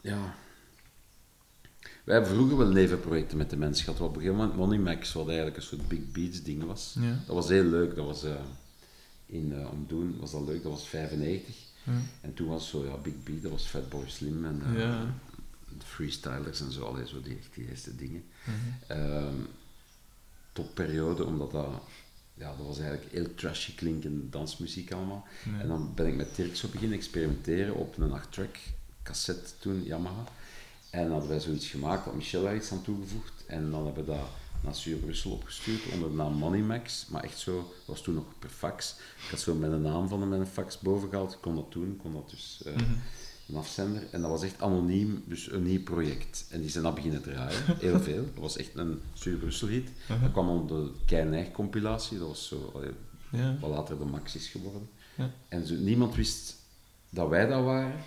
[0.00, 0.34] ja,
[2.04, 4.00] wij hebben vroeger wel nevenprojecten met de mensen gehad.
[4.00, 6.96] Op een gegeven moment Money Max, wat eigenlijk een soort Big Beats ding was.
[7.00, 7.18] Ja.
[7.26, 7.94] Dat was heel leuk.
[7.94, 8.34] Dat was, eh,
[9.26, 10.62] in uh, Omdoen was dat leuk.
[10.62, 11.54] Dat was 95.
[11.84, 11.92] Ja.
[12.20, 15.14] En toen was zo, ja, Big Beat, dat was Fatboy Slim en eh, Ja.
[15.78, 16.84] de freestylers en zo.
[16.84, 18.24] Allee, zo die, die eerste dingen.
[18.44, 18.92] Mhm.
[19.00, 19.34] Ehm,
[20.52, 21.82] topperiode, omdat dat,
[22.40, 25.26] ja, dat was eigenlijk heel trashy klinkende dansmuziek allemaal.
[25.44, 25.60] Ja.
[25.60, 28.56] En dan ben ik met Dirk zo beginnen experimenteren op een 8-track
[29.02, 30.24] cassette toen, Yamaha.
[30.90, 33.32] En dan hadden wij zoiets gemaakt, had Michel daar iets aan toegevoegd.
[33.46, 34.28] En dan hebben we dat
[34.62, 37.06] naar Stuur Brussel opgestuurd onder de naam Moneymax.
[37.08, 38.94] Maar echt zo, dat was toen nog per fax.
[39.24, 41.32] Ik had zo met een naam van hem met een fax boven gehaald.
[41.32, 42.84] Ik kon dat doen, kon dat dus eh, Mhm.
[43.52, 44.02] Een afzender.
[44.10, 46.46] En dat was echt anoniem, dus een nieuw project.
[46.50, 48.24] En die zijn dan beginnen draaien, heel veel.
[48.34, 49.88] Dat was echt een Stuur Brussel hit.
[50.08, 50.20] Mhm.
[50.22, 52.90] Dat kwam onder de Kei compilatie, dat was zo, allee,
[53.30, 53.56] Ja.
[53.60, 54.88] wat later de Max is geworden.
[55.14, 55.30] Ja.
[55.48, 56.54] En zo, niemand wist
[57.10, 58.00] dat wij dat waren.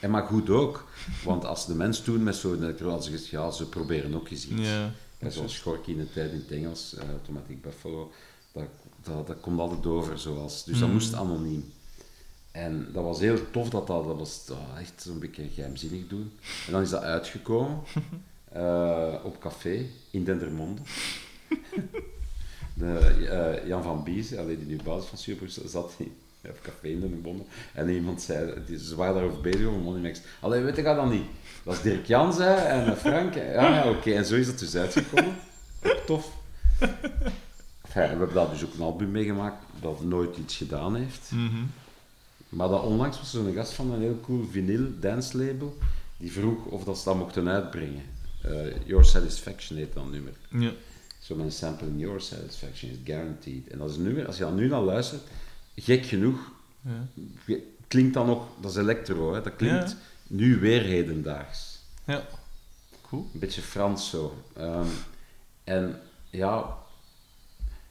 [0.00, 0.88] En maar goed ook,
[1.24, 4.68] want als de mens toen met zo'n elektronische ja, ze proberen ook eens iets.
[4.68, 4.92] Ja.
[5.18, 8.12] En zoals Gorky in de tijd in het Engels, eh, Automatic Buffalo,
[8.52, 8.64] dat,
[9.02, 10.64] dat, dat komt altijd over zoals.
[10.64, 10.94] Dus dat Mm.
[10.94, 11.72] moest anoniem.
[12.50, 16.32] En dat was heel tof dat dat, dat was echt zo'n beetje geheimzinnig doen.
[16.66, 17.80] En dan is dat uitgekomen
[18.52, 20.80] eh, op café in Dendermonde.
[22.74, 22.98] De,
[23.30, 26.12] eh, Jan van Bies, die nu basis van Superbus, zat in,
[26.48, 27.42] op café in Dendermonde.
[27.74, 30.20] En iemand zei, ze waren daarover bezig over Moneymax.
[30.40, 31.26] Allee, weet je dat dan niet?
[31.62, 33.34] Dat is Dirk Jans hè, en eh, Frank.
[33.34, 33.52] hè.
[33.52, 34.12] Ja, ja oké.
[34.12, 35.36] En zo is dat dus uitgekomen.
[36.06, 36.32] Tof.
[36.78, 41.30] Enfin, we hebben daar dus ook een album meegemaakt dat nooit iets gedaan heeft.
[41.30, 41.62] Mhm.
[42.50, 45.76] Maar dat onlangs was er een gast van een heel cool vinyl dance label
[46.16, 48.02] die vroeg of dat ze dat mochten uitbrengen.
[48.42, 50.32] Eh, Your Satisfaction heet dat nummer.
[50.50, 50.72] Ja.
[51.18, 53.68] Zo met een sample in Your Satisfaction is guaranteed.
[53.68, 55.22] En dat is een nummer, als je dat nu naar luistert,
[55.76, 57.56] gek genoeg, Ja.
[57.88, 59.96] klinkt dat nog, dat is electro, hè, dat klinkt Ja.
[60.26, 61.78] nu weer hedendaags.
[62.04, 62.26] Ja.
[63.08, 63.28] Cool.
[63.34, 64.42] Een beetje Frans zo.
[64.56, 64.86] Ehm,
[65.64, 66.00] en
[66.30, 66.76] ja,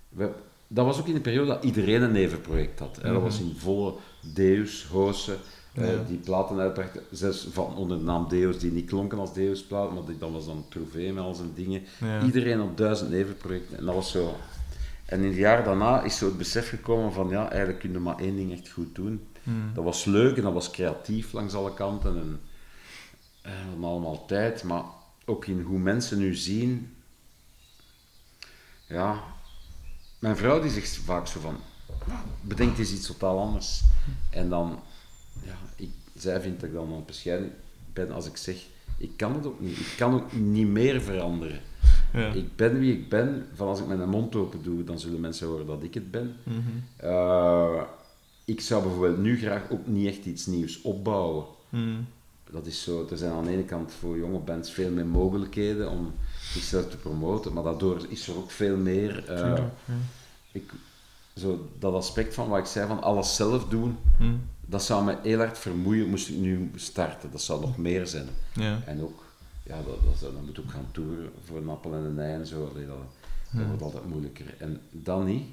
[0.10, 0.32] we,
[0.68, 2.96] dat was ook in de periode dat iedereen een nevenproject had.
[3.02, 3.14] Hè.
[3.14, 5.38] Dat was in volle Deus, Hoose,
[5.74, 9.94] eh, die platen uitbrachten, zelfs van onder de naam Deus, die niet klonken als Deus-plaat,
[9.94, 11.84] maar die, dat was dan Trouvé met al zijn dingen.
[12.00, 12.24] Ja.
[12.24, 14.36] Iedereen had duizend nevenprojecten en dat was zo.
[15.06, 18.00] En in het jaar daarna is zo het besef gekomen van ja, eigenlijk kun je
[18.00, 19.28] maar één ding echt goed doen.
[19.44, 19.72] Hmm.
[19.74, 22.40] Dat was leuk en dat was creatief langs alle kanten en
[23.42, 24.84] eh, we hadden allemaal tijd, maar
[25.26, 26.96] ook in hoe mensen nu zien.
[28.88, 29.24] Ja,
[30.20, 31.58] mijn vrouw die zegt vaak zo van,
[32.08, 33.82] "Nou, bedenk eens iets totaal anders.
[34.30, 34.80] En dan,
[35.46, 37.52] ja, ik, zij vindt dat ik dan aan het bescheiden
[37.94, 38.56] ben als ik zeg,
[38.98, 41.60] ik kan het ook niet, ik kan ook niet meer veranderen.
[42.14, 42.32] Ja.
[42.32, 45.48] Ik ben wie ik ben, van als ik mijn mond open doe, dan zullen mensen
[45.48, 46.36] horen dat ik het ben.
[46.44, 46.60] Mhm.
[46.96, 47.82] Eh,
[48.46, 51.46] ik zou bijvoorbeeld nu graag ook niet echt iets nieuws opbouwen.
[51.70, 51.96] Mhm.
[52.52, 55.90] Dat is zo, er zijn aan de ene kant voor jonge bands veel meer mogelijkheden
[55.90, 56.14] om
[56.54, 59.26] zichzelf te promoten, maar daardoor is er ook veel meer.
[59.30, 59.72] eh, ja.
[60.52, 60.72] ik,
[61.40, 64.34] zo, dat aspect van wat ik zei, van alles zelf doen, Mhm.
[64.66, 67.32] dat zou me heel hard vermoeien, moest ik nu starten.
[67.32, 68.28] Dat zou nog meer zijn.
[68.54, 68.80] Ja.
[68.86, 69.24] En ook,
[69.64, 72.46] ja, dat, dat, dan moet ook gaan toeren voor een appel en een ei en
[72.48, 72.70] zo.
[72.74, 72.98] Allee, dat,
[73.52, 73.68] dat Ja.
[73.68, 74.56] wordt altijd moeilijker.
[74.58, 75.44] En dan niet.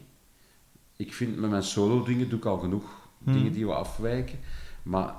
[0.96, 3.32] Ik vind met mijn solo dingen doe ik al genoeg Hmm.
[3.34, 4.38] dingen die wat afwijken.
[4.82, 5.14] Maar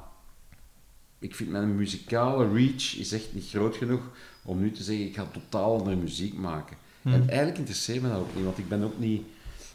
[1.20, 4.02] ik vind mijn muzikale reach is echt niet groot genoeg
[4.44, 6.78] om nu te zeggen ik ga totaal andere muziek maken.
[7.02, 7.14] Hmm.
[7.14, 9.22] En eigenlijk interesseert me dat ook niet, want ik ben ook niet...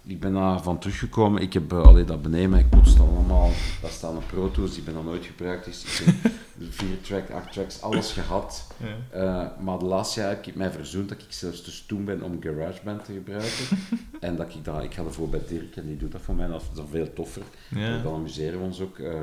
[0.05, 1.43] Ik ben daar van teruggekomen.
[1.43, 3.51] Ik heb uh, allee, dat beneden, ik poetst allemaal.
[3.83, 6.01] Daar staan de Pro Tools die bijna nooit gebruikt is.
[6.01, 6.15] Ik
[6.59, 8.66] heb vier track, acht tracks, alles gehad.
[8.77, 9.23] Ja.
[9.23, 12.23] Uh, maar de laatste jaar heb ik mij verzoend dat ik zelfs te stoem ben
[12.23, 13.79] om GarageBand te gebruiken.
[14.20, 16.47] en dat ik dat, ik ga ervoor bij Dirk en die doet dat voor mij,
[16.47, 17.43] dat is is veel toffer.
[17.69, 18.03] Ja.
[18.03, 18.99] Dan amuseren we ons ook.
[18.99, 19.15] uh,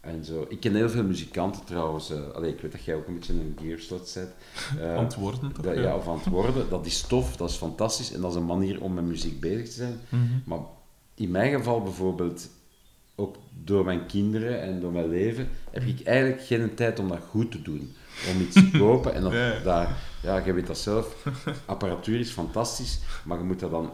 [0.00, 0.46] En zo.
[0.48, 2.10] Ik ken heel veel muzikanten trouwens.
[2.10, 4.30] eh, allee, ik weet dat jij ook een beetje een gearslot bent.
[4.80, 5.64] Eh, Antwoorden toch?
[5.64, 6.68] dat, ja, of worden.
[6.68, 8.12] Dat is tof, dat is fantastisch.
[8.12, 10.00] En dat is een manier om met muziek bezig te zijn.
[10.08, 10.22] Mhm.
[10.44, 10.58] Maar
[11.14, 12.48] in mijn geval bijvoorbeeld,
[13.14, 17.18] ook door mijn kinderen en door mijn leven, heb ik eigenlijk geen tijd om dat
[17.30, 17.94] goed te doen.
[18.34, 19.58] Om iets te kopen en dat, ja.
[19.64, 21.26] daar, ja, je weet dat zelf,
[21.66, 23.92] apparatuur is fantastisch, maar je moet er dan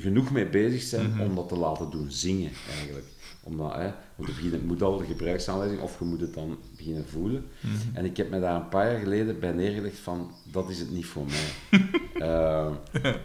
[0.00, 1.20] genoeg mee bezig zijn Mhm.
[1.20, 3.06] om dat te laten doen zingen, eigenlijk.
[3.42, 7.46] Omdat, hè, want het moet al de gebruiksaanwijzing, of je moet het dan beginnen voelen.
[7.60, 7.96] Mhm.
[7.96, 10.90] En ik heb me daar een paar jaar geleden bij neergelegd van, dat is het
[10.90, 11.80] niet voor mij.
[12.18, 12.70] Eh,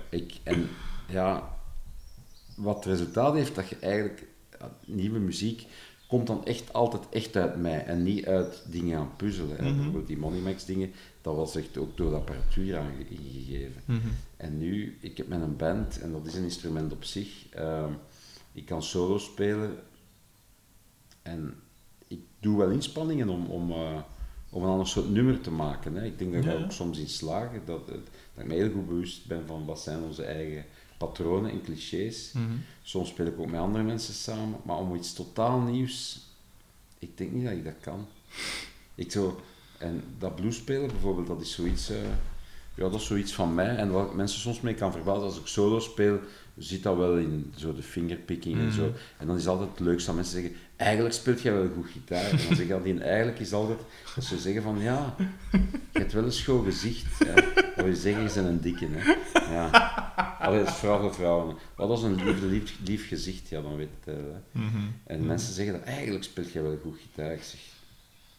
[0.09, 0.67] ik, en
[1.09, 1.57] ja,
[2.55, 4.25] wat het resultaat heeft, dat je eigenlijk,
[4.85, 5.65] nieuwe muziek
[6.13, 9.63] komt dan echt altijd echt uit mij en niet uit dingen aan puzzelen.
[9.63, 9.73] Mhm.
[9.75, 10.91] Bijvoorbeeld die Moneymax dingen,
[11.21, 13.81] dat was echt ook door de apparatuur aange- ingegeven.
[13.85, 14.07] Mhm.
[14.37, 17.49] En nu, ik heb met een band, en dat is een instrument op zich.
[17.49, 17.91] ehm,
[18.51, 19.75] ik kan solo spelen.
[21.21, 21.53] En
[22.07, 24.01] ik doe wel inspanningen om, om, eh,
[24.49, 25.95] om een ander soort nummer te maken.
[25.95, 26.05] Hè.
[26.05, 26.65] Ik denk dat ik Ja, daar ja.
[26.65, 27.49] ook soms in slaag.
[27.65, 27.97] Dat, dat
[28.37, 30.65] ik me heel goed bewust ben van wat zijn onze eigen
[31.05, 32.31] patronen en clichés.
[32.33, 32.43] Mhm.
[32.83, 34.59] Soms speel ik ook met andere mensen samen.
[34.63, 36.19] Maar om iets totaal nieuws,
[36.99, 38.07] ik denk niet dat ik dat kan.
[38.95, 39.41] Ik zo,
[39.77, 41.97] en dat bluespelen bijvoorbeeld, dat is zoiets, eh,
[42.75, 43.75] ja, dat is zoiets van mij.
[43.75, 46.19] En wat mensen soms mee kan verbazen, als ik solo speel,
[46.57, 48.85] zit dat wel in zo de fingerpicking en zo.
[48.85, 48.97] Mhm.
[49.17, 52.23] En dan is altijd het leukste dat mensen zeggen, eigenlijk speelt jij wel goed gitaar.
[52.23, 53.79] En dan zeg ik altijd, eigenlijk is altijd,
[54.15, 55.15] dat ze zeggen van, ja,
[55.51, 57.05] je hebt wel een schoon gezicht.
[57.25, 57.33] Hè.
[57.83, 58.87] Wil zeggen, je bent een dikke.
[58.91, 59.15] Hè.
[59.53, 59.67] Ja.
[60.39, 61.55] Allee, dat is vooral voor vrouwen.
[61.75, 64.15] Wat als een lief, lief, lief gezicht, ja, dan weet het.
[64.15, 64.21] hè.
[64.51, 64.77] Mhm.
[65.03, 67.33] En mensen zeggen dat eigenlijk speelt jij wel goed gitaar.
[67.33, 67.59] Ik zeg,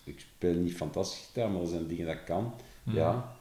[0.05, 2.55] ik speel niet fantastisch gitaar, maar er zijn dingen dat kan.
[2.83, 2.97] Mhm.
[2.97, 3.37] Ja,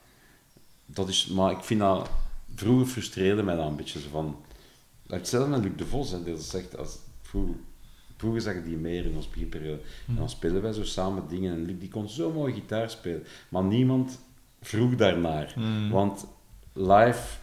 [0.86, 2.10] dat is, maar ik vind dat,
[2.56, 4.38] vroeger frustreerde mij dat een beetje zo van,
[5.08, 7.56] hetzelfde met Luc de Vos, hè, dat zegt, als, vroeger,
[8.24, 9.82] vroeger zag ik die meer in ons beginperiode.
[10.08, 13.24] En dan spelen wij zo samen dingen en Luc die kon zo mooi gitaar spelen,
[13.50, 14.20] maar niemand
[14.62, 15.54] vroeg daarnaar.
[15.58, 15.90] Mhm.
[15.90, 16.26] Want
[16.74, 17.38] live,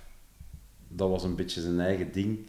[0.89, 2.49] dat was een beetje zijn eigen ding.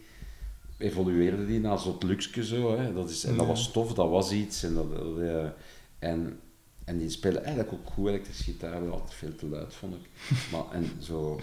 [0.78, 2.78] Evolueerde die naar zo'n luxe zo.
[2.78, 2.92] Hè.
[2.92, 4.62] Dat is, en dat was tof, dat was iets.
[4.62, 5.54] En, dat, dat,
[5.98, 6.40] en,
[6.84, 10.08] en die spelen eigenlijk ook goed elektrische gitaar, wel altijd veel te luid vond ik.
[10.52, 11.40] Maar, en zo,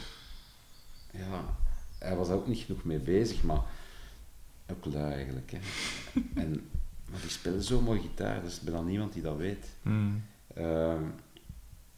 [1.12, 1.56] ja,
[2.00, 3.62] hij was er ook niet genoeg mee bezig, maar
[4.72, 5.52] ook lui eigenlijk.
[5.52, 5.60] Hè.
[6.42, 6.70] En,
[7.12, 9.66] maar die spelen zo mooi gitaar, dus er is bijna niemand die dat weet.
[9.82, 9.96] Mhm.
[10.54, 11.04] Ehm,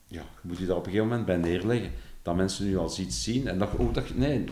[0.07, 1.91] ja, je moet je daar op een gegeven moment bij neerleggen.
[2.21, 3.47] Dat mensen nu als iets zien.
[3.47, 4.43] En dat je ook dat je, nee,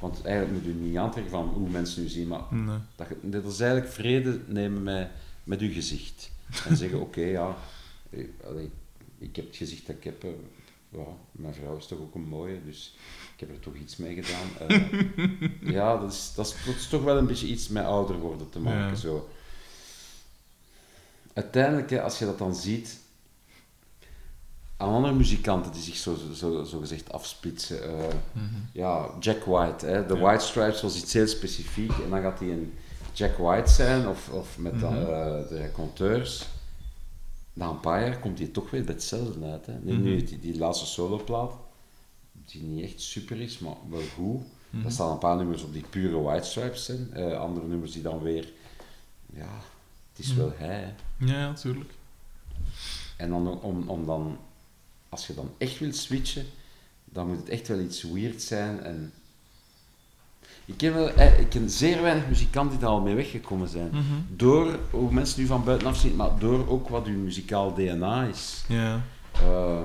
[0.00, 2.76] want eigenlijk moet je niet aantrekken van hoe mensen nu zien, maar Nee.
[2.96, 5.08] dat, je, dat is eigenlijk vrede nemen met,
[5.44, 6.30] met je gezicht.
[6.68, 7.56] En zeggen, oké, ja,
[8.46, 8.70] allee,
[9.18, 10.24] ik heb het gezicht dat ik heb.
[10.24, 10.30] eh,
[11.32, 12.96] mijn vrouw is toch ook een mooie, dus
[13.34, 14.68] ik heb er toch iets mee gedaan.
[14.68, 14.88] Eh,
[15.74, 18.50] ja, dat is, dat, is, dat is toch wel een beetje iets met ouder worden
[18.50, 18.88] te maken.
[18.88, 18.94] Ja.
[18.94, 19.28] Zo.
[21.42, 22.98] Uiteindelijk, hè, als je dat dan ziet,
[24.76, 27.82] aan andere muzikanten die zich zo, zo, zo gezegd afsplitsen.
[27.82, 28.44] eh, Mhm.
[28.72, 29.86] ja, Jack White.
[29.86, 30.06] Hè.
[30.06, 30.20] De Ja.
[30.20, 31.90] White Stripes was iets heel specifiek.
[31.90, 32.74] En dan gaat hij een
[33.12, 35.02] Jack White zijn, of, of met dan, Mhm.
[35.02, 36.46] eh, de raconteurs.
[37.52, 39.66] Na een paar jaar komt hij toch weer bij hetzelfde uit.
[39.66, 39.74] Hè.
[39.82, 40.24] Nu, Mhm.
[40.26, 41.52] die, die laatste soloplaat,
[42.32, 44.42] die niet echt super is, maar wel goed.
[44.84, 47.12] Er staan een paar nummers op die pure White Stripes zijn.
[47.12, 48.52] Eh, andere nummers die dan weer...
[49.32, 49.48] Ja,
[50.18, 50.68] het is wel hij.
[50.74, 50.92] hè.
[51.26, 51.90] Ja, ja, tuurlijk.
[53.16, 54.38] En dan, om, om dan,
[55.08, 56.46] als je dan echt wilt switchen,
[57.04, 58.80] dan moet het echt wel iets weird zijn.
[58.80, 59.12] En
[60.64, 61.08] ik ken, wel,
[61.38, 63.88] ik ken zeer weinig muzikanten die daar al mee weggekomen zijn.
[63.88, 64.02] Mhm.
[64.28, 68.64] Door hoe mensen nu van buitenaf zien, maar door ook wat hun muzikaal DNA is.
[68.68, 69.02] Ja.
[69.32, 69.80] Eh,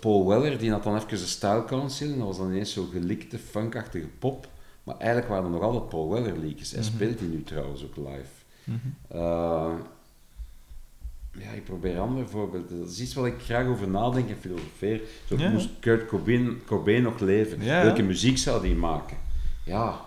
[0.00, 2.86] Paul Weller, die had dan even de Style Council, en dat was dan ineens zo
[2.92, 4.48] gelikte, funkachtige pop.
[4.84, 6.70] Maar eigenlijk waren er nog altijd Paul Weller liedjes.
[6.70, 6.90] Hij Mhm.
[6.94, 8.30] speelt die nu trouwens ook live.
[8.64, 8.76] Mhm.
[9.08, 9.72] Eh,
[11.38, 12.78] ja, ik probeer andere voorbeelden.
[12.80, 15.00] Dat is iets wat ik graag over nadenk en filosofeer.
[15.28, 15.50] Zo, Ja.
[15.50, 17.62] Moest Kurt Cobain, Cobain nog leven?
[17.64, 17.82] Ja.
[17.84, 19.16] Welke muziek zou die maken?
[19.64, 20.00] Ja.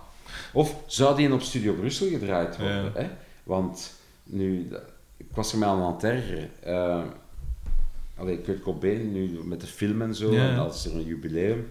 [0.53, 2.83] Of zou die op Studio Brussel gedraaid worden?
[2.83, 2.91] Ja.
[2.93, 3.07] Hè?
[3.43, 3.93] Want
[4.23, 4.69] nu,
[5.17, 6.49] ik was er mij aan het ergeren.
[6.63, 7.01] Eh,
[8.15, 11.67] allee, Kurt Cobain, nu met de film en zo, en als er een jubileum.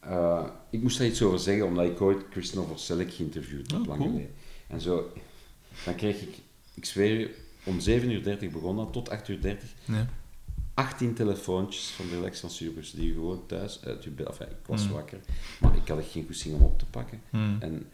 [0.00, 3.86] Eh, ik moest daar iets over zeggen, omdat ik ooit Christopher Selleck geïnterviewd heb, Oh,
[3.86, 4.10] lang cool.
[4.10, 4.34] geleden.
[4.66, 5.12] En zo,
[5.84, 6.38] dan kreeg ik,
[6.74, 9.38] ik zweer je, om 7.30 uur begonnen, tot 8.30 uur,
[9.84, 10.06] Ja.
[10.74, 12.50] 18 telefoontjes van de Lex van
[12.94, 14.92] die gewoon thuis uit je bed, enfin, ik was Mm.
[14.92, 15.18] wakker,
[15.60, 17.20] maar ik had echt geen goesting om op te pakken.
[17.30, 17.56] Mhm.
[17.60, 17.86] En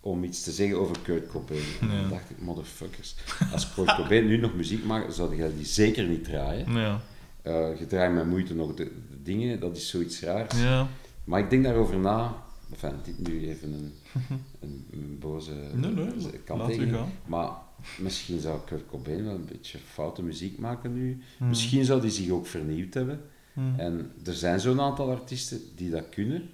[0.00, 1.62] om iets te zeggen over Kurt Cobain.
[1.80, 2.00] En Ja.
[2.00, 3.14] dan dacht ik, motherfuckers,
[3.52, 6.72] als Kurt Cobain nu nog muziek maakt, zou jij die zeker niet draaien.
[6.72, 7.00] Ja.
[7.42, 10.60] Eh je draait met moeite nog de, de dingen, dat is zoiets raars.
[10.60, 10.88] Ja.
[11.30, 13.92] Maar ik denk daarover na, enfin, dit nu even een,
[14.60, 16.96] een, een boze Nee, nee, kanttekening.
[17.26, 17.50] Maar
[17.98, 21.22] misschien zou Kurt Cobain wel een beetje foute muziek maken nu.
[21.38, 21.48] Hmm.
[21.48, 23.20] Misschien zou die zich ook vernieuwd hebben.
[23.52, 23.74] Hmm.
[23.78, 26.50] En er zijn zo'n aantal artiesten die dat kunnen.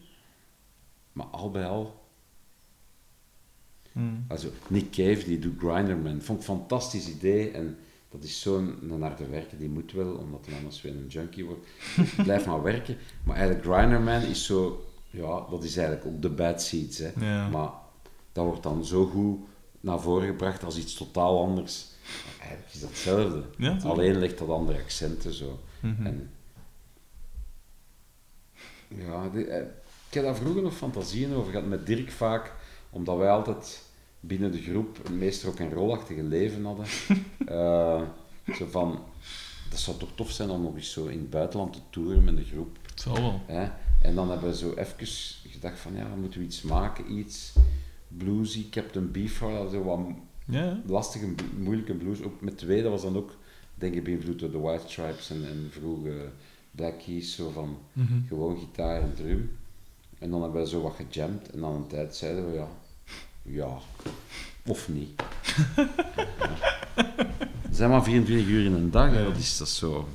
[1.12, 2.04] Maar al bij al...
[3.92, 4.24] Hmm.
[4.28, 6.20] Also, Nick Cave, die doet Grinderman.
[6.20, 7.50] Vond ik een fantastisch idee.
[7.50, 7.76] En
[8.10, 11.66] dat is zo'n harde werker, die moet wel, omdat hij anders weer een junkie wordt.
[12.22, 12.96] Blijf maar werken.
[13.24, 14.84] Maar eigenlijk Grinderman is zo...
[15.10, 16.98] Ja, dat is eigenlijk ook de bad seeds.
[16.98, 17.10] Hè.
[17.20, 17.48] Ja.
[17.48, 17.70] Maar
[18.32, 19.38] dat wordt dan zo goed
[19.80, 21.86] naar voren gebracht als iets totaal anders.
[22.02, 23.44] Maar eigenlijk is dat hetzelfde.
[23.56, 23.78] Ja.
[23.82, 25.60] Alleen legt dat andere accenten zo.
[25.80, 26.06] Mhm.
[26.06, 26.30] En,
[28.88, 29.66] ja, die- eh,
[30.08, 32.52] ik heb daar vroeger nog fantasieën over gehad met Dirk vaak,
[32.90, 33.82] omdat wij altijd
[34.26, 36.86] binnen de groep een meest rock en rollachtige leven hadden.
[37.46, 38.02] Eh,
[38.54, 38.98] zo van,
[39.70, 42.36] dat zou toch tof zijn om nog eens zo in het buitenland te toeren met
[42.36, 42.78] de groep.
[42.94, 43.40] Zal wel.
[43.46, 43.68] Hè?
[44.02, 45.06] En dan hebben we zo even
[45.50, 47.52] gedacht van, ja, moeten we iets maken, iets
[48.08, 49.98] bluesy, Captain Beefheart, zo wat
[50.46, 51.26] Ja, lastige,
[51.58, 52.22] moeilijke blues.
[52.22, 53.36] Ook met twee, dat was dan ook,
[53.74, 56.28] denk ik, beïnvloed door de White Stripes en, en vroege
[56.70, 58.14] Black Keys, zo van Mhm.
[58.28, 59.56] gewoon gitaar en drum.
[60.18, 62.68] En dan hebben we zo wat gejamd en dan een tijd zeiden we, ja,
[63.46, 63.78] ja,
[64.66, 65.22] of niet.
[67.60, 69.24] Het zijn maar 24 uur in een dag, hè.
[69.24, 70.08] Dat is dat zo.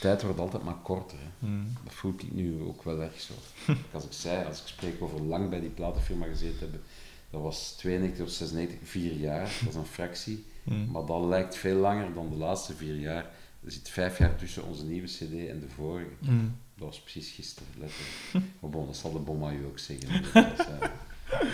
[0.00, 1.18] Tijd wordt altijd maar korter.
[1.18, 1.46] Hè.
[1.46, 1.66] Mhm.
[1.84, 3.32] Dat voel ik nu ook wel erg zo.
[3.92, 6.82] Als ik zei, als ik spreek over lang bij die platenfirma gezeten hebben,
[7.30, 10.44] dat was 92 of 96, vier jaar, dat is een fractie.
[10.62, 10.90] Mhm.
[10.90, 13.30] Maar dat lijkt veel langer dan de laatste vier jaar.
[13.64, 16.10] Er zit vijf jaar tussen onze nieuwe CD en de vorige.
[16.18, 16.46] Mhm.
[16.74, 18.52] Dat was precies gisteren, letterlijk.
[18.60, 20.22] Maar bon, dat zal de Bomma u ook zeggen.
[20.22, 20.66] Dat was,
[21.30, 21.40] eh,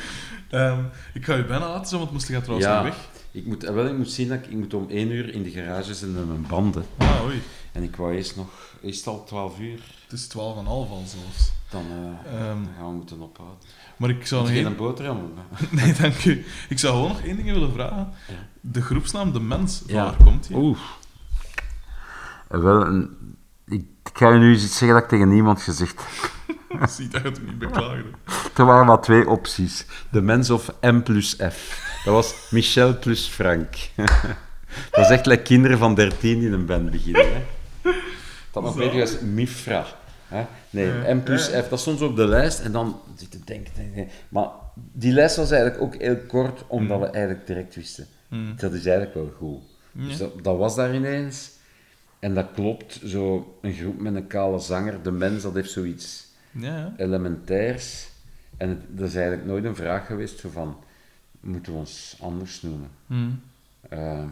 [0.70, 0.78] Ehm,
[1.14, 2.82] ik ga je bijna laten zo, want moest je trouwens Ja.
[2.82, 2.96] weg.
[3.30, 5.42] ik, moet, eh, wel, ik moet zien dat ik, ik moet om één uur in
[5.42, 6.84] de garage zijn met mijn banden.
[6.96, 7.42] Ah, oei.
[7.72, 8.48] En ik wou eerst nog...
[8.80, 9.80] Is het al 12 uur?
[10.02, 10.34] Het is 12,5
[10.90, 11.52] al zelfs.
[11.70, 13.58] Dan, eh, Ehm, dan gaan we moeten ophouden.
[13.96, 14.66] maar ik zou nog één...
[14.66, 15.32] een boterham?
[15.70, 16.44] Nee, dank u.
[16.68, 18.12] Ik zou gewoon nog één ding willen vragen.
[18.28, 18.34] Ja.
[18.60, 20.04] De groepsnaam De Mens, van Ja.
[20.04, 20.56] waar komt die?
[20.56, 20.78] Oeh.
[22.48, 23.16] Wel, een,
[23.66, 26.30] ik ga je nu eens iets zeggen dat ik tegen niemand gezegd heb.
[27.22, 28.04] Dat niet beklagen.
[28.56, 29.86] Er waren maar twee opties.
[30.10, 31.82] De mens of M plus F.
[32.04, 33.74] Dat was Michel plus Frank.
[34.90, 37.32] dat is echt like kinderen van 13 die een band beginnen.
[37.32, 37.42] Hè.
[38.50, 38.78] Dat nog Zo.
[38.78, 39.86] beter is Mifra.
[40.28, 40.46] Hè?
[40.70, 41.46] Nee, M plus.
[41.46, 42.60] F, dat stond zo op de lijst.
[42.60, 43.72] En dan zit te denken.
[44.28, 48.06] Maar die lijst was eigenlijk ook heel kort, omdat we eigenlijk direct wisten.
[48.28, 48.54] Hmm.
[48.56, 49.62] Dat is eigenlijk wel goed.
[49.92, 51.50] Dus dat, dat was daar ineens.
[52.18, 55.02] En dat klopt, zo een groep met een kale zanger.
[55.02, 56.23] De mens, dat heeft zoiets
[56.54, 58.08] Ja, elementairs.
[58.56, 60.76] En het, dat is eigenlijk nooit een vraag geweest zo van,
[61.40, 62.90] moeten we ons anders noemen?
[63.06, 63.40] Hmm.
[63.88, 64.24] Eh,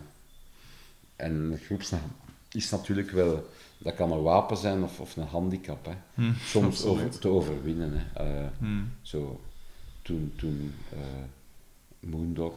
[1.16, 2.12] en de groepsnaam
[2.52, 5.84] is natuurlijk wel, dat kan een wapen zijn of, of een handicap.
[5.84, 5.94] Hè.
[6.14, 6.34] Hmm.
[6.54, 7.92] Soms over, te overwinnen.
[7.94, 8.24] Hè.
[8.24, 8.90] Eh, Hmm.
[9.02, 9.40] zo,
[10.02, 10.98] toen, toen eh,
[12.00, 12.54] Moondog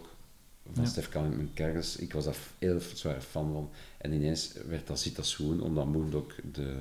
[0.73, 0.89] van Ja.
[0.89, 1.09] Stef
[1.53, 3.69] Kerkers, ik was daar heel zwaar fan van.
[3.97, 6.77] En ineens werd dat Zita Swoon, omdat Moondog de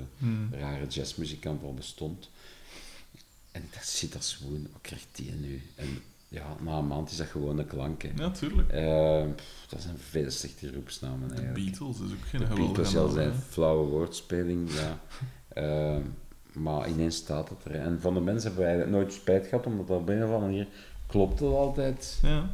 [0.51, 2.31] rare jazzmuzikant al bestond.
[3.55, 5.63] En ik dacht, Zita Swoon, wat krijgt die nu?
[5.75, 5.87] En
[6.29, 8.03] ja, na een maand is dat gewoon een klank.
[8.03, 8.11] hè.
[8.17, 8.69] Ja, tuurlijk.
[8.71, 11.43] Eh, pff, dat zijn veel slechte groepsnamen De.
[11.43, 14.99] Beatles is ook geen De Beatles, naam, zijn flauwe woordspeling, ja.
[15.49, 15.97] Eh,
[16.53, 17.75] maar ineens staat het er.
[17.75, 20.41] En van de mensen hebben eigenlijk nooit spijt gehad, omdat dat op een of andere
[20.41, 20.67] manier
[21.07, 22.19] klopt het altijd.
[22.23, 22.51] Ja,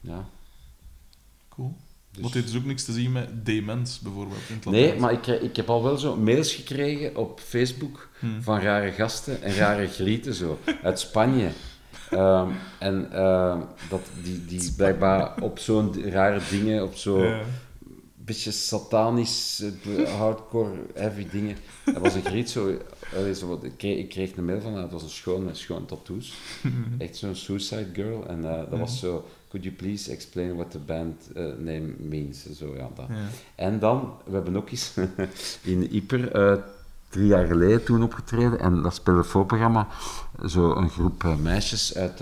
[0.00, 0.24] Ja.
[1.48, 1.74] cool.
[2.22, 5.12] Dus- Want dit is ook niks te zien met demens, bijvoorbeeld, in het Nee, maar
[5.12, 8.42] ik, ik heb al wel zo mails gekregen op Facebook Hmm.
[8.42, 11.48] van rare gasten en rare grieten zo, uit Spanje.
[12.10, 12.48] Ehm,
[12.78, 17.40] en ehm, dat die, die blijkbaar op zo'n rare dingen, op zo'n Ja.
[18.16, 19.62] beetje satanisch,
[19.96, 21.56] eh, hardcore, heavy dingen.
[21.84, 22.78] Dat was een griet zo,
[23.34, 25.86] zo ik, kreeg, ik kreeg een mail van haar, het was een schoon met schoon
[25.86, 26.32] tattoos.
[26.98, 28.26] Echt zo'n suicide girl.
[28.28, 32.46] En eh, dat was zo, could you please explain what the band eh, name means?
[32.52, 33.06] Zo, ja, dat.
[33.08, 33.14] Ja.
[33.54, 34.94] En dan, we hebben ook eens
[35.62, 36.62] in Ieper eh,
[37.08, 38.60] drie jaar geleden toen opgetreden.
[38.60, 39.88] En dat speelde voorprogramma.
[40.46, 42.20] Zo een groep eh, meisjes uit,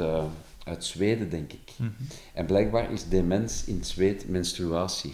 [0.65, 1.73] uit Zweden, denk ik.
[1.77, 1.91] Mhm.
[2.35, 5.13] En blijkbaar is demens in het Zweed menstruatie.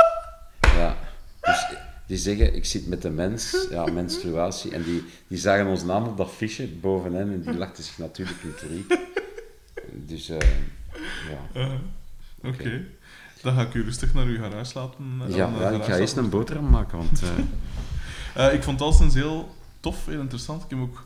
[0.78, 0.96] ja,
[1.40, 1.66] dus
[2.06, 4.72] die zeggen, ik zit met de mens, ja, menstruatie.
[4.72, 7.98] En die, die zagen ons naam op dat fiche boven hen en die lachten zich
[7.98, 8.98] natuurlijk niet riek.
[9.92, 10.30] Dus,
[11.30, 11.60] ja.
[11.60, 11.72] Uh,
[12.44, 12.84] Oké.
[13.42, 15.20] Dan ga ik u rustig naar uw garage laten.
[15.28, 17.22] eh, Ja, de ja, ik ga eerst een boterham maken, want...
[17.22, 17.28] eh,
[18.34, 20.62] Eh, ik vond het heel tof, heel interessant.
[20.62, 21.04] Ik heb ook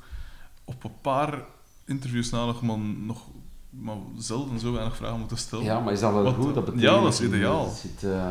[0.65, 1.43] op een paar
[1.85, 3.23] interviews na nog, maar, nog
[3.71, 5.65] maar zelden zo weinig vragen moeten stellen.
[5.65, 6.55] Ja, maar is dat wel goed?
[6.55, 7.69] Dat betekent ja, dat is ideaal.
[7.71, 8.29] Zit, eh,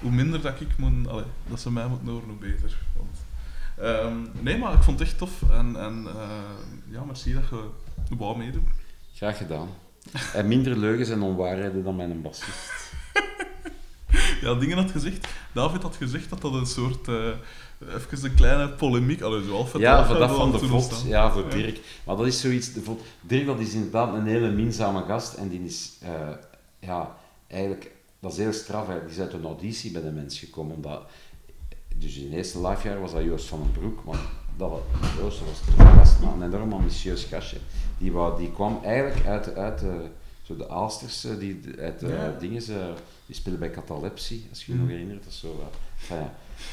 [0.00, 2.78] Hoe minder dat ik moet, allee, dat ze mij moeten horen, hoe beter.
[2.96, 3.16] Want,
[3.78, 5.42] ehm, nee, maar ik vond het echt tof.
[5.50, 6.28] En, en eh,
[6.88, 7.48] ja, merci dat
[8.08, 8.68] je wou meedoen.
[9.14, 9.68] Graag gedaan.
[10.34, 12.58] En minder leugens en onwaarheden dan mijn bassist.
[14.40, 15.28] Ja, dingen had gezegd.
[15.52, 17.08] David had gezegd dat dat een soort...
[17.08, 17.30] eh
[17.88, 19.20] even een kleine polemiek...
[19.20, 21.04] Allee, zo half Ja, voor dat van de Vod.
[21.06, 21.50] Ja, voor.
[21.50, 21.80] Dirk.
[22.04, 22.72] Maar dat is zoiets...
[22.72, 23.00] De Vod.
[23.20, 25.34] Dirk, dat is inderdaad een hele minzame gast.
[25.34, 25.92] En die is...
[26.00, 26.28] eh,
[26.78, 27.16] ja,
[27.46, 27.90] eigenlijk...
[28.20, 28.86] Dat is heel straf.
[28.86, 30.74] Die is uit een auditie bij de mens gekomen.
[30.74, 31.02] Omdat...
[31.96, 34.04] Dus in het eerste livejaar was dat Joost van den Broek.
[34.04, 34.20] Maar
[34.56, 34.80] dat was,
[35.18, 37.56] Joost was de gast, maar een enorm ambitieus gastje.
[38.02, 40.06] Die, wou, die kwam eigenlijk uit, uit de,
[40.42, 42.36] zo de Aalsters, eh, die, uit de Ja.
[42.38, 42.92] dingen, ze-
[43.26, 44.86] die spelen bij Catalepsie, als je je Mhm.
[44.86, 45.24] nog herinnert.
[45.24, 46.28] Dat is zo, eh, enfin.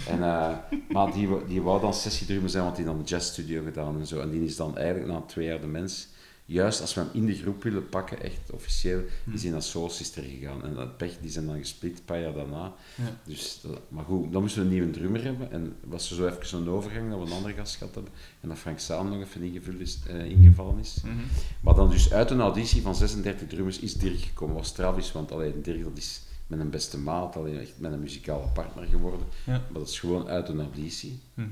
[0.07, 0.55] En, eh,
[0.89, 3.99] maar die, wou- die wou dan sessiedrummer zijn, want die had dan de jazzstudio gedaan
[3.99, 4.19] en zo.
[4.19, 6.07] En die is dan eigenlijk na twee jaar de mens,
[6.51, 9.01] juist als we hem in de groep willen pakken, echt officieel,
[9.33, 10.63] is hij naar Soul Sister gegaan.
[10.65, 12.73] En dat pech, die zijn dan gesplit een paar jaar daarna.
[12.95, 13.17] Ja.
[13.23, 15.51] Dus, dat- maar goed, dan moesten we een nieuwe drummer hebben.
[15.51, 18.13] En was er zo even een overgang dat we een andere gast gehad hebben.
[18.41, 20.97] En dat Frank Saam nog even ingevuld is, eh, ingevallen is.
[21.03, 21.13] Mhm.
[21.61, 24.55] Maar dan dus uit een auditie van 36 drummers is Dirk gekomen.
[24.55, 27.99] was Travis, want alleen Dirk dat is met een beste maat, alleen echt met een
[27.99, 29.19] muzikale partner geworden.
[29.45, 29.51] Ja.
[29.51, 31.19] Maar dat is gewoon uit een auditie.
[31.33, 31.47] Mhm.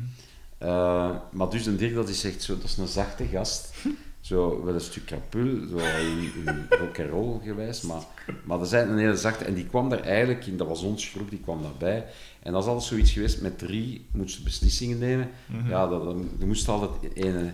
[0.57, 3.69] Eh, maar dus een Dirk dat is echt zo, dat is een zachte gast.
[4.27, 8.01] Zo wel een stuk krapul, zo in, in rock and roll gewijs, maar,
[8.43, 9.43] maar dat is eigenlijk een hele zachte.
[9.45, 12.05] En die kwam daar eigenlijk in, dat was ons groep, die kwam daarbij.
[12.43, 15.29] En dat is altijd zoiets geweest, met drie moesten beslissingen nemen.
[15.45, 15.69] Mhm.
[15.69, 17.51] Ja, dat, dat, je moest altijd ene.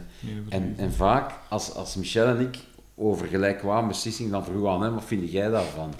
[0.49, 2.57] En, en vaak, als, als Michel en ik
[2.95, 5.93] over gelijkwaardige beslissingen, dan vroegen we aan hem, wat vind jij daarvan?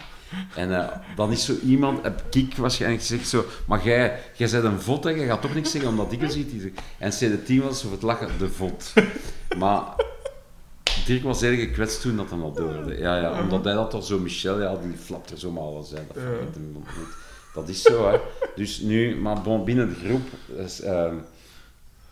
[0.55, 4.63] En eh, dan is zo iemand, heb ik waarschijnlijk gezegd zo, maar jij, jij bent
[4.63, 6.19] een vod, hè, jij gaat toch niks zeggen omdat ik.
[6.19, 8.93] Die zegt- En CD10 was zo het lachen, de vod.
[9.57, 9.83] Maar
[11.05, 12.97] Dirk was heel gekwetst toen dat hij dat hoorde.
[12.97, 16.07] Ja, ja, omdat hij dat toch zo, Michel, ja, die flapt er zomaar alles uit.
[16.13, 16.81] Dat, Ja.
[17.53, 18.17] dat is zo, hè.
[18.55, 20.21] Dus nu, maar bon, binnen de groep,
[20.83, 21.15] ehm,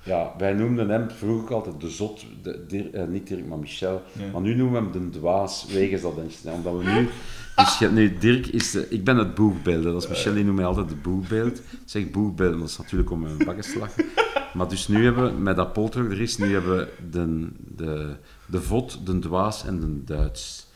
[0.04, 4.02] ja, wij noemden hem vroeger altijd de zot, de, eh, niet Dirk, maar Michel.
[4.12, 4.26] Ja.
[4.32, 6.56] Maar nu noemen we hem de dwaas, wegens dat incident.
[6.56, 7.10] Omdat we nu...
[7.56, 10.56] Dus je nu, Dirk is de, Ik ben het boegbeeld, dat is Michel, die noemt
[10.56, 11.58] mij altijd de boegbeeld.
[11.58, 14.06] Ik zeg boegbeeld, dat is natuurlijk om mijn bakken te lachen.
[14.54, 18.16] Maar dus nu hebben we, met dat polter er is, nu hebben we de, de,
[18.52, 20.70] de vod, de dwaas en de Duits.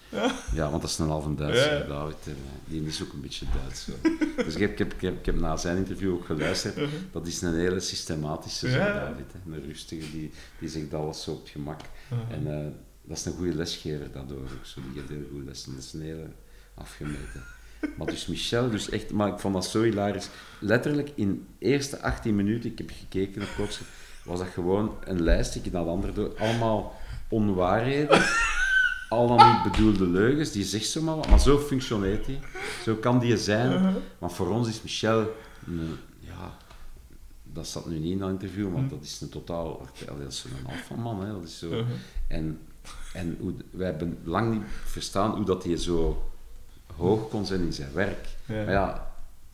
[0.54, 1.88] Ja, want dat is een halve Duitser, Ja, ja.
[1.88, 2.16] David.
[2.24, 2.34] eh,
[2.68, 3.84] Die is ook een beetje Duits.
[3.86, 3.92] zo.
[4.44, 6.80] Dus ik heb, ik, heb, ik, heb, ik heb na zijn interview ook geluisterd.
[7.12, 8.94] Dat is een hele systematische zo, Ja.
[8.94, 9.26] David.
[9.34, 9.52] Hè.
[9.54, 11.80] Een rustige, die, die zegt alles zo op het gemak.
[12.10, 12.32] Mhm.
[12.34, 12.68] En eh,
[13.04, 14.66] dat is een goede lesgever, daardoor ook.
[14.66, 15.74] Zo, die geeft heel goed lessen.
[15.76, 16.28] Dat is een hele
[16.76, 17.44] afgemeten.
[17.98, 20.30] Maar dus Michel, dus echt, maar ik vond dat zo hilarisch.
[20.60, 23.82] Letterlijk in de eerste 18 minuten, ik heb gekeken op Klotse,
[24.24, 26.38] was dat gewoon een lijstje naar de andere door.
[26.40, 26.95] Allemaal
[27.30, 28.22] onwaarheden.
[29.10, 32.40] Al dan niet bedoelde leugens, die zegt zomaar wat, maar zo functioneert hij.
[32.84, 33.95] Zo kan die zijn.
[34.20, 35.36] Maar voor ons is Michel,
[35.68, 36.58] een, ja,
[37.44, 40.72] dat zat nu niet in dat interview, maar dat is een totaal, dat is een
[40.72, 41.32] alfaman, hè.
[41.32, 41.70] Dat is zo.
[41.70, 41.84] Mhm.
[42.28, 42.60] En,
[43.14, 46.24] en hoe, wij hebben lang niet verstaan hoe dat hij zo
[46.95, 48.28] hoog kon zijn in zijn werk.
[48.45, 48.56] Ja.
[48.64, 49.12] Maar ja,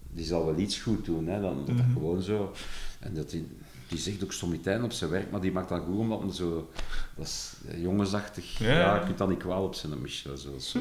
[0.09, 1.93] die zal wel iets goed doen, hè, dan, dat dat Mhm.
[1.93, 2.53] gewoon zo.
[2.99, 3.47] En dat die,
[3.91, 6.71] die zegt ook stommiteiten op zijn werk, maar die maakt dat goed omdat zo,
[7.15, 8.57] dat is jongensachtig.
[8.57, 8.77] Ja.
[8.79, 10.37] Ja, je kunt dat niet kwaad op zijn, Michel.
[10.37, 10.79] Zo, zo.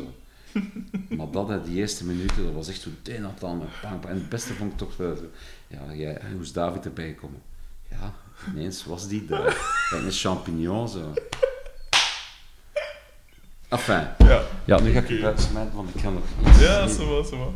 [1.17, 4.05] maar dat, hè, die eerste minuten, dat was echt zo het een had dan pang.
[4.05, 5.17] En het beste vond ik toch zo,
[5.67, 7.43] ja, jij, hoe is David erbij gekomen?
[7.91, 8.15] Ja,
[8.53, 9.57] ineens was die daar.
[9.91, 11.13] Kijk, een champignon zo.
[13.69, 14.07] Enfin.
[14.19, 15.15] Ja, Ja, nu ga ik Oké.
[15.15, 17.55] het uitsmijten, want ik ga nog iets ja zo wel, zo wel.